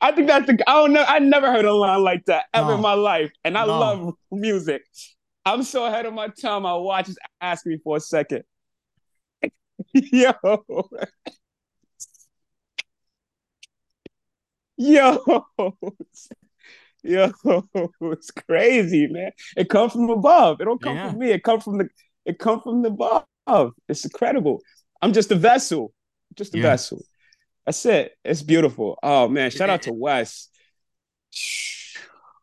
I 0.00 0.12
think 0.12 0.28
that's 0.28 0.46
the 0.46 0.58
I 0.68 0.74
don't 0.74 0.92
know. 0.92 1.04
I 1.06 1.18
never 1.18 1.50
heard 1.50 1.64
a 1.64 1.72
line 1.72 2.02
like 2.02 2.24
that 2.26 2.46
ever 2.54 2.68
No. 2.68 2.74
in 2.76 2.80
my 2.80 2.94
life. 2.94 3.30
And 3.44 3.56
I 3.56 3.64
No. 3.64 3.78
love 3.78 4.14
music. 4.30 4.82
I'm 5.46 5.62
so 5.62 5.84
ahead 5.84 6.06
of 6.06 6.14
my 6.14 6.28
time. 6.28 6.62
My 6.62 6.74
watch 6.74 7.08
is 7.08 7.18
asking 7.40 7.72
me 7.72 7.78
for 7.84 7.96
a 7.96 8.00
second. 8.00 8.44
Yo. 9.92 10.32
Yo. 14.76 15.46
Yo, 17.06 17.30
it's 18.00 18.30
crazy, 18.30 19.06
man. 19.08 19.30
It 19.58 19.68
comes 19.68 19.92
from 19.92 20.08
above. 20.08 20.60
It 20.60 20.64
don't 20.64 20.80
come 20.80 20.96
Yeah. 20.96 21.10
from 21.10 21.18
me. 21.18 21.30
It 21.32 21.42
comes 21.44 21.62
from 21.62 21.78
the 21.78 21.88
it 22.24 22.38
comes 22.38 22.62
from 22.62 22.80
the 22.82 22.88
above. 22.88 23.74
It's 23.88 24.04
incredible. 24.04 24.62
I'm 25.02 25.12
just 25.12 25.30
a 25.30 25.34
vessel. 25.34 25.92
Just 26.34 26.54
a 26.54 26.58
Yeah. 26.58 26.62
vessel. 26.62 27.04
That's 27.66 27.84
it. 27.86 28.12
It's 28.24 28.42
beautiful. 28.42 28.98
Oh 29.02 29.28
man, 29.28 29.50
shout 29.50 29.70
out 29.70 29.82
to 29.82 29.92
Wes. 29.92 30.48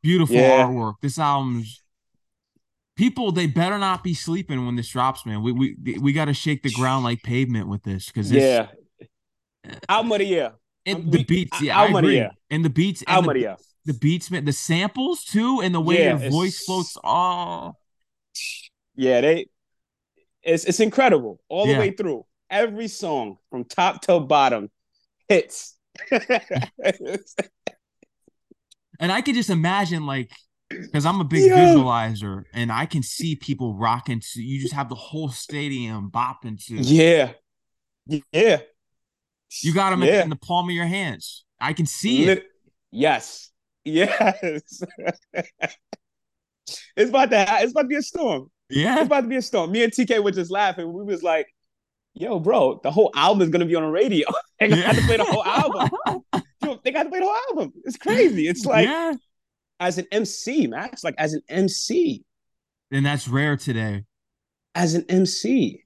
Beautiful 0.01 0.35
Yeah. 0.35 0.65
artwork. 0.65 0.95
This 1.01 1.19
album's 1.19 1.81
people. 2.95 3.31
They 3.31 3.45
better 3.45 3.77
not 3.77 4.03
be 4.03 4.13
sleeping 4.15 4.65
when 4.65 4.75
this 4.75 4.89
drops, 4.89 5.25
man. 5.25 5.43
We 5.43 5.51
we 5.51 5.75
we 5.99 6.13
got 6.13 6.25
to 6.25 6.33
shake 6.33 6.63
the 6.63 6.71
ground 6.71 7.03
like 7.03 7.21
pavement 7.21 7.67
with 7.67 7.83
this 7.83 8.07
because 8.07 8.31
Yeah. 8.31 8.67
Album 9.87 10.11
of 10.13 10.17
the 10.19 10.25
year. 10.25 10.53
and 10.87 11.11
the 11.11 11.23
beats. 11.23 11.61
Yeah, 11.61 11.77
I 11.77 11.85
album 11.85 11.93
the 11.93 11.99
agree. 11.99 12.29
And 12.49 12.65
the 12.65 12.69
beats. 12.71 13.01
And 13.03 13.09
Album 13.09 13.29
of 13.29 13.35
the, 13.35 13.41
the 13.85 13.93
the 13.93 13.99
beats, 13.99 14.31
man. 14.31 14.45
The 14.45 14.53
samples 14.53 15.23
too, 15.23 15.61
and 15.61 15.73
the 15.75 15.81
way 15.81 15.99
Yeah, 15.99 16.19
your 16.19 16.31
voice 16.31 16.63
floats. 16.65 16.97
Oh, 17.03 17.73
Yeah, 18.95 19.21
they 19.21 19.45
it's 20.41 20.65
it's 20.65 20.79
incredible 20.79 21.39
all 21.47 21.67
the 21.67 21.73
Yeah. 21.73 21.79
way 21.79 21.91
through. 21.91 22.25
Every 22.49 22.87
song 22.87 23.37
from 23.51 23.65
top 23.65 24.01
to 24.03 24.19
bottom 24.19 24.71
hits. 25.31 25.77
and 28.99 29.11
I 29.11 29.21
could 29.21 29.35
just 29.35 29.49
imagine 29.49 30.05
like. 30.05 30.31
Because 30.69 31.05
I'm 31.05 31.19
a 31.19 31.25
big 31.25 31.51
visualizer, 31.51 32.43
and 32.53 32.71
I 32.71 32.85
can 32.85 33.03
see 33.03 33.35
people 33.35 33.75
rocking 33.75 34.21
to. 34.21 34.41
You 34.41 34.61
just 34.61 34.73
have 34.73 34.87
the 34.87 34.95
whole 34.95 35.27
stadium 35.27 36.09
bopping 36.09 36.63
to. 36.67 36.75
yeah. 36.75 37.33
Yeah. 38.31 38.61
You 39.63 39.73
got 39.73 39.89
them 39.89 40.01
Yeah. 40.03 40.23
in 40.23 40.29
the 40.29 40.37
palm 40.37 40.69
of 40.69 40.75
your 40.75 40.85
hands. 40.85 41.43
I 41.59 41.73
can 41.73 41.85
see 41.85 42.25
it. 42.29 42.45
Yes. 42.89 43.51
Yes. 43.83 44.39
it's 45.33 47.09
about 47.09 47.31
to 47.31 47.45
ha- 47.45 47.59
it's 47.61 47.71
about 47.71 47.81
to 47.81 47.87
be 47.87 47.97
a 47.97 48.01
storm. 48.01 48.49
Yeah. 48.69 48.95
It's 48.99 49.07
about 49.07 49.21
to 49.21 49.27
be 49.27 49.35
a 49.35 49.41
storm. 49.41 49.71
Me 49.71 49.83
and 49.83 49.91
TK 49.91 50.23
were 50.23 50.31
just 50.31 50.51
laughing. 50.51 50.93
We 50.93 51.03
was 51.03 51.21
like, 51.21 51.47
yo, 52.13 52.39
bro, 52.39 52.79
the 52.83 52.91
whole 52.91 53.11
album 53.15 53.41
is 53.43 53.49
gonna 53.49 53.65
be 53.65 53.75
on 53.75 53.83
the 53.83 53.89
radio. 53.89 54.27
they 54.59 54.69
got 54.69 54.77
Yeah. 54.77 54.91
to 54.93 55.01
play 55.03 55.17
the 55.17 55.23
whole 55.25 55.43
album. 55.45 55.89
Yo, 56.63 56.79
they 56.83 56.91
got 56.91 57.03
to 57.03 57.09
play 57.09 57.19
the 57.19 57.25
whole 57.25 57.57
album. 57.57 57.73
It's 57.85 57.97
crazy. 57.97 58.47
It's 58.47 58.65
like 58.65 58.87
yeah, 58.87 59.13
as 59.79 59.97
an 59.97 60.05
MC, 60.11 60.67
Max, 60.67 61.03
like 61.03 61.15
as 61.17 61.33
an 61.33 61.41
MC. 61.49 62.23
and 62.91 63.03
that's 63.05 63.27
rare 63.27 63.57
today. 63.57 64.03
As 64.75 64.93
an 64.93 65.03
MC. 65.09 65.83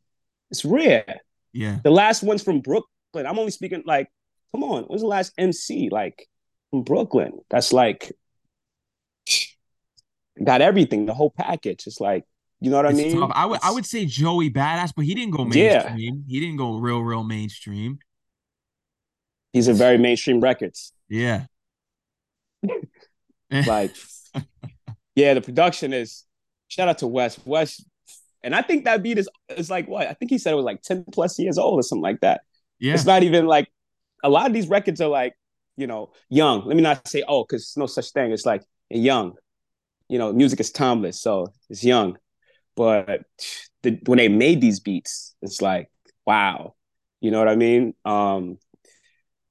It's 0.51 0.65
rare. 0.65 1.21
Yeah, 1.53 1.79
The 1.81 1.91
last 1.91 2.21
one's 2.23 2.43
from 2.43 2.59
Brooklyn. 2.59 3.25
I'm 3.25 3.39
only 3.39 3.51
speaking 3.51 3.83
like, 3.85 4.09
come 4.51 4.63
on, 4.65 4.83
when's 4.83 5.01
the 5.01 5.07
last 5.07 5.31
MC 5.37 5.87
like 5.89 6.27
from 6.71 6.83
Brooklyn? 6.83 7.39
That's 7.49 7.71
like 7.71 8.11
got 10.43 10.61
everything, 10.61 11.05
the 11.05 11.13
whole 11.13 11.31
package. 11.31 11.87
It's 11.87 12.01
like, 12.01 12.25
you 12.61 12.69
know 12.71 12.77
what 12.77 12.85
I 12.87 12.93
mean? 12.93 13.19
tough. 13.19 13.31
I 13.33 13.45
would 13.45 13.59
I 13.63 13.71
would 13.71 13.85
say 13.85 14.05
Joey 14.05 14.49
Badass, 14.49 14.93
but 14.95 15.05
he 15.05 15.13
didn't 15.15 15.31
go 15.31 15.43
Yeah. 15.51 15.93
mainstream. 15.93 16.23
He 16.27 16.39
didn't 16.39 16.57
go 16.57 16.77
real, 16.77 17.01
real 17.01 17.23
mainstream. 17.23 17.99
These 19.53 19.69
are 19.69 19.73
very 19.73 19.97
mainstream 19.97 20.41
records. 20.41 20.91
Yeah, 21.07 21.45
Like, 23.51 23.95
yeah, 25.15 25.33
the 25.33 25.41
production 25.41 25.93
is 25.93 26.23
shout 26.67 26.87
out 26.87 26.97
to 26.99 27.07
Wes. 27.07 27.39
Wes, 27.45 27.83
and 28.43 28.55
I 28.55 28.61
think 28.61 28.85
that 28.85 29.01
beat 29.03 29.17
is 29.17 29.29
is 29.49 29.69
like 29.69 29.87
what? 29.87 30.07
I 30.07 30.13
think 30.13 30.31
he 30.31 30.37
said 30.37 30.51
it 30.53 30.55
was 30.55 30.65
like 30.65 30.81
10 30.81 31.05
plus 31.11 31.37
years 31.39 31.57
old 31.57 31.79
or 31.79 31.83
something 31.83 32.01
like 32.03 32.19
that. 32.21 32.41
yeah, 32.79 32.93
It's 32.93 33.05
not 33.05 33.23
even 33.23 33.45
like 33.45 33.69
a 34.23 34.29
lot 34.29 34.47
of 34.47 34.53
these 34.53 34.67
records 34.67 34.99
are 34.99 35.09
like, 35.09 35.35
you 35.77 35.87
know, 35.87 36.11
young. 36.29 36.65
Let 36.65 36.75
me 36.75 36.81
not 36.81 37.07
say 37.07 37.23
oh, 37.27 37.43
because 37.43 37.75
no 37.77 37.85
such 37.85 38.11
thing. 38.11 38.31
It's 38.31 38.45
like 38.45 38.63
young. 38.89 39.35
You 40.09 40.19
know, 40.19 40.33
music 40.33 40.59
is 40.59 40.71
timeless, 40.71 41.19
so 41.21 41.53
it's 41.69 41.83
young. 41.83 42.17
But 42.75 43.23
the, 43.83 43.99
when 44.05 44.17
they 44.17 44.27
made 44.27 44.61
these 44.61 44.79
beats, 44.79 45.35
it's 45.41 45.61
like, 45.61 45.89
wow. 46.25 46.75
You 47.21 47.31
know 47.31 47.39
what 47.39 47.47
I 47.47 47.55
mean? 47.55 47.93
Um, 48.03 48.57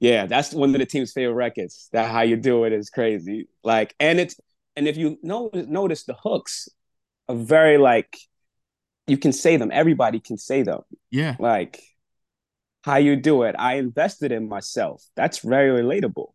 yeah, 0.00 0.26
that's 0.26 0.52
one 0.52 0.74
of 0.74 0.78
the 0.78 0.86
team's 0.86 1.12
favorite 1.12 1.34
records. 1.34 1.88
That 1.92 2.10
how 2.10 2.22
you 2.22 2.36
do 2.36 2.64
it 2.64 2.72
is 2.72 2.90
crazy. 2.90 3.48
Like, 3.62 3.94
and 3.98 4.20
it's 4.20 4.36
and 4.76 4.86
if 4.86 4.96
you 4.96 5.18
know 5.22 5.50
notice 5.54 6.04
the 6.04 6.14
hooks 6.14 6.68
are 7.28 7.36
very 7.36 7.78
like 7.78 8.18
you 9.06 9.16
can 9.16 9.32
say 9.32 9.56
them. 9.56 9.70
Everybody 9.72 10.20
can 10.20 10.36
say 10.36 10.62
them 10.62 10.82
yeah. 11.10 11.36
like 11.38 11.80
how 12.82 12.96
you 12.96 13.16
do 13.16 13.44
it 13.44 13.54
i 13.58 13.74
invested 13.76 14.30
in 14.30 14.46
myself 14.46 15.02
that's 15.16 15.38
very 15.38 15.82
relatable 15.82 16.34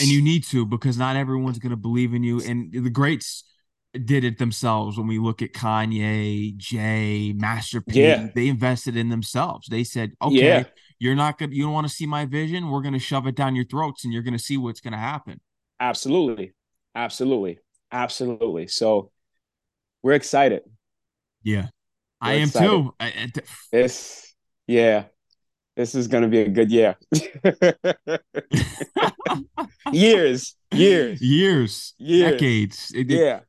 and 0.00 0.08
you 0.08 0.22
need 0.22 0.44
to 0.44 0.64
because 0.64 0.96
not 0.96 1.16
everyone's 1.16 1.58
going 1.58 1.70
to 1.70 1.76
believe 1.76 2.14
in 2.14 2.22
you. 2.22 2.40
And 2.40 2.72
the 2.72 2.90
greats 2.90 3.44
did 4.04 4.24
it 4.24 4.38
themselves. 4.38 4.96
When 4.96 5.06
we 5.06 5.18
look 5.18 5.42
at 5.42 5.52
Kanye, 5.52 6.56
Jay, 6.56 7.32
Master 7.36 7.80
P, 7.80 8.00
Yeah. 8.02 8.28
they 8.34 8.48
invested 8.48 8.96
in 8.96 9.08
themselves. 9.10 9.68
They 9.68 9.84
said, 9.84 10.12
"Okay, 10.22 10.36
Yeah. 10.36 10.64
you're 10.98 11.14
not 11.14 11.38
gonna, 11.38 11.54
you 11.54 11.64
don't 11.64 11.72
want 11.74 11.86
to 11.86 11.92
see 11.92 12.06
my 12.06 12.24
vision. 12.24 12.70
We're 12.70 12.80
going 12.82 12.94
to 12.94 12.98
shove 12.98 13.26
it 13.26 13.34
down 13.34 13.54
your 13.54 13.66
throats, 13.66 14.04
and 14.04 14.12
you're 14.12 14.22
going 14.22 14.36
to 14.36 14.42
see 14.42 14.56
what's 14.56 14.80
going 14.80 14.92
to 14.92 14.98
happen." 14.98 15.40
Absolutely. 15.80 16.52
Absolutely. 16.94 17.58
Absolutely. 17.90 18.66
So 18.68 19.10
we're 20.02 20.12
excited. 20.14 20.62
Yeah, 21.42 21.68
I 22.20 22.34
We're 22.34 22.38
am 22.38 22.42
excited. 22.48 22.68
too. 22.68 22.94
I- 23.00 23.06
I- 23.06 23.30
th- 23.34 23.46
This, 23.70 24.34
yeah, 24.66 25.04
this 25.76 25.94
is 25.94 26.08
going 26.08 26.22
to 26.22 26.28
be 26.28 26.40
a 26.40 26.48
good 26.48 26.70
year. 26.70 26.96
years, 29.92 30.56
years, 30.72 31.20
years, 31.20 31.94
years. 31.98 32.32
decades. 32.32 32.92
It- 32.94 33.10
Yeah. 33.10 33.40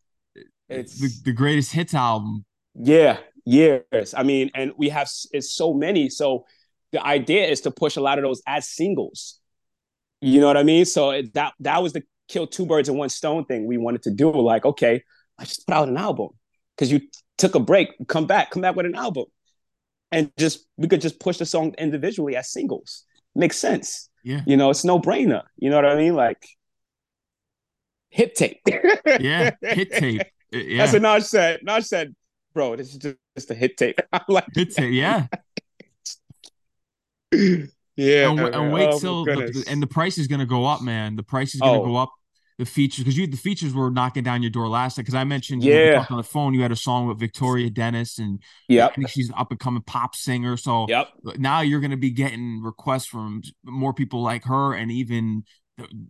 It's 0.74 0.99
the, 0.99 1.11
the 1.26 1.34
greatest 1.34 1.71
hits 1.71 1.93
album. 1.93 2.45
Yeah, 2.76 3.17
years. 3.45 4.13
I 4.15 4.24
mean, 4.24 4.51
and 4.55 4.74
we 4.78 4.89
have 4.89 5.09
it's 5.32 5.53
so 5.53 5.74
many. 5.74 6.09
So 6.09 6.45
the 6.91 7.05
idea 7.05 7.47
is 7.47 7.61
to 7.61 7.71
push 7.71 7.95
a 7.95 8.01
lot 8.01 8.17
of 8.17 8.24
those 8.24 8.41
as 8.47 8.67
singles. 8.67 9.39
You 10.21 10.39
know 10.39 10.47
what 10.47 10.57
I 10.57 10.63
mean? 10.63 10.86
So 10.86 11.11
it, 11.11 11.34
that 11.34 11.53
that 11.59 11.84
was 11.84 11.93
the 11.93 12.03
kill 12.28 12.47
two 12.47 12.65
birds 12.65 12.89
in 12.89 12.97
one 12.97 13.09
stone 13.09 13.45
thing 13.45 13.65
we 13.65 13.78
wanted 13.78 14.03
to 14.03 14.11
do. 14.11 14.32
Like, 14.32 14.65
okay, 14.65 15.03
I 15.38 15.45
just 15.45 15.67
put 15.67 15.76
out 15.76 15.89
an 15.89 15.97
album 15.97 16.30
because 16.76 16.91
you 16.91 17.01
took 17.38 17.55
a 17.55 17.59
break, 17.59 17.89
come 18.07 18.26
back, 18.26 18.51
come 18.51 18.61
back 18.61 18.76
with 18.76 18.86
an 18.86 18.95
album, 18.95 19.26
and 20.11 20.32
just 20.38 20.65
we 20.78 20.88
could 20.88 21.01
just 21.01 21.19
push 21.19 21.38
the 21.38 21.45
song 21.45 21.74
individually 21.78 22.36
as 22.36 22.51
singles. 22.51 23.03
Makes 23.36 23.57
sense. 23.57 24.09
Yeah, 24.24 24.41
You 24.47 24.55
know, 24.55 24.69
it's 24.69 24.86
no 24.86 24.99
brainer. 24.99 25.43
You 25.57 25.69
know 25.69 25.76
what 25.76 25.86
I 25.86 25.95
mean? 25.95 26.15
Like 26.15 26.47
hit 28.09 28.36
tape. 28.36 28.61
yeah, 29.19 29.51
hit 29.61 29.91
tape. 29.91 30.21
Yeah, 30.54 30.78
That's 30.86 30.93
what 30.93 31.01
Naj 31.01 31.24
said. 31.24 31.62
Naj 31.68 31.86
said, 31.86 32.16
bro, 32.54 32.76
this 32.76 32.89
is 32.93 32.97
just, 32.97 33.49
a 33.51 33.56
hit 33.56 33.78
tape. 33.78 33.99
I'm 34.14 34.22
like, 34.28 34.45
hit 34.54 34.74
tape. 34.76 34.93
Yeah, 34.93 35.26
yeah. 37.95 38.30
and, 38.30 38.39
and 38.39 38.74
wait 38.74 38.89
Oh, 38.91 38.99
till 38.99 39.26
the, 39.26 39.66
and 39.68 39.82
the 39.82 39.88
price 39.88 40.18
is 40.18 40.28
going 40.28 40.39
to 40.39 40.45
go 40.45 40.66
up, 40.66 40.82
man. 40.82 41.16
The 41.16 41.24
price 41.24 41.56
is 41.56 41.62
going 41.62 41.74
to 41.74 41.80
Oh. 41.82 41.86
go 41.86 41.95
up. 41.95 42.12
The 42.60 42.66
features 42.66 42.99
because 43.04 43.18
you 43.18 43.26
the 43.26 43.36
features 43.36 43.74
were 43.74 43.89
knocking 43.89 44.22
down 44.22 44.43
your 44.43 44.51
door 44.51 44.68
last 44.70 44.95
time 44.95 45.01
because 45.01 45.16
I 45.16 45.24
mentioned 45.24 45.64
you 45.64 45.74
know, 45.74 45.84
Yeah. 45.84 46.06
on 46.08 46.18
the 46.18 46.24
phone 46.24 46.54
you 46.54 46.62
had 46.62 46.72
a 46.72 46.76
song 46.76 47.08
with 47.08 47.18
Victoria 47.20 47.68
Dennis 47.72 48.20
and 48.20 48.43
yeah, 48.70 48.86
I 48.86 48.93
think 48.93 49.10
she's 49.10 49.30
an 49.30 49.36
up 49.39 49.49
and 49.49 49.60
coming 49.60 49.82
pop 49.82 50.16
singer 50.16 50.56
so 50.56 50.86
Yep. 50.88 51.08
now 51.39 51.62
you're 51.62 51.80
going 51.80 51.91
to 51.91 51.97
be 51.97 52.12
getting 52.12 52.62
requests 52.62 53.08
from 53.08 53.41
more 53.66 53.91
people 53.91 54.22
like 54.22 54.43
her 54.45 54.76
and 54.76 54.91
even 54.91 55.45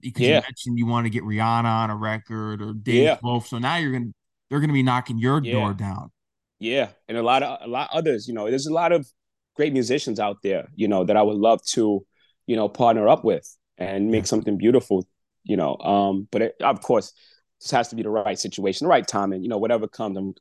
because 0.02 0.22
you 0.28 0.34
mentioned 0.34 0.78
you 0.78 0.86
want 0.86 1.06
to 1.06 1.10
get 1.10 1.24
Rihanna 1.24 1.64
on 1.64 1.90
a 1.90 1.96
record 1.96 2.62
or 2.62 2.74
Dave 2.74 3.04
Yeah. 3.04 3.18
Loaf 3.24 3.48
so 3.48 3.58
now 3.58 3.78
you're 3.78 3.92
going 3.92 4.08
to 4.10 4.14
they're 4.54 4.60
going 4.60 4.70
to 4.70 4.74
be 4.74 4.84
knocking 4.84 5.18
your 5.18 5.42
Yeah. 5.44 5.54
door 5.54 5.74
down 5.74 6.12
Yeah. 6.60 6.90
And 7.10 7.18
a 7.18 7.24
lot 7.24 7.42
of 7.44 7.58
a 7.62 7.68
lot 7.68 7.90
others, 7.92 8.28
you 8.28 8.34
know, 8.36 8.48
there's 8.50 8.68
a 8.68 8.74
lot 8.74 8.92
of 8.92 9.08
great 9.56 9.74
musicians 9.74 10.20
out 10.20 10.38
there, 10.44 10.68
you 10.76 10.88
know, 10.88 11.04
that 11.06 11.18
I 11.18 11.24
would 11.24 11.38
love 11.38 11.60
to, 11.76 12.06
you 12.46 12.56
know, 12.56 12.70
partner 12.70 13.10
up 13.10 13.24
with 13.26 13.48
and 13.78 14.12
make 14.12 14.24
Yeah. 14.24 14.34
something 14.34 14.58
beautiful, 14.58 15.08
you 15.44 15.58
know. 15.58 15.76
Um, 15.78 16.28
but 16.32 16.42
it, 16.44 16.56
of 16.62 16.82
course, 16.82 17.12
this 17.60 17.72
has 17.72 17.90
to 17.90 17.96
be 17.96 18.04
the 18.04 18.10
right 18.10 18.40
situation, 18.40 18.86
the 18.86 18.90
right 18.90 19.08
timing, 19.08 19.42
you 19.44 19.50
know, 19.50 19.58
whatever 19.58 19.88
comes, 19.88 20.18
I'm, 20.18 20.34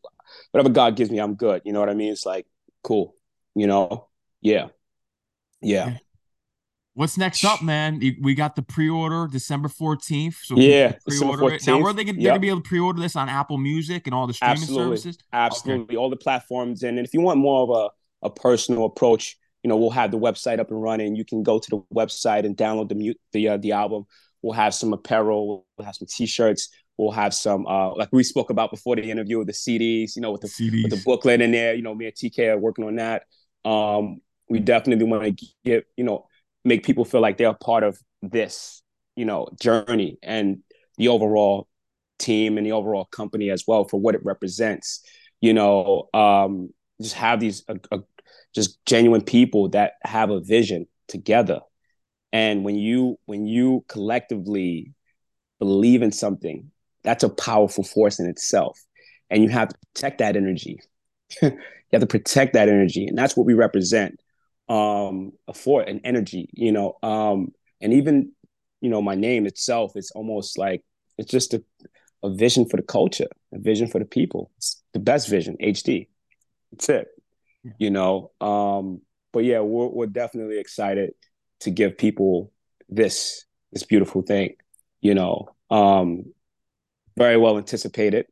whatever 0.52 0.68
God 0.70 0.96
gives 0.96 1.10
me, 1.10 1.18
I'm 1.18 1.34
good. 1.34 1.62
You 1.64 1.72
know 1.72 1.80
what 1.80 1.88
I 1.88 1.94
mean? 1.94 2.12
It's 2.12 2.26
like, 2.26 2.46
cool, 2.82 3.16
you 3.54 3.66
know? 3.66 4.08
Yeah. 4.42 4.68
Yeah. 5.60 5.88
Yeah. 5.90 5.98
What's 6.95 7.16
next 7.16 7.43
up, 7.45 7.62
man? 7.62 8.01
We 8.20 8.34
got 8.34 8.55
the 8.55 8.62
pre-order 8.62 9.26
December 9.30 9.68
14th. 9.68 10.34
So 10.43 10.57
Yeah, 10.57 10.88
people 10.93 11.01
can 11.05 11.11
December 11.11 11.32
pre-order 11.36 11.55
it. 11.57 11.66
Now, 11.66 11.78
14th. 11.78 11.82
where 11.82 11.93
they 11.95 12.05
gonna, 12.05 12.18
they're 12.18 12.30
gonna 12.32 12.40
be 12.40 12.49
able 12.51 12.61
to 12.61 12.68
pre-order 12.68 13.01
this 13.01 13.16
on 13.16 13.28
Apple 13.30 13.57
Music 13.57 14.07
and 14.07 14.14
all 14.14 14.26
the 14.26 14.34
streaming 14.34 14.59
Absolutely. 14.59 14.84
services? 14.97 15.18
Absolutely. 15.32 15.97
All 15.97 16.11
the 16.11 16.16
platforms. 16.16 16.82
And 16.82 16.99
if 16.99 17.14
you 17.14 17.22
want 17.22 17.38
more 17.38 17.62
of 17.62 17.90
a, 18.22 18.26
a 18.26 18.30
personal 18.30 18.84
approach, 18.84 19.38
you 19.62 19.68
know, 19.68 19.76
we'll 19.76 19.90
have 19.90 20.11
the 20.11 20.18
website 20.18 20.59
up 20.59 20.70
and 20.70 20.82
running. 20.82 21.14
You 21.16 21.24
can 21.24 21.43
go 21.43 21.59
to 21.59 21.70
the 21.70 21.82
website 21.95 22.45
and 22.45 22.57
download 22.57 22.88
the 22.90 22.95
mu- 22.95 23.14
the 23.32 23.49
uh, 23.49 23.57
the 23.57 23.72
album. 23.72 24.05
We'll 24.43 24.53
have 24.55 24.74
some 24.74 24.93
apparel. 24.93 25.64
We'll 25.78 25.86
have 25.86 25.95
some 25.95 26.09
t-shirts. 26.11 26.68
We'll 26.99 27.12
have 27.12 27.32
some 27.32 27.66
uh, 27.66 27.95
like 27.95 28.09
we 28.12 28.22
spoke 28.24 28.51
about 28.51 28.70
before 28.70 28.97
the 28.97 29.09
interview, 29.11 29.38
with 29.38 29.47
the 29.47 29.53
CDs. 29.55 30.14
You 30.16 30.22
know, 30.22 30.32
with 30.32 30.43
the 30.43 30.49
CDs. 30.49 30.82
with 30.82 30.90
the 30.90 31.03
booklet 31.05 31.40
in 31.40 31.53
there. 31.53 31.74
You 31.74 31.82
know, 31.82 31.95
me 31.95 32.07
and 32.07 32.14
TK 32.14 32.51
are 32.53 32.59
working 32.59 32.84
on 32.84 32.97
that. 32.97 33.22
Um, 33.64 34.20
we 34.49 34.59
definitely 34.59 35.05
want 35.07 35.38
to 35.38 35.47
get 35.64 35.86
you 35.97 36.05
know 36.05 36.26
make 36.64 36.84
people 36.84 37.04
feel 37.04 37.20
like 37.20 37.38
they're 37.38 37.48
a 37.48 37.54
part 37.54 37.82
of 37.82 37.98
this 38.22 38.82
you 39.16 39.24
know 39.24 39.48
journey 39.60 40.18
and 40.22 40.58
the 40.96 41.08
overall 41.08 41.68
team 42.22 42.56
and 42.56 42.66
the 42.66 42.72
overall 42.72 43.04
company 43.06 43.50
as 43.50 43.64
well 43.66 43.84
for 43.84 44.00
what 44.00 44.14
it 44.14 44.24
represents. 44.24 45.04
You 45.40 45.52
know, 45.52 46.08
um, 46.14 46.70
just 47.00 47.14
have 47.16 47.40
these 47.40 47.64
uh, 47.68 47.74
uh, 47.90 47.98
just 48.54 48.84
genuine 48.86 49.22
people 49.22 49.68
that 49.70 49.94
have 50.02 50.30
a 50.30 50.40
vision 50.40 50.86
together. 51.08 51.60
And 52.32 52.64
when 52.64 52.76
you 52.76 53.18
when 53.26 53.46
you 53.46 53.84
collectively 53.88 54.92
believe 55.58 56.02
in 56.02 56.12
something, 56.12 56.70
that's 57.02 57.24
a 57.24 57.28
powerful 57.28 57.84
force 57.84 58.18
in 58.20 58.26
itself. 58.26 58.80
And 59.28 59.42
you 59.42 59.48
have 59.48 59.68
to 59.68 59.76
protect 59.94 60.18
that 60.18 60.36
energy. 60.36 60.80
you 61.42 61.58
have 61.92 62.02
to 62.02 62.06
protect 62.06 62.54
that 62.54 62.68
energy, 62.68 63.06
and 63.06 63.18
that's 63.18 63.36
what 63.36 63.46
we 63.46 63.54
represent. 63.54 64.20
Um, 64.72 65.32
a 65.48 65.54
for 65.54 65.82
an 65.82 66.00
energy, 66.04 66.48
you 66.52 66.72
know. 66.72 66.96
Um, 67.02 67.52
and 67.80 67.92
even 67.92 68.32
you 68.80 68.90
know, 68.90 69.02
my 69.02 69.14
name 69.14 69.46
itself 69.46 69.92
it's 69.94 70.10
almost 70.12 70.58
like 70.58 70.82
it's 71.18 71.30
just 71.30 71.54
a 71.54 71.62
a 72.22 72.30
vision 72.30 72.66
for 72.66 72.76
the 72.76 72.82
culture, 72.82 73.26
a 73.52 73.58
vision 73.58 73.88
for 73.88 73.98
the 73.98 74.04
people. 74.04 74.50
It's 74.56 74.82
the 74.92 75.00
best 75.00 75.28
vision, 75.28 75.56
H-D. 75.60 76.08
That's 76.70 76.88
it. 76.88 77.08
Yeah. 77.64 77.72
You 77.78 77.90
know. 77.90 78.30
Um, 78.40 79.02
but 79.32 79.44
yeah, 79.44 79.60
we're 79.60 79.88
we're 79.88 80.06
definitely 80.06 80.58
excited 80.58 81.14
to 81.60 81.70
give 81.70 81.98
people 81.98 82.52
this 82.88 83.44
this 83.72 83.84
beautiful 83.84 84.22
thing. 84.22 84.54
You 85.00 85.14
know, 85.14 85.48
um, 85.70 86.32
very 87.16 87.36
well 87.36 87.58
anticipated. 87.58 88.26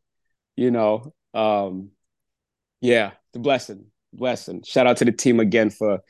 You 0.57 0.71
know, 0.71 1.13
um, 1.35 1.91
yeah, 2.81 3.13
the 3.33 3.39
blessing, 3.39 3.87
blessing. 4.13 4.63
Shout 4.63 4.87
out 4.87 4.99
to 4.99 5.05
the 5.05 5.13
team 5.13 5.41
again 5.41 5.71
for 5.71 6.01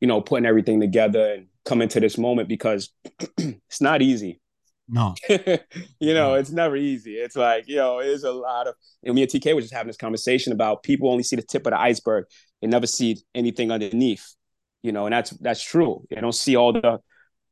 you 0.00 0.08
know 0.08 0.20
putting 0.20 0.46
everything 0.46 0.80
together 0.80 1.34
and 1.34 1.46
coming 1.64 1.88
to 1.88 2.00
this 2.00 2.16
moment 2.16 2.48
because 2.48 2.90
it's 3.38 3.80
not 3.80 4.02
easy 4.02 4.40
No. 4.88 5.14
you 5.28 6.14
know, 6.14 6.34
it's 6.34 6.50
never 6.50 6.76
easy. 6.76 7.14
It's 7.14 7.36
like, 7.36 7.64
you 7.66 7.76
know, 7.76 7.98
it's 7.98 8.22
a 8.22 8.30
lot 8.30 8.68
of, 8.68 8.74
know, 9.08 9.14
me 9.14 9.22
and 9.22 9.30
TK 9.30 9.54
was 9.54 9.64
just 9.64 9.74
having 9.74 9.88
this 9.88 9.96
conversation 9.96 10.52
about 10.52 10.82
people 10.84 11.10
only 11.10 11.24
see 11.24 11.36
the 11.36 11.42
tip 11.42 11.66
of 11.66 11.72
the 11.72 11.80
iceberg. 11.80 12.26
They 12.60 12.68
never 12.68 12.86
see 12.86 13.16
anything 13.34 13.70
underneath, 13.72 14.34
you 14.82 14.92
know, 14.92 15.06
and 15.06 15.12
that's, 15.12 15.30
that's 15.30 15.62
true. 15.62 16.04
They 16.10 16.20
don't 16.20 16.34
see 16.34 16.56
all 16.56 16.72
the, 16.72 17.00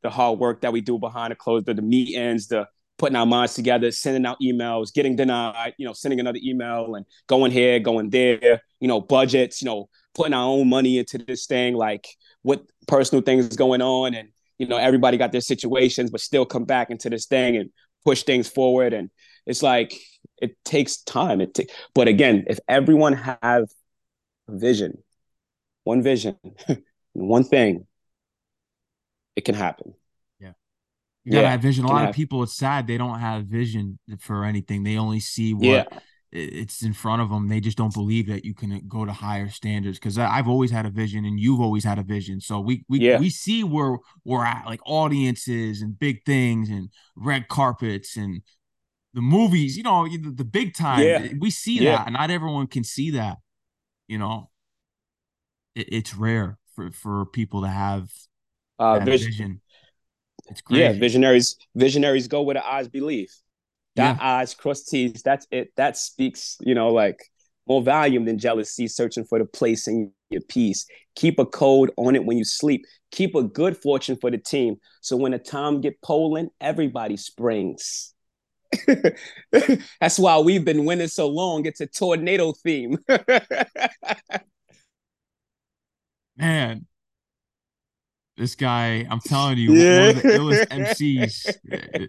the 0.03 0.11
hard 0.11 0.39
work 0.39 0.61
that 0.61 0.73
we 0.73 0.81
do 0.81 0.99
behind 0.99 1.33
the 1.33 1.35
closed, 1.35 1.67
the, 1.67 1.75
the 1.75 1.83
meetings, 1.83 2.47
the 2.47 2.69
putting 2.99 3.17
our 3.17 3.27
minds 3.27 3.55
together, 3.55 3.91
sending 3.91 4.25
out 4.27 4.37
emails, 4.41 4.95
getting 4.95 5.17
denied, 5.17 5.75
you 5.77 5.87
know, 5.87 5.93
sending 5.93 6.21
another 6.21 6.39
email 6.43 6.95
and 6.95 7.05
going 7.27 7.51
here, 7.51 7.81
going 7.81 8.11
there, 8.11 8.63
you 8.79 8.87
know, 8.87 9.01
budgets, 9.01 9.61
you 9.61 9.67
know, 9.67 9.89
putting 10.15 10.35
our 10.35 10.47
own 10.47 10.69
money 10.69 10.99
into 10.99 11.19
this 11.19 11.47
thing, 11.47 11.75
like 11.75 12.07
what 12.45 12.65
personal 12.89 13.23
things 13.23 13.49
is 13.49 13.57
going 13.57 13.83
on 13.83 14.15
and, 14.15 14.31
you 14.59 14.69
know 14.69 14.79
everybody 14.79 15.19
got 15.19 15.33
their 15.33 15.43
situations 15.43 16.11
but 16.13 16.21
still 16.23 16.47
come 16.47 16.65
back 16.65 16.91
into 16.91 17.11
this 17.11 17.27
thing 17.27 17.57
and 17.59 17.71
push 18.05 18.25
things 18.25 18.49
forward 18.49 18.95
and 18.95 19.11
it's 19.47 19.65
like 19.65 20.01
it 20.41 20.57
takes 20.65 20.99
time 20.99 21.41
it 21.41 21.55
ta- 21.55 21.65
but 21.95 22.09
again 22.09 22.45
if 22.49 22.61
everyone 22.69 23.15
have 23.15 23.65
a 24.49 24.57
vision 24.59 24.99
one 25.85 26.03
vision 26.03 26.37
one 27.15 27.45
thing 27.45 27.87
it 29.37 29.45
can 29.45 29.55
happen 29.55 29.95
Yeah. 30.41 30.53
You 31.25 31.33
gotta 31.33 31.49
Yeah, 31.49 31.51
have 31.51 31.63
vision. 31.63 31.85
A 31.85 31.89
lot 31.89 32.05
of 32.05 32.13
people, 32.13 32.43
it's 32.43 32.57
sad 32.57 32.87
they 32.87 32.99
don't 32.99 33.21
have 33.21 33.47
vision 33.47 33.99
for 34.21 34.45
anything. 34.45 34.85
They 34.85 34.99
only 34.99 35.21
see 35.21 35.55
what 35.55 35.85
yeah 35.85 36.01
it's 36.35 36.83
in 36.83 36.93
front 36.93 37.23
of 37.23 37.31
them. 37.31 37.49
They 37.49 37.61
just 37.61 37.79
don't 37.79 37.95
believe 37.95 38.27
that 38.27 38.45
you 38.45 38.55
can 38.55 38.83
go 38.89 39.05
to 39.05 39.13
higher 39.13 39.49
standards. 39.49 39.99
Because 39.99 40.19
I've 40.19 40.49
always 40.49 40.71
had 40.73 40.85
a 40.85 40.91
vision, 40.91 41.25
and 41.25 41.39
you've 41.39 41.61
always 41.61 41.85
had 41.85 41.99
a 41.99 42.03
vision. 42.03 42.41
So 42.41 42.61
we 42.61 42.85
we 42.89 42.99
Yeah. 42.99 43.21
we 43.21 43.31
see 43.31 43.63
where 43.63 43.97
we're 44.25 44.45
at, 44.45 44.67
like 44.67 44.81
audiences 44.85 45.81
and 45.81 45.99
big 45.99 46.25
things 46.27 46.69
and 46.71 46.89
red 47.15 47.49
carpets 47.49 48.17
and 48.17 48.43
the 49.15 49.21
movies. 49.23 49.77
You 49.77 49.85
know, 49.85 50.09
the, 50.09 50.33
the 50.37 50.45
big 50.45 50.75
time. 50.75 51.01
Yeah. 51.07 51.29
We 51.39 51.51
see 51.51 51.79
Yeah. 51.79 51.99
that, 51.99 52.07
and 52.09 52.15
not 52.15 52.31
everyone 52.31 52.67
can 52.67 52.85
see 52.85 53.11
that. 53.13 53.39
You 54.09 54.19
know, 54.19 54.51
it, 55.75 55.89
it's 55.93 56.15
rare 56.15 56.59
for 56.75 56.91
for 56.91 57.27
people 57.27 57.63
to 57.63 57.69
have 57.69 58.11
uh 58.79 58.99
vision, 58.99 59.31
vision. 59.31 59.61
It's 60.51 60.61
crazy. 60.61 60.83
yeah 60.83 60.93
visionaries 60.93 61.57
visionaries 61.75 62.27
go 62.29 62.43
where 62.43 62.55
the 62.55 62.67
eyes 62.67 62.89
believe 62.89 63.33
that 63.97 64.17
Yeah. 64.17 64.19
eyes 64.21 64.55
cross 64.55 64.85
T's 64.85 65.23
that's 65.23 65.47
it 65.51 65.73
that 65.77 65.97
speaks 65.97 66.57
you 66.61 66.75
know 66.75 66.89
like 66.89 67.19
more 67.67 67.83
volume 67.83 68.25
than 68.25 68.39
jealousy 68.39 68.89
searching 68.89 69.25
for 69.25 69.39
the 69.39 69.45
place 69.47 69.89
in 69.89 70.13
your 70.31 70.43
peace. 70.43 70.87
Keep 71.17 71.39
a 71.39 71.47
code 71.47 71.91
on 71.97 72.15
it 72.15 72.25
when 72.25 72.37
you 72.37 72.45
sleep. 72.45 72.85
Keep 73.11 73.35
a 73.35 73.43
good 73.43 73.77
fortune 73.77 74.17
for 74.21 74.31
the 74.31 74.37
team. 74.39 74.77
So 75.01 75.17
when 75.17 75.33
the 75.33 75.39
time 75.39 75.81
get 75.81 76.01
polling, 76.03 76.51
everybody 76.61 77.17
springs. 77.17 78.13
That's 80.01 80.19
why 80.19 80.39
we've 80.41 80.65
been 80.65 80.85
winning 80.85 81.09
so 81.09 81.29
long. 81.29 81.67
It's 81.67 81.81
a 81.81 81.87
tornado 81.87 82.53
theme. 82.53 82.99
Man, 86.37 86.87
this 88.37 88.55
guy, 88.55 89.07
I'm 89.09 89.21
telling 89.21 89.59
you, 89.59 89.75
yeah. 89.75 90.07
one 90.07 90.17
of 90.17 90.23
the 90.23 90.29
illest 90.29 90.67
MCs. 90.69 91.57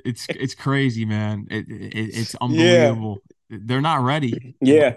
It's 0.06 0.26
it's 0.30 0.56
crazy, 0.56 1.06
man. 1.06 1.48
It, 1.50 1.70
it 1.70 1.94
it's 1.96 2.36
unbelievable. 2.36 3.20
Yeah. 3.50 3.58
They're 3.62 3.82
not 3.82 4.02
ready. 4.04 4.56
Yeah, 4.60 4.96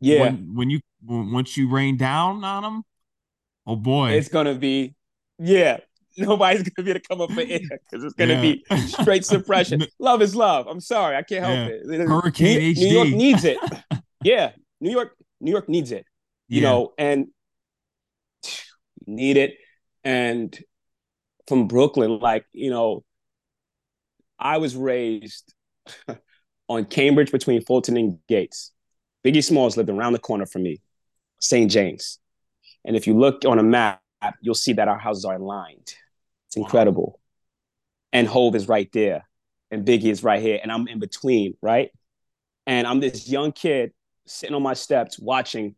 yeah. 0.00 0.20
When, 0.20 0.54
when 0.54 0.70
you 0.70 0.80
once 1.04 1.56
you 1.56 1.68
rain 1.68 1.96
down 1.96 2.42
on 2.44 2.62
them, 2.62 2.82
oh 3.66 3.76
boy, 3.76 4.12
it's 4.12 4.28
gonna 4.28 4.54
be 4.54 4.94
yeah. 5.38 5.78
Nobody's 6.18 6.62
gonna 6.62 6.84
be 6.84 6.90
able 6.90 7.00
to 7.00 7.08
come 7.08 7.20
up 7.22 7.32
for 7.32 7.40
air 7.40 7.60
because 7.60 8.04
it's 8.04 8.14
gonna 8.14 8.34
yeah. 8.34 8.40
be 8.40 8.64
straight 8.86 9.24
suppression. 9.24 9.82
love 9.98 10.20
is 10.20 10.36
love. 10.36 10.66
I'm 10.66 10.80
sorry, 10.80 11.16
I 11.16 11.22
can't 11.22 11.44
help 11.44 11.70
it. 11.70 12.08
Hurricane 12.08 12.58
New, 12.58 12.64
H-D. 12.66 12.88
New 12.88 12.94
York 12.94 13.08
needs 13.08 13.44
it. 13.44 13.58
yeah, 14.22 14.52
New 14.80 14.90
York, 14.90 15.16
New 15.40 15.50
York 15.50 15.68
needs 15.68 15.90
it. 15.90 16.04
You 16.48 16.60
know, 16.60 16.92
and 16.98 17.28
need 19.06 19.38
it. 19.38 19.54
And 20.04 20.56
from 21.46 21.68
Brooklyn, 21.68 22.18
like, 22.18 22.44
you 22.52 22.70
know, 22.70 23.04
I 24.38 24.58
was 24.58 24.74
raised 24.76 25.54
on 26.68 26.84
Cambridge 26.86 27.30
between 27.30 27.62
Fulton 27.62 27.96
and 27.96 28.18
Gates. 28.28 28.72
Biggie 29.24 29.44
Smalls 29.44 29.76
lived 29.76 29.90
around 29.90 30.14
the 30.14 30.18
corner 30.18 30.46
from 30.46 30.64
me, 30.64 30.80
St. 31.38 31.70
James. 31.70 32.18
And 32.84 32.96
if 32.96 33.06
you 33.06 33.16
look 33.16 33.44
on 33.44 33.58
a 33.58 33.62
map, 33.62 34.00
you'll 34.40 34.54
see 34.54 34.72
that 34.74 34.88
our 34.88 34.98
houses 34.98 35.24
are 35.24 35.36
aligned. 35.36 35.94
It's 36.48 36.56
incredible. 36.56 37.20
And 38.12 38.26
Hov 38.26 38.54
is 38.56 38.68
right 38.68 38.90
there, 38.92 39.26
and 39.70 39.86
Biggie 39.86 40.10
is 40.10 40.22
right 40.22 40.42
here, 40.42 40.58
and 40.62 40.70
I'm 40.70 40.86
in 40.88 40.98
between, 40.98 41.56
right? 41.62 41.90
And 42.66 42.86
I'm 42.86 43.00
this 43.00 43.28
young 43.28 43.52
kid 43.52 43.92
sitting 44.26 44.54
on 44.54 44.62
my 44.62 44.74
steps 44.74 45.18
watching 45.18 45.76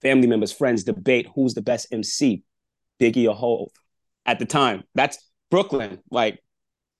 family 0.00 0.26
members, 0.26 0.52
friends 0.52 0.84
debate 0.84 1.28
who's 1.34 1.54
the 1.54 1.62
best 1.62 1.88
MC, 1.92 2.42
Biggie 3.00 3.28
or 3.28 3.34
Hov 3.34 3.68
at 4.26 4.38
the 4.38 4.44
time. 4.44 4.84
That's 4.94 5.18
Brooklyn. 5.50 5.98
Like 6.10 6.40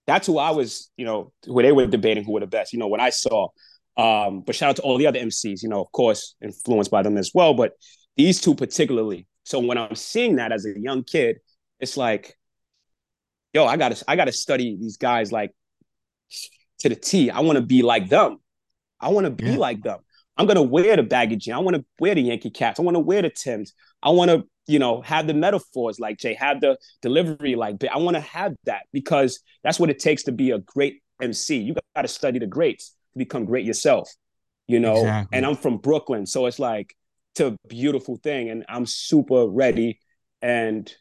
that's 0.07 0.27
who 0.27 0.39
I 0.39 0.51
was, 0.51 0.91
you 0.97 1.05
know, 1.05 1.33
who 1.47 1.63
they 1.63 1.73
were 1.73 1.87
debating 1.87 2.25
who 2.25 2.33
were 2.33 2.41
the 2.41 2.47
best, 2.47 2.73
you 2.73 2.79
know, 2.79 2.89
what 2.89 3.01
I 3.01 3.11
saw. 3.11 3.49
Um, 3.97 4.43
but 4.43 4.55
shout 4.55 4.71
out 4.71 4.77
to 4.77 4.83
all 4.83 4.99
the 4.99 5.07
other 5.07 5.19
MCs, 5.19 5.63
you 5.63 5.69
know, 5.69 5.81
of 5.81 5.93
course, 5.93 6.35
influenced 6.43 6.91
by 6.91 7.03
them 7.03 7.17
as 7.17 7.33
well. 7.35 7.55
But 7.55 7.73
these 8.17 8.41
two 8.41 8.55
particularly. 8.55 9.27
So 9.45 9.59
when 9.59 9.79
I'm 9.79 9.95
seeing 9.95 10.37
that 10.37 10.53
as 10.53 10.65
a 10.67 10.79
young 10.79 11.05
kid, 11.05 11.39
it's 11.81 11.97
like, 11.97 12.37
yo, 13.53 13.67
I 13.67 13.77
gotta, 13.77 14.03
I 14.07 14.17
gotta 14.17 14.33
study 14.33 14.77
these 14.81 14.97
guys 14.97 15.33
like 15.33 15.53
to 16.81 16.89
the 16.89 16.97
T. 16.97 17.31
I 17.31 17.41
want 17.41 17.57
to 17.57 17.63
be 17.63 17.83
like 17.83 18.09
them. 18.09 18.39
I 19.01 19.09
want 19.09 19.25
to 19.25 19.31
be 19.31 19.47
yeah. 19.47 19.57
like 19.57 19.83
them. 19.83 20.01
I'm 20.37 20.47
gonna 20.47 20.63
wear 20.63 20.97
the 20.97 21.03
baggy 21.03 21.37
jeans. 21.37 21.55
I 21.55 21.59
want 21.59 21.77
to 21.77 21.85
wear 21.99 22.15
the 22.15 22.23
Yankee 22.23 22.51
caps. 22.51 22.79
I 22.79 22.83
want 22.83 22.95
to 22.95 23.01
wear 23.01 23.23
the 23.23 23.31
Tims. 23.31 23.75
I 24.03 24.11
want 24.11 24.31
to, 24.31 24.45
you 24.67 24.79
know, 24.79 25.03
have 25.03 25.27
the 25.27 25.35
metaphors 25.35 26.01
like 26.01 26.19
Jay, 26.19 26.35
have 26.35 26.61
the 26.61 26.79
delivery 27.03 27.57
like 27.57 27.77
I 27.93 27.99
want 27.99 28.17
to 28.17 28.21
have 28.21 28.55
that 28.65 28.83
because 28.93 29.41
that's 29.63 29.79
what 29.79 29.91
it 29.91 29.99
takes 29.99 30.23
to 30.25 30.33
be 30.33 30.53
a 30.53 30.59
great 30.59 31.03
MC. 31.21 31.59
You 31.59 31.75
got 31.95 32.03
to 32.03 32.09
study 32.09 32.39
the 32.39 32.47
greats 32.47 32.97
to 33.13 33.19
become 33.19 33.45
great 33.45 33.67
yourself, 33.67 34.11
you 34.67 34.81
know. 34.81 34.97
Exactly. 34.97 35.37
And 35.37 35.47
I'm 35.47 35.57
from 35.57 35.79
Brooklyn, 35.79 36.27
so 36.27 36.47
it's 36.47 36.59
like 36.59 36.95
it's 37.35 37.41
a 37.41 37.57
beautiful 37.69 38.17
thing, 38.17 38.51
and 38.51 38.65
I'm 38.69 38.87
super 38.87 39.47
ready, 39.47 40.01
and 40.41 40.93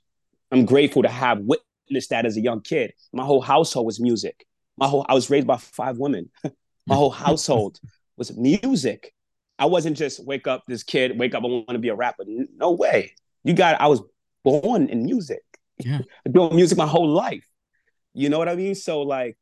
I'm 0.52 0.66
grateful 0.66 1.04
to 1.04 1.10
have 1.10 1.40
witnessed 1.40 2.10
that 2.10 2.26
as 2.26 2.38
a 2.38 2.42
young 2.42 2.62
kid. 2.62 2.94
My 3.14 3.24
whole 3.24 3.42
household 3.42 3.86
was 3.86 4.00
music. 4.00 4.46
My 4.78 4.88
whole 4.88 5.06
I 5.08 5.14
was 5.14 5.30
raised 5.30 5.48
by 5.48 5.58
five 5.58 5.98
women. 5.98 6.30
My 6.88 6.96
whole 6.96 7.12
household 7.28 7.80
was 8.18 8.36
music. 8.36 9.14
I 9.60 9.66
wasn't 9.66 9.98
just 9.98 10.26
wake 10.26 10.48
up 10.48 10.64
this 10.68 10.84
kid, 10.84 11.20
wake 11.20 11.36
up, 11.36 11.44
I 11.44 11.48
want 11.48 11.70
to 11.70 11.80
be 11.80 11.90
a 11.90 11.96
rapper. 11.96 12.24
No 12.56 12.72
way. 12.72 13.14
You 13.44 13.54
got 13.54 13.80
I 13.80 13.88
was 13.88 14.02
born 14.44 14.88
in 14.88 15.04
music. 15.04 15.44
Yeah. 15.78 16.00
doing 16.32 16.56
music 16.56 16.78
my 16.78 16.88
whole 16.88 17.10
life. 17.10 17.46
You 18.14 18.30
know 18.30 18.40
what 18.40 18.50
I 18.50 18.56
mean? 18.56 18.76
So 18.76 19.02
like 19.02 19.38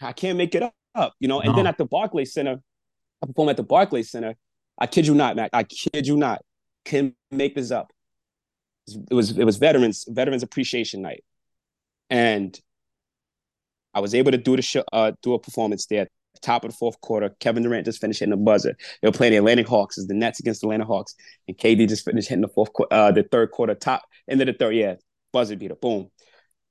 I 0.00 0.12
can't 0.12 0.38
make 0.38 0.54
it 0.54 0.62
up, 0.94 1.14
you 1.20 1.28
know. 1.28 1.40
And 1.40 1.50
no. 1.50 1.56
then 1.56 1.66
at 1.66 1.76
the 1.76 1.84
Barclays 1.84 2.32
Center, 2.32 2.60
I 3.22 3.26
perform 3.26 3.50
at 3.50 3.56
the 3.56 3.62
Barclays 3.62 4.10
Center. 4.10 4.34
I 4.78 4.86
kid 4.86 5.06
you 5.06 5.14
not, 5.14 5.36
Mac. 5.36 5.50
I 5.52 5.64
kid 5.64 6.06
you 6.06 6.16
not. 6.16 6.42
Can 6.84 7.14
make 7.30 7.54
this 7.54 7.70
up. 7.70 7.92
It 9.10 9.14
was 9.14 9.36
it 9.36 9.44
was 9.44 9.58
veterans 9.58 10.06
veterans 10.08 10.42
appreciation 10.42 11.02
night, 11.02 11.24
and 12.08 12.58
I 13.92 14.00
was 14.00 14.14
able 14.14 14.30
to 14.32 14.38
do 14.38 14.56
the 14.56 14.62
show, 14.62 14.82
uh, 14.92 15.12
do 15.22 15.34
a 15.34 15.38
performance 15.38 15.84
there 15.86 16.08
top 16.40 16.64
of 16.64 16.70
the 16.70 16.76
fourth 16.76 17.00
quarter. 17.00 17.30
Kevin 17.40 17.62
Durant 17.62 17.84
just 17.84 18.00
finished 18.00 18.20
hitting 18.20 18.30
the 18.30 18.36
buzzer. 18.36 18.76
They 19.02 19.08
were 19.08 19.12
playing 19.12 19.32
the 19.32 19.38
Atlantic 19.38 19.68
Hawks 19.68 19.98
as 19.98 20.06
the 20.06 20.14
Nets 20.14 20.40
against 20.40 20.60
the 20.60 20.66
Atlanta 20.68 20.84
Hawks, 20.84 21.14
and 21.46 21.56
KD 21.56 21.88
just 21.88 22.04
finished 22.04 22.28
hitting 22.28 22.42
the 22.42 22.48
fourth, 22.48 22.70
uh, 22.90 23.12
the 23.12 23.24
third 23.24 23.50
quarter, 23.50 23.74
top 23.74 24.02
end 24.28 24.40
of 24.40 24.46
the 24.46 24.52
third, 24.52 24.74
yeah, 24.74 24.94
buzzer 25.32 25.56
beater, 25.56 25.74
boom. 25.74 26.10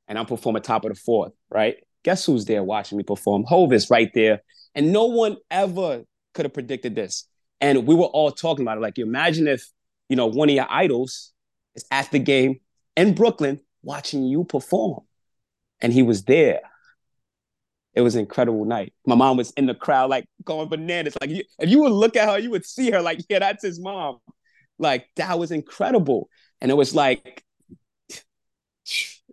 And 0.07 0.17
I'm 0.17 0.25
performing 0.25 0.63
top 0.63 0.85
of 0.85 0.93
the 0.93 0.99
fourth, 0.99 1.33
right? 1.49 1.77
Guess 2.03 2.25
who's 2.25 2.45
there 2.45 2.63
watching 2.63 2.97
me 2.97 3.03
perform? 3.03 3.43
Hov 3.47 3.73
is 3.73 3.89
right 3.89 4.09
there, 4.13 4.41
and 4.73 4.93
no 4.93 5.05
one 5.05 5.37
ever 5.51 6.03
could 6.33 6.45
have 6.45 6.53
predicted 6.53 6.95
this. 6.95 7.27
And 7.59 7.87
we 7.87 7.95
were 7.95 8.05
all 8.05 8.31
talking 8.31 8.63
about 8.63 8.77
it. 8.77 8.81
Like, 8.81 8.97
imagine 8.99 9.47
if 9.47 9.65
you 10.09 10.15
know 10.15 10.27
one 10.27 10.49
of 10.49 10.55
your 10.55 10.67
idols 10.69 11.33
is 11.75 11.85
at 11.91 12.09
the 12.11 12.19
game 12.19 12.61
in 12.95 13.13
Brooklyn 13.13 13.59
watching 13.83 14.23
you 14.23 14.43
perform, 14.43 15.01
and 15.81 15.91
he 15.91 16.03
was 16.03 16.23
there 16.23 16.61
it 17.97 18.01
was 18.01 18.13
an 18.13 18.21
incredible 18.21 18.63
night. 18.63 18.93
My 19.07 19.15
mom 19.15 19.37
was 19.37 19.49
in 19.57 19.65
the 19.65 19.73
crowd, 19.73 20.11
like 20.11 20.29
going 20.43 20.69
bananas. 20.69 21.17
Like 21.19 21.31
if 21.31 21.67
you 21.67 21.79
would 21.79 21.91
look 21.91 22.15
at 22.15 22.29
her, 22.29 22.37
you 22.37 22.51
would 22.51 22.63
see 22.63 22.91
her 22.91 23.01
like, 23.01 23.21
yeah, 23.27 23.39
that's 23.39 23.63
his 23.63 23.79
mom. 23.79 24.19
Like 24.77 25.07
that 25.15 25.39
was 25.39 25.51
incredible. 25.51 26.29
And 26.61 26.69
it 26.69 26.75
was 26.75 26.93
like, 26.93 27.43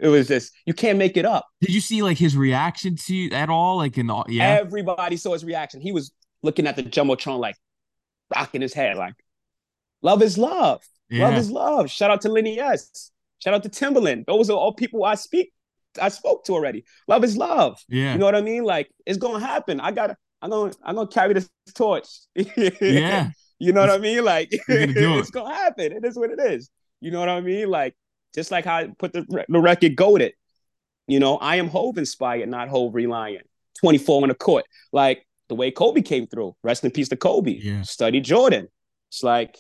it 0.00 0.08
was 0.08 0.28
just 0.28 0.50
you 0.64 0.72
can't 0.72 0.96
make 0.96 1.18
it 1.18 1.26
up. 1.26 1.46
Did 1.60 1.74
you 1.74 1.80
see 1.82 2.02
like 2.02 2.16
his 2.16 2.38
reaction 2.38 2.96
to 2.96 3.14
you 3.14 3.30
at 3.32 3.50
all? 3.50 3.76
Like 3.76 3.98
in 3.98 4.06
the 4.06 4.24
yeah, 4.28 4.56
everybody 4.62 5.18
saw 5.18 5.34
his 5.34 5.44
reaction. 5.44 5.82
He 5.82 5.92
was 5.92 6.12
looking 6.42 6.66
at 6.66 6.74
the 6.74 6.84
jumbotron, 6.84 7.40
like 7.40 7.56
rocking 8.34 8.62
his 8.62 8.72
head, 8.72 8.96
like 8.96 9.14
love 10.00 10.22
is 10.22 10.38
love. 10.38 10.82
Yeah. 11.10 11.28
Love 11.28 11.36
is 11.36 11.50
love. 11.50 11.90
Shout 11.90 12.10
out 12.10 12.22
to 12.22 12.30
Lenny 12.30 12.58
S. 12.58 13.10
Shout 13.40 13.52
out 13.52 13.62
to 13.64 13.68
Timbaland. 13.68 14.24
Those 14.24 14.48
are 14.48 14.56
all 14.56 14.72
people 14.72 15.04
I 15.04 15.16
speak 15.16 15.52
I 16.00 16.08
spoke 16.08 16.44
to 16.44 16.52
already. 16.52 16.84
Love 17.08 17.24
is 17.24 17.36
love. 17.36 17.78
Yeah. 17.88 18.12
You 18.12 18.18
know 18.18 18.24
what 18.24 18.34
I 18.34 18.40
mean? 18.40 18.64
Like 18.64 18.90
it's 19.06 19.18
gonna 19.18 19.44
happen. 19.44 19.80
I 19.80 19.92
gotta 19.92 20.16
I'm 20.42 20.50
gonna 20.50 20.72
I'm 20.82 20.94
gonna 20.96 21.08
carry 21.08 21.34
this 21.34 21.48
torch. 21.74 22.08
yeah. 22.34 23.30
You 23.58 23.72
know 23.72 23.80
what 23.80 23.90
I 23.90 23.98
mean? 23.98 24.24
Like 24.24 24.50
gonna 24.68 24.86
it's 25.18 25.30
gonna 25.30 25.54
happen. 25.54 25.92
It 25.92 26.04
is 26.04 26.16
what 26.16 26.30
it 26.30 26.40
is. 26.40 26.70
You 27.00 27.10
know 27.10 27.20
what 27.20 27.28
I 27.28 27.40
mean? 27.40 27.68
Like 27.68 27.94
just 28.34 28.50
like 28.50 28.64
how 28.64 28.76
I 28.76 28.88
put 28.98 29.12
the, 29.12 29.44
the 29.48 29.60
record 29.60 29.96
goaded. 29.96 30.32
You 31.06 31.20
know, 31.20 31.36
I 31.36 31.56
am 31.56 31.68
Hov 31.68 31.98
inspired, 31.98 32.48
not 32.48 32.68
Hov 32.68 32.94
reliant. 32.94 33.46
24 33.80 34.22
on 34.22 34.28
the 34.28 34.34
court. 34.34 34.64
Like 34.92 35.26
the 35.48 35.54
way 35.54 35.70
Kobe 35.70 36.00
came 36.00 36.26
through. 36.26 36.56
Rest 36.62 36.84
in 36.84 36.90
peace 36.90 37.08
to 37.10 37.16
Kobe. 37.16 37.52
Yeah. 37.52 37.82
Study 37.82 38.20
Jordan. 38.20 38.68
It's 39.10 39.22
like 39.22 39.56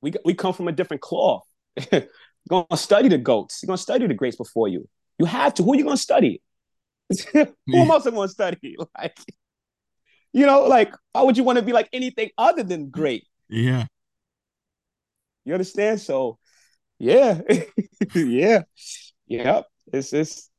we 0.00 0.12
we 0.24 0.34
come 0.34 0.52
from 0.52 0.68
a 0.68 0.72
different 0.72 1.02
cloth. 1.02 1.44
Gonna 2.48 2.76
study 2.76 3.08
the 3.08 3.18
goats. 3.18 3.60
You're 3.62 3.68
gonna 3.68 3.78
study 3.78 4.06
the 4.06 4.14
greats 4.14 4.36
before 4.36 4.68
you. 4.68 4.88
You 5.18 5.26
have 5.26 5.54
to. 5.54 5.62
Who 5.62 5.72
are 5.72 5.76
you 5.76 5.84
going 5.84 5.96
to 5.96 6.02
study? 6.02 6.42
Who 7.32 7.46
am 7.74 7.90
I 7.90 7.98
going 7.98 8.14
to 8.14 8.28
study? 8.28 8.76
Like, 8.96 9.18
you 10.32 10.46
know, 10.46 10.64
like, 10.64 10.92
why 11.12 11.22
would 11.22 11.36
you 11.36 11.44
want 11.44 11.58
to 11.58 11.64
be 11.64 11.72
like 11.72 11.88
anything 11.92 12.30
other 12.36 12.62
than 12.62 12.90
great? 12.90 13.26
Yeah. 13.48 13.86
You 15.44 15.54
understand? 15.54 16.00
So, 16.00 16.38
yeah, 16.98 17.40
yeah, 18.14 18.62
yep. 19.26 19.66
It's 19.92 20.12
it's 20.12 20.50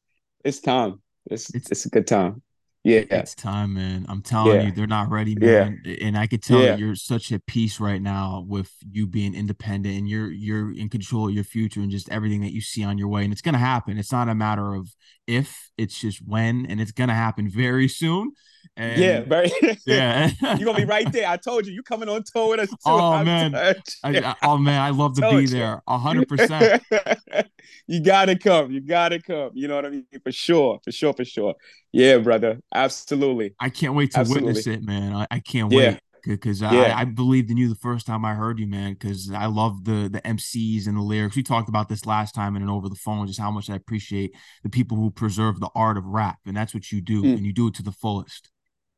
it's 0.44 0.60
time. 0.60 1.02
It's 1.30 1.54
it's, 1.54 1.72
it's 1.72 1.86
a 1.86 1.90
good 1.90 2.08
time. 2.08 2.42
Yeah, 2.84 3.02
it's 3.10 3.36
time, 3.36 3.74
man. 3.74 4.06
I'm 4.08 4.22
telling 4.22 4.56
yeah. 4.56 4.62
you, 4.68 4.72
they're 4.72 4.88
not 4.88 5.10
ready, 5.10 5.36
man. 5.36 5.82
Yeah. 5.84 5.98
And 6.02 6.18
I 6.18 6.28
could 6.28 6.42
tell 6.42 6.62
yeah. 6.62 6.78
you're 6.78 6.96
such 6.96 7.32
at 7.34 7.46
peace 7.46 7.80
right 7.80 8.02
now 8.02 8.46
with 8.48 8.72
you 8.90 9.06
being 9.06 9.36
independent 9.36 9.98
and 9.98 10.08
you're 10.08 10.32
you're 10.32 10.74
in 10.74 10.88
control 10.88 11.28
of 11.28 11.34
your 11.34 11.44
future 11.44 11.82
and 11.82 11.92
just 11.92 12.10
everything 12.10 12.40
that 12.42 12.54
you 12.54 12.62
see 12.62 12.86
on 12.86 12.98
your 12.98 13.10
way. 13.10 13.24
And 13.26 13.34
it's 13.34 13.42
gonna 13.42 13.58
happen. 13.58 13.98
It's 13.98 14.14
not 14.14 14.30
a 14.30 14.36
matter 14.36 14.74
of 14.76 14.96
if, 15.28 15.72
it's 15.78 16.00
just 16.00 16.20
when, 16.26 16.66
and 16.68 16.80
it's 16.80 16.94
gonna 16.94 17.14
happen 17.14 17.50
very 17.50 17.90
soon. 17.90 18.32
And 18.78 19.02
yeah, 19.02 19.20
very. 19.28 19.52
Yeah, 19.86 20.32
you're 20.42 20.66
gonna 20.66 20.78
be 20.78 20.86
right 20.86 21.12
there. 21.12 21.28
I 21.28 21.38
told 21.38 21.66
you, 21.66 21.74
you 21.74 21.84
coming 21.84 22.10
on 22.10 22.24
tour 22.24 22.50
with 22.52 22.62
us. 22.62 22.70
Too. 22.70 22.76
Oh 22.86 23.14
I'm 23.14 23.26
man, 23.26 23.56
I, 23.56 24.36
oh 24.44 24.58
man, 24.58 24.82
I 24.82 24.90
love 24.90 25.16
to 25.16 25.30
be 25.30 25.42
you. 25.42 25.48
there. 25.48 25.82
hundred 25.88 26.28
percent. 26.28 26.84
You 27.88 28.02
gotta 28.02 28.38
come. 28.38 28.72
You 28.72 28.82
gotta 28.82 29.20
come. 29.20 29.50
You 29.56 29.68
know 29.68 29.76
what 29.76 29.86
I 29.86 29.90
mean? 29.90 30.06
For 30.24 30.32
sure. 30.32 30.80
For 30.84 30.92
sure. 30.92 31.12
For 31.12 31.26
sure. 31.26 31.56
Yeah, 31.92 32.20
brother. 32.20 32.60
Absolutely. 32.74 33.56
I 33.60 33.70
can't 33.70 33.96
wait 33.96 34.12
to 34.12 34.20
Absolutely. 34.20 34.50
witness 34.50 34.68
it, 34.68 34.84
man. 34.84 35.16
I, 35.16 35.28
I 35.32 35.40
can't 35.40 35.72
yeah. 35.72 35.78
wait. 35.78 36.00
Because 36.24 36.62
yeah. 36.62 36.70
I, 36.70 37.02
I, 37.02 37.06
believed 37.06 37.50
in 37.50 37.58
you 37.58 37.70
the 37.70 37.76
first 37.76 38.06
time 38.06 38.26
I 38.26 38.34
heard 38.34 38.60
you, 38.60 38.68
man. 38.68 38.94
Because 38.94 39.32
I 39.32 39.46
love 39.46 39.84
the 39.86 40.10
the 40.12 40.22
MCs 40.22 40.88
and 40.88 40.98
the 40.98 41.02
lyrics. 41.02 41.36
We 41.36 41.44
talked 41.44 41.70
about 41.70 41.90
this 41.90 42.06
last 42.06 42.34
time 42.34 42.56
and 42.56 42.70
over 42.70 42.90
the 42.90 42.96
phone, 42.96 43.28
just 43.28 43.40
how 43.40 43.52
much 43.52 43.70
I 43.70 43.76
appreciate 43.76 44.36
the 44.64 44.70
people 44.70 44.98
who 44.98 45.12
preserve 45.12 45.60
the 45.60 45.70
art 45.76 45.98
of 45.98 46.06
rap, 46.06 46.40
and 46.46 46.56
that's 46.56 46.74
what 46.74 46.92
you 46.92 47.02
do, 47.02 47.24
mm. 47.24 47.34
and 47.34 47.46
you 47.46 47.54
do 47.54 47.68
it 47.68 47.74
to 47.76 47.84
the 47.84 47.92
fullest. 47.92 48.50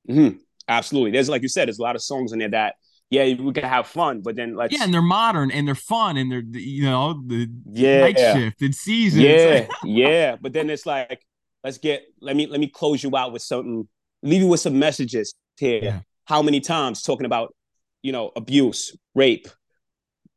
Mm-hmm. 0.10 0.38
Absolutely. 0.68 1.12
There's 1.12 1.30
like 1.30 1.42
you 1.42 1.50
said, 1.50 1.68
there's 1.68 1.80
a 1.80 1.84
lot 1.84 1.96
of 1.96 2.02
songs 2.02 2.32
in 2.32 2.40
there 2.40 2.50
that 2.50 2.76
yeah, 3.10 3.24
we 3.26 3.52
can 3.52 3.66
have 3.66 3.88
fun, 3.88 4.22
but 4.22 4.36
then 4.36 4.56
like 4.56 4.72
yeah, 4.72 4.84
and 4.84 4.94
they're 4.94 5.02
modern 5.02 5.52
and 5.52 5.68
they're 5.68 5.76
fun 5.76 6.18
and 6.18 6.32
they're 6.32 6.44
you 6.54 6.84
know 6.84 7.22
the 7.28 7.48
yeah 7.72 8.02
night 8.02 8.18
shift 8.18 8.62
and 8.62 8.74
seasons. 8.74 9.24
Yeah, 9.24 9.68
yeah, 9.84 10.36
but 10.40 10.54
then 10.54 10.70
it's 10.70 10.86
like 10.86 11.22
let's 11.64 11.78
get 11.78 12.04
let 12.22 12.36
me 12.36 12.48
let 12.48 12.60
me 12.60 12.68
close 12.68 13.04
you 13.04 13.16
out 13.18 13.34
with 13.34 13.42
something, 13.42 13.88
leave 14.24 14.42
you 14.42 14.48
with 14.48 14.62
some 14.62 14.80
messages 14.80 15.36
here. 15.58 15.80
Yeah 15.84 16.00
how 16.32 16.42
many 16.42 16.62
times 16.62 17.04
talking 17.04 17.26
about, 17.26 17.54
you 18.02 18.14
know, 18.14 18.32
abuse, 18.38 18.98
rape, 19.16 19.50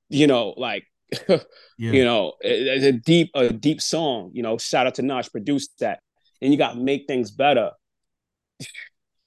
you 0.08 0.26
know, 0.26 0.52
like, 0.56 0.82
yeah. 1.28 1.38
you 1.78 2.04
know, 2.04 2.32
it's 2.40 2.84
a 2.84 2.90
deep, 2.90 3.30
a 3.36 3.52
deep 3.52 3.80
song, 3.80 4.32
you 4.34 4.42
know, 4.42 4.58
shout 4.58 4.88
out 4.88 4.96
to 4.96 5.02
Nash, 5.02 5.30
produced 5.30 5.78
that. 5.78 6.00
And 6.42 6.50
you 6.50 6.58
got 6.58 6.76
Make 6.76 7.06
Things 7.06 7.30
Better, 7.30 7.70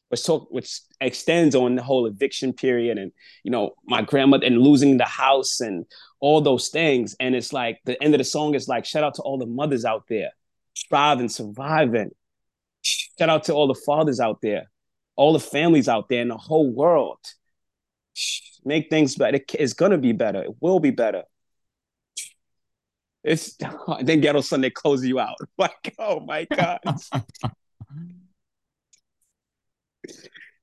which 0.10 0.26
talk, 0.26 0.50
which 0.52 0.82
extends 1.00 1.56
on 1.56 1.76
the 1.76 1.84
whole 1.84 2.06
eviction 2.06 2.52
period 2.52 2.98
and, 2.98 3.14
you 3.46 3.52
know, 3.52 3.72
my 3.86 4.02
grandmother 4.02 4.46
and 4.46 4.62
losing 4.62 4.98
the 4.98 5.06
house 5.06 5.62
and 5.62 5.86
all 6.20 6.42
those 6.42 6.68
things. 6.68 7.16
And 7.22 7.34
it's 7.34 7.54
like 7.54 7.80
the 7.86 8.02
end 8.04 8.14
of 8.14 8.18
the 8.18 8.26
song 8.26 8.56
is 8.56 8.68
like, 8.68 8.84
shout 8.84 9.06
out 9.06 9.16
to 9.16 9.22
all 9.22 9.38
the 9.38 9.46
mothers 9.46 9.86
out 9.86 10.04
there 10.10 10.32
striving, 10.74 11.30
surviving. 11.30 12.12
Shout 12.82 13.30
out 13.30 13.46
to 13.46 13.54
all 13.54 13.68
the 13.68 13.82
fathers 13.86 14.20
out 14.20 14.42
there 14.42 14.68
all 15.18 15.34
the 15.34 15.40
families 15.40 15.90
out 15.90 16.08
there 16.08 16.22
in 16.22 16.30
the 16.30 16.38
whole 16.38 16.72
world. 16.72 17.20
Make 18.64 18.90
things 18.90 19.16
better. 19.16 19.40
It's 19.54 19.74
gonna 19.74 19.98
be 19.98 20.14
better. 20.14 20.44
It 20.44 20.56
will 20.62 20.80
be 20.80 20.92
better. 20.92 21.24
It's 23.24 23.58
then 24.02 24.22
Ghetto 24.22 24.42
Sunday 24.42 24.70
close 24.70 25.06
you 25.06 25.20
out. 25.20 25.36
Like, 25.58 25.96
oh 26.00 26.20
my 26.22 26.46
god. 26.46 26.80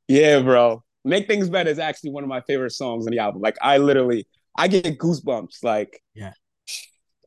yeah, 0.09 0.41
bro. 0.41 0.83
Make 1.05 1.27
Things 1.27 1.51
Better 1.51 1.69
is 1.69 1.79
actually 1.79 2.11
one 2.11 2.23
of 2.23 2.31
my 2.31 2.41
favorite 2.43 2.71
songs 2.71 3.07
on 3.07 3.11
the 3.11 3.19
album. 3.19 3.43
Like, 3.43 3.59
I 3.61 3.77
literally, 3.77 4.27
I 4.57 4.69
get 4.69 4.99
goosebumps. 4.99 5.63
Like, 5.63 6.01
yeah, 6.15 6.33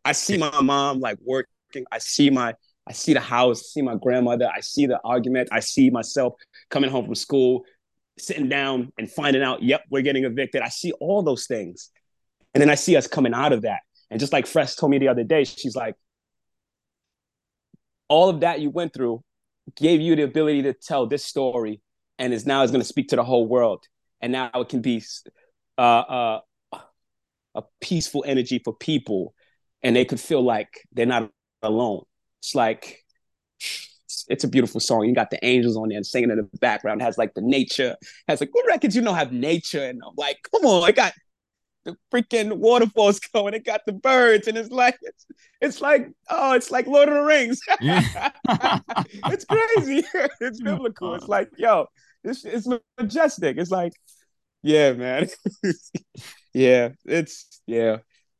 I 0.03 0.13
see 0.13 0.37
my 0.37 0.61
mom 0.61 0.99
like 0.99 1.19
working. 1.23 1.85
I 1.91 1.99
see 1.99 2.29
my 2.31 2.55
I 2.87 2.93
see 2.93 3.13
the 3.13 3.19
house, 3.19 3.59
I 3.59 3.65
see 3.73 3.81
my 3.81 3.95
grandmother, 3.95 4.49
I 4.53 4.61
see 4.61 4.85
the 4.85 4.99
argument, 5.03 5.49
I 5.51 5.59
see 5.59 5.89
myself 5.89 6.35
coming 6.69 6.89
home 6.89 7.06
from 7.06 7.15
school, 7.15 7.64
sitting 8.18 8.49
down 8.49 8.91
and 8.98 9.10
finding 9.10 9.44
out, 9.44 9.64
yep, 9.64 9.84
we're 9.89 10.02
getting 10.02 10.26
evicted. 10.26 10.61
I 10.61 10.69
see 10.69 10.91
all 10.94 11.23
those 11.23 11.45
things. 11.48 11.89
And 12.53 12.61
then 12.61 12.69
I 12.69 12.76
see 12.76 12.95
us 12.95 13.07
coming 13.07 13.34
out 13.34 13.53
of 13.53 13.64
that. 13.64 13.81
And 14.10 14.19
just 14.19 14.34
like 14.34 14.48
Fresh 14.48 14.76
told 14.76 14.91
me 14.91 14.99
the 14.99 15.10
other 15.10 15.23
day, 15.23 15.44
she's 15.44 15.76
like, 15.76 15.95
all 18.07 18.30
of 18.30 18.39
that 18.39 18.61
you 18.61 18.69
went 18.69 18.94
through 18.94 19.22
gave 19.76 19.99
you 19.99 20.15
the 20.15 20.23
ability 20.23 20.64
to 20.64 20.73
tell 20.73 21.06
this 21.07 21.26
story 21.26 21.81
and 22.18 22.34
is 22.34 22.45
now 22.45 22.64
is 22.64 22.72
going 22.72 22.81
to 22.81 22.88
speak 22.88 23.10
to 23.10 23.15
the 23.15 23.23
whole 23.23 23.48
world. 23.48 23.84
And 24.22 24.31
now 24.31 24.49
it 24.56 24.69
can 24.69 24.81
be 24.81 25.03
uh, 25.77 25.81
uh, 25.81 26.39
a 27.53 27.64
peaceful 27.81 28.23
energy 28.26 28.60
for 28.64 28.73
people 28.73 29.34
and 29.84 29.95
they 29.95 30.06
could 30.06 30.19
feel 30.19 30.41
like 30.41 30.69
they're 30.91 31.06
not 31.06 31.30
alone. 31.61 32.03
It's 32.39 32.56
like 32.56 33.03
it's 34.27 34.43
a 34.43 34.47
beautiful 34.47 34.79
song. 34.79 35.05
You 35.05 35.15
got 35.15 35.29
the 35.29 35.43
angels 35.45 35.77
on 35.77 35.89
there 35.89 36.03
singing 36.03 36.31
in 36.31 36.37
the 36.37 36.49
background. 36.59 37.01
It 37.01 37.05
has 37.05 37.17
like 37.17 37.33
the 37.33 37.41
nature. 37.41 37.95
It 38.01 38.07
has 38.27 38.39
like 38.41 38.49
what 38.51 38.65
records 38.67 38.95
you 38.95 39.01
know 39.01 39.13
have 39.13 39.31
nature 39.31 39.83
and 39.83 40.01
I'm 40.05 40.13
like, 40.17 40.37
come 40.51 40.65
on, 40.65 40.83
I 40.87 40.91
got 40.91 41.13
the 41.87 41.97
freaking 42.13 42.57
waterfalls 42.57 43.19
going. 43.33 43.55
It 43.55 43.65
got 43.65 43.85
the 43.87 43.93
birds, 43.93 44.47
and 44.47 44.57
it's 44.57 44.69
like 44.69 44.97
it's, 45.01 45.25
it's 45.61 45.81
like 45.81 46.11
oh, 46.29 46.53
it's 46.53 46.69
like 46.69 46.85
Lord 46.85 47.09
of 47.09 47.15
the 47.15 47.21
Rings. 47.21 47.59
Yeah. 47.81 48.29
it's 49.27 49.45
crazy. 49.45 50.03
it's 50.39 50.61
biblical. 50.61 51.15
It's 51.15 51.27
like 51.27 51.49
yo, 51.57 51.87
it's 52.23 52.45
it's 52.45 52.67
majestic. 52.99 53.57
It's 53.57 53.71
like 53.71 53.93
yeah, 54.61 54.93
man. 54.93 55.29
yeah, 56.53 56.89
it's 57.05 57.61
yeah. 57.65 57.97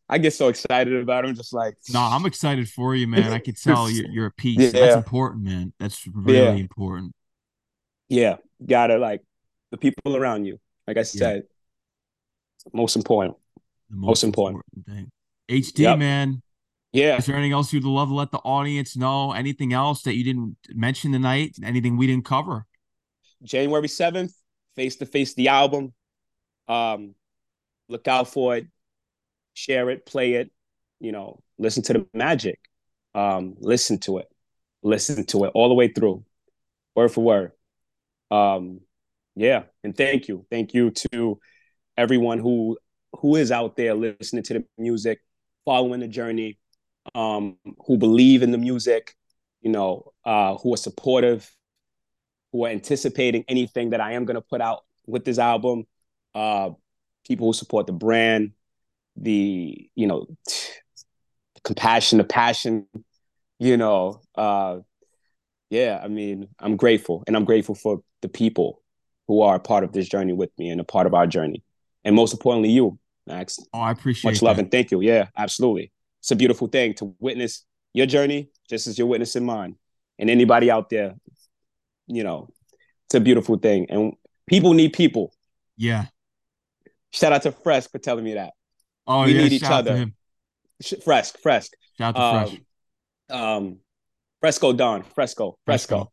I 0.10 0.18
get 0.18 0.34
so 0.34 0.48
excited 0.48 0.96
about 1.02 1.26
him. 1.26 1.36
Just 1.36 1.54
like 1.54 1.76
no, 1.90 2.00
I'm 2.00 2.26
excited 2.26 2.70
for 2.70 2.96
you, 2.96 3.08
man. 3.08 3.34
I 3.34 3.40
could 3.40 3.58
tell 3.62 3.90
you're, 3.90 4.10
you're 4.10 4.26
a 4.28 4.32
piece. 4.32 4.60
Yeah. 4.60 4.70
That's 4.70 4.96
important, 4.96 5.44
man. 5.44 5.74
That's 5.80 6.08
really 6.08 6.38
yeah. 6.38 6.52
important. 6.52 7.14
Yeah, 8.10 8.38
gotta 8.66 8.98
like 8.98 9.22
the 9.72 9.78
people 9.78 10.16
around 10.16 10.46
you. 10.46 10.60
Like 10.88 10.98
I 10.98 11.04
said, 11.04 11.44
yeah. 12.66 12.72
most 12.74 12.96
important. 12.96 13.36
The 13.90 13.98
most, 13.98 14.08
most 14.08 14.24
important. 14.24 14.64
important 14.78 14.98
thing. 14.98 15.12
H-D, 15.50 15.84
yep. 15.84 16.00
man. 16.00 16.42
Yeah. 16.94 17.18
Is 17.18 17.26
there 17.26 17.36
anything 17.36 17.52
else 17.52 17.74
you'd 17.74 17.84
love 17.84 18.10
to 18.10 18.16
let 18.16 18.32
the 18.32 18.38
audience 18.40 18.96
know? 18.96 19.34
Anything 19.34 19.74
else 19.74 20.04
that 20.04 20.16
you 20.16 20.24
didn't 20.24 20.58
mention 20.70 21.12
tonight? 21.12 21.58
Anything 21.64 21.98
we 21.98 22.08
didn't 22.08 22.26
cover? 22.26 22.66
January 23.44 23.88
7th, 23.88 24.34
face 24.76 24.96
to 24.98 25.06
face 25.06 25.34
the 25.36 25.50
album. 25.50 25.94
Um, 26.68 27.16
look 27.90 28.08
out 28.08 28.30
for 28.30 28.58
it 28.58 28.68
share 29.58 29.90
it, 29.90 30.06
play 30.06 30.34
it, 30.34 30.52
you 31.00 31.12
know, 31.12 31.42
listen 31.58 31.82
to 31.84 31.94
the 31.94 32.08
magic. 32.14 32.60
Um, 33.16 33.56
listen 33.60 33.98
to 34.02 34.20
it. 34.20 34.28
Listen 34.84 35.26
to 35.26 35.46
it 35.46 35.52
all 35.56 35.70
the 35.70 35.74
way 35.74 35.88
through, 35.88 36.24
word 36.96 37.10
for 37.10 37.24
word. 37.24 37.52
Um, 38.30 38.82
yeah, 39.36 39.64
and 39.84 39.98
thank 39.98 40.28
you. 40.28 40.46
Thank 40.52 40.74
you 40.76 40.92
to 41.12 41.40
everyone 41.98 42.40
who 42.40 42.78
who 43.20 43.36
is 43.36 43.52
out 43.52 43.76
there 43.76 43.96
listening 43.96 44.44
to 44.44 44.54
the 44.54 44.66
music, 44.78 45.20
following 45.66 46.02
the 46.02 46.08
journey, 46.08 46.60
um, 47.16 47.58
who 47.88 47.98
believe 47.98 48.44
in 48.44 48.52
the 48.52 48.58
music, 48.60 49.16
you 49.62 49.72
know, 49.72 50.14
uh, 50.24 50.56
who 50.58 50.74
are 50.74 50.78
supportive, 50.78 51.50
who 52.52 52.66
are 52.66 52.70
anticipating 52.70 53.44
anything 53.48 53.90
that 53.90 54.02
I 54.02 54.12
am 54.14 54.26
going 54.26 54.36
to 54.36 54.42
put 54.42 54.62
out 54.62 54.84
with 55.08 55.26
this 55.26 55.40
album. 55.40 55.86
Uh, 56.36 56.72
people 57.26 57.48
who 57.48 57.54
support 57.54 57.88
the 57.88 57.94
brand, 57.94 58.52
the 59.18 59.90
you 59.96 60.08
know 60.08 60.28
compassion 61.64 62.18
the 62.18 62.24
passion 62.24 62.86
you 63.60 63.76
know 63.76 64.22
uh 64.36 64.78
yeah 65.70 66.00
i 66.04 66.08
mean 66.08 66.48
i'm 66.60 66.78
grateful. 66.78 67.24
And 67.28 67.36
i'm 67.36 67.46
grateful 67.46 67.76
for 67.76 68.02
the 68.22 68.30
people 68.30 68.82
who 69.28 69.42
are 69.42 69.56
a 69.56 69.60
part 69.60 69.84
of 69.84 69.92
this 69.92 70.08
journey 70.08 70.34
with 70.34 70.52
me 70.58 70.70
and 70.70 70.80
a 70.80 70.86
part 70.86 71.06
of 71.06 71.14
our 71.14 71.28
journey. 71.28 71.64
And 72.06 72.16
most 72.16 72.32
importantly 72.32 72.70
you 72.70 72.98
max. 73.26 73.60
Oh 73.74 73.80
i 73.80 73.92
appreciate 73.92 74.32
much 74.32 74.42
love 74.42 74.60
and 74.60 74.72
thank 74.72 74.92
you. 74.92 75.02
Yeah 75.02 75.28
absolutely. 75.36 75.92
It's 76.22 76.32
a 76.32 76.36
beautiful 76.36 76.68
thing 76.68 76.94
to 76.96 77.16
witness 77.20 77.66
your 77.94 78.06
journey 78.06 78.50
just 78.70 78.88
as 78.88 78.98
you're 78.98 79.08
witnessing 79.08 79.46
mine. 79.46 79.76
And 80.20 80.30
anybody 80.30 80.72
out 80.72 80.90
there 80.90 81.16
you 82.08 82.24
know 82.24 82.50
it's 83.08 83.16
a 83.16 83.20
beautiful 83.20 83.58
thing. 83.58 83.88
And 83.90 84.14
people 84.48 84.74
need 84.74 84.94
people. 84.94 85.34
Yeah. 85.76 86.06
Shout 87.12 87.34
out 87.34 87.42
to 87.44 87.52
fresh 87.52 87.88
for 87.88 88.00
telling 88.00 88.24
me 88.24 88.34
that 88.36 88.54
Oh, 89.08 89.24
we 89.24 89.34
yeah, 89.34 89.44
need 89.44 89.54
each 89.54 89.64
other. 89.64 90.08
Fresk, 90.84 91.42
Fresk. 91.42 91.70
Shout 91.98 92.16
out 92.18 92.50
to 92.50 93.36
um, 93.36 93.42
Um, 93.42 93.80
Fresco 94.40 94.74
Don, 94.74 95.04
Fresco, 95.04 95.58
Fresco, 95.66 96.12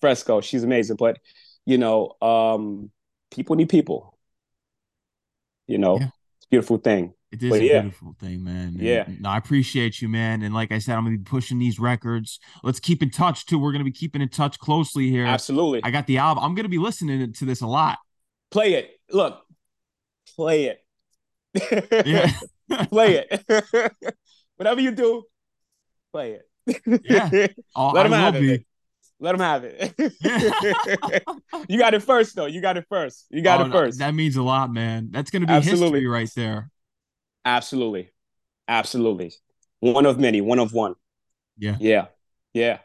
Fresco. 0.00 0.40
She's 0.40 0.62
amazing, 0.62 0.96
but 0.96 1.18
you 1.64 1.78
know, 1.78 2.12
um, 2.22 2.90
people 3.30 3.56
need 3.56 3.68
people. 3.68 4.16
You 5.66 5.78
know, 5.78 5.98
yeah. 5.98 6.06
it's 6.36 6.46
a 6.46 6.48
beautiful 6.50 6.78
thing. 6.78 7.14
It 7.32 7.42
is 7.42 7.50
but, 7.50 7.60
a 7.60 7.64
yeah. 7.64 7.80
beautiful 7.80 8.14
thing, 8.20 8.44
man. 8.44 8.68
And, 8.68 8.80
yeah. 8.80 9.04
No, 9.18 9.30
I 9.30 9.38
appreciate 9.38 10.00
you, 10.00 10.08
man. 10.08 10.42
And 10.42 10.54
like 10.54 10.70
I 10.70 10.78
said, 10.78 10.96
I'm 10.96 11.04
gonna 11.04 11.18
be 11.18 11.24
pushing 11.24 11.58
these 11.58 11.80
records. 11.80 12.38
Let's 12.62 12.78
keep 12.78 13.02
in 13.02 13.10
touch 13.10 13.46
too. 13.46 13.58
We're 13.58 13.72
gonna 13.72 13.84
be 13.84 13.90
keeping 13.90 14.22
in 14.22 14.28
touch 14.28 14.58
closely 14.60 15.10
here. 15.10 15.26
Absolutely. 15.26 15.82
I 15.82 15.90
got 15.90 16.06
the 16.06 16.18
album. 16.18 16.44
I'm 16.44 16.54
gonna 16.54 16.68
be 16.68 16.78
listening 16.78 17.32
to 17.32 17.44
this 17.44 17.62
a 17.62 17.66
lot. 17.66 17.98
Play 18.52 18.74
it. 18.74 19.00
Look, 19.10 19.42
play 20.36 20.66
it 20.66 20.85
yeah. 22.04 22.32
play 22.88 23.24
it. 23.28 23.92
Whatever 24.56 24.80
you 24.80 24.90
do, 24.90 25.24
play 26.12 26.38
it. 26.66 27.02
yeah. 27.04 27.46
Oh, 27.76 27.90
Let 27.90 28.06
him 28.06 28.12
have 28.12 28.36
it. 28.36 28.40
Be. 28.40 28.66
Let 29.18 29.34
him 29.34 29.40
have 29.40 29.64
it. 29.64 31.24
you 31.68 31.78
got 31.78 31.94
it 31.94 32.02
first, 32.02 32.36
though. 32.36 32.46
You 32.46 32.60
got 32.60 32.76
it 32.76 32.84
first. 32.88 33.26
You 33.30 33.42
got 33.42 33.60
oh, 33.60 33.66
it 33.66 33.72
first. 33.72 33.98
That 33.98 34.14
means 34.14 34.36
a 34.36 34.42
lot, 34.42 34.72
man. 34.72 35.08
That's 35.10 35.30
going 35.30 35.42
to 35.42 35.46
be 35.46 35.54
Absolutely. 35.54 36.00
history 36.00 36.06
right 36.06 36.30
there. 36.36 36.70
Absolutely. 37.44 38.10
Absolutely. 38.68 39.32
One 39.80 40.06
of 40.06 40.18
many, 40.18 40.40
one 40.40 40.58
of 40.58 40.72
one. 40.72 40.94
Yeah. 41.58 41.76
Yeah. 41.80 42.06
Yeah. 42.52 42.78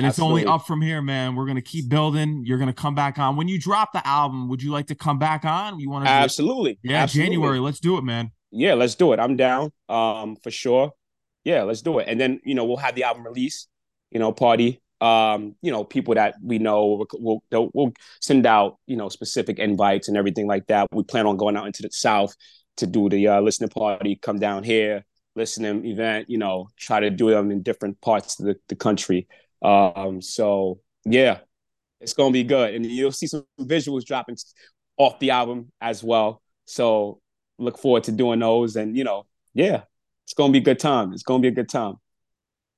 And 0.00 0.06
Absolutely. 0.06 0.40
it's 0.40 0.48
only 0.48 0.54
up 0.54 0.66
from 0.66 0.80
here, 0.80 1.02
man. 1.02 1.34
We're 1.34 1.44
gonna 1.44 1.60
keep 1.60 1.90
building. 1.90 2.42
You're 2.46 2.56
gonna 2.56 2.72
come 2.72 2.94
back 2.94 3.18
on. 3.18 3.36
When 3.36 3.48
you 3.48 3.60
drop 3.60 3.92
the 3.92 4.06
album, 4.08 4.48
would 4.48 4.62
you 4.62 4.72
like 4.72 4.86
to 4.86 4.94
come 4.94 5.18
back 5.18 5.44
on? 5.44 5.78
You 5.78 5.90
want 5.90 6.06
to 6.06 6.10
Absolutely. 6.10 6.78
Yeah, 6.82 7.02
Absolutely. 7.02 7.34
January. 7.34 7.58
Let's 7.58 7.80
do 7.80 7.98
it, 7.98 8.02
man. 8.02 8.30
Yeah, 8.50 8.72
let's 8.72 8.94
do 8.94 9.12
it. 9.12 9.20
I'm 9.20 9.36
down. 9.36 9.72
Um, 9.90 10.36
for 10.42 10.50
sure. 10.50 10.92
Yeah, 11.44 11.64
let's 11.64 11.82
do 11.82 11.98
it. 11.98 12.06
And 12.08 12.18
then, 12.18 12.40
you 12.44 12.54
know, 12.54 12.64
we'll 12.64 12.78
have 12.78 12.94
the 12.94 13.04
album 13.04 13.26
release, 13.26 13.68
you 14.10 14.18
know, 14.18 14.32
party, 14.32 14.80
um, 15.02 15.54
you 15.60 15.70
know, 15.70 15.84
people 15.84 16.14
that 16.14 16.36
we 16.42 16.58
know. 16.58 17.06
We'll, 17.12 17.42
we'll, 17.50 17.70
we'll 17.74 17.92
send 18.22 18.46
out, 18.46 18.78
you 18.86 18.96
know, 18.96 19.10
specific 19.10 19.58
invites 19.58 20.08
and 20.08 20.16
everything 20.16 20.46
like 20.46 20.66
that. 20.68 20.86
We 20.92 21.02
plan 21.02 21.26
on 21.26 21.36
going 21.36 21.58
out 21.58 21.66
into 21.66 21.82
the 21.82 21.90
South 21.92 22.34
to 22.78 22.86
do 22.86 23.10
the 23.10 23.28
uh, 23.28 23.40
listening 23.42 23.68
party, 23.68 24.16
come 24.16 24.38
down 24.38 24.64
here, 24.64 25.04
listening 25.36 25.84
event, 25.84 26.30
you 26.30 26.38
know, 26.38 26.68
try 26.78 27.00
to 27.00 27.10
do 27.10 27.28
them 27.28 27.50
in 27.50 27.60
different 27.60 28.00
parts 28.00 28.40
of 28.40 28.46
the, 28.46 28.56
the 28.68 28.76
country. 28.76 29.28
Um, 29.62 30.22
so 30.22 30.80
yeah, 31.04 31.38
it's 32.00 32.12
gonna 32.12 32.32
be 32.32 32.44
good. 32.44 32.74
And 32.74 32.86
you'll 32.86 33.12
see 33.12 33.26
some 33.26 33.44
visuals 33.60 34.04
dropping 34.04 34.36
off 34.96 35.18
the 35.18 35.30
album 35.30 35.72
as 35.80 36.02
well. 36.02 36.42
So 36.64 37.20
look 37.58 37.78
forward 37.78 38.04
to 38.04 38.12
doing 38.12 38.40
those. 38.40 38.76
And 38.76 38.96
you 38.96 39.04
know, 39.04 39.26
yeah, 39.54 39.82
it's 40.24 40.34
gonna 40.34 40.52
be 40.52 40.58
a 40.58 40.62
good 40.62 40.78
time. 40.78 41.12
It's 41.12 41.22
gonna 41.22 41.42
be 41.42 41.48
a 41.48 41.52
good 41.52 41.68
time. 41.68 41.96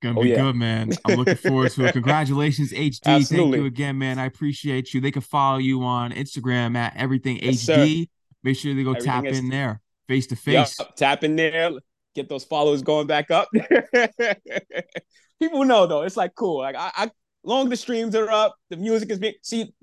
Gonna 0.02 0.18
oh, 0.18 0.22
be 0.22 0.30
yeah. 0.30 0.42
good, 0.42 0.56
man. 0.56 0.90
I'm 1.04 1.16
looking 1.16 1.36
forward 1.36 1.70
to 1.72 1.84
it. 1.86 1.92
Congratulations, 1.92 2.72
H-D. 2.72 3.08
Absolutely. 3.08 3.52
Thank 3.52 3.60
you 3.60 3.66
again, 3.66 3.98
man. 3.98 4.18
I 4.18 4.26
appreciate 4.26 4.92
you. 4.92 5.00
They 5.00 5.12
can 5.12 5.22
follow 5.22 5.58
you 5.58 5.84
on 5.84 6.10
Instagram 6.10 6.76
at 6.76 6.96
everything 6.96 7.38
yes, 7.40 7.64
HD. 7.64 8.00
Sir. 8.00 8.06
Make 8.42 8.56
sure 8.56 8.74
they 8.74 8.82
go 8.82 8.90
everything 8.90 9.06
tap 9.06 9.24
in 9.26 9.48
there 9.48 9.80
face 10.12 10.26
to 10.28 10.36
face. 10.36 10.78
Tap 10.96 11.24
in 11.24 11.36
there, 11.36 11.70
get 12.14 12.28
those 12.28 12.44
followers 12.44 12.82
going 12.82 13.06
back 13.06 13.30
up. 13.30 13.48
People 15.42 15.64
know 15.64 15.86
though, 15.86 16.02
it's 16.02 16.16
like 16.16 16.36
cool. 16.36 16.58
Like 16.58 16.76
I, 16.76 16.92
I 16.94 17.10
long 17.42 17.68
the 17.68 17.76
streams 17.76 18.14
are 18.14 18.30
up, 18.30 18.54
the 18.70 18.76
music 18.76 19.10
is 19.10 19.18
being 19.18 19.34
see. 19.42 19.74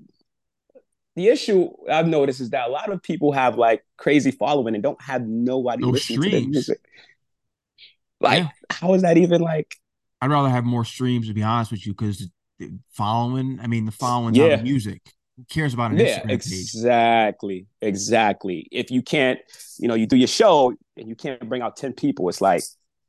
The 1.16 1.28
issue 1.28 1.68
I've 1.90 2.06
noticed 2.08 2.40
is 2.40 2.48
that 2.50 2.68
a 2.68 2.70
lot 2.70 2.90
of 2.90 3.02
people 3.02 3.32
have 3.32 3.58
like 3.58 3.84
crazy 3.98 4.30
following 4.30 4.74
and 4.74 4.82
don't 4.82 5.02
have 5.02 5.26
nobody 5.26 5.82
no 5.82 5.88
listening 5.88 6.20
streams. 6.20 6.32
to 6.32 6.40
their 6.40 6.48
music. 6.48 6.80
Like, 8.22 8.44
yeah. 8.44 8.48
how 8.70 8.94
is 8.94 9.02
that 9.02 9.18
even 9.18 9.42
like? 9.42 9.76
I'd 10.22 10.30
rather 10.30 10.48
have 10.48 10.64
more 10.64 10.86
streams 10.86 11.28
to 11.28 11.34
be 11.34 11.42
honest 11.42 11.72
with 11.72 11.86
you, 11.86 11.92
because 11.92 12.30
following, 12.92 13.58
I 13.60 13.66
mean, 13.66 13.84
the 13.84 13.92
following 13.92 14.34
yeah. 14.34 14.56
the 14.56 14.62
music. 14.62 15.02
Who 15.36 15.44
cares 15.44 15.74
about 15.74 15.90
an 15.90 15.98
yeah, 15.98 16.20
Instagram 16.20 16.30
exactly, 16.30 17.58
page? 17.58 17.88
exactly. 17.88 18.68
If 18.70 18.90
you 18.90 19.02
can't, 19.02 19.40
you 19.78 19.88
know, 19.88 19.94
you 19.94 20.06
do 20.06 20.16
your 20.16 20.28
show 20.28 20.74
and 20.96 21.06
you 21.06 21.14
can't 21.16 21.46
bring 21.48 21.60
out 21.60 21.76
ten 21.76 21.92
people, 21.92 22.30
it's 22.30 22.40
like 22.40 22.62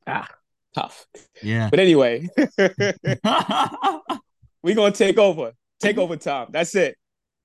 ah, 0.05 0.27
tough. 0.73 1.05
Yeah. 1.41 1.69
But 1.69 1.79
anyway, 1.79 2.27
we 4.63 4.73
gonna 4.73 4.91
take 4.91 5.17
over. 5.17 5.53
Take 5.79 5.97
over 5.97 6.15
time. 6.15 6.47
That's 6.51 6.75
it. 6.75 6.95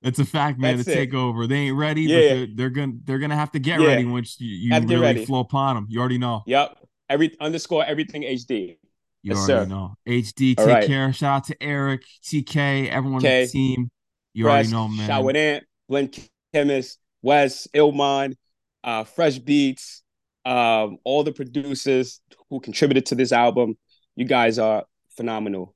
It's 0.03 0.19
a 0.19 0.25
fact, 0.25 0.59
man. 0.59 0.77
That's 0.77 0.85
to 0.87 0.93
it. 0.93 0.95
take 0.95 1.13
over. 1.13 1.47
They 1.47 1.55
ain't 1.55 1.77
ready, 1.77 2.03
yeah. 2.03 2.17
but 2.17 2.19
they're, 2.19 2.47
they're, 2.55 2.69
gonna 2.69 2.93
they're 3.03 3.19
gonna 3.19 3.35
have 3.35 3.51
to 3.51 3.59
get 3.59 3.81
yeah. 3.81 3.87
ready 3.87 4.05
once 4.05 4.39
you, 4.39 4.47
you 4.47 4.79
really 4.81 4.95
ready. 4.97 5.25
flow 5.25 5.39
upon 5.39 5.75
them. 5.75 5.87
You 5.89 5.99
already 5.99 6.19
know. 6.19 6.43
Yep. 6.45 6.77
Every 7.09 7.35
underscore 7.39 7.83
everything 7.85 8.21
HD. 8.21 8.77
You 9.23 9.33
yes, 9.33 9.37
already 9.49 9.69
sir. 9.69 9.75
know. 9.75 9.95
H-D, 10.05 10.55
take 10.55 10.67
right. 10.67 10.87
care. 10.87 11.11
Shout 11.11 11.37
out 11.37 11.43
to 11.45 11.61
Eric, 11.61 12.03
TK, 12.23 12.89
everyone 12.89 13.17
on 13.17 13.23
the 13.23 13.47
team. 13.47 13.89
You 14.33 14.45
Fresh, 14.45 14.53
already 14.53 14.71
know, 14.71 14.87
man. 14.87 15.07
Shout 15.07 15.23
with 15.23 15.35
Ant, 15.35 15.63
Blend 15.89 16.29
Chemist, 16.53 16.99
Wes, 17.21 17.67
Ilmon, 17.73 18.35
uh, 18.83 19.03
Fresh 19.03 19.39
Beats, 19.39 20.03
um, 20.47 20.97
all 21.03 21.23
the 21.23 21.33
producers 21.33 22.21
who 22.49 22.61
contributed 22.61 23.05
to 23.07 23.15
this 23.15 23.31
album. 23.33 23.77
You 24.15 24.25
guys 24.25 24.57
are 24.57 24.85
phenomenal. 25.17 25.75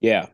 Yeah. 0.00 0.26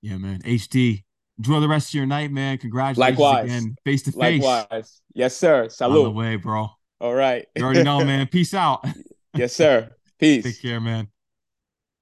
Yeah, 0.00 0.16
man. 0.16 0.40
H-D. 0.44 1.04
Enjoy 1.38 1.60
the 1.60 1.68
rest 1.68 1.90
of 1.90 1.94
your 1.94 2.06
night, 2.06 2.30
man. 2.30 2.56
Congratulations 2.58 3.18
Likewise. 3.18 3.44
again. 3.44 3.76
Face 3.84 4.02
to 4.04 4.12
face. 4.12 4.42
Likewise. 4.42 5.00
Yes, 5.14 5.36
sir. 5.36 5.68
Salute. 5.68 5.98
On 5.98 6.04
the 6.04 6.10
way, 6.10 6.36
bro. 6.36 6.68
All 7.00 7.14
right. 7.14 7.46
You 7.54 7.64
already 7.64 7.82
know, 7.82 8.02
man. 8.04 8.26
Peace 8.28 8.54
out. 8.54 8.84
yes, 9.34 9.54
sir. 9.54 9.90
Peace. 10.18 10.44
Take 10.44 10.62
care, 10.62 10.80
man. 10.80 11.08